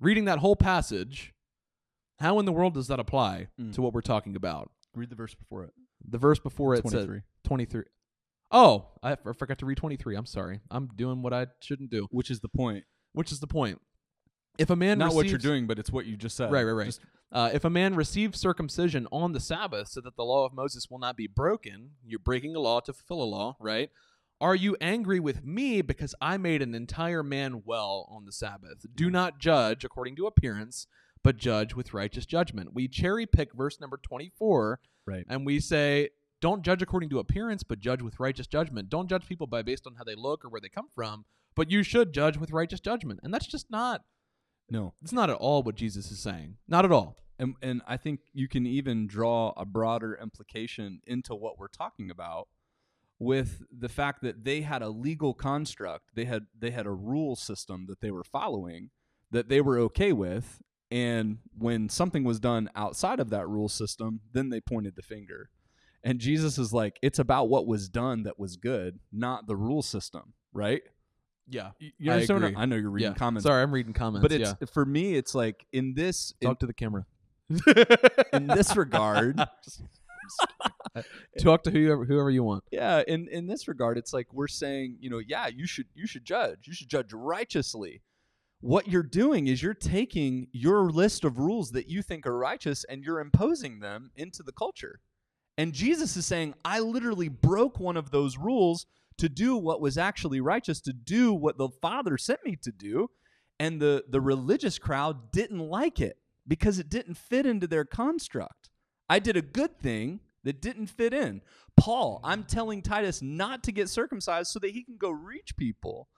Reading 0.01 0.25
that 0.25 0.39
whole 0.41 0.57
passage, 0.57 1.35
how 2.19 2.39
in 2.39 2.47
the 2.47 2.53
world 2.53 2.75
does 2.75 2.89
that 2.89 2.99
apply 2.99 3.49
Mm. 3.61 3.73
to 3.75 3.83
what 3.83 3.93
we're 3.93 4.01
talking 4.01 4.35
about? 4.37 4.71
Read 4.95 5.11
the 5.11 5.17
verse 5.17 5.35
before 5.35 5.65
it. 5.65 5.73
The 6.09 6.19
verse 6.19 6.39
before 6.39 6.75
it 6.75 6.83
says 6.89 7.05
23. 7.45 7.85
23. 8.51 8.59
Oh, 8.67 8.89
I 9.03 9.13
f- 9.13 9.37
forgot 9.39 9.59
to 9.59 9.67
read 9.67 9.77
23. 9.79 10.17
I'm 10.17 10.27
sorry. 10.27 10.61
I'm 10.71 10.89
doing 10.97 11.23
what 11.23 11.33
I 11.33 11.47
shouldn't 11.61 11.91
do, 11.91 12.07
Which 12.11 12.31
is 12.31 12.41
the 12.41 12.49
point. 12.49 12.85
which 13.13 13.33
is 13.33 13.41
the 13.41 13.47
point. 13.47 13.81
If 14.59 14.71
a 14.71 14.77
man 14.77 14.99
Not 14.99 15.09
what 15.15 15.27
you're 15.27 15.35
receives- 15.35 15.45
doing, 15.45 15.67
but 15.67 15.79
it's 15.79 15.91
what 15.91 16.07
you 16.07 16.17
just 16.17 16.37
said. 16.37 16.51
Right, 16.51 16.65
right, 16.65 16.73
right. 16.73 16.87
Just- 16.87 17.01
Uh, 17.33 17.51
if 17.53 17.65
a 17.65 17.71
man 17.71 17.95
receives 17.97 18.39
circumcision 18.41 19.07
on 19.11 19.33
the 19.33 19.41
Sabbath 19.41 19.89
so 19.89 20.01
that 20.01 20.17
the 20.17 20.23
law 20.25 20.47
of 20.47 20.53
Moses 20.55 20.87
will 20.89 21.01
not 21.01 21.17
be 21.17 21.27
broken, 21.27 21.97
you're 22.05 22.21
breaking 22.21 22.55
a 22.55 22.61
law 22.61 22.79
to 22.81 22.93
fulfill 22.93 23.23
a 23.23 23.27
law, 23.29 23.57
right? 23.61 23.91
Are 24.41 24.55
you 24.55 24.77
angry 24.81 25.19
with 25.19 25.45
me 25.45 25.83
because 25.83 26.15
I 26.21 26.37
made 26.37 26.63
an 26.63 26.75
entire 26.75 27.23
man 27.25 27.63
well 27.65 28.07
on 28.11 28.27
the 28.27 28.33
Sabbath? 28.33 28.87
Do 28.95 29.11
not 29.11 29.39
judge 29.41 29.85
according 29.85 30.15
to 30.17 30.27
appearance, 30.27 30.87
but 31.23 31.37
judge 31.37 31.75
with 31.75 31.93
righteous 31.93 32.27
judgment. 32.27 32.73
We 32.75 32.87
cherry 32.87 33.27
pick 33.27 33.53
verse 33.55 33.81
number 33.81 33.97
24 33.97 34.79
right. 35.07 35.25
and 35.29 35.45
we 35.45 35.59
say, 35.59 36.11
don't 36.41 36.63
judge 36.63 36.83
according 36.83 37.09
to 37.11 37.19
appearance, 37.19 37.63
but 37.63 37.81
judge 37.81 38.03
with 38.03 38.21
righteous 38.21 38.47
judgment. 38.47 38.89
Don't 38.89 39.09
judge 39.09 39.27
people 39.27 39.47
by 39.47 39.63
based 39.63 39.87
on 39.87 39.95
how 39.95 40.05
they 40.05 40.15
look 40.15 40.45
or 40.45 40.49
where 40.49 40.61
they 40.61 40.69
come 40.69 40.89
from, 40.95 41.25
but 41.55 41.71
you 41.71 41.83
should 41.83 42.13
judge 42.13 42.37
with 42.37 42.51
righteous 42.51 42.81
judgment. 42.81 43.21
And 43.23 43.33
that's 43.33 43.47
just 43.47 43.71
not 43.71 44.03
No. 44.71 44.95
it's 45.03 45.13
not 45.13 45.31
at 45.31 45.37
all 45.37 45.63
what 45.63 45.75
Jesus 45.77 46.11
is 46.11 46.21
saying. 46.21 46.57
Not 46.69 46.85
at 46.85 46.93
all. 46.93 47.17
And 47.39 47.55
and 47.63 47.83
I 47.87 47.97
think 47.97 48.21
you 48.33 48.49
can 48.49 48.67
even 48.67 49.07
draw 49.07 49.53
a 49.57 49.65
broader 49.65 50.19
implication 50.21 51.01
into 51.07 51.35
what 51.35 51.59
we're 51.59 51.69
talking 51.69 52.11
about 52.11 52.49
with 53.19 53.63
the 53.71 53.89
fact 53.89 54.21
that 54.23 54.45
they 54.45 54.61
had 54.63 54.83
a 54.83 54.89
legal 54.91 55.33
construct. 55.35 56.15
They 56.15 56.25
had 56.27 56.47
they 56.59 56.71
had 56.71 56.87
a 56.87 56.93
rule 56.93 57.37
system 57.37 57.87
that 57.89 58.01
they 58.01 58.11
were 58.11 58.25
following 58.25 58.91
that 59.31 59.49
they 59.49 59.61
were 59.61 59.79
okay 59.79 60.13
with. 60.13 60.61
And 60.91 61.39
when 61.59 61.89
something 61.89 62.23
was 62.23 62.39
done 62.39 62.71
outside 62.77 63.19
of 63.19 63.31
that 63.31 63.49
rule 63.49 63.69
system, 63.69 64.21
then 64.33 64.51
they 64.51 64.61
pointed 64.61 64.95
the 64.95 65.03
finger. 65.03 65.51
And 66.05 66.19
Jesus 66.19 66.59
is 66.59 66.73
like, 66.73 66.99
it's 67.03 67.19
about 67.19 67.49
what 67.49 67.67
was 67.67 67.89
done 67.89 68.25
that 68.25 68.39
was 68.39 68.57
good, 68.57 68.99
not 69.13 69.47
the 69.47 69.57
rule 69.57 69.83
system, 69.83 70.35
right? 70.53 70.83
Yeah. 71.49 71.71
You 71.79 72.11
I 72.11 72.15
understand? 72.15 72.57
I, 72.57 72.63
I 72.63 72.65
know 72.67 72.77
you're 72.77 72.91
reading 72.91 73.13
yeah. 73.13 73.19
comments, 73.19 73.47
Sorry, 73.47 73.63
I'm 73.63 73.73
reading 73.73 73.93
comments. 73.93 74.23
but 74.23 74.33
it's 74.33 74.55
yeah. 74.61 74.67
for 74.73 74.85
me, 74.85 75.15
it's 75.15 75.35
like 75.35 75.67
in 75.73 75.95
this 75.95 76.33
in, 76.41 76.49
talk 76.49 76.61
to 76.61 76.67
the 76.67 76.75
camera. 76.75 77.07
in 78.33 78.47
this 78.49 78.77
regard, 78.77 79.41
uh, 80.97 81.03
talk 81.41 81.63
to 81.65 81.71
whoever 81.71 82.05
whoever 82.05 82.31
you 82.31 82.43
want. 82.43 82.65
yeah 82.71 83.03
in 83.07 83.29
in 83.29 83.47
this 83.47 83.69
regard 83.69 83.99
it's 83.99 84.13
like 84.13 84.33
we're 84.33 84.49
saying 84.49 84.97
you 85.01 85.11
know 85.11 85.21
yeah 85.27 85.47
you 85.47 85.67
should 85.67 85.87
you 85.95 86.07
should 86.07 86.25
judge 86.25 86.59
you 86.65 86.73
should 86.73 86.89
judge 86.89 87.13
righteously 87.13 88.03
what 88.61 88.89
you're 88.89 89.03
doing 89.03 89.47
is 89.47 89.63
you're 89.63 89.75
taking 89.75 90.49
your 90.53 90.91
list 90.91 91.25
of 91.25 91.39
rules 91.39 91.71
that 91.73 91.89
you 91.89 92.03
think 92.03 92.27
are 92.27 92.37
righteous 92.37 92.85
and 92.89 93.05
you're 93.05 93.21
imposing 93.21 93.81
them 93.81 94.11
into 94.17 94.43
the 94.43 94.53
culture 94.53 95.01
and 95.59 95.73
jesus 95.73 96.17
is 96.17 96.27
saying 96.27 96.55
i 96.65 96.79
literally 96.79 97.29
broke 97.29 97.79
one 97.79 97.97
of 97.97 98.11
those 98.11 98.37
rules 98.37 98.87
to 99.19 99.29
do 99.29 99.57
what 99.57 99.81
was 99.81 99.97
actually 99.97 100.41
righteous 100.41 100.81
to 100.81 100.93
do 100.93 101.33
what 101.33 101.57
the 101.57 101.69
father 101.69 102.19
sent 102.19 102.45
me 102.45 102.57
to 102.63 102.73
do. 102.73 103.11
And 103.59 103.81
the 103.81 104.05
the 104.09 104.21
religious 104.21 104.79
crowd 104.79 105.33
didn't 105.33 105.61
like 105.61 106.01
it 106.01 106.19
because 106.47 106.79
it 106.79 106.91
didn't 106.91 107.17
fit 107.17 107.47
into 107.47 107.67
their 107.67 107.85
construct. 107.85 108.71
I 109.09 109.19
did 109.19 109.37
a 109.37 109.43
good 109.43 109.79
thing 109.81 110.21
that 110.45 110.61
didn't 110.61 110.89
fit 110.89 111.15
in. 111.15 111.41
Paul 111.77 112.21
i'm 112.25 112.45
telling 112.45 112.83
titus 112.83 113.21
not 113.23 113.63
to 113.65 113.73
get 113.73 113.89
circumcised 113.89 114.51
so 114.51 114.59
that 114.61 114.71
he 114.71 114.83
can 114.85 114.97
go 114.99 115.11
reach 115.11 115.57
people. 115.57 116.09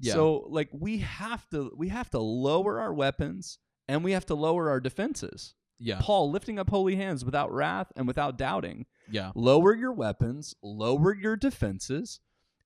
Yeah. 0.00 0.14
so 0.14 0.46
like 0.48 0.68
we 0.72 0.98
have 0.98 1.48
to 1.50 1.72
we 1.76 1.88
have 1.88 2.10
to 2.10 2.18
lower 2.18 2.80
our 2.80 2.92
weapons 2.92 3.58
and 3.88 4.02
we 4.02 4.12
have 4.12 4.26
to 4.26 4.34
lower 4.34 4.68
our 4.70 4.80
defenses 4.80 5.54
Yeah. 5.78 5.98
paul 6.00 6.30
lifting 6.30 6.58
up 6.58 6.70
holy 6.70 6.96
hands 6.96 7.24
without 7.24 7.52
wrath 7.52 7.92
and 7.96 8.06
without 8.06 8.38
doubting 8.38 8.86
Yeah. 9.10 9.32
lower 9.34 9.74
your 9.74 9.92
weapons, 9.92 10.54
lower 10.62 11.14
your 11.14 11.36
defenses, 11.36 12.20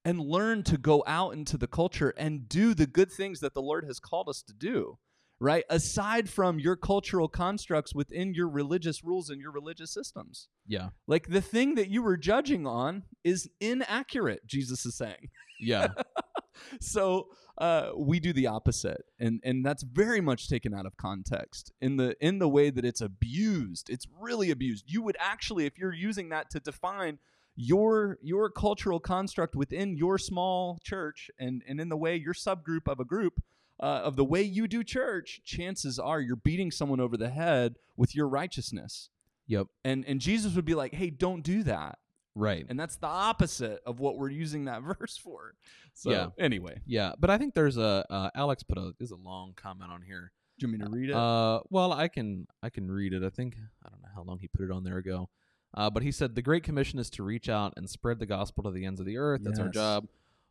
and 0.05 0.20
learn 0.20 0.62
to 0.64 0.78
go 0.78 1.02
out 1.06 1.32
into 1.35 1.56
the 1.59 1.66
culture 1.66 2.10
and 2.16 2.48
do 2.48 2.74
the 2.74 2.86
good 2.86 3.10
things 3.10 3.40
that 3.40 3.55
the 3.55 3.62
Lord 3.62 3.85
has 3.86 3.98
called 3.98 4.28
us 4.28 4.43
to 4.43 4.52
do. 4.52 4.98
Right? 5.40 5.65
Aside 5.70 6.28
from 6.28 6.59
your 6.59 6.74
cultural 6.74 7.28
constructs 7.28 7.94
within 7.94 8.35
your 8.35 8.48
religious 8.48 9.05
rules 9.05 9.31
and 9.31 9.40
your 9.40 9.52
religious 9.52 9.93
systems. 9.93 10.48
Yeah. 10.66 10.89
Like 11.06 11.28
the 11.28 11.40
thing 11.40 11.77
that 11.77 11.89
you 11.89 12.02
were 12.02 12.16
judging 12.16 12.66
on 12.66 13.05
is 13.23 13.48
inaccurate, 13.60 14.47
Jesus 14.47 14.85
is 14.85 14.97
saying. 14.97 15.31
Yeah. 15.60 15.89
so 16.81 17.28
uh, 17.59 17.90
we 17.97 18.20
do 18.20 18.32
the 18.32 18.47
opposite 18.47 19.05
and 19.19 19.40
and 19.44 19.65
that's 19.65 19.82
very 19.82 20.20
much 20.20 20.48
taken 20.48 20.73
out 20.73 20.86
of 20.86 20.97
context 20.97 21.73
in 21.81 21.97
the 21.97 22.16
in 22.20 22.39
the 22.39 22.48
way 22.48 22.70
that 22.70 22.85
it's 22.85 23.01
abused 23.01 23.90
it's 23.90 24.06
really 24.20 24.51
abused 24.51 24.85
you 24.86 25.02
would 25.02 25.16
actually 25.19 25.66
if 25.66 25.77
you're 25.77 25.93
using 25.93 26.28
that 26.28 26.51
to 26.51 26.60
define 26.60 27.19
your 27.56 28.19
your 28.23 28.48
cultural 28.48 29.01
construct 29.01 29.56
within 29.56 29.97
your 29.97 30.19
small 30.19 30.78
church 30.85 31.31
and 31.39 31.62
and 31.66 31.81
in 31.81 31.89
the 31.89 31.97
way 31.97 32.15
your 32.15 32.35
subgroup 32.35 32.86
of 32.86 33.01
a 33.01 33.05
group 33.05 33.43
uh, 33.80 34.02
of 34.05 34.16
the 34.16 34.24
way 34.24 34.42
you 34.42 34.66
do 34.68 34.82
church 34.82 35.40
chances 35.44 35.98
are 35.98 36.20
you're 36.20 36.36
beating 36.36 36.70
someone 36.70 37.00
over 37.00 37.16
the 37.16 37.30
head 37.30 37.76
with 37.96 38.14
your 38.14 38.28
righteousness 38.28 39.10
yep. 39.46 39.66
and 39.84 40.05
and 40.06 40.20
jesus 40.20 40.55
would 40.55 40.64
be 40.64 40.74
like 40.74 40.94
hey 40.94 41.10
don't 41.10 41.42
do 41.42 41.62
that 41.62 41.98
Right. 42.34 42.64
and 42.68 42.78
that's 42.78 42.96
the 42.96 43.06
opposite 43.09 43.80
of 43.84 43.98
what 43.98 44.16
we're 44.16 44.28
using 44.30 44.66
that 44.66 44.82
verse 45.00 45.16
for 45.16 45.55
so 45.94 46.10
Yeah. 46.10 46.26
anyway 46.38 46.80
Yeah. 46.86 47.12
But 47.18 47.30
I 47.30 47.38
think 47.38 47.55
there's 47.55 47.76
a 47.76 48.05
uh, 48.09 48.30
Alex 48.34 48.62
put 48.62 48.78
a 48.78 48.92
there's 48.98 49.10
a 49.10 49.16
long 49.16 49.55
comment 49.56 49.90
on 49.90 50.02
here. 50.02 50.30
Do 50.60 50.66
you 50.68 50.72
want 50.72 50.80
me 50.80 50.84
to 50.86 50.90
read 51.00 51.10
it? 51.10 51.16
Uh, 51.16 51.60
well, 51.70 51.92
I 51.92 52.06
can 52.09 52.46
I 52.62 52.70
can 52.70 52.88
read 52.90 53.12
it. 53.12 53.22
I 53.24 53.30
think 53.30 53.56
I 53.84 53.88
don't 53.90 54.02
know 54.02 54.09
how 54.14 54.22
long 54.22 54.38
he 54.40 54.46
put 54.48 54.64
it 54.64 54.70
on 54.70 54.84
there 54.84 54.98
ago, 54.98 55.28
uh, 55.74 55.90
but 55.90 56.02
he 56.05 56.12
said 56.12 56.34
the 56.36 56.42
Great 56.42 56.62
Commission 56.64 56.98
is 57.00 57.10
to 57.10 57.22
reach 57.24 57.48
out 57.48 57.74
and 57.76 57.88
spread 57.90 58.18
the 58.20 58.26
gospel 58.26 58.62
to 58.64 58.70
the 58.70 58.84
ends 58.84 58.98
of 59.00 59.06
the 59.06 59.18
earth. 59.18 59.40
That's 59.42 59.59
our 59.59 59.68
job. 59.68 60.06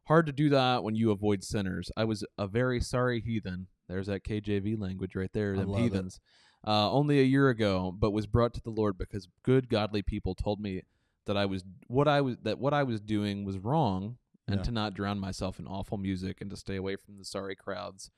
Hard 0.08 0.26
to 0.28 0.32
do 0.32 0.50
that 0.50 0.84
when 0.84 0.96
you 0.96 1.12
avoid 1.12 1.44
sinners. 1.44 1.92
I 1.98 2.06
was 2.06 2.24
a 2.38 2.48
very 2.48 2.80
sorry 2.80 3.20
heathen. 3.20 3.68
There's 3.90 4.08
that 4.08 4.24
KJV 4.24 4.80
language 4.80 5.16
right 5.16 5.32
there. 5.34 5.56
Them 5.56 5.74
heathens. 5.74 6.20
Uh, 6.66 6.92
only 6.92 7.20
a 7.20 7.24
year 7.24 7.50
ago, 7.50 7.94
but 7.98 8.12
was 8.12 8.26
brought 8.26 8.54
to 8.54 8.62
the 8.62 8.70
Lord 8.70 8.98
because 8.98 9.28
good 9.44 9.70
godly 9.70 10.02
people 10.02 10.34
told 10.36 10.60
me 10.60 10.84
that 11.26 11.38
I 11.38 11.46
was 11.46 11.64
what 11.88 12.08
I 12.08 12.22
was 12.22 12.38
that 12.44 12.58
what 12.60 12.74
I 12.74 12.84
was 12.84 13.00
doing 13.02 13.46
was 13.46 13.58
wrong, 13.58 14.18
and 14.48 14.58
Yeah. 14.58 14.64
to 14.64 14.72
not 14.72 14.94
drown 14.94 15.20
myself 15.20 15.60
in 15.60 15.68
awful 15.68 15.98
music 15.98 16.42
and 16.42 16.50
to 16.50 16.58
stay 16.58 16.76
away 16.78 16.96
from 16.96 17.18
the 17.18 17.26
sorry 17.26 17.56
crowds. 17.56 18.10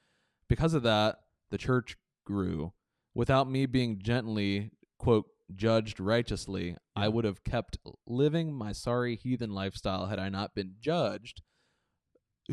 Because 0.48 0.74
of 0.74 0.84
that, 0.84 1.20
the 1.50 1.58
church 1.58 1.98
grew. 2.24 2.74
Without 3.16 3.50
me 3.50 3.66
being 3.66 4.00
gently, 4.00 4.72
quote, 5.00 5.26
judged 5.56 6.00
righteously, 6.00 6.78
I 6.96 7.08
would 7.08 7.26
have 7.26 7.44
kept 7.44 7.80
living 8.06 8.54
my 8.54 8.72
sorry 8.72 9.16
heathen 9.16 9.52
lifestyle 9.52 10.06
had 10.06 10.20
I 10.20 10.30
not 10.30 10.54
been 10.54 10.76
judged. 10.80 11.42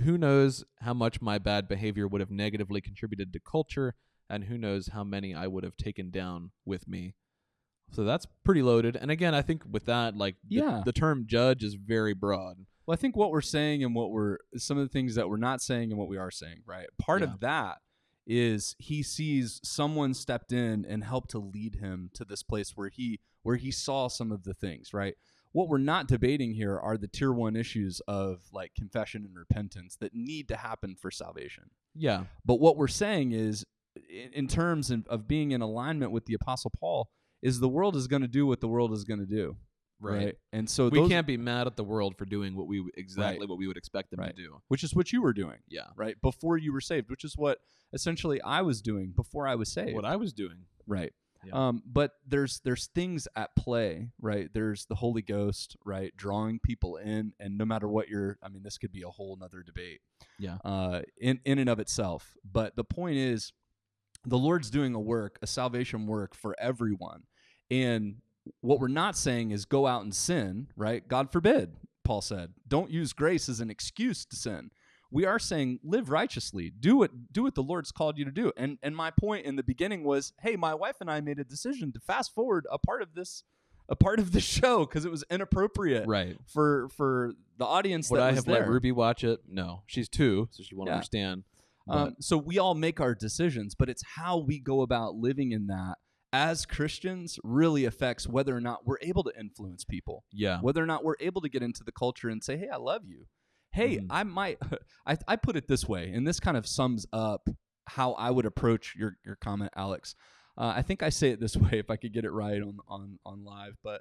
Who 0.05 0.18
knows 0.18 0.64
how 0.81 0.94
much 0.94 1.20
my 1.20 1.39
bad 1.39 1.68
behavior 1.68 2.06
would 2.06 2.20
have 2.20 2.31
negatively 2.31 2.81
contributed 2.81 3.32
to 3.32 3.40
culture, 3.40 3.94
and 4.28 4.44
who 4.44 4.59
knows 4.59 4.89
how 4.89 5.05
many 5.05 5.35
I 5.35 5.47
would 5.47 5.64
have 5.64 5.77
taken 5.77 6.10
down 6.10 6.51
with 6.64 6.86
me. 6.89 7.14
So 7.93 8.05
that's 8.05 8.27
pretty 8.44 8.62
loaded. 8.62 8.97
And 8.97 9.10
again, 9.10 9.35
I 9.35 9.43
think 9.43 9.62
with 9.70 9.86
that, 9.86 10.16
like, 10.16 10.36
the, 10.47 10.56
Yeah. 10.56 10.82
the 10.85 10.93
term 10.93 11.24
judge 11.27 11.62
is 11.62 11.74
very 11.74 12.14
broad. 12.14 12.66
well, 12.86 12.93
I 12.93 12.97
think 12.97 13.16
what 13.16 13.31
we're 13.32 13.40
saying 13.40 13.82
and 13.82 13.94
what 13.97 14.10
we're 14.12 14.39
some 14.56 14.78
of 14.78 14.85
the 14.85 14.89
things 14.93 15.16
that 15.16 15.28
we're 15.28 15.36
not 15.36 15.60
saying 15.60 15.90
and 15.90 15.98
what 15.98 16.06
we 16.09 16.16
are 16.16 16.31
saying, 16.31 16.62
right? 16.66 16.86
Part 16.98 17.23
Yeah. 17.23 17.32
of 17.32 17.40
that 17.40 17.78
is 18.28 18.77
he 18.78 19.02
sees 19.02 19.60
someone 19.64 20.14
stepped 20.14 20.52
in 20.52 20.85
and 20.85 21.02
helped 21.02 21.31
to 21.31 21.39
lead 21.40 21.77
him 21.77 22.10
to 22.14 22.24
this 22.24 22.43
place 22.44 22.77
where 22.77 22.89
he 22.89 23.18
where 23.43 23.56
he 23.56 23.70
saw 23.73 24.06
some 24.09 24.31
of 24.32 24.43
the 24.44 24.55
things, 24.55 24.93
right? 24.94 25.16
What 25.52 25.68
we're 25.68 25.78
not 25.78 26.06
debating 26.06 26.52
here 26.55 26.78
are 26.78 26.97
the 26.98 27.09
tier 27.09 27.32
1 27.32 27.56
issues 27.56 28.01
of 28.06 28.43
like 28.52 28.74
confession 28.74 29.24
and 29.24 29.35
repentance 29.36 29.97
that 30.01 30.14
need 30.14 30.48
to 30.48 30.56
happen 30.56 30.97
for 30.97 31.10
salvation. 31.10 31.70
Yeah. 31.94 32.24
But 32.44 32.60
what 32.60 32.77
we're 32.77 32.89
saying 32.89 33.32
is, 33.32 33.64
in, 34.10 34.32
in 34.35 34.48
terms 34.48 34.90
of, 34.90 35.06
of 35.09 35.27
being 35.27 35.52
in 35.52 35.62
alignment 35.62 36.12
with 36.12 36.27
the 36.27 36.35
Apostle 36.35 36.70
Paul, 36.78 37.09
is 37.43 37.60
the 37.60 37.68
world 37.68 37.97
is 37.97 38.06
going 38.06 38.23
to 38.23 38.28
do 38.28 38.47
what 38.47 38.60
the 38.60 38.68
world 38.68 38.93
is 38.93 39.05
going 39.05 39.20
to 39.20 39.27
do, 39.27 39.56
right? 40.01 40.36
And 40.52 40.68
so 40.68 40.89
we 40.89 40.98
those, 41.01 41.09
can't 41.09 41.27
be 41.27 41.36
mad 41.39 41.66
at 41.66 41.77
the 41.77 41.85
world 41.85 42.16
for 42.18 42.24
doing 42.27 42.55
what 42.56 42.66
we 42.66 42.85
exactly 42.97 43.47
what 43.47 43.56
we 43.56 43.66
would 43.66 43.77
expect 43.78 44.10
them 44.10 44.20
Right. 44.20 44.36
to 44.36 44.43
do. 44.43 44.60
which 44.68 44.82
is 44.85 44.94
what 44.94 45.12
you 45.12 45.23
were 45.23 45.32
doing, 45.32 45.59
Yeah. 45.68 45.86
right? 45.97 46.20
Before 46.20 46.59
you 46.59 46.73
were 46.73 46.81
saved, 46.81 47.09
which 47.09 47.24
is 47.24 47.35
what 47.36 47.59
essentially 47.93 48.40
I 48.43 48.60
was 48.62 48.82
doing 48.82 49.12
before 49.16 49.47
I 49.47 49.55
was 49.55 49.73
saved, 49.73 49.94
What 49.94 50.05
I 50.05 50.16
was 50.16 50.32
doing. 50.35 50.64
right? 50.86 51.12
Yeah. 51.47 51.68
Um, 51.68 51.82
but 51.86 52.12
there's 52.27 52.60
there's 52.64 52.86
things 52.94 53.28
at 53.36 53.55
play, 53.56 54.09
right? 54.20 54.48
There's 54.52 54.86
the 54.86 54.94
Holy 54.97 55.23
Ghost, 55.23 55.77
right, 55.85 56.12
drawing 56.16 56.59
people 56.59 56.97
in, 56.97 57.32
and 57.39 57.56
no 57.56 57.64
matter 57.64 57.89
what 57.89 58.09
you're, 58.09 58.39
I 58.43 58.48
mean, 58.48 58.62
this 58.62 58.78
could 58.78 58.93
be 58.93 59.02
a 59.02 59.09
whole 59.09 59.36
nother 59.36 59.62
debate, 59.62 60.01
Yeah. 60.39 60.59
uh, 60.64 61.02
in 61.20 61.40
in 61.44 61.59
and 61.59 61.68
of 61.68 61.78
itself. 61.81 62.36
But 62.44 62.74
the 62.77 62.85
point 62.85 63.16
is, 63.16 63.52
the 64.24 64.39
Lord's 64.39 64.70
doing 64.70 64.94
a 64.94 65.01
work, 65.01 65.39
a 65.43 65.47
salvation 65.47 66.06
work 66.06 66.35
for 66.35 66.56
everyone, 66.59 67.24
and 67.70 68.16
what 68.60 68.78
we're 68.81 68.89
not 68.89 69.16
saying 69.16 69.51
is 69.51 69.64
go 69.64 69.86
out 69.86 70.02
and 70.02 70.14
sin, 70.14 70.68
right? 70.77 71.06
God 71.06 71.32
forbid, 71.32 71.74
Paul 72.05 72.20
said. 72.23 72.55
Don't 72.68 72.90
use 72.90 73.12
grace 73.12 73.48
as 73.48 73.60
an 73.60 73.70
excuse 73.70 74.24
to 74.27 74.36
sin. 74.36 74.70
We 75.11 75.24
are 75.24 75.39
saying 75.39 75.81
live 75.83 76.11
righteously. 76.11 76.70
Do 76.78 76.97
what 76.97 77.33
do 77.33 77.43
what 77.45 77.55
the 77.55 77.62
Lord's 77.62 77.93
called 77.93 78.19
you 78.19 78.24
to 78.24 78.31
do. 78.31 78.53
And 78.57 78.78
and 78.83 78.97
my 78.97 79.11
point 79.11 79.47
in 79.47 79.57
the 79.57 79.62
beginning 79.62 80.05
was, 80.05 80.33
hey, 80.41 80.57
my 80.57 80.74
wife 80.74 80.97
and 81.01 81.11
I 81.11 81.20
made 81.20 81.39
a 81.39 81.45
decision 81.45 81.93
to 81.93 82.01
fast 82.01 82.35
forward 82.35 82.66
a 82.70 82.78
part 82.78 83.03
of 83.03 83.15
this 83.15 83.45
a 83.89 83.95
part 83.97 84.19
of 84.19 84.33
the 84.33 84.41
show 84.57 84.81
because 84.81 85.05
it 85.05 85.11
was 85.11 85.24
inappropriate 85.31 86.07
right. 86.09 86.37
for 86.47 86.89
for 86.91 87.33
the 87.59 87.65
audience 87.65 88.11
Would 88.11 88.19
that 88.19 88.24
I 88.24 88.28
was 88.31 88.37
have 88.39 88.45
there. 88.47 88.61
let 88.61 88.69
Ruby 88.69 88.93
watch 88.93 89.23
it? 89.24 89.41
No, 89.49 89.83
she's 89.87 90.09
two, 90.09 90.49
so 90.51 90.62
she 90.62 90.74
won't 90.74 90.89
Yeah. 90.89 90.95
understand. 90.95 91.45
But, 91.87 91.97
Um, 91.97 92.16
so 92.20 92.37
we 92.37 92.59
all 92.59 92.74
make 92.74 93.01
our 93.01 93.15
decisions, 93.15 93.77
but 93.77 93.89
it's 93.89 94.03
how 94.16 94.39
we 94.39 94.59
go 94.59 94.81
about 94.83 95.15
living 95.15 95.53
in 95.53 95.69
that 95.69 95.99
as 96.33 96.66
Christians 96.66 97.39
really 97.45 97.85
affects 97.85 98.27
whether 98.27 98.55
or 98.57 98.61
not 98.61 98.85
we're 98.85 98.99
able 99.01 99.23
to 99.23 99.33
influence 99.39 99.85
people, 99.85 100.24
yeah, 100.33 100.61
whether 100.61 100.83
or 100.83 100.87
not 100.87 101.05
we're 101.05 101.15
able 101.20 101.41
to 101.43 101.49
get 101.49 101.62
into 101.62 101.85
the 101.85 101.93
culture 101.93 102.28
and 102.28 102.43
say, 102.43 102.57
"Hey, 102.57 102.69
I 102.69 102.77
love 102.77 103.03
you." 103.07 103.27
Hey, 103.77 103.98
Mhm. 103.98 104.07
I 104.11 104.23
might. 104.24 104.59
I, 105.07 105.19
I 105.28 105.36
put 105.36 105.55
it 105.57 105.69
this 105.69 105.86
way, 105.86 106.11
and 106.12 106.27
this 106.27 106.40
kind 106.40 106.57
of 106.57 106.66
sums 106.66 107.07
up 107.12 107.48
how 107.86 108.12
I 108.15 108.31
would 108.31 108.47
approach 108.47 108.97
your 108.97 109.16
your 109.24 109.36
comment, 109.36 109.70
Alex. 109.77 110.15
Uh, 110.59 110.73
I 110.74 110.82
think 110.82 111.03
I 111.03 111.11
say 111.11 111.31
it 111.31 111.40
this 111.40 111.57
way 111.57 111.73
if 111.78 111.90
I 111.90 111.97
could 111.97 112.12
get 112.12 112.24
it 112.24 112.31
right 112.31 112.61
on 112.62 112.78
on 112.89 113.19
on 113.27 113.44
live, 113.44 113.77
but 113.85 114.01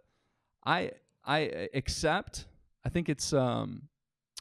I 0.65 0.91
I 1.25 1.67
accept. 1.73 2.45
I 2.85 2.89
think 2.89 3.09
it's 3.09 3.33
um, 3.33 3.89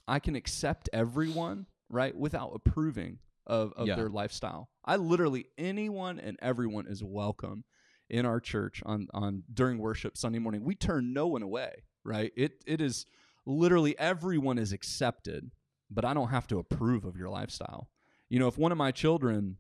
I 0.07 0.21
can 0.21 0.37
accept 0.37 0.89
everyone 0.93 1.67
right 1.91 2.17
without 2.17 2.53
approving 2.55 3.19
of 3.47 3.73
of 3.77 3.89
Yeah. 3.89 3.97
their 3.97 4.09
lifestyle. 4.09 4.71
I 4.85 4.97
literally 4.97 5.47
anyone 5.59 6.21
and 6.21 6.39
everyone 6.41 6.87
is 6.87 7.03
welcome 7.03 7.65
in 8.09 8.25
our 8.25 8.39
church 8.41 8.83
on 8.87 9.09
on 9.13 9.43
during 9.53 9.79
worship 9.79 10.17
Sunday 10.17 10.39
morning. 10.39 10.63
We 10.65 10.75
turn 10.77 11.13
no 11.13 11.27
one 11.27 11.43
away, 11.43 11.85
right? 12.05 12.33
It 12.37 12.63
it 12.67 12.81
is 12.81 13.05
literally 13.47 13.99
everyone 13.99 14.59
is 14.59 14.73
accepted, 14.73 15.51
but 15.91 16.05
I 16.05 16.15
don't 16.15 16.29
have 16.29 16.47
to 16.49 16.59
approve 16.59 17.05
of 17.05 17.17
your 17.17 17.29
lifestyle. 17.29 17.89
You 18.29 18.39
know, 18.39 18.49
if 18.49 18.59
one 18.59 18.73
of 18.73 18.79
my 18.79 18.91
children 18.91 19.59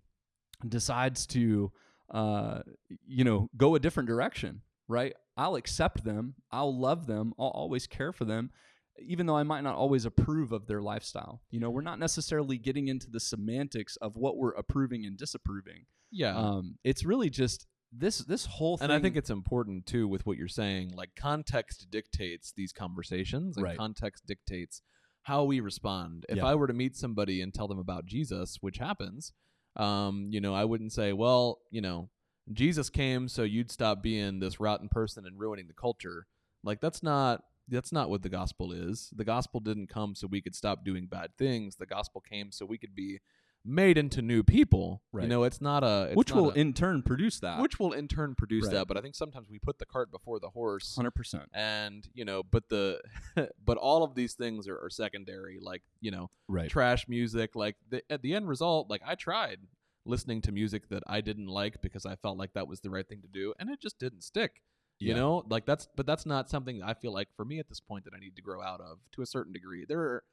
decides 0.67 1.27
to 1.27 1.73
uh 2.11 2.61
you 3.07 3.25
know 3.25 3.49
go 3.57 3.75
a 3.75 3.81
different 3.81 4.09
direction, 4.09 4.63
right? 4.89 5.15
I'll 5.37 5.57
accept 5.57 6.05
them. 6.05 6.35
I'll 6.51 6.77
love 6.79 7.07
them. 7.07 7.33
I'll 7.39 7.49
always 7.49 7.87
care 7.87 8.13
for 8.13 8.25
them 8.25 8.51
even 8.99 9.27
though 9.27 9.37
I 9.37 9.43
might 9.43 9.63
not 9.63 9.75
always 9.75 10.05
approve 10.05 10.53
of 10.53 10.67
their 10.67 10.81
lifestyle. 10.81 11.43
You 11.51 11.61
know, 11.61 11.71
we're 11.71 11.81
not 11.81 11.99
necessarily 11.99 12.59
getting 12.59 12.89
into 12.89 13.11
the 13.11 13.21
semantics 13.21 13.97
of 13.97 14.17
what 14.17 14.37
we're 14.37 14.53
approving 14.53 15.05
and 15.05 15.17
disapproving. 15.17 15.87
yeah. 16.11 16.37
Um, 16.37 16.79
it's 16.85 17.05
really 17.05 17.31
just 17.31 17.67
this 17.97 18.19
this 18.19 18.47
whole 18.47 18.77
thing. 18.77 18.85
and 18.87 18.93
I 18.93 18.99
think 19.01 19.17
it's 19.17 19.31
important 19.31 19.87
too 19.87 20.09
with 20.09 20.27
what 20.27 20.37
you're 20.37 20.49
saying. 20.49 20.91
Like 20.95 21.15
context 21.17 21.87
dictates 21.91 22.53
these 22.57 22.73
conversations, 22.73 23.57
and 23.57 23.65
Right. 23.65 23.77
context 23.79 24.27
dictates 24.27 24.83
how 25.23 25.45
we 25.45 25.61
respond. 25.61 26.27
If 26.29 26.37
Yeah. 26.39 26.47
I 26.47 26.55
were 26.55 26.67
to 26.67 26.73
meet 26.75 26.97
somebody 26.97 27.41
and 27.41 27.53
tell 27.55 27.69
them 27.69 27.79
about 27.79 28.05
Jesus, 28.07 28.59
which 28.61 28.79
happens, 28.79 29.33
um, 29.77 30.29
you 30.31 30.41
know, 30.41 30.55
I 30.55 30.65
wouldn't 30.65 30.93
say, 30.93 31.13
"Well, 31.13 31.61
you 31.71 31.81
know, 31.81 32.11
Jesus 32.53 32.91
came 32.91 33.29
so 33.29 33.43
you'd 33.43 33.71
stop 33.71 34.03
being 34.03 34.39
this 34.41 34.61
rotten 34.61 34.89
person 34.89 35.25
and 35.27 35.39
ruining 35.39 35.67
the 35.69 35.75
culture." 35.75 36.27
Like 36.63 36.81
that's 36.81 37.03
not 37.03 37.45
that's 37.67 37.93
not 37.93 38.11
what 38.11 38.21
the 38.23 38.29
gospel 38.29 38.73
is. 38.73 39.09
The 39.17 39.25
gospel 39.25 39.59
didn't 39.59 39.87
come 39.87 40.15
so 40.15 40.27
we 40.27 40.43
could 40.43 40.55
stop 40.55 40.85
doing 40.85 41.07
bad 41.07 41.35
things. 41.39 41.77
The 41.77 41.87
gospel 41.87 42.21
came 42.21 42.53
so 42.53 42.67
we 42.67 42.77
could 42.77 42.95
be 42.95 43.21
made 43.65 43.97
into 43.97 44.21
new 44.21 44.43
people. 44.43 45.03
You 45.13 45.21
Right. 45.21 45.29
know, 45.29 45.45
it's 45.45 45.61
not 45.61 45.83
a 45.83 46.09
it's 46.11 46.17
which 46.17 46.31
not 46.35 46.37
will 46.43 46.51
a- 46.51 46.55
in 46.55 46.73
turn 46.75 47.03
produce 47.03 47.41
that. 47.41 47.61
which 47.63 47.79
will 47.79 47.93
in 47.93 48.09
turn 48.09 48.35
produce 48.35 48.65
Right. 48.67 48.75
that 48.75 48.89
but 48.89 48.97
i 48.97 49.01
think 49.01 49.15
sometimes 49.15 49.49
we 49.49 49.59
put 49.59 49.79
the 49.79 49.87
cart 49.87 50.11
before 50.11 50.39
the 50.39 50.51
horse 50.51 50.95
hundred 50.97 51.13
percent. 51.13 51.49
and 51.55 52.07
you 52.13 52.25
know 52.25 52.43
but 52.43 52.69
the 52.69 53.01
but 53.65 53.79
all 53.79 54.03
of 54.05 54.15
these 54.15 54.35
things 54.35 54.69
are, 54.69 54.79
are 54.79 54.91
secondary 54.91 55.59
like 55.61 55.83
you 56.01 56.11
know 56.11 56.31
Right. 56.49 56.69
trash 56.69 57.09
music 57.09 57.55
like 57.57 57.77
the, 57.89 58.03
at 58.11 58.21
the 58.23 58.35
end 58.35 58.49
result 58.49 58.91
like 58.91 59.01
i 59.07 59.15
tried 59.15 59.61
listening 60.05 60.43
to 60.43 60.53
music 60.53 60.89
that 60.91 61.03
i 61.07 61.21
didn't 61.23 61.47
like 61.49 61.81
because 61.81 62.05
i 62.05 62.17
felt 62.17 62.37
like 62.37 62.53
that 62.53 62.69
was 62.69 62.81
the 62.81 62.91
right 62.91 63.09
thing 63.09 63.23
to 63.23 63.29
do 63.29 63.55
and 63.59 63.71
it 63.71 63.81
just 63.81 63.99
didn't 63.99 64.23
stick 64.23 64.61
you 65.01 65.15
know 65.15 65.43
like 65.49 65.65
that's 65.67 65.89
but 65.97 66.07
that's 66.07 66.25
not 66.27 66.49
something 66.51 66.83
i 66.83 66.93
feel 66.95 67.13
like 67.13 67.29
for 67.37 67.45
me 67.45 67.59
at 67.59 67.69
this 67.69 67.81
point 67.81 68.05
that 68.05 68.15
i 68.15 68.19
need 68.19 68.37
to 68.37 68.43
grow 68.43 68.63
out 68.63 68.81
of 68.81 68.99
to 69.13 69.23
a 69.23 69.27
certain 69.27 69.53
degree 69.53 69.85
there 69.89 70.01
are 70.01 70.25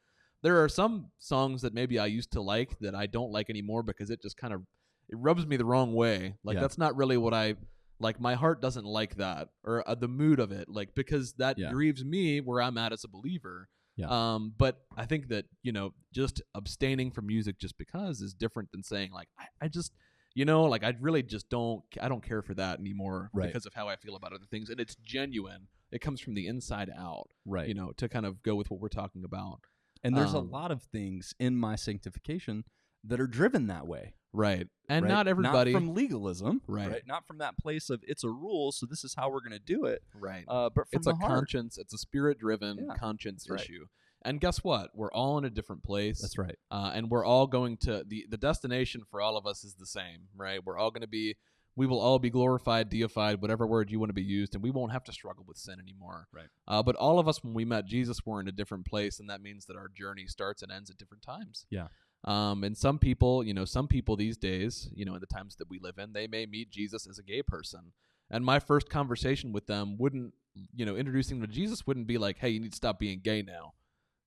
there 0.44 0.64
are 0.64 0.70
some 0.70 1.12
songs 1.20 1.62
that 1.62 1.74
maybe 1.74 2.00
i 2.00 2.06
used 2.06 2.32
to 2.32 2.42
like 2.42 2.78
that 2.80 2.96
i 2.96 3.06
don't 3.06 3.32
like 3.32 3.50
anymore 3.50 3.84
because 3.84 4.10
it 4.10 4.22
just 4.22 4.38
kind 4.38 4.54
of 4.54 4.62
it 5.10 5.18
rubs 5.18 5.46
me 5.46 5.58
the 5.58 5.66
wrong 5.66 5.94
way 5.94 6.36
like 6.44 6.56
Yeah. 6.56 6.62
that's 6.62 6.78
not 6.78 6.96
really 6.96 7.18
what 7.18 7.34
i 7.34 7.56
like 8.00 8.20
my 8.20 8.34
heart 8.36 8.62
doesn't 8.62 8.86
like 8.86 9.16
that 9.18 9.50
or 9.64 9.88
uh, 9.88 9.94
the 9.96 10.08
mood 10.08 10.40
of 10.40 10.52
it 10.52 10.68
like 10.70 10.96
because 10.96 11.34
that 11.34 11.58
Yeah. 11.58 11.72
grieves 11.72 12.04
me 12.04 12.40
where 12.42 12.62
i'm 12.62 12.78
at 12.78 12.92
as 12.94 13.04
a 13.04 13.08
believer 13.08 13.70
Yeah. 13.96 14.08
um 14.10 14.54
but 14.58 14.82
i 14.98 15.06
think 15.06 15.28
that 15.30 15.46
you 15.64 15.72
know 15.72 15.94
just 16.14 16.42
abstaining 16.56 17.12
from 17.12 17.28
music 17.28 17.60
just 17.60 17.78
because 17.78 18.22
is 18.22 18.34
different 18.34 18.72
than 18.72 18.84
saying 18.84 19.12
like 19.12 19.28
i, 19.40 19.46
I 19.62 19.68
just 19.68 19.92
you 20.34 20.46
know 20.46 20.64
like 20.64 20.84
i 20.84 20.94
really 21.00 21.22
just 21.24 21.50
don't 21.50 21.84
i 22.02 22.08
don't 22.10 22.24
care 22.24 22.42
for 22.42 22.54
that 22.56 22.80
anymore 22.80 23.30
Right. 23.34 23.48
because 23.48 23.66
of 23.66 23.74
how 23.74 23.88
i 23.90 23.96
feel 23.98 24.16
about 24.16 24.34
other 24.34 24.46
things 24.50 24.70
and 24.70 24.80
it's 24.80 24.96
genuine 24.96 25.68
it 25.92 26.00
comes 26.00 26.22
from 26.22 26.34
the 26.36 26.48
inside 26.48 26.90
out 26.98 27.28
Right. 27.46 27.68
you 27.68 27.74
know 27.74 27.92
to 27.98 28.08
kind 28.10 28.26
of 28.26 28.42
go 28.42 28.56
with 28.56 28.72
what 28.72 28.80
we're 28.80 28.88
talking 29.02 29.24
about 29.26 29.60
and 30.04 30.16
there's 30.18 30.34
a 30.34 30.38
um, 30.40 30.50
lot 30.52 30.72
of 30.72 30.84
things 30.84 31.34
in 31.40 31.56
my 31.56 31.76
sanctification 31.76 32.64
that 33.04 33.20
are 33.20 33.28
driven 33.28 33.68
that 33.68 33.88
way. 33.88 34.14
right 34.34 34.68
and 34.90 35.04
right? 35.06 35.10
not 35.10 35.28
everybody 35.28 35.72
from 35.74 35.94
legalism, 35.94 36.62
Right. 36.68 37.02
Not 37.08 37.26
from 37.26 37.38
that 37.40 37.58
place 37.58 37.90
of 37.90 38.02
it's 38.08 38.24
a 38.24 38.30
rule, 38.30 38.72
so 38.72 38.86
this 38.86 39.04
is 39.04 39.16
how 39.16 39.30
we're 39.30 39.40
going 39.42 39.52
to 39.52 39.60
do 39.60 39.86
it. 39.86 40.02
right 40.14 40.44
Uh, 40.48 40.70
but 40.70 40.88
from 40.90 40.98
it's 41.00 41.08
a 41.08 41.16
heart. 41.16 41.30
conscience 41.32 41.78
it's 41.78 41.94
a 41.94 41.98
spirit 41.98 42.40
driven 42.40 42.78
Yeah, 42.88 42.96
conscience 42.98 43.48
right. 43.50 43.60
issue 43.60 43.86
and 44.24 44.40
guess 44.40 44.64
what 44.64 44.92
we're 44.94 45.12
all 45.12 45.38
in 45.40 45.46
a 45.46 45.50
different 45.50 45.84
place 45.84 46.22
That's 46.22 46.38
right. 46.38 46.58
uh, 46.70 46.92
and 46.94 47.10
we're 47.10 47.26
all 47.26 47.48
going 47.48 47.78
to 47.78 48.04
the 48.08 48.26
the 48.30 48.38
destination 48.38 49.02
for 49.10 49.20
all 49.22 49.36
of 49.38 49.46
us 49.48 49.64
is 49.64 49.76
the 49.76 49.86
same 49.88 50.28
right 50.36 50.64
we're 50.64 50.78
all 50.78 50.92
going 50.92 51.02
to 51.02 51.08
be 51.08 51.36
we 51.76 51.88
will 51.88 52.00
all 52.00 52.20
be 52.20 52.30
glorified 52.30 52.90
deified 52.90 53.42
whatever 53.42 53.66
word 53.66 53.90
you 53.92 54.00
want 54.00 54.10
to 54.10 54.14
be 54.14 54.22
used 54.24 54.54
and 54.56 54.64
we 54.64 54.72
won't 54.72 54.92
have 54.92 55.04
to 55.06 55.12
struggle 55.14 55.44
with 55.48 55.58
sin 55.58 55.80
anymore 55.80 56.28
Right. 56.34 56.48
uh, 56.68 56.84
but 56.84 56.96
all 56.96 57.18
of 57.20 57.28
us 57.28 57.44
when 57.44 57.54
we 57.54 57.66
met 57.66 57.86
jesus 57.86 58.26
were 58.26 58.40
in 58.42 58.48
a 58.48 58.52
different 58.52 58.86
place 58.86 59.20
and 59.20 59.30
that 59.30 59.42
means 59.42 59.66
that 59.66 59.78
our 59.78 59.88
journey 59.88 60.26
starts 60.28 60.62
and 60.62 60.72
ends 60.72 60.90
at 60.90 60.98
different 60.98 61.24
times 61.24 61.66
Yeah. 61.70 61.88
um, 62.26 62.64
and 62.64 62.78
some 62.78 63.00
people 63.00 63.44
you 63.44 63.54
know 63.54 63.66
some 63.66 63.88
people 63.88 64.16
these 64.16 64.38
days 64.38 64.90
you 64.94 65.06
know 65.06 65.16
in 65.16 65.22
the 65.22 65.26
times 65.28 65.56
that 65.58 65.70
we 65.70 65.80
live 65.80 65.98
in 65.98 66.14
they 66.14 66.28
may 66.28 66.46
meet 66.46 66.70
jesus 66.72 67.08
as 67.08 67.18
a 67.18 67.24
gay 67.24 67.42
person 67.42 67.94
and 68.30 68.44
my 68.46 68.60
first 68.60 68.90
conversation 68.90 69.52
with 69.54 69.68
them 69.68 69.98
wouldn't 69.98 70.34
you 70.76 70.86
know 70.86 70.96
introducing 70.98 71.40
them 71.40 71.48
to 71.50 71.54
jesus 71.56 71.88
wouldn't 71.88 72.08
be 72.08 72.18
like 72.18 72.38
hey 72.40 72.50
you 72.50 72.60
need 72.60 72.72
to 72.72 72.78
stop 72.78 73.00
being 73.00 73.20
gay 73.24 73.42
now 73.42 73.74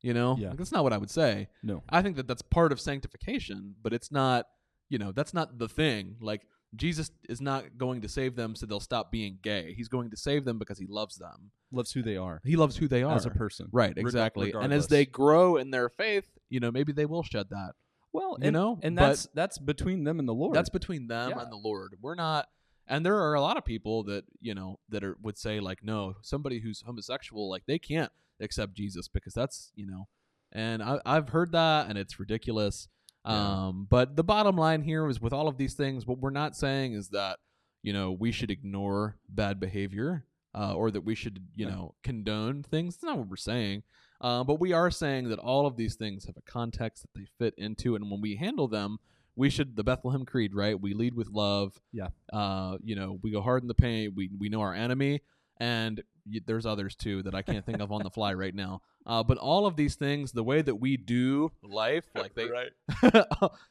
you 0.00 0.14
know 0.14 0.36
Yeah. 0.38 0.48
Like, 0.48 0.58
that's 0.58 0.72
not 0.72 0.82
what 0.84 0.92
i 0.94 0.98
would 0.98 1.10
say 1.10 1.48
No. 1.62 1.82
I 1.90 2.00
think 2.02 2.16
that 2.16 2.26
that's 2.26 2.42
part 2.42 2.72
of 2.72 2.80
sanctification, 2.80 3.74
but 3.82 3.92
it's 3.92 4.10
not, 4.10 4.46
you 4.88 4.98
know, 4.98 5.12
that's 5.12 5.32
not 5.34 5.58
the 5.58 5.68
thing. 5.68 6.16
Like 6.20 6.42
Jesus 6.76 7.10
is 7.28 7.40
not 7.40 7.78
going 7.78 8.00
to 8.02 8.08
save 8.08 8.36
them 8.36 8.54
so 8.54 8.66
they'll 8.66 8.80
stop 8.80 9.10
being 9.10 9.38
gay. 9.42 9.74
He's 9.76 9.88
going 9.88 10.10
to 10.10 10.16
save 10.16 10.44
them 10.44 10.58
because 10.58 10.78
he 10.78 10.86
loves 10.86 11.16
them. 11.16 11.50
Loves 11.72 11.92
who 11.92 12.02
they 12.02 12.16
are 12.16 12.40
He 12.44 12.56
loves 12.56 12.76
who 12.76 12.86
they 12.88 13.02
are 13.02 13.16
as 13.16 13.26
a 13.26 13.30
person. 13.30 13.68
Right, 13.72 13.96
exactly. 13.96 14.52
And 14.52 14.72
as 14.72 14.88
they 14.88 15.06
grow 15.06 15.56
in 15.56 15.70
their 15.70 15.88
faith, 15.88 16.26
you 16.48 16.60
know, 16.60 16.70
maybe 16.70 16.92
they 16.92 17.06
will 17.06 17.22
shed 17.22 17.48
that. 17.50 17.72
Well, 18.12 18.36
You 18.38 18.46
and, 18.46 18.54
know, 18.54 18.78
and 18.82 18.96
that's 18.96 19.28
that's 19.34 19.58
between 19.58 20.04
them 20.04 20.20
and 20.20 20.28
the 20.28 20.34
Lord. 20.34 20.54
That's 20.54 20.70
between 20.70 21.08
them 21.08 21.30
Yeah. 21.30 21.42
and 21.42 21.50
the 21.50 21.56
Lord. 21.56 21.96
We're 22.00 22.14
not 22.14 22.48
and 22.86 23.04
there 23.04 23.18
are 23.18 23.34
a 23.34 23.40
lot 23.40 23.56
of 23.56 23.64
people 23.64 24.04
that, 24.04 24.24
you 24.40 24.54
know, 24.54 24.78
that 24.90 25.02
are 25.02 25.16
would 25.22 25.38
say 25.38 25.58
like, 25.60 25.82
no, 25.82 26.14
somebody 26.22 26.60
who's 26.60 26.82
homosexual, 26.82 27.48
like 27.48 27.64
they 27.66 27.78
can't 27.78 28.12
accept 28.40 28.74
Jesus 28.74 29.08
because 29.08 29.34
that's, 29.34 29.72
you 29.74 29.86
know, 29.86 30.08
and 30.52 30.82
I, 30.82 31.00
I've 31.04 31.30
heard 31.30 31.52
that 31.52 31.88
and 31.88 31.98
it's 31.98 32.20
ridiculous. 32.20 32.88
Yeah. 33.26 33.66
Um, 33.66 33.86
but 33.88 34.16
the 34.16 34.24
bottom 34.24 34.56
line 34.56 34.82
here 34.82 35.08
is 35.08 35.20
with 35.20 35.32
all 35.32 35.48
of 35.48 35.56
these 35.56 35.74
things, 35.74 36.06
what 36.06 36.18
we're 36.18 36.30
not 36.30 36.56
saying 36.56 36.92
is 36.92 37.08
that, 37.08 37.38
you 37.82 37.92
know, 37.92 38.12
we 38.12 38.32
should 38.32 38.50
ignore 38.50 39.16
bad 39.28 39.60
behavior 39.60 40.24
uh, 40.54 40.74
or 40.74 40.90
that 40.90 41.04
we 41.04 41.14
should, 41.14 41.40
you 41.54 41.66
know, 41.66 41.94
condone 42.02 42.62
things. 42.62 42.96
That's 42.96 43.04
not 43.04 43.18
what 43.18 43.28
we're 43.28 43.36
saying. 43.36 43.82
Uh, 44.20 44.44
but 44.44 44.60
we 44.60 44.72
are 44.72 44.90
saying 44.90 45.28
that 45.28 45.38
all 45.38 45.66
of 45.66 45.76
these 45.76 45.96
things 45.96 46.24
have 46.24 46.36
a 46.36 46.50
context 46.50 47.02
that 47.02 47.10
they 47.14 47.26
fit 47.38 47.54
into, 47.58 47.94
and 47.94 48.10
when 48.10 48.20
we 48.20 48.36
handle 48.36 48.68
them, 48.68 48.98
we 49.36 49.50
should 49.50 49.76
the 49.76 49.84
Bethlehem 49.84 50.24
Creed, 50.24 50.54
right? 50.54 50.80
We 50.80 50.94
lead 50.94 51.14
with 51.14 51.28
love. 51.28 51.80
Yeah. 51.92 52.08
Uh, 52.32 52.78
you 52.82 52.94
know, 52.94 53.18
we 53.22 53.32
go 53.32 53.42
hard 53.42 53.62
in 53.62 53.68
the 53.68 53.74
paint. 53.74 54.14
We 54.14 54.30
we 54.38 54.48
know 54.48 54.60
our 54.60 54.72
enemy, 54.72 55.22
and 55.58 56.02
y- 56.26 56.40
there's 56.46 56.66
others 56.66 56.94
too 56.94 57.22
that 57.22 57.34
I 57.34 57.42
can't 57.42 57.64
think 57.64 57.80
of 57.80 57.92
on 57.92 58.02
the 58.02 58.10
fly 58.10 58.34
right 58.34 58.54
now. 58.54 58.82
Uh, 59.06 59.22
but 59.22 59.38
all 59.38 59.66
of 59.66 59.76
these 59.76 59.94
things, 59.96 60.32
the 60.32 60.42
way 60.42 60.62
that 60.62 60.76
we 60.76 60.96
do 60.96 61.50
life, 61.62 62.04
like 62.14 62.34
they, 62.34 62.48
right. 62.48 62.72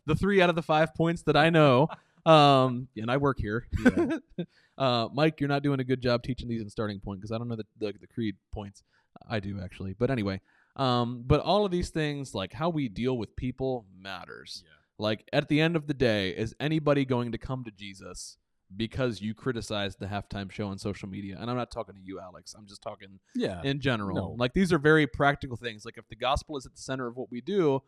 the 0.05 0.15
three 0.15 0.41
out 0.41 0.49
of 0.49 0.55
the 0.55 0.61
five 0.61 0.93
points 0.93 1.23
that 1.23 1.35
I 1.35 1.49
know, 1.49 1.87
um, 2.25 2.87
and 2.95 3.09
I 3.09 3.17
work 3.17 3.39
here. 3.39 3.67
Yeah. 3.83 4.17
uh, 4.77 5.09
Mike, 5.13 5.39
you're 5.39 5.49
not 5.49 5.63
doing 5.63 5.79
a 5.79 5.83
good 5.83 6.01
job 6.01 6.23
teaching 6.23 6.47
these 6.47 6.61
in 6.61 6.69
starting 6.69 6.99
point 6.99 7.19
because 7.19 7.31
I 7.31 7.37
don't 7.37 7.47
know 7.47 7.55
the, 7.55 7.65
the 7.79 7.93
the 7.99 8.07
creed 8.07 8.35
points. 8.53 8.83
I 9.27 9.39
do 9.39 9.59
actually, 9.61 9.93
but 9.93 10.09
anyway. 10.09 10.41
Um, 10.75 11.23
but 11.27 11.39
all 11.39 11.65
of 11.65 11.71
these 11.71 11.89
things, 11.89 12.33
like 12.33 12.53
how 12.53 12.69
we 12.69 12.89
deal 12.89 13.17
with 13.17 13.35
people, 13.35 13.85
matters. 13.95 14.63
Like 14.97 15.27
at 15.33 15.47
the 15.47 15.59
end 15.59 15.75
of 15.75 15.87
the 15.87 15.93
day, 15.93 16.29
is 16.29 16.55
anybody 16.59 17.05
going 17.05 17.31
to 17.31 17.37
come 17.37 17.63
to 17.63 17.71
Jesus 17.71 18.37
because 18.75 19.21
you 19.21 19.33
criticized 19.33 19.99
the 19.99 20.05
halftime 20.07 20.51
show 20.51 20.67
on 20.67 20.77
social 20.77 21.07
media? 21.09 21.37
And 21.39 21.49
I'm 21.49 21.57
not 21.57 21.71
talking 21.71 21.95
to 21.95 22.01
you, 22.01 22.19
Alex. 22.19 22.53
I'm 22.57 22.65
just 22.65 22.81
talking 22.81 23.19
Yeah. 23.35 23.61
in 23.63 23.79
general. 23.79 24.15
No. 24.15 24.35
Like 24.37 24.53
these 24.53 24.71
are 24.73 24.79
very 24.79 25.07
practical 25.07 25.57
things. 25.57 25.85
Like 25.85 25.97
if 25.97 26.07
the 26.07 26.15
gospel 26.15 26.57
is 26.57 26.65
at 26.65 26.73
the 26.75 26.81
center 26.81 27.07
of 27.07 27.15
what 27.15 27.31
we 27.31 27.41
do, 27.41 27.81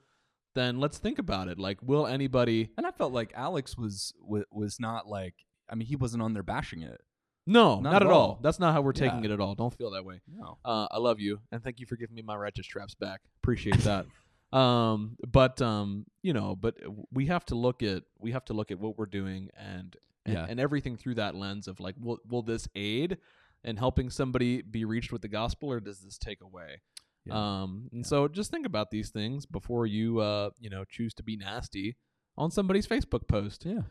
then 0.53 0.79
let's 0.79 0.97
think 0.97 1.19
about 1.19 1.47
it. 1.49 1.59
Like, 1.59 1.79
will 1.81 2.07
anybody? 2.07 2.69
And 2.77 2.87
I 2.87 2.91
felt 2.91 3.11
like 3.11 3.31
Alex 3.35 3.77
was 3.77 4.13
wa- 4.21 4.43
was 4.51 4.79
not 4.79 5.07
like 5.07 5.35
I 5.69 5.75
mean 5.75 5.87
he 5.87 5.95
wasn't 5.95 6.23
on 6.23 6.33
there 6.33 6.43
bashing 6.43 6.81
it. 6.81 7.01
No, 7.47 7.79
Not 7.79 7.91
not, 7.91 8.01
at 8.01 8.07
all. 8.07 8.21
all. 8.21 8.39
That's 8.41 8.59
not 8.59 8.73
how 8.73 8.81
we're 8.81 8.91
taking 8.93 9.19
Yeah. 9.19 9.25
it 9.31 9.33
at 9.33 9.39
all. 9.39 9.53
Don't 9.53 9.73
feel 9.73 9.91
that 9.91 10.03
way. 10.03 10.21
No. 10.27 10.57
Uh, 10.65 10.87
I 10.89 10.97
love 10.97 11.19
you, 11.19 11.41
and 11.51 11.63
thank 11.63 11.79
you 11.79 11.85
for 11.85 11.95
giving 11.95 12.15
me 12.15 12.23
my 12.23 12.35
righteous 12.35 12.65
straps 12.65 12.95
back. 12.95 13.21
Appreciate 13.43 13.77
that. 13.81 14.07
um, 14.57 15.17
but 15.27 15.61
um, 15.61 16.05
you 16.23 16.33
know, 16.33 16.55
but 16.55 16.75
we 17.11 17.27
have 17.27 17.45
to 17.45 17.55
look 17.55 17.83
at 17.83 18.03
we 18.19 18.31
have 18.31 18.45
to 18.45 18.53
look 18.53 18.71
at 18.71 18.79
what 18.79 18.97
we're 18.97 19.05
doing 19.05 19.49
and 19.55 19.95
and, 20.25 20.33
Yeah. 20.35 20.45
and 20.49 20.59
everything 20.59 20.97
through 20.97 21.15
that 21.15 21.35
lens 21.35 21.67
of 21.67 21.79
like, 21.79 21.95
will 21.99 22.19
will 22.29 22.41
this 22.41 22.67
aid 22.75 23.17
in 23.63 23.77
helping 23.77 24.09
somebody 24.09 24.61
be 24.61 24.85
reached 24.85 25.11
with 25.11 25.21
the 25.21 25.27
gospel, 25.27 25.71
or 25.71 25.79
does 25.79 25.99
this 26.01 26.17
take 26.17 26.41
away? 26.41 26.81
Yeah. 27.25 27.61
Um, 27.63 27.89
and 27.91 28.05
so 28.05 28.27
just 28.27 28.51
think 28.51 28.65
about 28.67 28.91
these 28.91 29.09
things 29.09 29.45
before 29.45 29.87
you 29.87 30.19
uh, 30.19 30.51
you 30.59 30.69
know, 30.69 30.83
choose 30.87 31.13
to 31.15 31.23
be 31.23 31.35
nasty 31.37 31.97
on 32.37 32.51
somebody's 32.51 32.85
Facebook 32.87 33.27
post. 33.27 33.65
Yeah. 33.65 33.81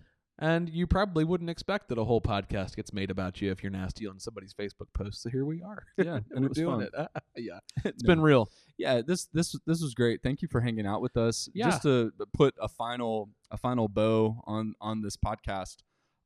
And 0.40 0.68
you 0.68 0.88
probably 0.88 1.22
wouldn't 1.24 1.48
expect 1.48 1.88
that 1.88 1.98
a 1.98 2.02
whole 2.04 2.20
podcast 2.20 2.74
gets 2.74 2.92
made 2.92 3.08
about 3.12 3.40
you 3.40 3.52
if 3.52 3.62
you're 3.62 3.70
nasty 3.70 4.06
on 4.08 4.18
somebody's 4.18 4.52
Facebook 4.52 4.92
post. 4.92 5.22
So 5.22 5.30
here 5.30 5.44
we 5.44 5.62
are. 5.62 5.84
Yeah, 5.96 6.18
and 6.32 6.40
we're 6.40 6.46
it 6.46 6.54
doing 6.54 6.80
fun. 6.80 6.88
it. 7.06 7.22
yeah, 7.36 7.58
it's 7.84 7.84
It's 7.86 8.02
been 8.02 8.20
real. 8.20 8.50
yeah 8.76 9.00
this 9.06 9.26
this 9.32 9.54
this 9.66 9.80
was 9.80 9.94
great 9.94 10.20
thank 10.24 10.42
you 10.42 10.48
for 10.48 10.60
hanging 10.60 10.86
out 10.86 11.00
with 11.00 11.16
us 11.16 11.48
Yeah. 11.54 11.70
just 11.70 11.82
to 11.82 12.12
put 12.32 12.54
a 12.60 12.66
final 12.68 13.30
a 13.52 13.56
final 13.56 13.86
bow 13.86 14.42
on 14.46 14.74
on 14.80 15.02
this 15.02 15.16
podcast 15.16 15.76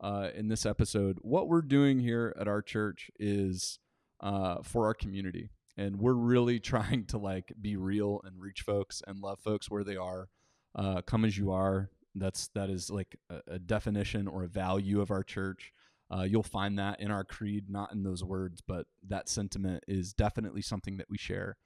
uh 0.00 0.28
in 0.34 0.48
this 0.48 0.64
episode 0.64 1.18
what 1.22 1.48
we're 1.48 1.62
doing 1.62 1.98
here 1.98 2.34
at 2.38 2.48
our 2.48 2.62
church 2.62 3.10
is 3.18 3.78
uh 4.20 4.56
for 4.62 4.86
our 4.86 4.94
community. 4.94 5.50
And 5.76 5.96
we're 6.00 6.14
really 6.14 6.58
trying 6.74 7.04
to 7.06 7.18
like 7.18 7.52
be 7.60 7.76
real 7.76 8.20
and 8.24 8.40
reach 8.40 8.62
folks 8.62 9.02
and 9.06 9.20
love 9.20 9.38
folks 9.40 9.70
where 9.70 9.84
they 9.84 9.96
are 9.96 10.28
uh 10.74 11.02
come 11.02 11.24
as 11.24 11.36
you 11.36 11.50
are. 11.52 11.90
That's 12.14 12.48
that 12.48 12.70
is 12.70 12.90
like 12.90 13.16
a, 13.30 13.40
a 13.54 13.58
definition 13.58 14.28
or 14.28 14.44
a 14.44 14.48
value 14.48 15.00
of 15.00 15.10
our 15.10 15.22
church. 15.22 15.72
Uh, 16.10 16.22
you'll 16.22 16.42
find 16.42 16.78
that 16.78 17.00
in 17.00 17.10
our 17.10 17.22
creed, 17.22 17.68
not 17.68 17.92
in 17.92 18.02
those 18.02 18.24
words, 18.24 18.62
but 18.66 18.86
that 19.06 19.28
sentiment 19.28 19.84
is 19.86 20.14
definitely 20.14 20.62
something 20.62 20.96
that 20.96 21.10
we 21.10 21.18
share. 21.18 21.58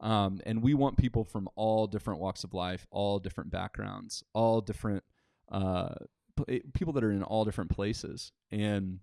Um, 0.00 0.40
and 0.44 0.62
we 0.62 0.74
want 0.74 0.98
people 0.98 1.24
from 1.24 1.48
all 1.54 1.86
different 1.86 2.20
walks 2.20 2.44
of 2.44 2.52
life, 2.52 2.86
all 2.90 3.18
different 3.18 3.50
backgrounds, 3.50 4.22
all 4.34 4.60
different 4.60 5.02
uh, 5.50 5.94
people 6.74 6.92
that 6.94 7.04
are 7.04 7.10
in 7.10 7.22
all 7.22 7.44
different 7.44 7.70
places. 7.70 8.32
And 8.50 9.00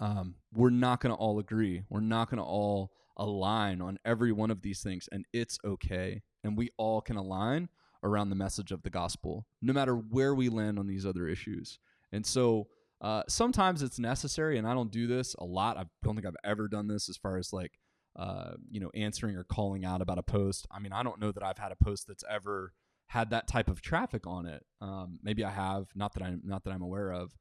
um, 0.00 0.34
we're 0.52 0.70
not 0.70 1.00
going 1.00 1.14
to 1.14 1.20
all 1.20 1.38
agree. 1.38 1.82
We're 1.88 2.00
not 2.00 2.30
going 2.30 2.38
to 2.38 2.44
all 2.44 2.92
align 3.16 3.80
on 3.80 3.98
every 4.04 4.32
one 4.32 4.50
of 4.50 4.62
these 4.62 4.82
things, 4.82 5.08
and 5.10 5.24
it's 5.32 5.58
okay. 5.64 6.22
And 6.44 6.56
we 6.56 6.70
all 6.76 7.00
can 7.00 7.16
align 7.16 7.68
around 8.02 8.28
the 8.28 8.36
message 8.36 8.72
of 8.72 8.82
the 8.82 8.90
gospel, 8.90 9.46
no 9.62 9.72
matter 9.72 9.94
where 9.94 10.34
we 10.34 10.48
land 10.48 10.78
on 10.78 10.86
these 10.86 11.06
other 11.06 11.26
issues. 11.26 11.78
And 12.12 12.26
so 12.26 12.68
uh, 13.00 13.22
sometimes 13.28 13.82
it's 13.82 13.98
necessary, 13.98 14.58
and 14.58 14.66
I 14.66 14.74
don't 14.74 14.90
do 14.90 15.06
this 15.06 15.34
a 15.38 15.44
lot. 15.44 15.76
I 15.76 15.84
don't 16.04 16.14
think 16.14 16.26
I've 16.26 16.36
ever 16.44 16.68
done 16.68 16.88
this 16.88 17.08
as 17.08 17.16
far 17.16 17.38
as 17.38 17.52
like 17.52 17.78
uh, 18.16 18.52
you 18.70 18.80
know, 18.80 18.90
answering 18.94 19.36
or 19.36 19.44
calling 19.44 19.84
out 19.84 20.00
about 20.00 20.18
a 20.18 20.22
post. 20.22 20.66
I 20.70 20.78
mean, 20.78 20.92
I 20.92 21.02
don't 21.02 21.20
know 21.20 21.32
that 21.32 21.42
I've 21.42 21.58
had 21.58 21.70
a 21.70 21.76
post 21.76 22.06
that's 22.08 22.24
ever 22.30 22.72
had 23.08 23.30
that 23.30 23.46
type 23.46 23.68
of 23.68 23.80
traffic 23.80 24.26
on 24.26 24.46
it. 24.46 24.64
Um, 24.80 25.18
maybe 25.22 25.44
I 25.44 25.50
have, 25.50 25.86
not 25.94 26.14
that 26.14 26.22
I'm 26.22 26.42
not 26.44 26.64
that 26.64 26.72
I'm 26.72 26.82
aware 26.82 27.12
of. 27.12 27.32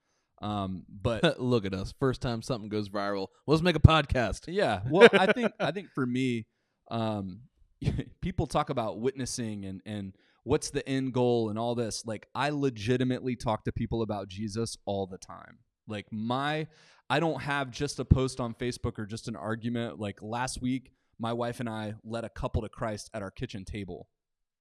Um, 0.41 0.83
but 0.89 1.39
Look 1.39 1.65
at 1.65 1.73
us. 1.73 1.93
First 1.99 2.21
time 2.21 2.41
something 2.41 2.69
goes 2.69 2.89
viral. 2.89 3.27
Let's 3.47 3.61
make 3.61 3.75
a 3.75 3.79
podcast. 3.79 4.41
yeah, 4.47 4.81
well, 4.89 5.09
I 5.13 5.31
think 5.31 5.51
I 5.59 5.71
think 5.71 5.89
for 5.93 6.05
me, 6.05 6.45
um, 6.91 7.41
people 8.21 8.47
talk 8.47 8.69
about 8.69 8.99
witnessing 8.99 9.65
and 9.65 9.81
and 9.85 10.13
what's 10.43 10.69
the 10.69 10.87
end 10.87 11.13
goal 11.13 11.49
and 11.49 11.59
all 11.59 11.75
this. 11.75 12.05
Like, 12.05 12.27
I 12.33 12.49
legitimately 12.49 13.35
talk 13.35 13.65
to 13.65 13.71
people 13.71 14.01
about 14.01 14.29
Jesus 14.29 14.77
all 14.85 15.07
the 15.07 15.17
time. 15.17 15.59
Like 15.87 16.05
my, 16.11 16.67
I 17.09 17.19
don't 17.19 17.41
have 17.41 17.71
just 17.71 17.99
a 17.99 18.05
post 18.05 18.39
on 18.39 18.53
Facebook 18.53 18.97
or 18.97 19.05
just 19.05 19.27
an 19.27 19.35
argument. 19.35 19.99
Like 19.99 20.19
last 20.21 20.61
week, 20.61 20.91
my 21.19 21.33
wife 21.33 21.59
and 21.59 21.69
I 21.69 21.95
led 22.03 22.23
a 22.23 22.29
couple 22.29 22.61
to 22.61 22.69
Christ 22.69 23.09
at 23.13 23.21
our 23.21 23.31
kitchen 23.31 23.65
table 23.65 24.07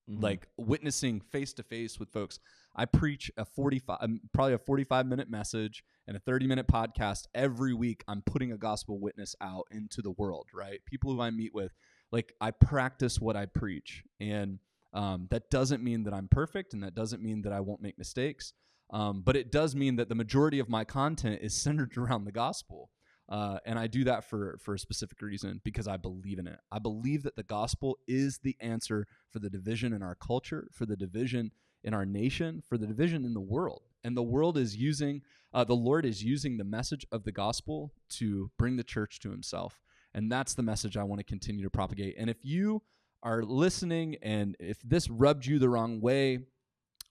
Mhm. 0.08 0.22
like 0.22 0.48
witnessing 0.58 1.20
face 1.20 1.52
to 1.54 1.62
face 1.62 1.98
with 1.98 2.10
folks. 2.10 2.38
I 2.76 2.84
preach 2.84 3.30
a 3.36 3.44
45 3.44 3.98
um, 4.00 4.20
probably 4.32 4.54
a 4.54 4.58
45 4.58 5.06
minute 5.06 5.30
message 5.30 5.82
and 6.06 6.16
a 6.16 6.20
30 6.20 6.46
minute 6.46 6.66
podcast 6.66 7.26
every 7.34 7.72
week. 7.72 8.04
I'm 8.06 8.20
putting 8.22 8.52
a 8.52 8.58
gospel 8.58 9.00
witness 9.00 9.34
out 9.40 9.64
into 9.70 10.02
the 10.02 10.10
world, 10.10 10.48
right? 10.52 10.80
People 10.84 11.12
who 11.14 11.20
I 11.20 11.30
meet 11.30 11.54
with, 11.54 11.72
like 12.12 12.34
I 12.40 12.50
practice 12.50 13.18
what 13.20 13.36
I 13.36 13.46
preach. 13.46 14.02
And 14.20 14.58
um, 14.92 15.26
that 15.30 15.50
doesn't 15.50 15.82
mean 15.82 16.04
that 16.04 16.12
I'm 16.14 16.28
perfect 16.28 16.74
and 16.74 16.82
that 16.82 16.94
doesn't 16.94 17.22
mean 17.22 17.42
that 17.42 17.52
I 17.52 17.60
won't 17.60 17.80
make 17.80 17.96
mistakes. 17.98 18.52
Um, 18.90 19.22
but 19.22 19.36
it 19.36 19.50
does 19.50 19.74
mean 19.74 19.96
that 19.96 20.08
the 20.08 20.14
majority 20.14 20.58
of 20.58 20.68
my 20.68 20.84
content 20.84 21.40
is 21.42 21.54
centered 21.60 21.96
around 21.96 22.24
the 22.26 22.32
gospel. 22.32 22.90
Uh, 23.28 23.58
and 23.64 23.78
I 23.78 23.86
do 23.86 24.04
that 24.04 24.24
for 24.24 24.58
for 24.60 24.74
a 24.74 24.78
specific 24.78 25.20
reason 25.22 25.60
because 25.64 25.88
I 25.88 25.96
believe 25.96 26.38
in 26.38 26.46
it. 26.46 26.58
I 26.70 26.78
believe 26.78 27.22
that 27.22 27.36
the 27.36 27.42
gospel 27.42 27.98
is 28.06 28.38
the 28.38 28.56
answer 28.60 29.06
for 29.30 29.38
the 29.38 29.48
division 29.48 29.92
in 29.92 30.02
our 30.02 30.14
culture, 30.14 30.68
for 30.72 30.84
the 30.84 30.96
division 30.96 31.50
in 31.82 31.94
our 31.94 32.04
nation, 32.04 32.62
for 32.68 32.76
the 32.76 32.86
division 32.86 33.24
in 33.24 33.34
the 33.34 33.40
world. 33.40 33.82
And 34.02 34.16
the 34.16 34.22
world 34.22 34.58
is 34.58 34.76
using, 34.76 35.22
uh, 35.52 35.64
the 35.64 35.74
Lord 35.74 36.04
is 36.04 36.22
using 36.22 36.56
the 36.56 36.64
message 36.64 37.06
of 37.12 37.24
the 37.24 37.32
gospel 37.32 37.92
to 38.10 38.50
bring 38.58 38.76
the 38.76 38.84
church 38.84 39.20
to 39.20 39.30
Himself. 39.30 39.80
And 40.12 40.30
that's 40.30 40.54
the 40.54 40.62
message 40.62 40.96
I 40.96 41.04
want 41.04 41.20
to 41.20 41.24
continue 41.24 41.62
to 41.64 41.70
propagate. 41.70 42.16
And 42.18 42.28
if 42.28 42.38
you 42.42 42.82
are 43.22 43.42
listening, 43.42 44.16
and 44.22 44.56
if 44.60 44.78
this 44.82 45.08
rubbed 45.08 45.46
you 45.46 45.58
the 45.58 45.68
wrong 45.68 46.00
way, 46.00 46.40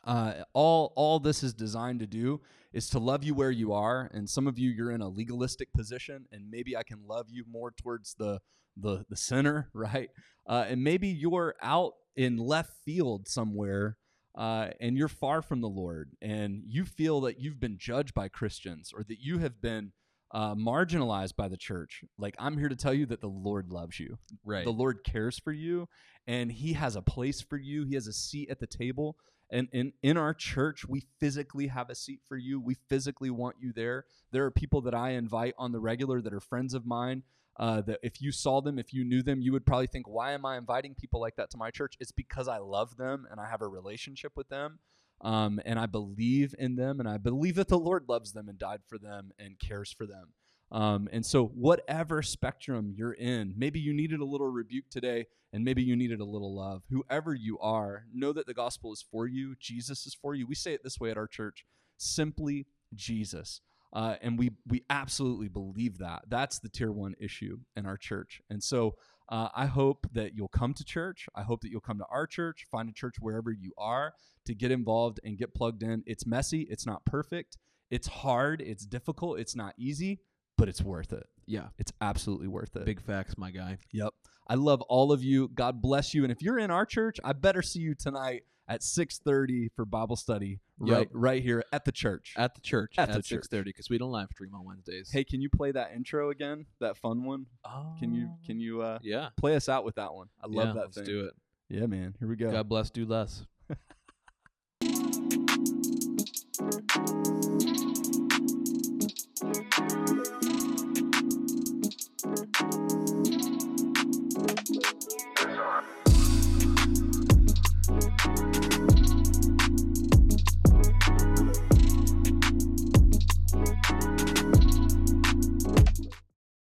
uh, 0.06 0.34
all 0.54 0.94
all 0.96 1.20
this 1.20 1.44
is 1.44 1.54
designed 1.54 2.00
to 2.00 2.08
do 2.08 2.42
is 2.74 2.90
to 2.90 3.00
love 3.00 3.24
you 3.24 3.34
where 3.34 3.52
you 3.52 3.72
are 3.72 4.10
and 4.14 4.30
some 4.30 4.48
of 4.48 4.58
you 4.58 4.70
you're 4.70 4.92
in 4.92 5.02
a 5.02 5.08
legalistic 5.08 5.72
position 5.74 6.26
and 6.32 6.50
maybe 6.50 6.76
i 6.76 6.84
can 6.84 7.00
love 7.08 7.28
you 7.30 7.44
more 7.50 7.72
towards 7.72 8.16
the 8.16 8.40
the, 8.76 9.06
the 9.10 9.16
center 9.16 9.70
right 9.74 10.10
uh, 10.48 10.66
and 10.68 10.84
maybe 10.84 11.08
you're 11.08 11.56
out 11.62 11.94
in 12.16 12.38
left 12.38 12.74
field 12.84 13.28
somewhere 13.28 13.98
uh, 14.36 14.70
and 14.82 14.98
you're 14.98 15.08
far 15.08 15.42
from 15.42 15.62
the 15.62 15.70
lord 15.70 16.12
and 16.22 16.64
you 16.68 16.84
feel 16.84 17.22
that 17.22 17.40
you've 17.40 17.60
been 17.60 17.78
judged 17.78 18.14
by 18.14 18.28
christians 18.28 18.92
or 18.96 19.04
that 19.04 19.20
you 19.20 19.38
have 19.38 19.62
been 19.62 19.92
uh, 20.32 20.56
marginalized 20.56 21.36
by 21.36 21.48
the 21.48 21.56
church 21.56 22.04
like 22.18 22.36
i'm 22.40 22.58
here 22.58 22.70
to 22.70 22.76
tell 22.76 22.94
you 22.94 23.06
that 23.06 23.22
the 23.22 23.28
lord 23.28 23.72
loves 23.72 24.00
you 24.00 24.18
right. 24.44 24.66
the 24.66 24.72
Lord 24.72 25.04
cares 25.04 25.38
for 25.38 25.52
you 25.52 25.88
and 26.28 26.52
He 26.52 26.74
has 26.74 26.96
a 26.96 27.02
place 27.02 27.42
for 27.42 27.58
you. 27.58 27.84
He 27.86 27.96
has 27.96 28.08
a 28.08 28.14
seat 28.14 28.50
at 28.50 28.60
the 28.60 28.68
table. 28.68 29.18
And 29.50 29.68
in, 29.72 29.94
in 30.02 30.18
our 30.18 30.34
church, 30.34 30.86
we 30.88 31.04
physically 31.20 31.68
have 31.68 31.90
a 31.90 31.96
seat 31.96 32.22
for 32.28 32.38
you. 32.38 32.60
We 32.60 32.76
physically 32.90 33.30
want 33.30 33.58
you 33.60 33.72
there. 33.72 34.06
There 34.32 34.46
are 34.46 34.52
people 34.52 34.82
that 34.82 34.96
I 34.96 35.12
invite 35.12 35.54
on 35.58 35.72
the 35.72 35.80
regular 35.80 36.22
that 36.22 36.34
are 36.34 36.40
friends 36.40 36.74
of 36.74 36.86
mine. 36.86 37.24
Uh, 37.56 37.82
that 37.82 38.00
if 38.02 38.20
you 38.20 38.32
saw 38.32 38.62
them, 38.62 38.80
if 38.80 38.94
you 38.94 39.04
knew 39.04 39.22
them, 39.22 39.40
you 39.40 39.52
would 39.52 39.64
probably 39.64 39.86
think, 39.86 40.08
why 40.08 40.32
am 40.32 40.44
I 40.44 40.58
inviting 40.58 40.96
people 40.96 41.22
like 41.22 41.36
that 41.36 41.52
to 41.52 41.58
my 41.58 41.70
church? 41.70 41.96
It's 42.00 42.12
because 42.12 42.48
I 42.48 42.58
love 42.58 42.98
them 42.98 43.28
and 43.30 43.40
I 43.40 43.48
have 43.48 43.62
a 43.62 43.68
relationship 43.68 44.32
with 44.36 44.50
them. 44.50 44.80
Um, 45.22 45.62
and 45.64 45.80
I 45.80 45.86
believe 45.86 46.56
in 46.58 46.76
them 46.76 47.00
and 47.00 47.08
I 47.08 47.18
believe 47.18 47.54
that 47.56 47.68
the 47.68 47.78
Lord 47.78 48.06
loves 48.10 48.34
them 48.34 48.50
and 48.50 48.58
died 48.58 48.82
for 48.88 48.98
them 48.98 49.32
and 49.38 49.60
cares 49.60 49.92
for 49.92 50.08
them. 50.08 50.30
Um, 50.74 51.08
and 51.14 51.24
so, 51.24 51.46
whatever 51.46 52.24
spectrum 52.24 52.94
you're 52.98 53.14
in, 53.14 53.54
maybe 53.56 53.80
you 53.80 53.94
needed 53.94 54.20
a 54.20 54.26
little 54.26 54.48
rebuke 54.48 54.90
today, 54.90 55.28
and 55.54 55.64
maybe 55.64 55.84
you 55.84 55.96
needed 55.96 56.20
a 56.20 56.26
little 56.26 56.56
love. 56.56 56.82
Whoever 56.90 57.36
you 57.36 57.60
are, 57.60 58.06
know 58.12 58.34
that 58.34 58.48
the 58.48 58.56
gospel 58.56 58.92
is 58.92 59.06
for 59.12 59.28
you. 59.28 59.56
Jesus 59.60 60.08
is 60.08 60.16
for 60.16 60.34
you. 60.34 60.48
We 60.48 60.56
say 60.56 60.74
it 60.74 60.84
this 60.84 61.00
way 61.00 61.12
at 61.12 61.18
our 61.18 61.28
church 61.28 61.64
simply 61.98 62.66
Jesus. 62.96 63.62
Uh, 63.94 64.16
and 64.24 64.40
we, 64.40 64.50
we 64.68 64.84
absolutely 64.90 65.48
believe 65.48 66.00
that. 66.00 66.24
That's 66.28 66.58
the 66.58 66.70
tier 66.70 66.92
one 66.92 67.14
issue 67.20 67.60
in 67.76 67.86
our 67.86 67.98
church. 67.98 68.42
And 68.50 68.64
so, 68.64 68.96
uh, 69.30 69.50
I 69.56 69.68
hope 69.68 70.08
that 70.14 70.36
you'll 70.36 70.48
come 70.48 70.74
to 70.74 70.84
church. 70.84 71.28
I 71.36 71.44
hope 71.44 71.62
that 71.62 71.70
you'll 71.70 71.82
come 71.82 72.00
to 72.00 72.06
our 72.10 72.26
church, 72.26 72.66
find 72.72 72.90
a 72.90 72.94
church 72.94 73.16
wherever 73.20 73.52
you 73.52 73.74
are 73.78 74.14
to 74.46 74.56
get 74.56 74.72
involved 74.72 75.20
and 75.24 75.38
get 75.38 75.54
plugged 75.54 75.84
in. 75.84 76.04
It's 76.08 76.26
messy, 76.26 76.62
it's 76.70 76.86
not 76.88 77.06
perfect, 77.06 77.58
it's 77.92 78.08
hard, 78.08 78.60
it's 78.60 78.86
difficult, 78.86 79.40
it's 79.40 79.56
not 79.56 79.76
easy, 79.78 80.20
but 80.58 80.70
it's 80.70 80.82
worth 80.82 81.14
it. 81.14 81.26
yeah. 81.46 81.68
It's 81.78 81.92
absolutely 82.02 82.48
worth 82.48 82.76
it. 82.76 82.86
Big 82.86 83.02
facts, 83.02 83.38
my 83.38 83.52
guy. 83.52 83.78
Yep. 83.92 84.14
I 84.48 84.56
love 84.56 84.82
all 84.84 85.12
of 85.12 85.24
you. 85.24 85.50
God 85.54 85.82
bless 85.82 86.14
you. 86.14 86.24
And 86.24 86.32
if 86.32 86.42
you're 86.42 86.60
in 86.60 86.72
our 86.72 86.86
church, 86.86 87.20
I 87.24 87.34
better 87.34 87.62
see 87.62 87.80
you 87.80 87.96
tonight 87.96 88.44
at 88.68 88.82
6:30 88.82 89.70
for 89.76 89.86
Bible 89.86 90.16
study 90.16 90.60
right 90.80 91.00
Yep. 91.00 91.10
right 91.14 91.44
here 91.44 91.64
at 91.74 91.84
the 91.86 91.92
church. 91.92 92.34
At 92.38 92.56
the 92.56 92.62
church 92.62 92.96
At 92.98 93.10
at, 93.10 93.16
the 93.16 93.22
church. 93.22 93.28
six 93.28 93.48
thirty 93.48 93.70
because 93.72 93.90
we 93.90 93.98
don't 93.98 94.12
live 94.12 94.30
stream 94.32 94.54
on 94.56 94.66
Wednesdays. 94.66 95.12
hey, 95.12 95.24
can 95.26 95.42
you 95.42 95.50
play 95.50 95.72
that 95.72 95.92
intro 95.94 96.30
again? 96.30 96.66
That 96.80 96.98
fun 96.98 97.24
one? 97.26 97.48
oh. 97.66 97.96
Can 98.00 98.14
you 98.14 98.30
can 98.46 98.60
you 98.60 98.82
uh 98.82 99.00
Yeah. 99.02 99.30
play 99.38 99.56
us 99.56 99.68
out 99.70 99.84
with 99.86 99.96
that 99.96 100.14
one? 100.14 100.28
I 100.42 100.48
love 100.48 100.68
yeah, 100.68 100.74
that 100.74 100.80
let's 100.86 100.96
thing. 100.98 101.06
do 101.06 101.26
it. 101.26 101.34
Yeah, 101.70 101.86
man. 101.88 102.16
Here 102.20 102.28
we 102.28 102.36
go. 102.36 102.52
God 102.52 102.70
bless. 102.70 102.90
Do 102.90 103.06
less. 103.06 103.46